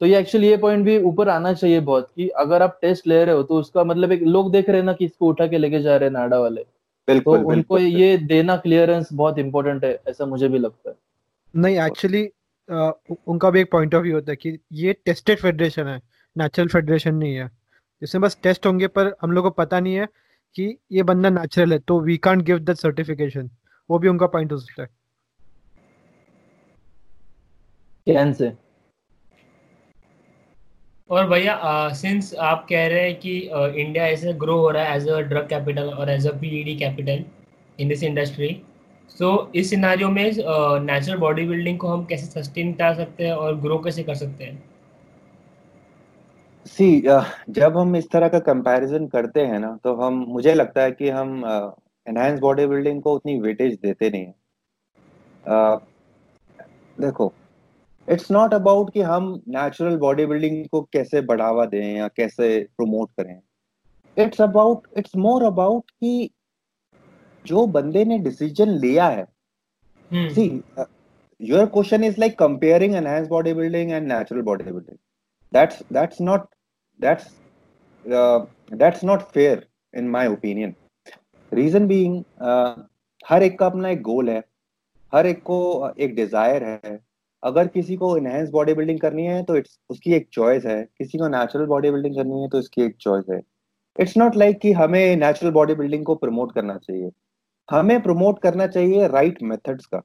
तो 0.00 0.06
ये 0.06 0.18
एक्चुअली 0.18 0.48
ये 0.48 0.56
पॉइंट 0.56 0.84
भी 0.84 0.96
ऊपर 1.00 1.28
आना 1.28 1.52
चाहिए 1.54 1.80
बहुत 1.82 2.08
कि 2.16 2.28
अगर 2.38 2.62
आप 2.62 2.78
टेस्ट 2.82 3.06
ले 3.06 3.24
रहे 3.24 3.34
हो 3.34 3.42
तो 3.42 3.58
उसका 3.58 3.84
मतलब 3.84 4.12
एक 4.12 4.22
लोग 4.24 4.50
देख 4.52 4.68
रहे 4.68 4.78
हैं 4.78 4.84
ना 4.84 4.92
कि 4.92 5.04
इसको 5.04 5.28
उठा 5.28 5.46
के 5.46 5.58
लेके 5.58 5.80
जा 5.80 5.96
रहे 5.96 6.08
हैं 6.08 6.12
नाडा 6.12 6.38
वाले। 6.38 6.64
बिल्कुल, 7.08 7.38
तो 7.38 7.40
उनको 7.40 7.74
बिल्कुल, 7.74 7.80
ये 7.80 8.16
देना 8.18 8.56
क्लियरेंस 8.56 9.08
बहुत 9.12 9.38
इंपॉर्टेंट 9.38 9.84
है 9.84 9.98
ऐसा 10.08 10.26
मुझे 10.26 10.48
भी 10.48 10.58
लगता 10.58 10.90
है। 10.90 10.96
नहीं 11.54 11.78
एक्चुअली 11.80 12.28
उनका 13.28 13.50
भी 13.50 13.60
एक 13.60 13.70
पॉइंट 13.72 13.94
ऑफ़ 13.94 14.02
व्यू 14.02 14.14
होता 14.14 14.32
है 14.32 14.36
कि 14.36 14.58
ये 14.72 14.92
टेस्टेड 15.04 15.38
फेडरेशन 15.38 15.86
है 15.86 16.00
नेचुरल 16.36 16.68
फेडरेशन 16.68 17.14
नहीं 17.14 17.34
है। 17.34 17.50
इसमें 18.02 18.22
बस 18.22 18.38
टेस्ट 18.42 18.66
होंगे 18.66 18.86
पर 18.88 19.14
हम 19.22 19.32
लोग 19.32 19.44
को 19.44 19.50
पता 19.52 19.80
नहीं 19.80 19.94
है 19.94 20.06
कि 20.56 20.76
ये 20.92 21.02
बंदा 21.04 21.30
नेचुरल 21.30 21.72
है 21.72 21.78
तो 21.78 22.00
we 22.00 22.16
can't 22.18 22.42
give 22.42 22.58
that 22.58 22.76
certification 22.76 23.50
वो 23.92 23.98
भी 23.98 24.08
उनका 24.08 24.26
पॉइंट 24.34 24.52
हो 24.52 24.58
सकता 24.58 24.82
है। 24.82 24.88
Can 28.06 28.32
say. 28.32 28.52
और 31.10 31.26
भैया 31.28 31.54
सिंस 31.94 32.34
आप 32.40 32.66
कह 32.68 32.86
रहे 32.88 33.00
हैं 33.00 33.18
कि 33.20 33.36
इंडिया 33.80 34.06
ऐसे 34.06 34.32
ग्रो 34.34 34.56
हो 34.58 34.70
रहा 34.70 34.84
है 34.84 34.96
एज 34.96 35.08
अ 35.08 35.20
ड्रग 35.22 35.48
कैपिटल 35.48 35.88
और 35.90 36.10
as 36.10 36.26
a 36.26 36.32
PED 36.40 36.76
capital 36.78 37.24
in 37.78 37.88
this 37.88 38.02
industry 38.02 38.50
so 39.10 39.30
इस 39.54 39.70
सिनारियो 39.70 40.08
में 40.10 40.24
नेचुरल 40.84 41.18
बॉडी 41.18 41.46
बिल्डिंग 41.46 41.78
को 41.78 41.88
हम 41.88 42.04
कैसे 42.04 42.26
सस्टेन 42.32 42.72
कर 42.72 42.94
सकते 42.94 43.26
हैं 43.26 43.32
और 43.34 43.56
ग्रो 43.60 43.78
कैसे 43.78 44.02
कर 44.02 44.14
सकते 44.14 44.44
हैं? 44.44 44.62
सी 46.66 47.00
uh, 47.02 47.24
जब 47.50 47.76
हम 47.78 47.96
इस 47.96 48.10
तरह 48.10 48.28
का 48.28 48.38
कंपैरिजन 48.48 49.06
करते 49.06 49.40
हैं 49.42 49.58
ना 49.58 49.76
तो 49.84 49.94
हम 49.94 50.24
मुझे 50.28 50.54
लगता 50.54 50.82
है 50.82 50.92
कि 50.92 51.08
हम 51.10 51.42
एनहांस 52.08 52.40
बॉडी 52.40 52.66
बिल्डिंग 52.66 53.02
को 53.02 53.14
उतनी 53.14 53.40
वेटेज 53.40 53.78
देते 53.82 54.10
नहीं 54.10 54.26
है। 54.26 54.34
Uh, 55.44 55.78
देखो 57.00 57.32
इट्स 58.08 58.30
नॉट 58.30 58.54
अबाउट 58.54 58.92
कि 58.92 59.00
हम 59.00 59.42
नेचुरल 59.48 59.96
बॉडी 59.96 60.26
बिल्डिंग 60.26 60.66
को 60.68 60.82
कैसे 60.82 61.20
बढ़ावा 61.20 61.64
दें 61.66 61.96
या 61.96 62.08
कैसे 62.08 62.48
प्रमोट 62.76 63.10
करें। 63.20 63.40
It's 64.16 64.40
about 64.40 64.86
it's 64.98 65.16
more 65.16 65.42
about 65.42 65.90
कि 65.90 66.30
जो 67.46 67.66
बंदे 67.66 68.04
ने 68.04 68.18
डिसीज़न 68.18 68.68
लिया 68.68 69.08
है। 69.08 69.26
See 70.10 70.62
your 71.40 71.66
question 71.66 72.04
is 72.04 72.20
like 72.20 72.38
comparing 72.38 72.94
enhance 72.94 73.28
body 73.28 73.54
building 73.54 73.90
and 73.92 74.12
natural 74.12 74.42
body 74.42 74.64
building 74.64 74.98
that's 75.52 75.82
that's 75.90 76.20
not 76.20 76.44
that's 77.00 77.24
uh, 78.04 78.46
that's 78.70 79.02
not 79.02 79.32
fair 79.32 79.56
in 79.94 80.08
my 80.08 80.24
opinion 80.26 80.74
reason 81.52 81.86
being 81.86 82.16
uh, 82.18 82.82
हर 83.24 83.42
एक 83.42 83.58
का 83.58 83.66
अपना 83.66 83.88
एक 83.88 84.02
गोल 84.02 84.30
है 84.30 84.42
हर 85.12 85.26
एक 85.26 85.42
को 85.42 85.90
एक 86.00 86.14
डिज़ायर 86.14 86.64
है। 86.64 86.98
अगर 87.42 87.68
किसी 87.68 87.96
को 87.96 88.16
इनहेंस 88.16 88.50
बॉडी 88.50 88.74
बिल्डिंग 88.74 89.00
करनी 89.00 89.24
है 89.26 89.42
तो 89.42 89.56
इट्स 89.56 89.78
उसकी 89.90 90.14
एक 90.14 90.28
चॉइस 90.32 90.64
है। 90.66 90.82
किसी 90.98 91.18
को 91.18 91.28
नेचुरल 91.28 91.66
बॉडी 91.66 91.90
बिल्डिंग 91.90 92.16
करनी 92.16 92.40
है 92.42 92.48
तो 92.48 92.58
इसकी 92.58 92.82
एक 92.82 92.96
चॉइस 93.00 93.24
है। 93.30 93.40
इट्स 93.96 94.16
नॉट 94.16 94.36
लाइक 94.36 94.58
कि 94.58 94.72
हमें 94.72 95.16
नेचुरल 95.16 95.52
बॉडी 95.52 95.74
बिल्डिंग 95.74 96.04
को 96.04 96.14
प्रमोट 96.14 96.52
करना 96.52 96.76
चाहिए। 96.76 97.10
हमें 97.68 98.00
प्रमोट 98.02 98.38
करना 98.38 98.66
चाहिए 98.66 99.06
राइट 99.08 99.32
right 99.32 99.48
मेथड्स 99.48 99.86
का। 99.86 100.02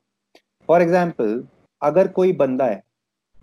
फॉर 0.70 0.82
एग्ज़ाम्पल 0.82 1.44
अगर 1.82 2.08
कोई 2.08 2.34
बंदा 2.34 2.66
है 2.66 2.82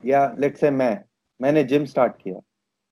या 0.05 0.26
लेट 0.39 0.56
से 0.56 0.70
मैं 0.70 0.98
मैंने 1.40 1.64
जिम 1.64 1.85
स्टार्ट 1.85 2.12
किया। 2.22 2.40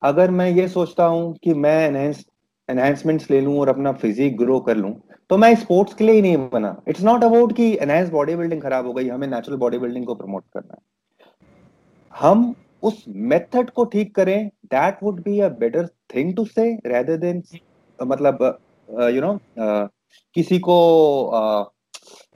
अगर 0.02 0.30
मैं 0.30 0.50
ये 0.50 0.68
सोचता 0.68 1.04
हूँ 1.04 1.34
कि 1.44 1.54
मैं 1.54 1.78
एनहेंस 1.86 2.24
एनहेंसमेंट्स 2.68 3.30
ले 3.30 3.40
लूँ 3.40 3.58
और 3.60 3.68
अपना 3.68 3.92
फिजिक 3.94 4.36
ग्रो 4.36 4.58
कर 4.60 4.76
लूँ 4.76 4.94
तो 5.30 5.36
मैं 5.36 5.54
स्पोर्ट्स 5.56 5.94
के 5.94 6.04
लिए 6.04 6.14
ही 6.14 6.22
नहीं 6.22 6.36
बना। 6.48 6.76
इट्स 6.88 7.02
नॉट 7.04 7.24
अबाउट 7.24 7.52
कि 7.56 7.72
एनहेंस 7.82 8.10
बॉडी 8.10 8.34
बिल्डिंग 8.36 8.62
खराब 8.62 8.86
हो 8.86 8.92
गई, 8.92 9.08
हमें 9.08 9.26
नेचुरल 9.28 9.56
बॉडी 9.58 9.78
बिल्डिंग 9.78 10.06
को 10.06 10.14
प्रमोट 10.14 10.44
करना 10.54 10.74
है। 10.74 10.80
हम 12.14 12.54
उस 12.82 13.04
मेथड 13.08 13.70
को 13.70 13.84
ठीक 13.86 14.14
करें 14.14 14.48
that 14.66 15.02
would 15.02 15.22
be 15.22 15.38
a 15.40 15.48
better 15.58 15.86
thing 16.14 16.34
to 16.36 16.44
say 16.46 16.72
rather 16.86 17.16
than 17.18 17.42
मतलब 17.98 18.42
यू 18.88 19.20
नो 19.20 19.38
किसी 20.36 20.58
को 20.58 20.76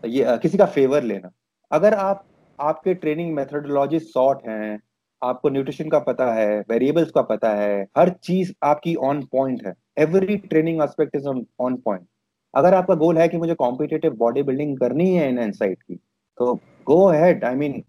ये 0.04 0.36
किसी 0.38 0.58
का 0.58 0.66
फेवर 0.66 1.02
लेना। 1.02 1.30
अगर 1.70 1.94
आप, 1.94 2.24
आपके 2.58 2.94
ट्रेनिंग 2.94 3.34
मेथडोलॉजी 3.34 3.98
शॉर्ट 4.00 4.46
हैं, 4.48 4.78
आपको 5.22 5.48
न्यूट्रिशन 5.48 5.88
का 5.90 5.98
पता 6.00 6.32
है 6.34 6.58
वेरिएबल्स 6.70 7.10
का 7.10 7.22
पता 7.24 7.50
है, 7.54 7.82
हर 7.98 8.08
चीज़ 8.22 8.52
आपकी 8.64 8.94
ऑन 9.04 9.22
पॉइंट 9.32 9.66
है 9.66 9.74
every 9.96 10.36
training 10.38 10.82
aspect 10.82 11.16
is 11.16 11.26
on 11.26 11.76
point 11.76 12.06
अगर 12.54 12.74
आपका 12.74 12.94
गोल 12.96 13.18
है 13.18 13.28
कि 13.28 13.36
मुझे 13.36 13.54
कॉम्पिटेटिव 13.56 14.14
बॉडी 14.18 14.42
बिल्डिंग 14.42 14.76
करनी 14.78 15.14
है 15.14 15.28
इन 15.28 15.38
इनसाइट 15.38 15.82
की 15.82 15.94
तो 15.94 16.54
गो 16.86 17.02
अहेड 17.06 17.44
आई 17.44 17.54
मीन 17.54 17.82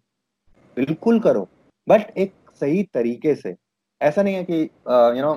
बिल्कुल 0.78 1.20
करो। 1.20 1.48
बट 1.88 2.18
एक 2.18 2.34
सही 2.62 2.84
तरीके 2.94 3.34
से, 3.36 3.56
ऐसा 4.02 4.24
नहीं 4.24 4.36
है 4.36 4.44
कि 4.44 4.62
you 5.18 5.22
know 5.22 5.34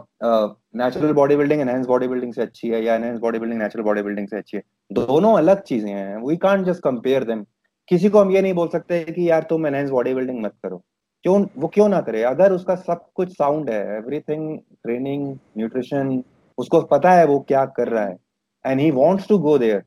natural 0.76 1.12
body 1.12 1.36
building 1.36 1.60
enhance 1.60 1.86
body 1.86 2.08
building 2.08 2.32
से 2.34 2.42
अच्छी 2.42 2.68
है 2.68 2.82
या 2.84 2.94
enhance 2.94 3.18
body 3.20 3.38
building 3.38 3.60
natural 3.62 3.84
body 3.84 4.02
building 4.02 4.28
से 4.28 4.36
अच्छी 4.36 4.56
है। 4.56 4.62
दोनों 4.90 5.32
अलग 5.38 5.62
चीज़ें 5.62 5.90
हैं। 5.90 6.16
We 6.26 6.36
can't 6.36 6.66
just 6.66 6.82
compare 6.82 7.24
them 7.24 7.44
किसी 7.88 8.08
को 8.08 8.20
हम 8.20 8.30
ये 8.30 8.42
नहीं 8.42 8.54
बोल 8.54 8.68
सकते 8.68 9.02
कि 9.04 9.28
यार 9.30 9.46
तुम 9.50 9.66
एनहेंस 9.66 9.90
बॉडी 9.90 10.14
बिल्डिंग 10.14 10.42
मत 10.42 10.54
करो। 10.62 10.82
क्यों, 11.24 11.44
वो 11.56 11.68
क्यों 11.68 11.88
ना 11.88 12.00
करे? 12.00 12.22
अगर 12.24 12.52
उसका 12.52 12.74
सब 12.76 13.04
कुछ 13.14 13.32
साउंड 13.32 13.70
है 13.70 13.96
एवरीथिंग 13.96 14.58
ट्रेनिंग 14.58 15.26
न्यूट्रिशन 15.58 16.22
उसको 16.60 16.80
पता 16.88 17.12
है 17.12 17.24
वो 17.26 17.38
क्या 17.48 17.64
कर 17.76 17.88
रहा 17.88 18.04
है। 18.04 18.16
And 18.64 18.80
he 18.80 18.90
wants 18.92 19.28
to 19.28 19.38
go 19.38 19.56
there 19.58 19.82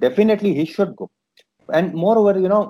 definitely 0.00 0.52
he 0.54 0.64
should 0.66 0.94
go 0.94 1.10
and 1.68 1.94
more 1.96 2.16
over 2.18 2.38
you 2.38 2.48
know 2.48 2.62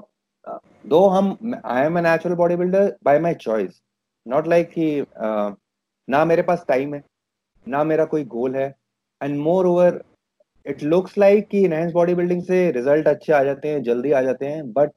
though 0.87 1.07
हम 1.09 1.37
I 1.65 1.85
am 1.85 1.99
a 1.99 2.01
natural 2.03 2.35
body 2.37 2.57
builder 2.57 2.97
by 3.05 3.19
my 3.21 3.35
choice 3.37 3.81
not 4.27 4.47
like 4.49 4.71
कि 4.71 5.05
ना 6.09 6.25
मेरे 6.25 6.43
पास 6.43 6.65
टाइम 6.69 6.95
है, 6.95 7.03
ना 7.67 7.83
मेरा 7.85 8.05
कोई 8.05 8.25
गोल 8.27 8.57
है। 8.57 8.75
And 9.21 9.39
more 9.39 9.67
over 9.67 10.03
it 10.67 10.83
looks 10.85 11.19
like 11.19 11.49
कि 11.49 11.61
इनहेंस 11.65 11.93
बॉडी 11.93 12.15
बिल्डिंग 12.15 12.43
से 12.43 12.71
रिज़ल्ट 12.71 13.09
अच्छे 13.09 13.33
आ 13.33 13.43
जाते 13.45 13.69
हैं, 13.69 13.83
जल्दी 13.83 14.13
आ 14.13 14.23
जाते 14.23 14.47
हैं। 14.47 14.73
बट 14.73 14.91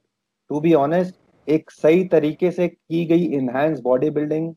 टू 0.50 0.60
बी 0.60 0.72
ऑनेस्ट 0.74 1.14
एक 1.48 1.70
सही 1.70 2.04
तरीके 2.08 2.50
से 2.50 2.68
की 2.68 3.04
गई 3.06 3.24
enhance 3.36 3.80
body 3.80 4.10
building 4.10 4.52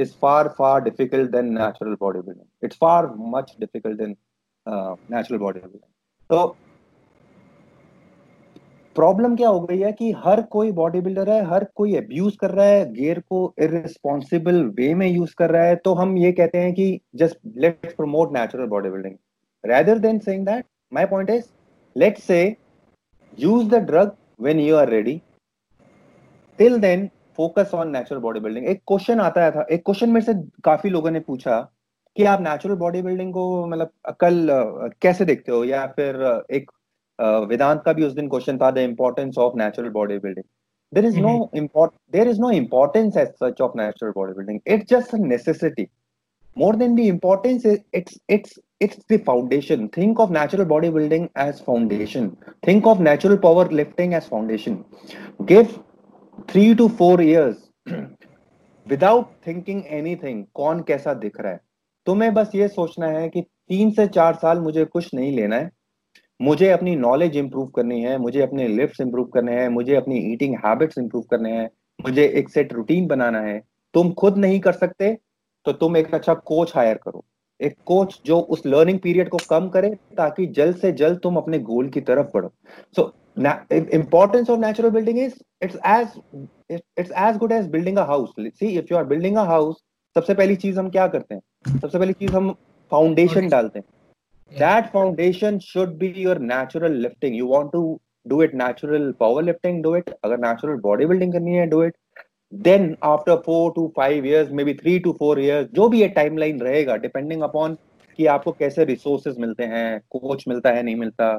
is 0.00 0.12
far 0.22 0.48
far 0.58 0.80
difficult 0.82 1.30
than 1.30 1.52
natural 1.58 1.96
body 2.00 2.20
building 2.20 2.64
it's 2.64 2.76
far 2.80 3.12
much 3.34 3.54
difficult 3.60 3.98
than 3.98 4.16
natural 4.66 5.40
body 5.40 5.60
building 5.60 5.82
तो 6.30 6.46
प्रॉब्लम 8.96 9.36
क्या 9.36 9.48
हो 9.48 9.60
गई 9.60 9.78
है 9.78 9.92
कि 9.92 10.10
हर 10.24 10.42
कोई 10.42 10.72
बॉडी 10.72 11.00
बिल्डर 11.00 11.30
है, 11.30 11.44
हर 11.50 11.64
कोई 11.74 11.94
अब्यूज 11.96 12.36
कर 12.36 12.50
रहा 12.50 12.66
है 12.66 12.92
गियर 12.92 13.20
को 13.20 13.42
इरिस्पॉन्सिबल 13.62 14.64
वे 14.76 14.92
में 14.94 15.06
यूज़ 15.06 15.34
कर 15.38 15.50
रहा 15.50 15.64
है 15.64 15.76
तो 15.84 15.94
हम 15.94 16.16
ये 16.18 16.32
कहते 16.32 16.58
हैं 16.58 16.72
कि 16.74 17.00
just 17.14 17.38
let's 17.56 17.94
promote 17.94 18.32
natural 18.32 18.66
body 18.66 18.90
building 18.90 19.16
rather 19.64 19.98
than 19.98 20.20
saying 20.20 20.44
that, 20.44 20.66
my 20.92 21.04
point 21.04 21.30
is, 21.30 21.46
let's 21.96 22.22
say, 22.22 22.58
use 23.38 23.68
the 23.68 23.80
drug 23.80 24.16
when 24.36 24.58
you 24.58 24.76
are 24.76 24.86
ready. 24.86 25.22
Till 26.58 26.78
then 26.78 27.10
focus 27.38 27.70
on 27.74 27.90
natural 27.90 28.20
body 28.20 28.40
building 28.40 28.66
एक 28.68 28.82
क्वेश्चन 28.88 29.20
आता 29.20 29.44
है 29.44 29.50
था। 29.50 29.66
एक 29.72 29.84
क्वेश्चन 29.84 30.10
में 30.10 30.20
से 30.20 30.34
काफ़ी 30.64 30.90
लोगों 30.90 31.10
ने 31.10 31.20
पूछा 31.20 31.60
कि 32.16 32.24
आप 32.24 32.40
नेचुरल 32.42 32.74
बॉडी 32.76 33.02
बिल्डिंग 33.02 33.32
को 33.32 33.66
मतलब 33.66 33.90
कल 34.20 34.46
कैसे 35.02 35.24
देखते 35.24 35.52
हो? 35.52 35.64
या 35.64 35.86
फिर 35.96 36.16
एक 36.52 36.70
वेदांत 37.48 37.82
का 37.84 37.92
भी 37.92 38.04
उस 38.04 38.12
दिन 38.14 38.28
क्वेश्चन 38.28 38.58
था 38.58 38.70
the 38.70 38.78
importance 38.78 39.38
of 39.38 39.56
natural 39.58 39.88
body 39.90 40.18
building 40.18 40.44
there 40.92 41.04
is 41.04 41.18
no 41.20 41.50
import 41.56 41.92
there 42.12 42.28
is 42.28 42.40
no 42.40 42.50
importance 42.52 43.16
as 43.16 43.28
such 43.42 43.60
of 43.60 43.72
natural 43.76 44.12
body 44.16 44.32
building 44.34 44.60
it's 44.66 44.90
just 44.90 45.14
necessity 45.16 45.86
more 46.56 46.76
than 46.76 46.94
the 46.96 47.00
importance 47.00 47.66
it's 47.66 48.18
it's 48.30 48.58
it's 48.82 48.98
the 49.12 49.18
foundation 49.26 49.86
think 49.96 50.20
of 50.20 50.30
natural 50.32 50.64
body 50.66 50.90
building 50.90 51.26
as 51.38 51.62
foundation 51.66 52.30
think 52.66 52.86
of 52.86 53.00
natural 53.02 53.36
power 53.42 53.70
lifting 53.72 54.14
as 54.14 54.28
foundation 54.30 54.78
give 55.42 55.66
3 56.38 56.74
to 56.74 56.88
4 56.88 57.16
years, 57.20 57.54
without 58.90 59.24
thinking 59.48 59.78
anything, 59.78 60.42
कौन 60.54 60.80
कैसा 60.80 61.14
दिख 61.14 61.40
रहा 61.40 61.52
है? 61.52 61.60
तुम्हें 62.06 62.34
बस 62.34 62.50
ये 62.54 62.68
सोचना 62.68 63.06
है 63.06 63.28
कि 63.28 63.40
तीन 63.40 63.90
से 63.90 64.06
चार 64.06 64.34
साल 64.34 64.60
मुझे 64.60 64.84
कुछ 64.84 65.14
नहीं 65.14 65.36
लेना 65.36 65.56
है। 65.56 65.70
मुझे 66.42 66.70
अपनी 66.70 66.96
नॉलेज 66.96 67.36
इंप्रूव 67.36 67.66
करनी 67.66 68.02
है, 68.02 68.18
मुझे 68.18 68.40
अपने 68.40 68.68
लिफ्ट 68.68 69.00
इंप्रूव 69.00 69.26
करने 69.26 69.52
हैं, 69.52 69.68
मुझे 69.68 69.94
अपनी 69.94 70.16
ईटिंग 70.16 70.56
हैबिट्स 70.66 70.98
इंप्रूव 70.98 71.22
करने 71.22 71.52
हैं, 71.52 71.70
मुझे 72.04 72.26
एक 72.26 72.48
सेट 72.48 72.72
रूटीन 72.72 73.06
बनाना 73.06 73.40
है। 73.40 73.62
तुम 73.94 74.12
खुद 74.12 74.38
नहीं 74.38 74.60
कर 74.60 74.72
सकते 74.72 75.18
तो 75.64 75.72
तुम 75.72 75.96
एक 75.96 76.14
अच्छा 76.14 76.34
कोच 76.34 76.72
हायर 76.76 76.94
करो। 76.94 77.24
एक 77.60 77.74
कोच 77.86 78.20
जो 78.26 78.40
उस 78.40 78.66
लर्निंग 78.66 78.98
पीरियड 78.98 79.28
को 79.28 79.38
कम 79.50 79.68
करे, 79.68 79.90
ताकि 80.16 80.46
जल्द 80.46 80.76
से 80.76 80.92
जल्द 80.92 81.20
तुम 81.22 81.36
अपने 81.36 81.58
गोल 81.58 81.88
की 81.88 82.00
तरफ़ 82.00 82.26
बढ़ो। 82.34 82.52
So 82.96 83.12
importance 83.40 84.50
of 84.50 84.60
natural 84.60 84.90
building 84.90 85.18
is 85.18 85.34
it's 85.64 85.76
as 85.86 86.20
it's 86.70 87.10
as 87.10 87.36
good 87.36 87.52
as 87.52 87.68
building 87.70 87.98
a 87.98 88.04
house 88.06 88.34
see 88.38 88.66
if 88.78 88.92
you 88.92 88.98
are 88.98 89.04
building 89.04 89.36
a 89.36 89.44
house 89.46 89.76
सबसे 90.16 90.34
पहली 90.34 90.56
चीज़ 90.56 90.78
हम 90.78 90.90
क्या 90.90 91.06
करते 91.08 91.34
हैं 91.34 91.78
सबसे 91.80 91.98
पहली 91.98 92.12
चीज़ 92.12 92.32
हम 92.32 92.54
फाउंडेशन 92.92 93.48
डालते 93.48 93.78
हैं 93.78 93.86
that 94.52 94.92
foundation 94.92 95.60
should 95.60 95.98
be 95.98 96.08
your 96.08 96.38
natural 96.38 96.90
lifting 96.90 97.34
you 97.34 97.46
want 97.46 97.72
to 97.72 98.00
do 98.26 98.40
it 98.40 98.54
natural 98.54 99.12
powerlifting 99.12 99.82
do 99.82 99.94
it 99.94 100.08
agar 100.24 100.38
natural 100.38 100.78
bodybuilding 100.78 101.32
karni 101.32 101.58
hai 101.58 101.66
do 101.66 101.80
it 101.82 101.96
then 102.52 102.96
after 103.02 103.36
4 103.48 103.74
to 103.74 103.92
5 103.96 104.24
years 104.24 104.50
maybe 104.50 104.74
3 104.74 105.02
to 105.06 105.14
4 105.18 105.38
years 105.38 105.68
जो 105.74 105.88
भी 105.88 106.00
ये 106.00 106.08
timeline 106.16 106.60
रहेगा 106.60 106.96
depending 106.96 107.42
upon 107.42 107.76
कि 108.18 108.26
आपको 108.26 108.52
कैसे 108.52 108.84
resources 108.84 109.38
मिलते 109.38 109.64
हैं 109.64 110.00
coach 110.10 110.44
मिलता 110.48 110.70
है 110.70 110.82
नहीं 110.82 110.96
मिलता 110.96 111.30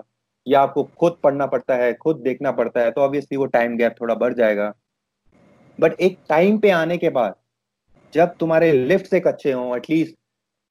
या 0.48 0.62
आपको 0.62 0.84
खुद 1.00 1.18
पढ़ना 1.24 1.46
पड़ता 1.48 1.76
है, 1.76 1.94
खुद 1.94 2.18
देखना 2.18 2.52
पड़ता 2.52 2.82
है 2.82 2.92
तो 2.92 3.02
ऑब्वियसली 3.02 3.38
वो 3.38 3.46
टाइम 3.48 3.78
गैप 3.78 3.96
थोड़ा 4.02 4.16
बढ़ 4.16 4.34
जाएगा। 4.34 4.74
बट 5.80 6.00
एक 6.02 6.18
टाइम 6.30 6.58
पे 6.60 6.70
आने 6.72 6.98
के 6.98 7.10
बाद, 7.12 7.36
जब 8.14 8.36
तुम्हारे 8.40 8.72
लिफ्ट 8.74 9.14
एक 9.14 9.28
अच्छे 9.28 9.52
हों 9.52 9.76
at least 9.78 10.16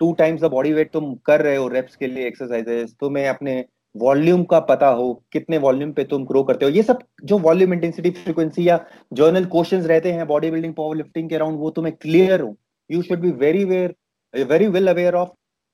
two 0.01 0.13
times 0.13 0.41
the 0.41 0.51
body 0.51 0.73
weight 0.73 0.91
तुम 0.93 1.15
कर 1.27 1.43
रहे 1.43 1.57
हो 1.57 1.69
रेप्स 1.69 1.97
के 1.97 2.07
लिए 2.07 2.27
एक्सरसाइजेस 2.27 2.95
तुम्हें 3.01 3.29
अपने 3.29 3.65
वॉल्यूम 3.95 4.43
का 4.45 4.59
पता 4.63 4.89
हो, 4.89 5.13
कितने 5.33 5.59
वॉल्यूम 5.59 5.93
पे 5.93 6.05
तुम 6.05 6.25
ग्रो 6.27 6.43
करते 6.43 6.65
हो, 6.65 6.71
ये 6.71 6.83
सब 6.83 6.99
जो 7.25 7.39
वॉल्यूम 7.39 7.73
इंटेंसिटी 7.75 8.11
फ्रीक्वेंसी 8.13 8.69
या 8.69 8.79
जर्नल 9.13 9.45
क्वेश्चंस 9.47 9.87
रहते 9.87 10.13
हैं 10.13 10.27
बॉडी 10.27 10.51
बिल्डिंग 10.51 10.75
पावर 10.75 10.97
लिफ्टिंग 10.97 11.29
के 11.29 11.35
अराउंड 11.35 11.59
वो 11.59 11.71
तुम्हें 11.71 11.95
क्लियर 11.97 12.41
हो। 12.41 12.55
You 12.91 13.03
should 13.03 13.21
be 13.21 13.31
very 13.41 13.65
aware 13.65 13.95
very 14.35 14.67
well 14.69 14.89
aware 14.89 15.15
of 15.15 15.31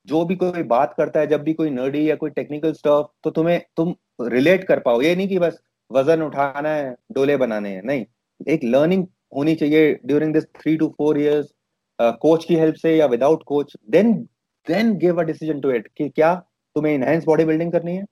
जो 0.09 0.24
भी 0.24 0.35
कोई 0.36 0.62
बात 0.64 0.94
करता 0.98 1.20
है, 1.20 1.26
जब 1.26 1.43
भी 1.43 1.52
कोई 1.55 1.70
नर्डी 1.70 2.09
या 2.10 2.14
कोई 2.16 2.31
टेक्निकल 2.32 2.72
स्टफ़ 2.74 3.06
तो 3.24 3.31
तुम्हें, 3.31 3.60
तुम 3.76 3.94
रिलेट 4.22 4.64
कर 4.64 4.81
पाओ 4.81 5.01
ये 5.02 5.14
नहीं 5.16 5.28
कि 5.28 5.39
बस 5.39 5.60
वज़न 5.90 6.22
उठाना 6.22 6.68
है, 6.68 6.94
डोले 7.12 7.36
बनाने 7.36 7.70
हैं। 7.70 7.82
नहीं, 7.85 8.05
एक 8.40 8.64
लर्निंग 8.64 9.06
होनी 9.36 9.55
चाहिए 9.55 9.93
during 10.06 10.32
this 10.35 10.44
three 10.60 10.76
to 10.76 10.89
four 10.98 11.20
years 11.20 11.52
coach 11.98 12.44
की 12.44 12.55
हेल्प 12.56 12.74
से 12.76 12.97
या 12.97 13.06
without 13.06 13.43
coach 13.47 13.72
then 13.90 14.12
then 14.66 14.93
give 14.98 15.20
a 15.20 15.24
decision 15.24 15.60
to 15.60 15.70
it 15.72 15.89
कि 15.98 16.09
क्या 16.10 16.35
तुम्हें 16.76 16.94
इनहेंस 16.94 17.24
बॉडी 17.24 17.44
बिल्डिंग 17.44 17.72
करनी 17.72 17.97
है, 17.97 18.05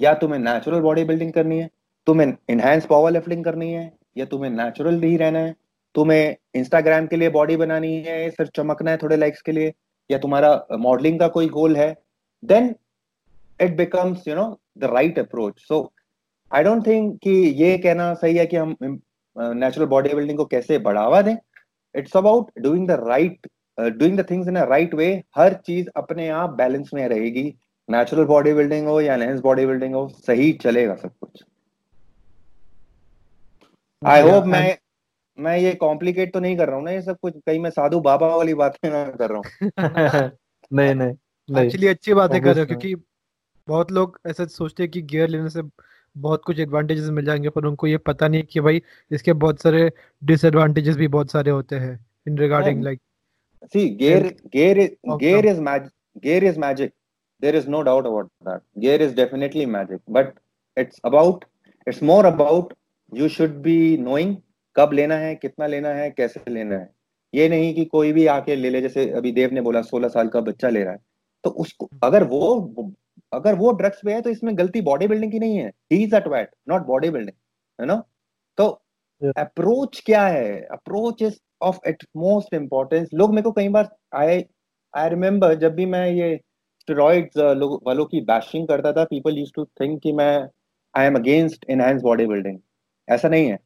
या 0.00 0.14
तुम्हें 0.14 0.38
नेचुरल 0.40 0.80
बॉडी 0.80 1.04
बिल्डिंग 1.04 1.32
करनी 1.32 1.58
है, 1.58 1.68
तुम्हें 2.06 2.32
इनहेंस 2.50 2.86
पावर 2.86 3.10
लिफ्टिंग 3.12 3.44
करनी 3.44 3.72
है, 3.72 3.92
या 4.16 4.24
तुम्हें 4.26 4.50
नेचुरल 4.52 5.00
ही 5.02 5.16
रहना 5.16 5.38
है, 5.38 5.54
तुम्हें 5.94 6.36
इंस्टाग्राम 6.56 7.06
के 7.06 7.16
लिए 7.16 7.28
बॉडी 7.30 7.56
बनानी 7.56 7.94
है, 7.98 8.30
सिर्फ़ 8.30 8.50
चमकना 8.56 8.90
है 8.90 8.96
थोड़े 8.98 9.16
लाइक्स 9.16 9.42
के 9.42 9.52
लिए। 9.52 9.72
या 10.10 10.18
तुम्हारा 10.18 10.76
मॉडलिंग 10.78 11.18
का 11.20 11.28
कोई 11.28 11.48
गोल 11.50 11.76
है 11.76 11.94
then 12.42 12.74
it 13.60 13.76
becomes 13.76 14.28
you 14.28 14.34
know 14.34 14.48
the 14.78 14.90
right 14.94 15.18
approach 15.18 15.60
so 15.68 15.82
I 16.52 16.62
don't 16.64 16.86
think 16.86 17.18
कि 17.22 17.30
ये 17.62 17.76
कहना 17.78 18.12
सही 18.14 18.36
है 18.36 18.46
कि 18.46 18.56
हम 18.56 18.76
नेचुरल 19.36 19.86
बॉडी 19.86 20.14
बिल्डिंग 20.14 20.38
को 20.38 20.44
कैसे 20.46 20.78
बढ़ावा 20.80 21.20
दें। 21.22 21.36
It's 21.94 22.16
about 22.16 22.50
doing 22.58 22.86
the 22.88 22.98
right 23.06 23.46
doing 23.78 24.18
the 24.18 24.24
things 24.30 24.48
in 24.48 24.56
a 24.56 24.64
right 24.64 24.94
way 24.94 25.12
हर 25.36 25.54
चीज़ 25.66 25.88
अपने 25.96 26.28
आप 26.30 26.50
बैलेंस 26.54 26.90
में 26.94 27.06
रहेगी। 27.08 27.44
नेचुरल 27.88 28.24
बॉडी 28.24 28.52
बिल्डिंग 28.54 28.86
हो 28.88 29.00
या 29.00 29.16
लेंस 29.16 29.40
बॉडी 29.40 29.66
बिल्डिंग 29.66 29.94
हो 29.94 30.06
सही 30.26 30.52
चलेगा 30.62 30.94
सब 30.96 31.10
कुछ। 31.20 31.42
आई 34.02 34.20
होप 34.22 34.44
मैं 34.46 34.76
मैं 35.40 35.58
ये 35.58 35.74
कॉम्प्लिकेट 35.74 36.32
तो 36.32 36.40
नहीं 36.40 36.56
कर 36.56 36.66
रहा 36.66 36.76
हूँ 36.76 36.84
ना 36.84 36.90
ये 36.90 37.02
सब 37.02 37.18
कुछ। 37.22 37.34
कहीं 37.46 37.58
मैं 37.58 37.70
साधु 37.70 38.00
बाबा 38.00 38.36
वाली 38.36 38.54
बातें 38.54 38.90
ना 38.90 39.04
कर 39.04 39.30
रहा 39.30 39.38
हूँ। 39.38 39.70
नहीं 40.72 40.94
नहीं 40.94 41.62
एक्चुअली 41.62 41.86
अच्छी 41.86 42.14
बातें 42.14 42.42
कर 42.42 42.54
रहे 42.54 42.60
हो 42.60 42.66
क्योंकि 42.66 42.94
बहुत 43.68 43.92
लोग 43.92 44.20
ऐसा 44.26 44.44
सोचते 44.44 44.82
हैं 44.82 44.92
कि 44.92 45.02
गियर 45.02 45.28
लेने 45.28 45.50
से 45.50 45.62
बहुत 46.16 46.44
कुछ 46.44 46.60
एडवांटेजेस 46.60 47.10
मिल 47.10 47.24
जाएँगे 47.24 47.48
पर 47.48 47.64
उनको 47.64 47.86
ये 47.86 47.98
पता 47.98 48.28
नहीं 48.28 48.42
कि 48.42 48.60
भाई 48.60 48.82
इसके 49.10 49.32
बहुत 49.32 49.62
सारे 49.62 49.92
डिसएडवांटेजेस 50.24 50.96
भी 50.96 51.08
बहुत 51.08 51.30
सारे 51.30 51.50
होते 51.50 51.76
हैं 51.76 52.06
in 52.28 52.38
regarding 52.38 52.84
like 52.84 53.00
see 53.72 53.88
gear 53.88 54.22
gear 54.46 54.96
gear 55.08 55.46
is 55.46 55.60
magic 55.60 55.90
gear 56.22 56.44
is 56.44 56.58
magic 56.58 56.92
there 57.42 57.56
is 57.56 57.68
no 57.68 57.82
doubt 57.82 58.06
about 58.06 58.30
that. 58.46 58.60
Gear 58.80 58.96
is 59.00 59.14
definitely 59.14 59.66
magic 59.66 60.00
but 60.08 60.34
it's 60.76 61.00
about 61.04 61.44
it's 61.86 62.02
more 62.02 62.26
about 62.26 62.72
you 63.12 63.28
should 63.28 63.62
be 63.62 63.96
knowing 63.96 64.42
कब 64.76 64.92
लेना 64.92 65.14
है 65.16 65.34
कितना 65.34 65.66
लेना 65.66 65.88
है 65.90 66.10
कैसे 66.10 66.50
लेना 66.50 66.76
है। 66.76 66.88
ये 67.34 67.48
नहीं 67.48 67.74
कि 67.74 67.84
कोई 67.86 68.12
भी 68.12 68.26
आके 68.28 68.56
ले 68.56 68.70
ले 68.70 68.80
जैसे 68.80 69.08
अभी 69.12 69.32
देव 69.32 69.50
ने 69.52 69.60
बोला 69.60 69.82
सोलह 69.82 70.08
साल 70.08 70.28
का 70.28 70.40
बच्चा 70.42 70.68
ले 70.68 70.82
रहा 70.84 70.92
है 70.92 70.98
तो 71.44 71.50
उसको 71.60 71.88
अगर 72.04 72.24
वो 72.24 72.92
अगर 73.32 73.54
वो 73.54 73.70
ड्रग्स 73.72 74.00
पे 74.04 74.12
है 74.12 74.20
तो 74.22 74.30
इसमें 74.30 74.56
गलती 74.58 74.80
बॉडी 74.82 75.06
बिल्डिंग 75.08 75.32
की 75.32 75.38
नहीं 75.38 75.56
है। 75.56 75.68
He 75.92 76.02
is 76.04 76.14
at 76.16 76.50
not 76.68 76.86
body 76.86 77.10
building 77.10 77.36
है 77.78 77.86
ना 77.86 78.02
तो 78.58 78.68
अप्रोच 79.38 79.90
yeah. 79.90 80.04
क्या 80.06 80.26
है? 80.26 80.60
Approach 80.62 81.22
is 81.22 81.38
of 81.62 81.78
at 81.88 82.04
most 82.16 82.54
importance 82.54 83.08
लोग 83.14 83.30
मेरे 83.30 83.42
को 83.42 83.52
कई 83.52 83.68
बार 83.68 83.88
आई 84.14 84.44
आई 84.94 85.08
रिमेम्बर 85.08 85.54
जब 85.54 85.74
भी 85.74 85.86
मैं 85.86 86.06
ये 86.08 86.36
स्टेरॉइड्स 86.80 87.36
वालों 87.86 88.04
की 88.06 88.20
बैशिंग 88.26 88.68
करता 88.68 88.92
था 88.92 89.04
पीपल 89.04 89.38
यूज़ 89.38 89.50
टू 89.56 89.64
थिंक 89.80 90.00
कि 90.02 90.12
मैं 90.12 90.32
I 90.94 91.06
am 91.06 91.16
against 91.16 91.64
enhance 91.70 92.02
body 92.02 92.26
building 92.26 92.58
ऐसा 93.08 93.28
नहीं 93.28 93.46
है। 93.48 93.58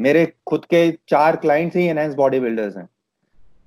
मेरे 0.00 0.24
खुद 0.46 0.64
के 0.64 0.90
चार 1.08 1.36
क्लाइंट्स 1.36 1.76
ही 1.76 1.84
एनहेंस 1.86 2.14
बॉडी 2.14 2.40
बिल्डर्स 2.40 2.76
हैं। 2.76 2.88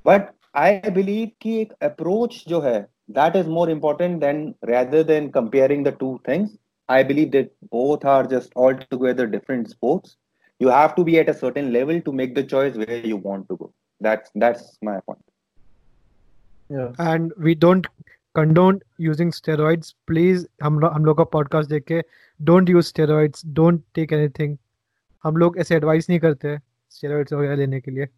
बट 0.06 0.30
आई 0.56 0.90
बिलीव 0.92 1.30
कि 1.42 1.60
एक 1.62 1.74
अप्रोच 1.84 2.44
जो 2.48 2.62
है 2.62 2.80
that 3.12 3.36
is 3.36 3.48
more 3.50 3.70
important 3.72 4.20
than 4.22 4.44
rather 4.66 5.04
than 5.04 5.30
comparing 5.30 5.86
the 5.86 5.96
two 6.00 6.18
things 6.30 6.58
I 6.90 7.04
believe 7.04 7.30
that 7.30 7.52
both 7.74 8.06
are 8.06 8.28
just 8.28 8.58
all 8.58 8.74
together 8.92 9.26
different 9.28 9.68
sports 9.68 10.18
you 10.62 10.70
have 10.70 10.90
to 10.98 11.04
be 11.04 11.16
at 11.18 11.30
a 11.30 11.34
certain 11.34 11.70
level 11.72 12.00
to 12.00 12.12
make 12.22 12.34
the 12.36 12.46
choice 12.46 12.78
where 12.78 13.08
you 13.10 13.22
want 13.26 13.48
to 13.50 13.56
go 13.56 13.72
that's 14.02 14.32
that's 14.38 14.78
my 14.84 15.00
point 15.08 15.22
and 17.02 17.34
we 17.40 17.56
don't 17.58 17.88
condone 18.36 18.80
using 19.02 19.32
steroids 19.34 19.96
please 20.08 20.46
हम 20.64 20.86
हम 20.86 21.06
लोग 21.06 21.18
का 21.18 21.24
podcast 21.34 21.70
देख 21.70 21.84
के 21.84 22.02
don't 22.40 22.70
use 22.70 22.86
steroids 22.88 23.46
don't 23.54 23.82
take 23.96 24.14
anything 24.14 24.58
हम 25.24 25.38
लोग 25.38 25.58
ऐसे 25.58 25.76
advice 25.76 26.10
नहीं 26.10 26.20
करते 26.20 26.60
स्टेरॉइड्स 26.90 27.34
वगैरह 27.34 27.56
लेने 27.56 27.82
के 27.82 27.92
लिए। 27.92 28.10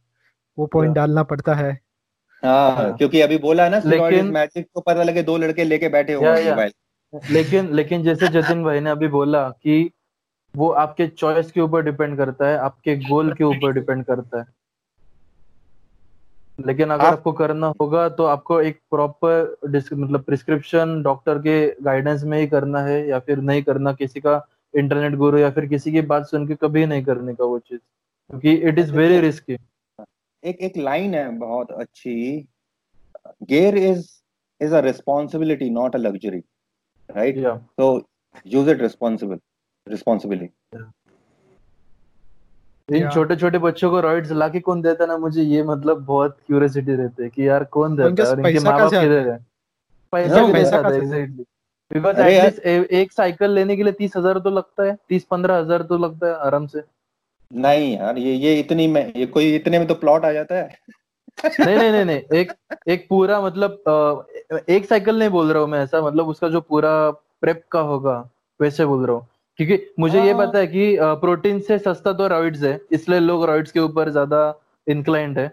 वो 0.57 0.65
पॉइंट 0.65 0.95
डालना 0.95 1.23
पड़ता 1.23 1.53
है। 1.53 1.79
हाँ 2.43 2.71
हाँ। 2.71 2.97
क्योंकि 2.97 3.21
अभी 3.21 3.37
बोला 3.37 3.69
ना 3.69 3.81
लेकिन- 3.85 4.33
मैजिक 4.33 4.67
को 4.73 4.81
पता 4.81 5.03
लगे 5.03 5.23
दो 5.23 5.37
लड़के 5.37 5.63
लेके 5.63 5.89
बैठे 5.89 6.13
हुए 6.13 6.27
हैं. 6.27 6.49
मोबाइल 6.49 6.71
लेकिन 7.31 7.73
लेकिन 7.73 8.03
जैसे 8.03 8.27
जतिन 8.27 8.63
भाई 8.63 8.79
ने 8.79 8.89
अभी 8.89 9.07
बोला 9.07 9.49
कि 9.49 9.91
वो 10.55 10.69
आपके 10.69 11.07
चॉइस 11.07 11.51
के 11.51 11.61
ऊपर 11.61 11.81
डिपेंड 11.81 12.17
करता 12.17 12.47
है 12.47 12.57
आपके 12.57 12.95
गोल 12.95 13.33
के 13.33 13.43
ऊपर 13.43 13.71
डिपेंड 13.71 14.05
करता 14.05 14.39
है। 14.39 14.45
लेकिन 16.67 16.89
अगर 16.89 17.05
आप- 17.05 17.17
आपको 17.17 17.31
करना 17.31 17.73
होगा 17.81 18.09
तो 18.09 18.25
आपको 18.25 18.61
एक 18.61 18.79
प्रॉपर 18.91 19.57
मतलब 19.93 20.21
प्रिस्क्रिप्शन 20.21 21.03
डॉक्टर 21.03 21.37
के 21.37 21.83
गाइडेंस 21.83 22.23
में 22.23 22.39
ही 22.39 22.47
करना 22.47 22.79
है 22.79 23.07
या 23.07 23.19
फिर 23.19 23.37
नहीं 23.37 23.63
करना 23.63 23.93
किसी 23.93 24.19
का 24.19 24.47
इंटरनेट 24.75 25.15
गुरु 25.17 25.37
या 25.37 25.49
फिर 25.51 25.65
किसी 25.65 25.91
की 25.91 26.01
बात 26.11 26.25
सुन 26.27 26.47
के 26.47 26.55
कभी 26.55 26.85
नहीं 26.85 27.03
करने 27.03 27.33
का 27.35 27.45
वो 27.45 27.59
चीज़ 27.59 27.79
क्योंकि 27.79 28.53
इट 28.69 28.79
इज़ 28.79 28.91
वेरी 28.93 29.19
रिस्की 29.19 29.57
एक 30.43 30.57
एक 30.61 30.77
लाइन 30.77 31.13
है 31.13 31.29
बहुत 31.37 31.71
अच्छी। 31.71 32.15
Gear 33.49 33.77
is 33.77 34.07
is 34.61 34.75
a 34.75 34.79
responsibility 34.81 35.69
not 35.69 35.95
a 35.95 35.99
luxury 35.99 36.43
right 37.09 37.37
या 37.37 37.59
so 37.79 37.87
use 38.53 38.67
it 38.67 38.81
responsible 38.81 39.39
responsibly. 39.87 40.47
इन 42.89 43.09
छोटे 43.09 43.35
छोटे 43.35 43.57
बच्चों 43.57 43.89
को 43.91 43.99
रॉइड्स 44.01 44.31
लाके 44.31 44.59
कौन 44.59 44.81
देता 44.81 45.03
है 45.03 45.07
ना 45.09 45.17
मुझे 45.17 45.43
ये 45.43 45.63
मतलब 45.63 46.03
बहुत 46.05 46.37
क्यूरियोसिटी 46.47 46.95
रहती 46.95 47.23
है 47.23 47.29
कि 47.29 47.47
यार 47.47 47.63
कौन 47.75 47.95
देता 47.95 48.23
है 48.23 48.29
और 48.29 48.39
इनके 48.39 48.59
माँ 48.59 48.79
बाप 48.79 48.91
किधर 48.91 49.29
है? 49.29 49.37
पैसा 50.13 50.51
पैसा 50.51 50.89
से 50.89 50.95
है 50.95 50.99
से 50.99 51.21
एग्जैक्टली 51.21 51.45
बिकॉज़ 51.91 52.19
एक 52.19 53.11
साइकिल 53.11 53.51
लेने 53.51 53.75
के 53.77 53.83
लिए 53.83 53.93
तीस 53.93 54.15
हज़ार 54.17 54.39
तो 54.39 54.49
लगता 54.49 54.83
है 54.83 54.95
तीस 55.09 55.23
पंद्रह 55.31 55.57
हज़ार 55.57 55.81
तो 55.83 55.97
लगता 55.97 56.27
है 56.27 56.35
आराम 56.45 56.67
से। 56.67 56.83
नहीं 57.51 57.95
यार 57.97 58.17
ये 58.17 58.33
ये 58.35 58.59
इतनी 58.59 58.87
में 58.87 59.13
ये 59.15 59.25
कोई 59.27 59.53
इतने 59.55 59.79
में 59.79 59.87
तो 59.87 59.95
प्लॉट 59.95 60.25
आ 60.25 60.31
जाता 60.31 60.55
है। 60.55 60.77
नहीं 61.43 61.75
नहीं 61.75 61.91
नहीं 61.91 62.05
नहीं 62.05 62.39
एक 62.39 62.51
एक 62.87 63.05
पूरा 63.09 63.39
मतलब 63.41 64.65
एक 64.69 64.85
साइकिल 64.85 65.19
नहीं 65.19 65.29
बोल 65.29 65.51
रहा 65.51 65.61
हूँ 65.61 65.69
मैं 65.69 65.83
ऐसा 65.83 66.01
मतलब 66.01 66.27
उसका 66.27 66.49
जो 66.49 66.61
पूरा 66.61 66.91
प्रेप 67.41 67.63
का 67.71 67.79
होगा 67.89 68.17
वैसे 68.59 68.85
बोल 68.85 69.05
रहा 69.05 69.15
हूँ। 69.15 69.27
क्योंकि 69.59 69.93
मुझे 69.99 70.21
ये 70.21 70.31
हाँ। 70.31 70.45
पता 70.45 70.59
है 70.59 70.67
कि 70.67 70.97
प्रोटीन 71.21 71.59
से 71.61 71.77
सस्ता 71.79 72.13
तो 72.13 72.27
रॉइड्स 72.27 72.63
है 72.63 72.79
इसलिए 72.91 73.19
लोग 73.19 73.43
रॉइड्स 73.45 73.71
के 73.71 73.79
ऊपर 73.79 74.09
ज़्यादा 74.09 74.39
इंक्लाइंड 74.87 75.37
है। 75.39 75.51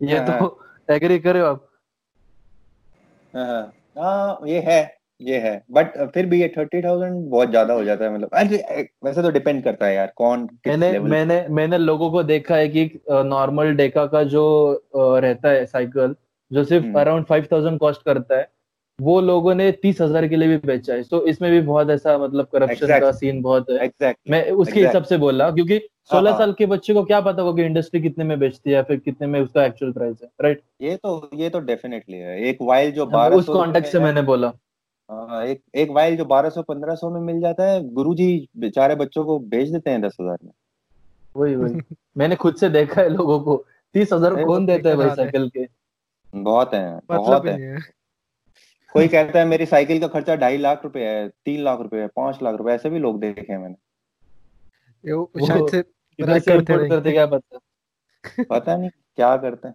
ये 0.00 0.18
हाँ, 0.18 0.38
तो 0.40 0.58
एग्री 0.90 1.18
करे 1.18 1.40
आप। 1.40 1.68
हाँ 3.34 3.72
हाँ, 3.98 4.38
ये 4.46 4.60
है। 4.60 5.01
ये 5.22 5.38
है 5.38 5.62
बट 5.70 5.96
फिर 6.14 6.26
भी 6.26 6.40
ये 6.40 6.52
थर्टी 6.58 6.82
थाउज़ेंड 6.82 7.30
बहुत 7.30 7.50
ज़्यादा 7.50 7.74
हो 7.74 7.84
जाता 7.84 8.04
है 8.04 8.14
मतलब 8.14 8.30
वैसे 9.04 9.22
तो 9.22 9.30
डिपेंड 9.30 9.64
करता 9.64 9.86
है 9.86 9.94
यार 9.94 10.12
कौन 10.16 10.46
किस 10.46 10.66
मैंने 10.66 10.92
लेवल 10.92 11.10
मैंने 11.10 11.46
मैंने 11.50 11.78
लोगों 11.78 12.10
को 12.10 12.22
देखा 12.22 12.56
है 12.56 12.68
कि 12.68 12.90
नॉर्मल 13.10 13.74
डेका 13.74 14.06
का 14.06 14.22
जो 14.22 14.44
रहता 14.96 15.48
है 15.48 15.66
साइकिल 15.66 16.14
जो 16.50 16.64
सिर्फ़। 16.64 16.98
अराउंड 16.98 17.26
फाइव 17.26 17.46
थाउज़ेंड 17.52 17.78
कॉस्ट 17.78 18.02
करता 18.02 18.38
है 18.38 18.48
वो 18.98 19.20
लोगों 19.20 19.54
ने 19.54 19.70
तीस 19.72 20.00
हज़ार 20.00 20.26
के 20.28 20.36
लिए 20.36 20.48
भी 20.48 20.56
बेचा 20.56 20.94
है 20.94 21.02
तो 21.02 21.26
इसमें 21.26 21.50
भी 21.50 21.60
बहुत 21.60 21.90
ऐसा 21.90 22.16
मतलब 22.18 22.46
करप्शन 22.46 22.74
Exactly. 22.74 23.00
का 23.00 23.12
सीन 23.12 23.40
बहुत 23.42 23.70
है 23.70 23.84
एग्जैक्टली 23.84 24.32
मैं 24.32 24.50
उसके. 24.50 24.80
हिसाब 24.80 25.04
से 25.04 25.16
बोला 25.16 25.50
क्योंकि 25.50 25.78
सोलह 26.12 26.30
हाँ। 26.30 26.38
साल 26.38 26.52
के 26.52 26.66
बच्चे 26.66 26.94
को 26.94 27.02
क्या 27.04 27.20
पता 27.20 27.42
होगा 27.42 27.56
कि 27.56 27.66
इंडस्ट्री 27.66 28.00
कितने 28.00 28.24
में 28.24 28.38
बेचती 28.38 28.70
है 28.70 28.82
फिर 28.82 28.96
कितने 28.96 29.26
में 29.26 29.40
उसका 29.40 29.64
एक्चुअल 29.64 29.92
प्राइस 29.92 30.16
है 30.22 30.28
राइट 30.42 30.60
ये 30.82 30.96
तो 30.96 31.30
ये 31.34 31.48
तो 31.50 31.60
डेफिनेटली 31.60 32.16
है 32.16 32.40
एक 32.42 32.58
वाइल 32.62 32.92
जो 32.92 33.06
उस 33.36 33.46
कॉन्टेक्ट 33.46 33.86
से 33.86 34.00
मैंने 34.00 34.22
बोला 34.22 34.52
हाँ, 35.12 35.44
एक 35.44 35.62
एक 35.74 35.90
वाइल 35.90 36.16
जो 36.16 36.24
बारह 36.24 36.50
सौ 36.50 36.62
पंद्रह 36.62 36.94
सौ 36.94 37.10
में 37.10 37.20
मिल 37.20 37.40
जाता 37.40 37.64
है 37.64 37.82
गुरुजी 37.88 38.48
बेचारे 38.56 38.94
बच्चों 38.94 39.24
को 39.24 39.38
भेज 39.38 39.72
देते 39.72 39.90
हैं 39.90 40.00
दस 40.02 40.16
हज़ार 40.20 40.38
में। 40.44 40.52
वही 41.36 41.56
वही। 41.56 41.74
मैंने 42.16 42.36
खुद 42.36 42.56
से 42.56 42.68
देखा 42.68 43.00
है 43.02 43.08
लोगों 43.08 43.40
को। 43.40 43.56
तीस 43.94 44.12
हज़ार 44.12 44.36
नहीं, 44.36 44.46
कौन 44.46 44.66
देता 44.66 44.88
है 44.88 44.96
भाई 44.96 45.10
साइकिल 45.10 45.48
के? 45.48 45.66
बहुत 46.34 46.74
है 46.74 47.00
बहुत 47.08 47.28
मतलब 47.28 47.46
ही 47.46 47.52
है। 47.52 47.58
नहीं 47.58 47.68
है। 47.68 47.80
कोई 48.92 49.08
कहता 49.08 49.38
है 49.38 49.44
मेरी 49.44 49.66
साइकिल 49.66 50.00
का 50.00 50.08
खर्चा 50.08 50.36
ढाई 50.36 50.56
लाख 50.56 50.84
रुपए 50.84 51.04
है 51.04 51.28
तीन 51.28 51.62
लाख 51.64 51.80
रुपए 51.80 52.00
है 52.00 52.06
पाँच 52.06 52.42
लाख 52.42 52.54
रुपए 52.54 52.72
ऐसे 52.72 52.90
भी 52.90 52.98
लोग 52.98 53.20
देखे 53.20 53.52
हैं 53.52 53.58
मैंने। 53.58 55.12
वो 55.12 55.46
शायद 55.46 55.68
से 55.68 55.82
किधर 55.82 56.38
से 56.38 56.50
करते 56.50 56.88
करते 56.88 57.12
क्या 57.12 57.26
पता? 57.26 57.58
पता 58.50 58.76
नहीं 58.76 58.90
क्या 58.90 59.36
करते 59.36 59.68
हैं। 59.68 59.74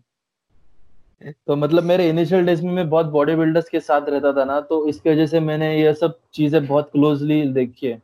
तो 1.22 1.56
मतलब 1.56 1.84
मेरे 1.84 2.08
इनिशियल 2.10 2.46
डेज़ 2.46 2.62
में 2.66 2.72
मैं 2.74 2.90
बहुत 2.90 3.06
बॉडी 3.12 3.36
बिल्डर्स 3.36 3.70
के 3.70 3.80
साथ 3.80 4.10
रहता 4.10 4.32
था 4.34 4.44
ना 4.46 4.60
तो 4.62 4.86
इसकी 4.88 5.10
वजह 5.10 5.28
से 5.28 5.40
मैंने 5.40 5.70
ये 5.80 5.94
सब 5.94 6.18
चीज़ें 6.34 6.66
बहुत 6.68 6.90
क्लोजली 6.92 7.42
देखी 7.54 7.88
है। 7.88 8.02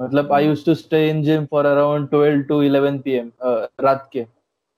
मतलब 0.00 0.32
I 0.32 0.46
use 0.46 0.64
to 0.64 0.74
stay 0.74 1.08
in 1.10 1.22
gym 1.22 1.44
for 1.46 1.66
around 1.66 2.08
12 2.10 2.42
to 2.48 2.60
11 2.62 2.98
PM 3.02 3.30
रात 3.80 4.08
के। 4.12 4.24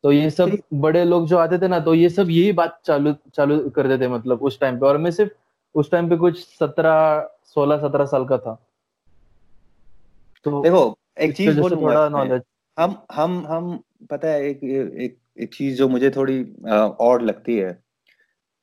तो 0.05 0.13
ये 0.13 0.31
सब 0.31 0.57
बड़े 0.75 1.05
लोग 1.05 1.27
जो 1.29 1.39
आते 1.39 1.59
थे 1.59 1.69
ना 1.69 1.79
तो 1.81 1.95
ये 1.95 2.09
सब 2.09 2.31
यही 2.31 2.53
बात 2.53 2.79
चालू 2.85 3.15
चालू 3.35 3.59
करते 3.71 3.99
थे 3.99 4.09
मतलब 4.09 4.43
उस 4.43 4.61
टाइम 4.61 4.79
पे। 4.81 4.87
और 4.87 4.99
मैं 4.99 5.11
सिर्फ़ 5.11 5.33
उस 5.75 5.91
टाइम 5.91 6.09
पे 6.11 6.17
कुछ 6.17 6.39
सत्रह 6.39 7.29
सोलह 7.55 7.79
सत्रह 7.79 8.05
साल 8.07 8.25
का 8.25 8.39
था। 8.39 8.55
तो 10.47 10.63
देखो 10.63 10.97
एक 11.21 11.37
चीज़ 11.37 11.61
थोड़ा 11.63 12.09
नॉलेज 12.09 12.43
हम 12.77 12.97
हम 13.13 13.45
हम 13.49 13.79
पता 14.11 14.29
है 14.29 14.45
एक 14.45 14.65
एक 14.65 15.17
एक 15.37 15.55
चीज़ 15.55 15.77
जो 15.77 15.89
मुझे 15.89 16.11
थोड़ी 16.11 16.43
और 17.01 17.23
लगती 17.23 17.57
है 17.57 17.73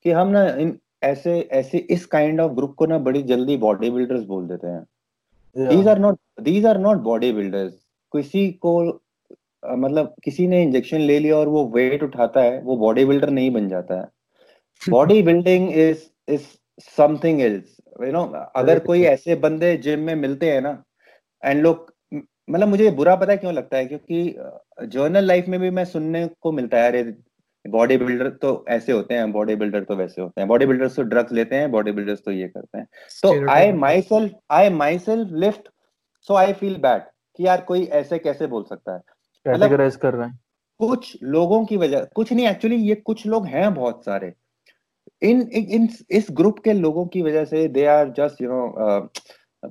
कि 0.06 0.12
हम 0.12 0.28
ना 0.28 0.48
इन 0.56 0.78
ऐसे 1.04 1.40
ऐसे 1.54 1.78
इस 1.92 2.06
काइंड 2.06 2.42
ऑफ़ 2.42 2.52
ग्रुप 2.54 2.74
को 2.78 2.86
ना 2.86 2.98
बड़ी 3.00 3.22
जल्दी 3.24 3.58
बॉडी 3.58 3.90
बिल्डर्स 3.90 4.24
बोल 4.26 4.48
देते 4.48 4.68
हैं। 4.68 4.84
These 5.56 5.88
are 5.88 6.00
not 6.00 6.20
these 6.42 6.66
are 6.66 6.78
not 6.80 6.98
body 7.04 7.32
builders 7.32 7.74
किसी 8.14 8.50
को 8.66 8.74
मतलब 9.64 10.14
किसी 10.24 10.48
ने 10.48 10.62
इंजेक्शन 10.64 11.02
ले 11.02 11.18
लिया 11.20 11.38
और 11.38 11.48
वो 11.48 11.66
वेट 11.76 12.04
उठाता 12.04 12.42
है 12.42 12.62
वो 12.64 12.78
बॉडी 12.78 13.06
बिल्डर 13.06 13.30
नहीं 13.30 13.52
बन 13.52 13.68
जाता 13.70 14.00
है। 14.00 14.08
Body 14.82 15.22
building 15.24 15.72
is 15.74 16.04
is 16.28 16.46
something 16.98 17.42
else 17.42 17.78
you 18.04 18.12
know 18.12 18.24
अगर 18.56 18.80
कोई 18.80 19.04
ऐसे 19.06 19.36
बंदे 19.38 19.76
जिम 19.78 20.00
में 20.00 20.16
मिलते 20.16 20.52
हैं 20.52 20.62
ना 20.62 20.84
एंड 21.44 21.62
लोग 21.64 21.94
मतलब 22.14 22.68
मुझे 22.68 22.90
बुरा 22.92 23.16
पता 23.16 23.32
है 23.32 23.38
क्यों 23.38 23.54
लगता 23.54 23.78
है? 23.78 23.86
क्योंकि 23.86 24.36
जर्नल 24.80 25.24
लाइफ 25.24 25.48
में 25.48 25.60
भी 25.60 25.70
मैं 25.70 25.86
सुनने 25.86 26.26
को 26.42 26.52
मिलता 26.52 26.78
है 26.78 26.88
अरे 26.88 27.04
बॉडी 27.66 27.98
बिल्डर 27.98 28.30
तो 28.32 28.66
ऐसे 28.70 28.92
होते 28.92 29.14
हैं 29.14 29.32
बॉडी 29.32 29.56
बिल्डर 29.56 29.84
तो 29.84 29.96
वैसे 29.96 30.22
होते 30.22 30.42
हैं। 30.42 30.48
बॉडी 30.48 30.66
बिल्डर्स 30.66 30.96
तो 30.96 31.04
ड्रग्स 31.04 31.32
लेते 31.32 31.56
हैं 31.56 31.72
बॉडी 31.72 31.92
बिल्डर्स 31.92 32.20
तो 32.26 32.32
ये 32.32 32.48
करते 32.48 32.78
हैं। 32.78 32.88
तो 33.24 33.50
I 33.52 33.72
myself 34.02 34.34
I 34.52 34.70
myself 35.00 35.30
lift 35.34 35.70
so 36.28 36.36
I 36.36 36.54
feel 36.54 36.76
bad 36.78 37.02
कि 37.40 37.46
यार 37.48 37.62
कोई 37.62 37.84
ऐसे 37.94 38.20
कैसे 38.20 38.48
बोल 38.48 38.64
सकता 38.64 38.94
है। 38.94 39.00
कैटेगराइज 39.46 39.96
कर 39.96 40.14
रहे 40.14 40.28
हैं। 40.28 40.40
कुछ 40.80 41.18
लोगों 41.24 41.64
की 41.66 41.78
वजह 41.78 42.04
कुछ 42.16 42.34
नहीं 42.34 42.48
एक्चुअली 42.48 42.76
ये 42.78 42.96
कुछ 42.96 43.26
लोग 43.26 43.46
हैं 43.48 43.74
बहुत 43.74 44.06
सारे। 44.06 44.34
इन 45.22 45.42
इन 45.52 45.88
इस 46.10 46.28
ग्रुप 46.32 46.60
के 46.60 46.74
लोगों 46.74 47.06
की 47.08 47.22
वजह 47.22 47.46
से 47.46 47.68
they 47.68 47.86
are 47.86 48.10
just 48.18 48.42
you 48.42 48.50
know 48.50 49.10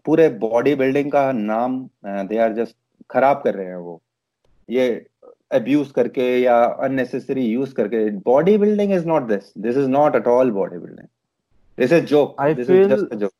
पूरे 0.04 0.28
बॉडी 0.40 0.74
बिल्डिंग 0.74 1.10
का 1.12 1.30
नाम 1.32 1.78
दे 2.06 2.38
आर 2.38 2.52
जस्ट 2.54 2.76
खराब 3.10 3.42
कर 3.44 3.54
रहे 3.54 3.66
हैं 3.66 3.76
वो। 3.76 4.02
ये 4.70 5.06
अब्यूज 5.52 5.90
करके 5.90 6.40
या 6.40 6.64
अननेसेसरी 6.64 7.44
यूज़ 7.46 7.74
करके 7.74 8.10
body 8.10 8.58
building 8.58 8.92
is 8.92 9.06
not 9.06 9.22
this 9.22 9.52
this 9.58 9.76
is 9.76 9.88
not 9.88 10.16
at 10.16 10.26
all 10.26 10.50
body 10.50 10.78
building 10.78 11.06
this 11.78 11.92
is 11.92 12.04
joke 12.04 12.36
I 12.40 12.54
this 12.56 12.70
is 12.70 12.88
just 12.88 13.12
a 13.12 13.16
joke 13.16 13.32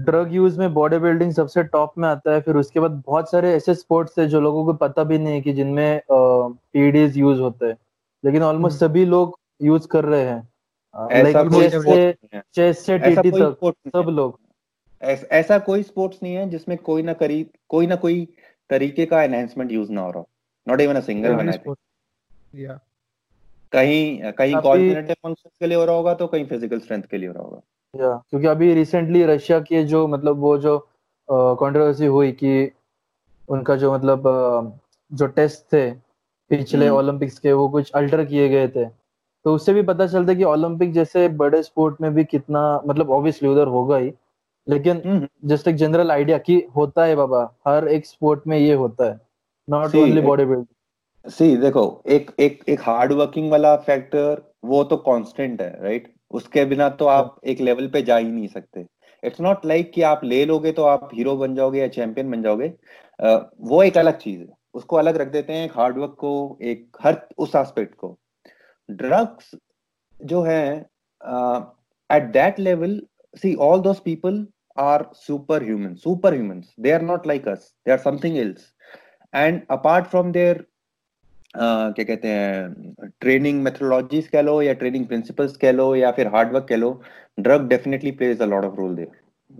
drug 0.00 0.34
use 0.34 0.58
में 0.60 0.74
बॉडी 0.74 0.98
बिल्डिंग 0.98 1.32
सबसे 1.32 1.62
टॉप 1.64 1.92
में 1.98 2.08
आता 2.08 2.34
है 2.34 2.40
फिर 2.40 2.56
उसके 2.56 2.80
बाद 2.80 3.02
बहुत 3.06 3.30
सारे 3.30 3.52
ऐसे 3.54 3.74
स्पोर्ट्स 3.74 4.18
है 4.18 4.26
जो 4.28 4.40
लोगों 4.40 4.64
को 4.66 4.72
पता 4.72 5.04
भी 5.04 5.18
नहीं 5.18 5.34
है 5.34 5.40
कि 5.40 5.52
जिनमें 5.52 6.00
पीडीज 6.10 7.16
यूज़ 7.18 7.40
होते 7.40 7.66
हैं। 7.66 7.76
लेकिन 8.24 8.42
ऑलमोस्ट 8.42 8.78
सभी 8.80 9.04
लोग 9.04 9.38
यूज़ 9.62 9.88
कर 9.88 10.04
रहे 10.04 10.22
हैं। 10.22 11.22
लाइक 11.22 11.36
चेस 11.36 11.82
से 11.84 12.12
चेस 12.54 12.84
से 12.86 12.98
टीटी 12.98 13.30
तक। 13.30 13.74
सब 13.86 14.08
लोग। 14.10 14.38
ऐसा 15.02 15.58
कोई 15.58 15.82
स्पोर्ट्स 15.82 16.18
नहीं 16.22 16.34
है 16.34 16.48
जिसमें 16.50 16.78
कोई 16.78 17.02
ना 17.02 17.12
करी 17.12 17.46
कोई 17.68 17.86
ना 17.86 17.96
कोई 17.96 18.28
तरीके 18.70 19.06
का 19.06 19.22
एनहेंसमेंट 19.22 19.72
यूज़ 19.72 19.92
ना 19.92 20.00
हो। 20.00 20.10
रहा 20.10 20.22
not 20.66 20.80
even 20.80 20.96
a 20.96 21.00
single 21.02 21.28
Yeah. 21.28 21.38
One 21.38 21.48
Every 21.48 21.58
sport. 21.58 21.78
Yeah. 22.56 22.78
कहीं 23.72 24.32
कहीं 24.32 24.54
कॉग्निटिव 24.56 25.14
फ़ंक्शंस 25.22 25.52
के 25.60 25.66
लिए 25.66 25.76
हो 25.78 25.84
रहा 25.84 25.94
होगा 25.96 26.14
तो 26.14 26.26
कहीं 26.26 26.44
फ़िज़िकल 26.46 26.78
स्ट्रेंथ 26.80 27.02
के 27.02 27.18
लिए 27.18 27.28
हो 27.28 27.34
रहा 27.34 27.42
होगा 27.44 27.60
या 27.94 28.16
क्योंकि 28.30 28.46
अभी 28.46 28.72
रिसेंटली 28.74 29.24
रशिया 29.26 29.58
के 29.60 29.82
जो 29.84 30.06
मतलब 30.08 30.38
वो 30.38 30.56
जो 30.58 30.78
कंट्रोवर्सी 31.28 32.06
हुई 32.06 32.32
कि 32.34 32.70
उनका 33.48 33.76
जो 33.76 33.92
मतलब 33.94 34.22
जो 35.12 35.26
टेस्ट 35.32 35.64
थे 35.72 35.90
पिछले 36.50 36.86
हम्म। 36.86 36.96
ओलंपिक्स 36.96 37.38
के 37.38 37.52
वो 37.52 37.68
कुछ 37.68 37.90
अल्टर 37.92 38.24
किए 38.24 38.48
गए 38.48 38.68
थे 38.68 38.84
तो 39.44 39.54
उससे 39.54 39.72
भी 39.74 39.82
पता 39.82 40.06
चलता 40.06 40.32
है 40.32 40.36
कि 40.38 40.44
ओलंपिक 40.44 40.92
जैसे 40.92 41.28
बड़े 41.36 41.62
स्पोर्ट 41.62 42.00
में 42.00 42.12
भी 42.14 42.24
कितना 42.26 42.62
मतलब 42.86 43.10
ऑब्वियसली 43.10 43.48
उधर 43.48 43.66
होगा 43.68 43.96
ही 43.96 44.12
लेकिन 44.66 45.02
हम्म 45.06 45.28
जस्ट 45.44 45.68
एक 45.68 45.76
जनरल 45.76 46.10
आइडिया 46.10 46.38
कि 46.38 46.62
होता 46.76 47.04
है 47.04 47.16
बाबा 47.16 47.42
हर 47.68 47.88
एक 47.88 48.06
स्पोर्ट 48.06 48.46
में 48.46 48.58
ये 48.58 48.72
होता 48.74 49.10
है 49.10 49.20
not 49.68 49.94
only 49.96 50.20
body 50.22 50.44
building 50.44 51.30
see 51.30 51.56
देखो 51.56 51.84
एक 52.08 52.30
एक 52.40 52.62
एक 52.68 52.80
हार्ड 52.80 53.12
वर्किंग 53.12 53.50
वाला 53.50 53.76
फैक्टर 53.86 54.42
वो 54.64 54.82
तो 54.84 54.96
कांस्टेंट 54.96 55.62
है 55.62 55.82
राइट 55.82 56.12
उसके 56.30 56.64
बिना 56.64 56.88
तो 57.00 57.06
आप 57.06 57.40
एक 57.46 57.60
लेवल 57.60 57.88
पे 57.88 58.02
जा 58.02 58.16
ही 58.16 58.30
नहीं 58.30 58.48
सकते। 58.48 58.84
इट्स 59.22 59.40
नॉट 59.40 59.64
लाइक 59.66 59.92
कि 59.92 60.02
आप 60.02 60.24
ले 60.24 60.44
लोगे 60.44 60.72
तो 60.72 60.84
आप 60.84 61.08
हीरो 61.14 61.36
बन 61.36 61.54
जाओगे 61.54 61.80
या 61.80 61.88
चैंपियन 61.88 62.30
बन 62.30 62.42
जाओगे। 62.42 62.68
अ, 63.20 63.50
वो 63.60 63.82
एक 63.82 63.98
अलग 63.98 64.18
चीज़ 64.18 64.40
है। 64.40 64.48
उसको 64.74 64.96
अलग 64.96 65.16
रख 65.16 65.28
देते 65.28 65.52
हैं 65.52 65.64
एक 65.64 65.76
हार्ड 65.76 65.98
वर्क 65.98 66.16
को 66.20 66.58
एक 66.62 66.96
हर 67.02 67.20
उस 67.38 67.54
एस्पेक्ट 67.56 67.94
को। 67.94 68.16
ड्रग्स 68.88 69.50
जो 70.24 70.42
है 70.42 70.66
at 72.10 72.30
that 72.32 72.58
level 72.58 73.00
see 73.34 73.54
all 73.60 73.80
those 73.80 74.00
people 74.00 74.46
are 74.78 75.06
super 75.14 75.62
human 75.62 75.94
super 75.94 76.34
human 76.34 76.62
they 76.80 76.90
are 76.92 77.02
not 77.02 77.26
like 77.26 77.48
us 77.48 77.72
they 77.86 77.92
are 77.92 77.98
something 77.98 78.36
else 78.38 78.72
and 79.34 79.62
apart 79.70 80.06
from 80.06 80.32
there 80.32 80.66
क्या 81.56 82.04
कहते 82.04 82.28
हैं 82.28 82.94
ट्रेनिंग 83.20 83.62
मेथोडोलॉजीज 83.62 84.28
कह 84.28 84.40
लो 84.40 84.62
या 84.62 84.72
ट्रेनिंग 84.72 85.06
प्रिंसिपल्स 85.06 85.56
कह 85.56 85.72
लो 85.72 85.96
या 85.96 86.10
फिर 86.10 86.26
हार्ड 86.26 86.52
वर्क 86.52 86.66
कह 86.68 86.76
लो 86.76 87.02
drug 87.40 87.68
definitely 87.68 88.10
plays 88.10 88.42
a 88.42 88.46
lot 88.46 88.64
of 88.64 88.74
role 88.74 88.96
there 88.96 89.08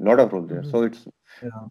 lot 0.01 0.19
of 0.21 0.33
role 0.33 0.49
there 0.49 0.63
so 0.63 0.85
it's 0.85 1.05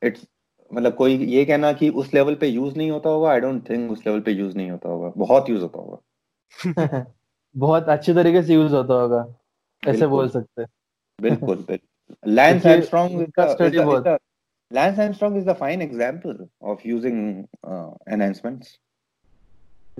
it's 0.04 0.28
मतलब 0.74 0.94
कोई 0.94 1.16
ये 1.18 1.46
कहना 1.46 1.74
कि 1.74 1.90
उस 1.90 2.14
लेवल 2.14 2.36
पे 2.36 2.48
यूज़ 2.48 2.78
नहीं 2.78 2.92
होता 2.92 3.10
होगा 3.10 3.30
आई 3.30 3.40
डोंट 3.40 3.70
थिंक 3.70 3.92
उस 3.92 4.08
लेवल 4.08 4.20
पे 4.20 4.32
यूज़ 4.32 4.58
नहीं 4.58 4.72
होता 4.72 4.90
होगा। 4.90 5.12
बहुत 5.18 5.50
यूज़ 5.50 5.62
होता 5.62 5.80
होगा। 5.80 7.06
बहुत 7.58 7.90
अच्छे 7.90 8.14
तरीके 8.14 8.44
से 8.44 8.54
यूज़ 8.54 8.74
होता 8.74 8.94
होगा। 8.94 9.36
ऐसे 9.88 10.08
बोल 10.08 10.30
सकते 10.30 10.62
हैं। 10.62 10.70
बिल्कुल 11.22 11.56
बिल्कुल। 11.56 12.16
लैंस 12.34 12.62
study 12.62 12.78
the- 12.78 13.80
is 13.80 13.86
बहुत- 13.86 14.20
Lance 14.71 14.99
Armstrong 14.99 15.37
is 15.37 15.47
a 15.47 15.55
fine 15.55 15.83
example 15.83 16.37
of 16.63 16.85
using 16.85 17.49
uh, 17.65 17.91
enhancements. 18.09 18.79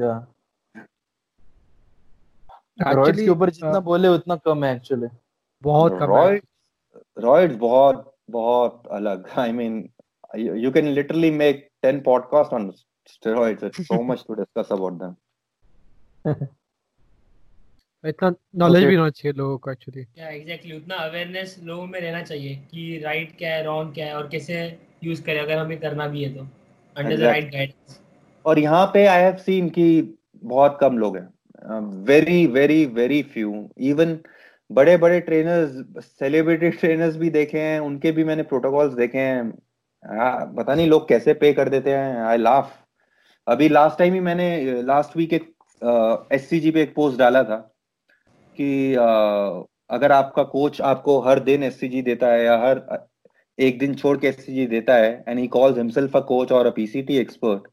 या 0.01 0.13
रॉइड्स 2.81 3.09
Actually, 3.09 3.25
के 3.25 3.31
ऊपर 3.31 3.49
uh, 3.49 3.53
जितना 3.55 3.81
बोले 3.81 4.09
उतना 4.09 4.37
कम 4.37 4.65
है 4.65 4.75
एक्चुअली 4.77 5.09
बहुत 5.63 5.99
कम 6.01 6.17
है 6.17 6.23
Roids, 6.27 6.47
roids 7.25 7.57
बहुत 7.57 8.15
बहुत 8.31 8.87
अलग. 8.93 9.29
I 9.37 9.53
mean, 9.53 9.91
you, 10.35 10.55
you 10.55 10.71
can 10.71 10.95
literally 10.95 11.31
make 11.31 11.71
10 11.83 12.01
podcasts 12.03 12.53
on 12.53 12.73
steroids. 13.09 13.61
There's 13.61 13.87
so 13.87 14.03
much 14.03 14.25
to 14.25 14.37
discuss 14.37 14.71
about 14.71 14.99
them. 14.99 15.17
इतना 18.06 18.34
नॉलेज 18.56 18.82
Okay. 18.82 18.90
भी 18.90 18.96
होना 18.96 19.10
चाहिए 19.10 19.34
लोगों 19.38 19.58
को 19.58 19.72
एक्चुअली 19.72 20.02
या 20.20 20.30
एग्जैक्टली 20.30 20.78
उतना 20.78 20.96
अवेयरनेस 21.06 21.56
लोगों 21.64 21.86
में 21.88 22.00
रहना 22.00 22.22
चाहिए 22.22 22.56
कि 22.72 23.00
राइट 23.04 23.38
क्या 23.38 23.54
है 23.56 23.64
रॉन्ग 23.64 23.94
क्या 23.94 24.06
है 24.06 24.16
और 24.16 24.28
कैसे 24.30 24.58
यूज़ 25.04 25.22
करें 25.24 25.40
अगर 25.40 25.58
हमें 25.58 25.80
करना 25.80 26.08
भी 26.08 26.24
है 26.24 26.34
तो 26.36 26.48
अंडर 26.96 27.18
द 27.18 27.22
राइट 27.22 27.52
गाइडेंस 27.54 28.00
और 28.46 28.60
यहाँ 28.60 28.86
पे 28.94 29.06
आई 29.08 29.22
हैव 29.22 29.36
सीन 29.38 29.70
कि 29.70 29.88
बहुत 30.44 30.78
कम 30.82 30.98
लोग 30.98 31.18
हैं। 31.18 31.28
Very 32.06 32.46
very 32.48 32.86
very 32.86 33.22
few 33.24 33.70
even 33.84 34.18
बड़े 34.70 34.96
बड़े 34.98 35.20
ट्रेनर्स 35.22 36.06
सेलिब्रिटी 36.06 36.70
ट्रेनर्स 36.70 37.16
भी 37.18 37.30
देखे 37.30 37.60
हैं 37.60 37.80
उनके 37.80 38.12
भी 38.12 38.24
मैंने 38.24 38.44
प्रोटोकॉल्स 38.44 38.94
देखे 38.94 39.18
हैं। 39.18 39.44
हाँ, 40.04 40.54
पता 40.58 40.76
नहीं 40.76 40.88
लोग 40.88 41.08
कैसे 41.10 41.34
पे 41.34 41.54
कर 41.54 41.70
देते 41.70 41.92
हैं 41.92 42.22
आई 42.22 42.38
लाफ 42.38 42.74
अभी 43.48 43.70
लास्ट 43.70 43.98
टाइम 44.00 44.14
ही 44.14 44.20
मैंने 44.20 44.82
लास्ट 44.82 45.18
वीक 45.18 45.34
एक 45.34 45.54
एस 46.34 46.50
uh, 46.54 46.74
पे 46.74 46.82
एक 46.82 46.94
पोस्ट 46.96 47.18
डाला 47.20 47.44
था। 47.44 47.58
कि 48.60 48.94
अ, 48.94 49.08
अगर 49.96 50.12
आपका 50.12 50.44
कोच 50.44 50.82
आपको 50.82 51.20
हर 51.20 51.40
दिन 51.40 51.64
एस 51.64 51.80
देता 51.84 52.28
है 52.28 52.44
या 52.44 52.58
हर 52.58 53.08
एक 53.60 53.80
दिन 53.80 53.96
छोड़ 53.96 54.18
के 54.18 54.28
एस 54.28 54.46
देता 54.70 54.96
है 54.96 55.24
and 55.28 55.40
he 55.40 55.48
calls 55.48 55.78
himself 55.78 56.16
a 56.18 56.20
coach 56.20 56.52
और 56.52 56.66
a 56.66 56.70
PCT 56.70 57.18
expert 57.18 57.68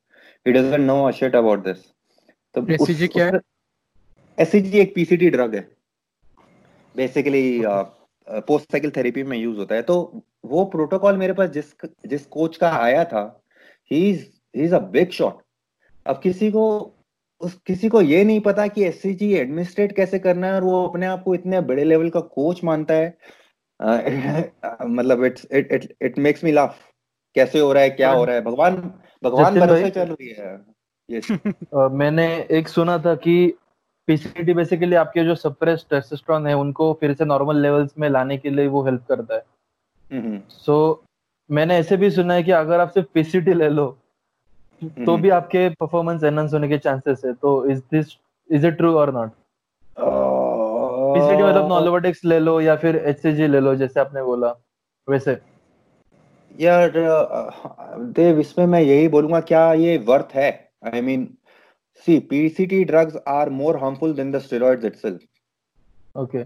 he 0.47 0.53
doesn't 0.53 0.87
know 0.87 1.01
a 1.09 1.13
shit 1.13 1.35
about 1.39 1.61
this. 1.67 1.81
तो 2.55 2.61
SCG 2.77 3.09
क्या 3.13 3.27
है? 3.27 3.41
एससीजी 4.39 4.79
एक 4.79 4.95
पीसीटी 4.95 5.31
ड्रग 5.31 5.55
है। 5.55 5.61
बेसिकली 6.97 7.63
पोस्ट 8.29 8.73
साइकिल 8.73 8.91
थेरेपी 8.91 9.23
में 9.23 9.37
यूज़ 9.39 9.59
होता 9.59 9.75
है। 9.75 9.83
तो 9.83 10.23
वो 10.45 10.65
प्रोटोकॉल 10.65 11.17
मेरे 11.17 11.33
पास 11.33 11.51
जिस 11.51 11.73
जिस 12.07 12.27
कोच 12.27 12.57
का 12.57 12.71
आया 12.71 13.05
था 13.05 13.23
he 13.91 14.11
is 14.11 14.25
he 14.57 14.63
is 14.63 14.75
a 14.75 14.79
big 14.79 15.11
shot 15.11 15.43
अब 16.07 16.21
किसी 16.23 16.51
को 16.51 16.65
उस 17.43 17.61
किसी 17.67 17.89
को 17.89 18.03
ये 18.03 18.25
नहीं 18.25 18.41
पता 18.41 18.67
कि 18.67 18.85
एससीजी 18.85 19.35
एडमिनिस्ट्रेट 19.35 19.97
कैसे 19.97 20.19
करना 20.19 20.47
है 20.47 20.55
और 20.55 20.65
वो 20.65 20.89
अपने 20.89 21.07
आप 21.07 21.23
को 21.23 21.35
इतने 21.35 21.61
बड़े 21.61 21.85
लेवल 21.85 22.11
का 22.11 22.21
कोच 22.21 22.65
मानता 22.65 22.95
है। 22.95 23.19
मतलब 24.87 25.25
it's 25.25 25.47
it 25.53 25.73
it 25.73 25.97
it 26.03 26.19
makes 26.19 26.45
me 26.45 26.53
laugh 26.53 26.79
कैसे 27.35 27.59
हो 27.59 27.73
रहा 27.73 27.83
है 27.83 27.91
क्या 27.91 28.13
हो 28.13 28.25
रहा 28.25 28.35
है? 28.35 28.41
भगवान 28.43 28.77
भगवान 29.25 29.61
भरोसे 29.61 29.91
चल 29.91 30.09
रही 30.09 30.29
है। 30.29 30.61
यस 31.11 31.29
अ, 31.75 31.89
मैंने 31.89 32.47
एक 32.51 32.69
सुना 32.69 32.99
था 32.99 33.15
कि 33.15 33.55
पीसीटी 34.07 34.55
बेसिकली 34.55 34.97
आपके 34.97 35.25
जो 35.25 35.35
सप्रेस्ड 35.35 35.89
टेस्टोस्टेरोन 35.91 36.47
है 36.47 36.55
उनको 36.55 36.93
फिर 36.93 37.15
से 37.15 37.25
नॉर्मल 37.25 37.57
लेवल्स 37.57 37.91
में 37.99 38.11
लाने 38.11 38.39
के 38.39 38.51
लिए 38.51 38.67
वो 38.67 38.85
हेल्प 38.85 39.07
करता 39.09 39.35
है। 39.35 39.43
सो 40.49 41.03
so, 41.03 41.11
मैंने 41.51 41.77
ऐसे 41.77 41.97
भी 41.97 42.11
सुना 42.11 42.35
है 42.35 42.43
कि 42.43 42.51
अगर 42.51 42.81
आप 42.81 42.91
सिर्फ़ 42.91 43.09
पीसीटी 43.15 43.55
ले 43.55 43.69
लो 43.69 44.02
तो 44.85 45.17
भी 45.17 45.31
आपके 45.31 45.69
परफॉर्मेंस 45.81 46.25
एनहांस 46.25 46.53
होने 46.55 46.69
के 46.69 46.79
चांसेस 46.79 47.23
है 47.25 47.33
तो 47.33 47.51
is 47.71 47.81
this 47.93 48.07
is 48.51 48.67
it 48.67 48.77
true 48.77 48.95
और 48.97 49.13
नॉट 49.15 49.31
पीसीटी 49.99 51.43
मतलब 51.43 51.69
नॉलोवेटिक्स 51.69 52.25
ले 52.25 52.39
लो 52.39 52.61
या 52.61 52.77
फिर 52.77 52.97
एचसीजी 52.97 53.47
ले 53.47 53.61
लो 53.61 53.75
जैसे 53.75 54.01
आपने 54.01 54.23
बोला 54.23 54.55
वैसे। 55.09 55.39
यार 56.61 56.93
देव 58.17 58.41
इसमें 58.41 58.67
मैं 58.67 58.81
यही 58.81 59.09
बोलूँगा 59.09 59.41
क्या 59.41 59.73
ये 59.73 59.97
वर्थ 59.99 60.35
है? 60.35 60.51
I 60.95 61.01
mean 61.01 61.29
see 62.07 62.19
PCT 62.31 62.85
drugs 62.85 63.17
are 63.29 63.51
more 63.51 63.77
harmful 63.77 64.15
than 64.15 64.33
the 64.33 64.39
steroids 64.39 64.85
itself 64.85 65.21
okay 66.17 66.45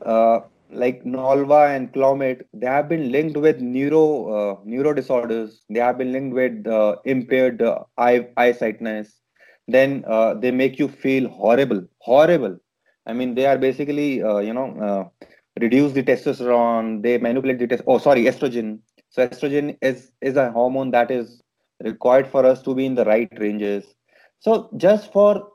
uh, 0.00 0.40
like 0.70 1.04
Nolva 1.04 1.74
and 1.74 1.92
Clomid, 1.92 2.44
they 2.52 2.66
have 2.66 2.88
been 2.88 3.10
linked 3.12 3.36
with 3.36 3.60
neuro 3.60 4.02
uh, 4.36 4.56
neuro 4.64 4.92
disorders. 4.94 5.62
They 5.70 5.80
have 5.80 5.98
been 5.98 6.12
linked 6.12 6.34
with 6.34 6.66
uh, 6.66 6.96
impaired 7.04 7.62
uh, 7.62 7.84
eye 7.96 8.28
eyesightness. 8.36 9.20
Then 9.68 10.04
uh, 10.06 10.34
they 10.34 10.50
make 10.50 10.78
you 10.78 10.88
feel 10.88 11.28
horrible, 11.28 11.82
horrible. 11.98 12.58
I 13.06 13.12
mean, 13.12 13.34
they 13.34 13.46
are 13.46 13.58
basically 13.58 14.22
uh, 14.22 14.38
you 14.38 14.52
know 14.54 14.68
uh, 14.88 15.26
reduce 15.60 15.92
the 15.92 16.02
testosterone. 16.02 17.02
They 17.02 17.18
manipulate 17.18 17.58
the 17.58 17.66
test. 17.68 17.82
Oh, 17.86 17.98
sorry, 17.98 18.24
estrogen. 18.24 18.80
So 19.10 19.26
estrogen 19.26 19.76
is 19.82 20.12
is 20.20 20.36
a 20.36 20.50
hormone 20.50 20.90
that 20.92 21.10
is 21.10 21.42
required 21.82 22.26
for 22.28 22.44
us 22.44 22.62
to 22.62 22.74
be 22.74 22.86
in 22.86 22.94
the 22.94 23.04
right 23.04 23.30
ranges. 23.38 23.94
So 24.38 24.70
just 24.76 25.12
for 25.12 25.52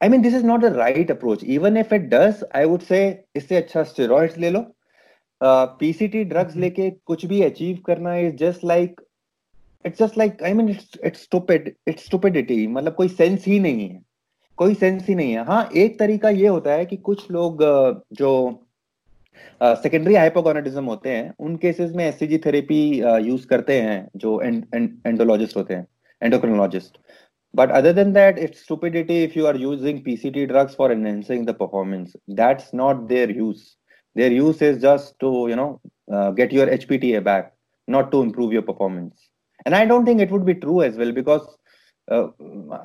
I 0.00 0.08
mean 0.08 0.22
this 0.22 0.34
is 0.34 0.44
not 0.46 0.64
a 0.64 0.68
right 0.74 1.10
approach 1.10 1.44
even 1.44 1.76
if 1.76 1.94
it 1.94 2.08
does 2.10 2.44
I 2.56 2.64
would 2.64 2.80
say 2.80 3.00
इससे 3.36 3.56
अच्छा 3.56 3.82
steroid 3.82 4.38
ले 4.38 4.50
लो। 4.50 4.64
PCT 5.40 6.24
drugs 6.24 6.44
mm-hmm. 6.44 6.60
लेके 6.60 6.90
कुछ 7.06 7.24
भी 7.26 7.42
achieve 7.42 7.78
करना 7.86 8.14
is 8.16 8.34
just 8.36 8.64
like 8.64 9.00
it's 9.84 9.98
just 9.98 10.18
like 10.18 10.42
I 10.42 10.52
mean 10.52 10.68
it's 10.68 10.98
it's 11.04 12.04
stupidity 12.04 12.66
मतलब 12.66 12.94
कोई 12.94 13.08
sense 13.08 13.44
ही 13.46 13.58
नहीं 13.60 13.88
है। 13.88 14.00
कोई 14.58 14.74
सेंस 14.74 15.06
ही 15.08 15.14
नहीं 15.14 15.32
है। 15.32 15.44
हाँ 15.44 15.68
एक 15.76 15.98
तरीका 15.98 16.28
ये 16.30 16.46
होता 16.46 16.72
है 16.72 16.86
कि 16.86 16.96
कुछ 17.08 17.30
लोग 17.30 17.62
जो 18.12 18.30
सेकेंडरी 19.62 20.14
हाइपोगोनाडिज्म 20.14 20.84
होते 20.84 21.10
हैं 21.10 21.32
उन 21.40 21.56
केसेस 21.56 21.92
में 21.96 22.04
एससीजी 22.06 22.38
थेरेपी 22.46 22.80
यूज़ 23.28 23.46
करते 23.46 23.80
हैं 23.80 24.08
जो 24.16 24.40
एंडोलॉजिस्ट 24.40 25.56
होते 25.56 25.74
हैं 25.74 25.86
endocrinologist 26.22 26.98
But 27.54 27.70
other 27.70 27.92
than 27.92 28.12
that, 28.12 28.38
it's 28.38 28.60
stupidity 28.60 29.22
if 29.22 29.34
you 29.34 29.46
are 29.46 29.56
using 29.56 30.04
PCT 30.04 30.48
drugs 30.48 30.74
for 30.74 30.92
enhancing 30.92 31.44
the 31.44 31.54
performance. 31.54 32.14
That's 32.28 32.72
not 32.72 33.08
their 33.08 33.30
use. 33.30 33.76
Their 34.14 34.30
use 34.30 34.60
is 34.62 34.82
just 34.82 35.18
to, 35.20 35.46
you 35.48 35.56
know, 35.56 35.80
uh, 36.12 36.30
get 36.32 36.52
your 36.52 36.66
HPTA 36.66 37.22
back, 37.24 37.54
not 37.86 38.10
to 38.12 38.20
improve 38.20 38.52
your 38.52 38.62
performance. 38.62 39.30
And 39.64 39.74
I 39.74 39.86
don't 39.86 40.04
think 40.04 40.20
it 40.20 40.30
would 40.30 40.44
be 40.44 40.54
true 40.54 40.82
as 40.82 40.96
well 40.96 41.12
because, 41.12 41.46
uh, 42.10 42.28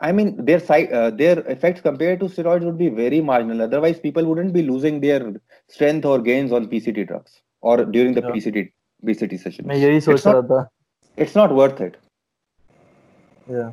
I 0.02 0.12
mean, 0.12 0.44
their 0.46 0.60
side, 0.60 0.92
uh, 0.92 1.12
their 1.12 1.40
effects 1.48 1.82
compared 1.82 2.20
to 2.22 2.26
steroids 2.26 2.66
would 2.66 2.78
be 2.78 2.90
very 2.90 3.22
marginal. 3.22 3.62
Otherwise, 3.62 4.00
people 4.00 4.26
wouldn't 4.26 4.54
be 4.54 4.64
losing 4.64 5.02
their 5.02 5.34
strength 5.70 6.06
or 6.06 6.20
gains 6.20 6.52
on 6.52 6.68
PCT 6.68 7.08
drugs 7.08 7.42
or 7.62 7.86
during 7.86 8.14
the 8.14 8.22
yeah. 8.22 8.30
PCT 8.30 8.72
PCT 9.06 9.40
session. 9.40 9.66
It's 10.16 10.26
not, 10.26 10.70
it's 11.18 11.36
not 11.36 11.54
worth 11.54 11.82
it. 11.82 11.98
Yeah. 13.50 13.72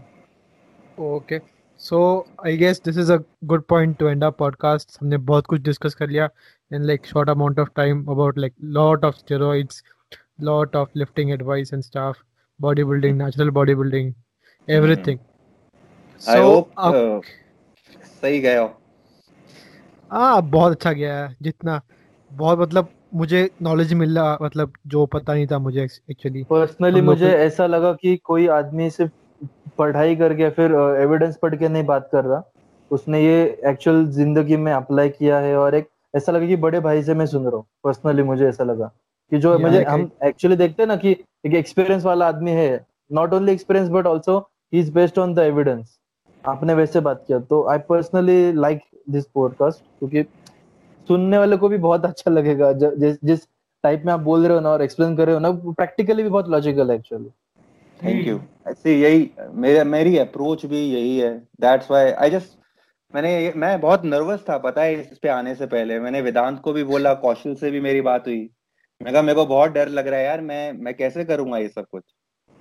Okay 1.01 1.41
so 1.81 1.99
I 2.47 2.57
guess 2.57 2.81
this 2.85 2.99
is 2.99 3.13
a 3.13 3.17
good 3.45 3.63
point 3.63 3.97
to 3.99 4.09
end 4.09 4.25
a 4.25 4.31
podcast 4.31 4.99
हमने 5.01 5.17
बहुत 5.17 5.47
कुछ 5.47 5.61
discuss 5.61 5.95
कर 5.95 6.09
लिया 6.09 6.29
in 6.73 6.83
like 6.83 7.07
short 7.07 7.29
amount 7.29 7.61
of 7.61 7.69
time 7.77 8.05
about 8.07 8.39
like 8.39 8.55
lot 8.65 9.05
of 9.05 9.15
steroids 9.15 9.83
lot 10.41 10.77
of 10.77 10.89
lifting 10.97 11.31
advice 11.31 11.75
and 11.75 11.83
stuff 11.83 12.23
body 12.61 12.85
building 12.85 13.19
natural 13.19 13.51
body 13.51 13.75
building 13.75 14.13
everything 14.69 15.19
I 16.21 16.37
hope 16.37 16.73
uh, 16.79 17.21
सही 18.23 18.41
गए 18.41 18.57
हो। 18.57 18.67
हाँ 20.13 20.43
बहुत 20.43 20.73
अच्छा 20.73 20.93
गया 20.93 21.17
है 21.19 21.37
जितना 21.43 21.81
बहुत 22.31 22.59
मतलब 22.59 22.89
मुझे 23.15 23.51
नॉलेज 23.63 23.93
मिला 23.93 24.39
मतलब 24.43 24.73
जो 24.87 25.07
पता 25.07 25.35
नहीं 25.35 25.47
था 25.47 25.59
मुझे 25.59 25.85
एक्चुअली 25.85 26.43
पर्सनली 26.43 27.01
मुझे 27.01 27.33
ऐसा 27.33 27.67
लगा 27.67 27.93
कि 27.93 28.17
कोई 28.17 28.47
आदमी 28.47 28.91
सिर्फ़ 28.91 29.13
पढ़ाई 29.79 30.17
करके 30.17 30.49
फिर 30.51 30.75
एविडेंस 31.01 31.37
पढ़ 31.43 31.55
के 31.57 31.69
नहीं 31.69 31.85
बात 31.87 32.09
कर 32.13 32.25
रहा। 32.25 32.43
उसने 32.91 33.23
ये 33.23 33.43
एक्चुअल 33.67 34.05
ज़िंदगी 34.13 34.57
में 34.57 34.73
अप्लाई 34.73 35.09
किया 35.09 35.39
है 35.39 35.57
और 35.57 35.75
एक 35.75 35.89
ऐसा 36.15 36.33
लगा 36.33 36.47
कि 36.47 36.57
बड़े 36.59 36.81
भाई 36.81 37.03
से 37.03 37.15
मैं 37.15 37.27
सुन 37.27 37.45
रहा 37.45 37.57
हूँ। 37.57 37.65
पर्सनली 37.85 38.23
मुझे 38.23 38.49
ऐसा 38.49 38.65
लगा 38.65 38.87
कि 39.33 39.39
जो 39.39 39.59
मुझे 39.59 39.83
हम 39.85 40.11
एक्चुअली 40.25 40.57
देखते 40.57 40.83
हैं 40.83 40.89
ना 40.89 40.97
कि 40.97 41.11
एक 41.47 41.55
एक्सपीरियंस 41.55 42.05
वाला 42.05 42.29
आदमी 42.29 42.51
है। 42.51 42.87
Not 43.13 43.35
only 43.35 43.53
experience 43.53 43.89
but 43.91 44.07
also 44.07 44.39
he 44.73 44.81
is 44.81 44.93
based 44.93 45.19
on 45.19 45.35
the 45.35 45.39
evidence 45.39 45.99
आपने 46.45 46.75
वैसे 46.75 47.01
बात 47.01 47.25
किया। 47.27 47.39
तो 47.41 47.63
I 47.69 47.79
personally 47.89 48.53
like 48.53 48.83
this 49.11 49.25
podcast 49.27 49.83
क्योंकि 49.99 50.23
सुनने 51.09 51.39
वाले 51.39 51.57
को 51.57 51.69
भी 51.69 51.79
बहुत 51.79 52.05
अच्छा 52.05 52.31
लगेगा। 52.31 52.73
जिस 52.73 53.17
जिस 53.25 53.47
टाइप 53.85 54.03
में 54.07 54.13
आप 54.13 54.21
बोल 54.21 54.47
रहे 54.47 54.55
हो 54.55 54.61
ना 54.61 54.71
और 54.71 54.83
एक्सप्लेन 54.83 55.17
कर 55.17 55.27
रहे 55.27 55.35
हो 55.35 55.41
ना 55.41 55.51
प्रैक्टिकली 55.51 56.23
भी 56.23 56.29
बहुत 56.29 56.49
लॉजिकल 56.49 56.91
है 56.91 56.97
एक्चुअली 56.97 57.31
थैंक 58.05 58.27
यू 58.27 58.41
ऐसे 58.69 59.01
यही 59.01 59.31
मेरा 59.55 59.85
मेरी 59.85 60.19
अप्रोच 60.19 60.67
भी 60.67 60.79
यही 60.79 61.19
है. 61.19 61.39
दैट्स 61.61 61.91
व्हाई 61.91 62.11
आई 62.11 62.31
जस्ट 62.31 62.59
मैंने 63.15 63.53
मैं 63.57 63.81
बहुत 63.81 64.05
नर्वस 64.05 64.45
था 64.51 64.59
पता 64.59 64.83
है 64.83 65.01
इस 65.01 65.19
पे 65.19 65.29
आने 65.29 65.55
से 65.55 65.67
पहले. 65.67 65.99
मैंने 66.01 66.21
वेदांत 66.21 66.61
को 66.61 66.73
भी 66.73 66.85
बोला 66.85 67.15
कौशल 67.15 67.55
से 67.55 67.71
भी 67.71 67.81
मेरी 67.81 68.01
बात 68.01 68.27
हुई. 68.27 68.51
मैं 69.03 69.13
कहा 69.13 69.23
मेरे 69.23 69.35
को 69.35 69.47
बहुत 69.47 69.71
डर 69.71 69.89
लग 69.89 70.09
रहा 70.09 70.21
है 70.21 70.27
यार 70.27 70.41
मैं 70.41 70.73
मैं 70.73 70.95
कैसे 70.95 71.25
करूँगा 71.25 71.59
ये 71.59 71.69
सब 71.69 71.87
कुछ? 71.87 72.03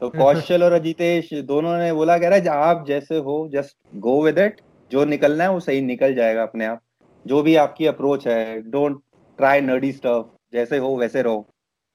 तो 0.02 0.10
कौशल 0.18 0.64
और 0.64 0.72
अजितेश 0.72 1.34
दोनों 1.34 1.78
ने 1.78 1.94
बोला 1.94 2.18
कह 2.18 2.30
रहा 2.30 2.40
है 2.40 2.48
आप 2.48 2.86
जैसे 2.88 3.18
हो 3.18 3.50
जस्ट 3.54 3.78
गो 3.96 4.24
विद 4.24 4.40
इट 4.40 4.62
जो 4.92 5.06
निकलना 5.06 5.44
है 5.44 5.52
वो 5.52 5.60
सही 5.60 5.82
निकल 5.82 6.16
जाएगा 6.16 6.44
अपने 6.44 6.66
आप. 6.66 6.82
जो 7.28 7.42
भी 7.42 7.56
आपकी 7.56 7.86
अप्रोच 7.86 8.28
है 8.28 8.62
डोंट 8.62 9.02
ट्राई 9.38 9.62
नर्डी 9.62 9.92
स्टफ़ 9.92 10.26
जैसे 10.54 10.78
हो 10.78 10.96
वैसे 10.98 11.22
रहो. 11.22 11.50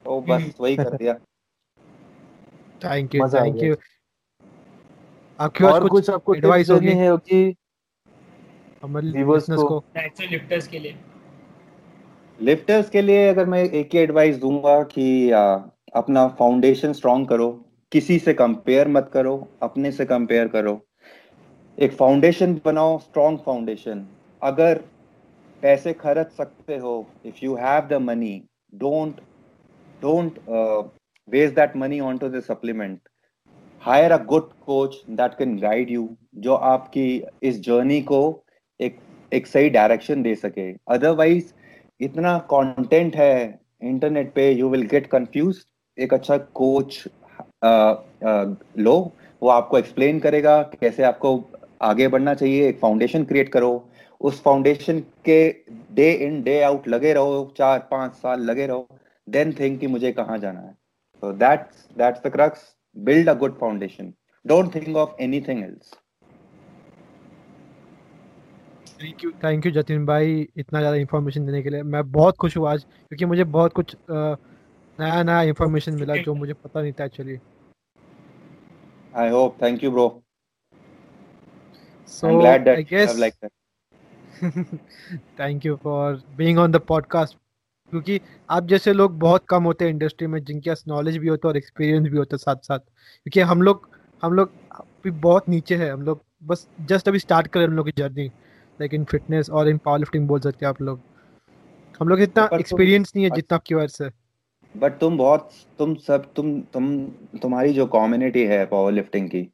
तो 0.05 0.21
बस। 0.29 0.55
वही 0.61 0.75
कर 0.75 0.97
दिया. 0.97 1.15
थैंक 2.83 3.15
यू 3.15 3.27
थैंक 3.27 3.63
यू 3.63 3.75
आपके 5.39 5.63
और 5.63 5.87
कुछ 5.89 6.09
आपको 6.09 6.35
एडवाइस 6.35 6.69
होगी? 6.69 6.91
है 6.93 7.17
कि। 7.17 7.55
हमारे 8.83 9.23
बिज़नेस 9.25 9.59
को 9.61 9.83
लिफ्टर्स 10.31 10.67
के 10.67 10.79
लिए। 10.79 10.95
लिफ्टर्स 12.39 12.89
के 12.89 13.01
लिए 13.01 13.27
अगर 13.29 13.45
मैं 13.45 13.63
एक 13.63 13.89
ही 13.93 13.99
एडवाइस 13.99 14.37
दूँगा 14.37 14.81
कि 14.83 15.31
आ, 15.31 15.43
अपना 15.95 16.27
फाउंडेशन 16.39 16.93
स्ट्रॉन्ग 16.93 17.27
करो 17.27 17.49
किसी 17.91 18.17
से 18.19 18.33
कंपेयर 18.33 18.87
मत 18.87 19.09
करो 19.13 19.35
अपने 19.61 19.91
से 19.91 20.05
कंपेयर 20.05 20.47
करो। 20.47 20.79
एक 21.77 21.93
फाउंडेशन 21.93 22.59
बनाओ 22.65 22.97
स्ट्रॉन्ग 22.99 23.39
फाउंडेशन 23.39 24.05
अगर 24.41 24.83
पैसे 25.63 25.93
खर्च 25.93 26.31
सकते 26.31 26.77
हो 26.77 26.93
if 27.25 27.39
you 27.43 27.55
have 27.55 27.87
the 27.87 28.01
money 28.01 28.35
don't 28.75 29.21
don't 30.01 30.39
that 31.29 31.75
money 31.77 31.99
on 31.99 32.17
to 32.17 32.29
the 32.29 32.39
supplement 32.41 32.99
hire 33.81 34.11
a 34.11 34.17
good 34.25 34.49
coach 34.65 34.95
that 35.09 35.33
can 35.37 35.57
guide 35.59 35.91
you 35.91 36.07
जो 36.37 36.53
आपकी 36.53 37.23
इस 37.43 37.59
जर्नी 37.61 38.01
को 38.01 38.21
एक 38.79 38.97
एक 39.33 39.47
सही 39.47 39.69
डायरेक्शन 39.69 40.21
दे 40.23 40.35
सके। 40.35 40.71
अदरवाइज़ 40.87 41.53
इतना 41.99 42.37
कंटेंट 42.53 43.15
है 43.15 43.59
इंटरनेट 43.83 44.31
पे 44.33 44.49
यू 44.51 44.69
विल 44.69 44.85
गेट 44.87 45.07
कंफ्यूज 45.07 45.65
एक 45.97 46.13
अच्छा 46.13 46.37
कोच 46.37 47.03
लो, 47.63 49.11
वो 49.41 49.49
आपको 49.49 49.77
एक्सप्लेन 49.77 50.19
करेगा 50.19 50.61
कैसे 50.81 51.03
आपको 51.03 51.43
आगे 51.81 52.07
बढ़ना 52.07 52.33
चाहिए, 52.33 52.67
एक 52.69 52.79
फाउंडेशन 52.79 53.23
क्रिएट 53.23 53.49
करो। 53.49 53.89
उस 54.21 54.41
फाउंडेशन 54.43 54.99
के 55.25 55.49
डे 55.93 56.11
इन 56.25 56.41
डे 56.43 56.61
आउट 56.61 56.87
लगे 56.87 57.13
रहो, 57.13 57.53
चार, 57.57 57.79
पाँच 57.91 58.13
साल 58.13 58.41
लगे 58.41 58.67
रहो 58.67 58.87
देन 59.27 59.53
थिंक 59.59 59.79
कि 59.79 59.87
मुझे 59.87 60.11
कहाँ 60.11 60.37
जाना 60.37 60.59
है। 60.59 60.73
So 61.21 61.31
that's 61.43 61.87
that's 62.01 62.21
the 62.25 62.31
crux. 62.37 62.65
Build 62.95 63.27
a 63.27 63.35
good 63.35 63.57
foundation. 63.59 64.13
Don't 64.45 64.71
think 64.73 64.97
of 65.03 65.13
anything 65.27 65.63
else. 65.67 65.93
Thank 69.01 69.23
you 69.23 69.31
thank 69.43 69.65
you 69.65 69.71
Jatin 69.71 70.05
भाई 70.05 70.47
इतना 70.57 70.79
ज़्यादा 70.79 70.97
इन्फॉर्मेशन 70.97 71.45
देने 71.45 71.61
के 71.63 71.69
लिए। 71.69 71.83
मैं 71.83 72.03
बहुत 72.11 72.37
खुश 72.41 72.57
हूँ 72.57 72.67
आज 72.69 72.83
क्योंकि 72.83 73.25
मुझे 73.25 73.43
बहुत 73.55 73.73
कुछ 73.79 73.95
नया 74.11 75.23
नया 75.23 75.41
इन्फॉर्मेशन 75.53 75.95
मिला 75.99 76.15
जो 76.15 76.33
मुझे 76.35 76.53
पता 76.53 76.81
नहीं 76.81 76.93
था 76.99 77.05
actually 77.05 77.37
I 79.17 79.29
hope 79.29 79.61
thank 79.61 79.83
you 79.83 79.91
bro 79.91 80.07
so 82.07 82.27
I'm 82.29 82.39
glad 82.39 82.65
that 82.65 82.79
I 82.79 82.81
guess, 82.81 82.93
you 82.93 83.07
have 83.07 83.19
like 83.21 83.37
that. 83.41 83.51
Thank 85.39 85.65
you 85.65 85.75
for 85.83 86.21
being 86.37 86.59
on 86.59 86.71
the 86.71 86.79
podcast 86.87 87.37
क्योंकि 87.91 88.19
आप 88.49 88.67
जैसे 88.67 88.93
लोग 88.93 89.19
बहुत 89.19 89.45
कम 89.49 89.63
होते 89.63 89.85
हैं 89.85 89.91
इंडस्ट्री 89.91 90.27
में 90.27 90.43
जिनके 90.43 90.69
पास 90.69 90.83
नॉलेज 90.87 91.17
भी 91.17 91.27
होता 91.27 91.47
है 91.47 91.49
और 91.49 91.57
एक्सपीरियंस 91.57 92.07
भी 92.07 92.17
होता 92.17 92.35
है 92.35 92.37
साथ 92.37 92.55
साथ 92.55 92.79
क्योंकि 92.79 93.39
हम 93.41 93.61
लोग 93.61 93.87
हम 94.23 94.33
लोग 94.33 94.51
भी 95.03 95.11
बहुत 95.11 95.49
नीचे 95.49 95.75
है 95.75 95.91
हम 95.91 96.01
लोग 96.01 96.21
बस 96.43 96.67
जस्ट 96.81 97.07
अभी 97.07 97.19
स्टार्ट 97.19 97.47
करें 97.47 97.65
हम 97.65 97.73
लोग 97.73 97.85
की 97.85 97.93
जर्नी 97.97 98.27
लाइक 98.79 98.93
इन 98.93 99.03
फिटनेस 99.03 99.49
और 99.49 99.69
इन 99.69 99.77
पावर 99.77 99.99
लिफ्टिंग 99.99 100.27
बोल 100.27 100.39
सकते 100.39 100.65
हैं 100.65 100.69
आप 100.69 100.81
लोग। 100.81 100.99
हम 101.99 102.07
लोग 102.07 102.21
इतना 102.21 102.49
एक्सपीरियंस 102.53 103.11
नहीं 103.15 103.25
है 103.25 103.31
जितना 103.31 103.55
आपकी 103.55 103.75
वजह 103.75 103.87
से। 103.87 104.09
बट 104.75 104.97
तुम 104.99 105.17
बहुत 105.17 105.49
तुम 105.79 105.95
सब 105.95 106.33
तुम 106.35 106.59
तुम 106.73 107.07
तुम्हारी 107.41 107.73
जो 107.73 107.85
कम्युनिटी 107.85 108.43
है 108.43 108.65
पावर 108.65 108.91
लिफ्टिंग 108.91 109.29
की 109.29 109.47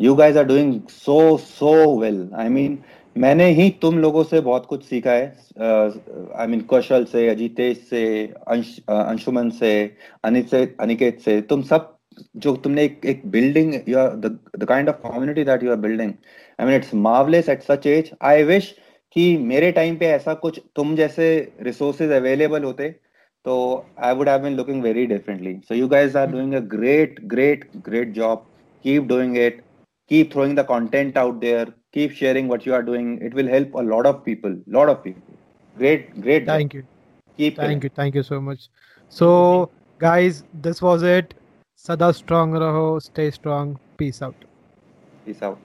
you 0.00 0.14
guys 0.14 0.38
are 0.38 0.44
doing 0.44 0.80
so 0.90 1.36
so 1.36 2.00
well 2.00 2.28
I 2.34 2.48
mean 2.48 2.78
मैंने 3.16 3.48
ही 3.50 3.68
तुम 3.82 3.98
लोगों 3.98 4.22
से 4.24 4.40
बहुत 4.40 4.66
कुछ 4.66 4.84
सीखा 4.84 5.10
है 5.10 5.26
आई 6.36 6.46
मीन 6.46 6.60
कौशल 6.60 7.04
से 7.04 7.28
अजीतेश 7.28 7.78
से, 7.90 8.26
अंश 8.48 8.78
अंशुमन 8.88 9.50
से, 9.50 9.70
अनित 10.24 10.48
से, 10.48 10.74
अनिकेत 10.80 11.20
से, 11.20 11.40
तुम 11.40 11.62
सब 11.62 11.92
जो 12.36 12.54
तुमने 12.56 12.84
एक 12.84 13.00
एक 13.06 13.22
building 13.26 13.72
the 13.74 14.66
kind 14.68 14.88
of 14.88 14.96
community 14.96 15.44
that 15.44 15.62
you 15.62 15.70
are 15.70 15.76
building 15.76 16.12
I 16.60 16.66
mean 16.66 16.74
it's 16.76 16.94
marvellous 16.94 17.48
at 17.48 17.62
such 17.62 17.86
age 17.86 18.10
I 18.22 18.42
wish 18.42 18.74
कि 19.16 19.36
मेरे 19.36 19.72
टाइम 19.72 19.96
पे 19.96 20.06
ऐसा 20.06 20.34
कुछ 20.34 20.60
तुम 20.76 20.94
जैसे 20.96 21.28
रिसोर्सेज 21.62 22.10
अवेलेबल 22.12 22.64
होते 22.64 22.88
तो 23.44 23.56
I 23.98 24.14
would 24.14 24.28
have 24.28 24.42
been 24.42 24.56
looking 24.56 24.82
very 24.82 25.06
differently 25.06 25.54
so 25.68 25.74
you 25.74 25.88
guys 25.88 26.16
are 26.16 26.30
doing 26.30 26.54
a 26.54 26.60
great 26.74 27.20
great 27.24 27.68
great 27.88 28.12
job 28.12 28.46
keep 28.84 29.06
doing 29.08 29.36
it 29.38 29.62
keep 30.10 30.32
throwing 30.32 30.58
the 30.58 30.66
content 30.70 31.16
out 31.18 31.40
there. 31.40 31.66
Keep 31.92 32.12
sharing 32.12 32.48
what 32.48 32.66
you 32.66 32.74
are 32.74 32.82
doing. 32.82 33.18
It 33.22 33.34
will 33.34 33.48
help 33.48 33.74
a 33.74 33.82
lot 33.94 34.06
of 34.06 34.24
people 34.24 34.56
lot 34.66 34.88
of 34.88 35.02
people. 35.04 35.38
Great 35.76 36.20
great 36.20 36.46
thank 36.46 36.72
job. 36.72 36.72
you. 36.74 36.84
Keep 37.36 37.58
thank 37.58 37.84
you 37.84 37.90
thank 37.90 38.14
you 38.14 38.22
so 38.22 38.40
much. 38.40 38.68
So 39.08 39.70
guys 39.98 40.44
this 40.52 40.82
was 40.82 41.02
it. 41.02 41.34
Sada 41.76 42.12
strong 42.12 42.52
raho 42.52 43.00
stay 43.02 43.30
strong. 43.30 43.78
Peace 43.98 44.22
out. 44.22 44.44
Peace 45.24 45.42
out 45.42 45.58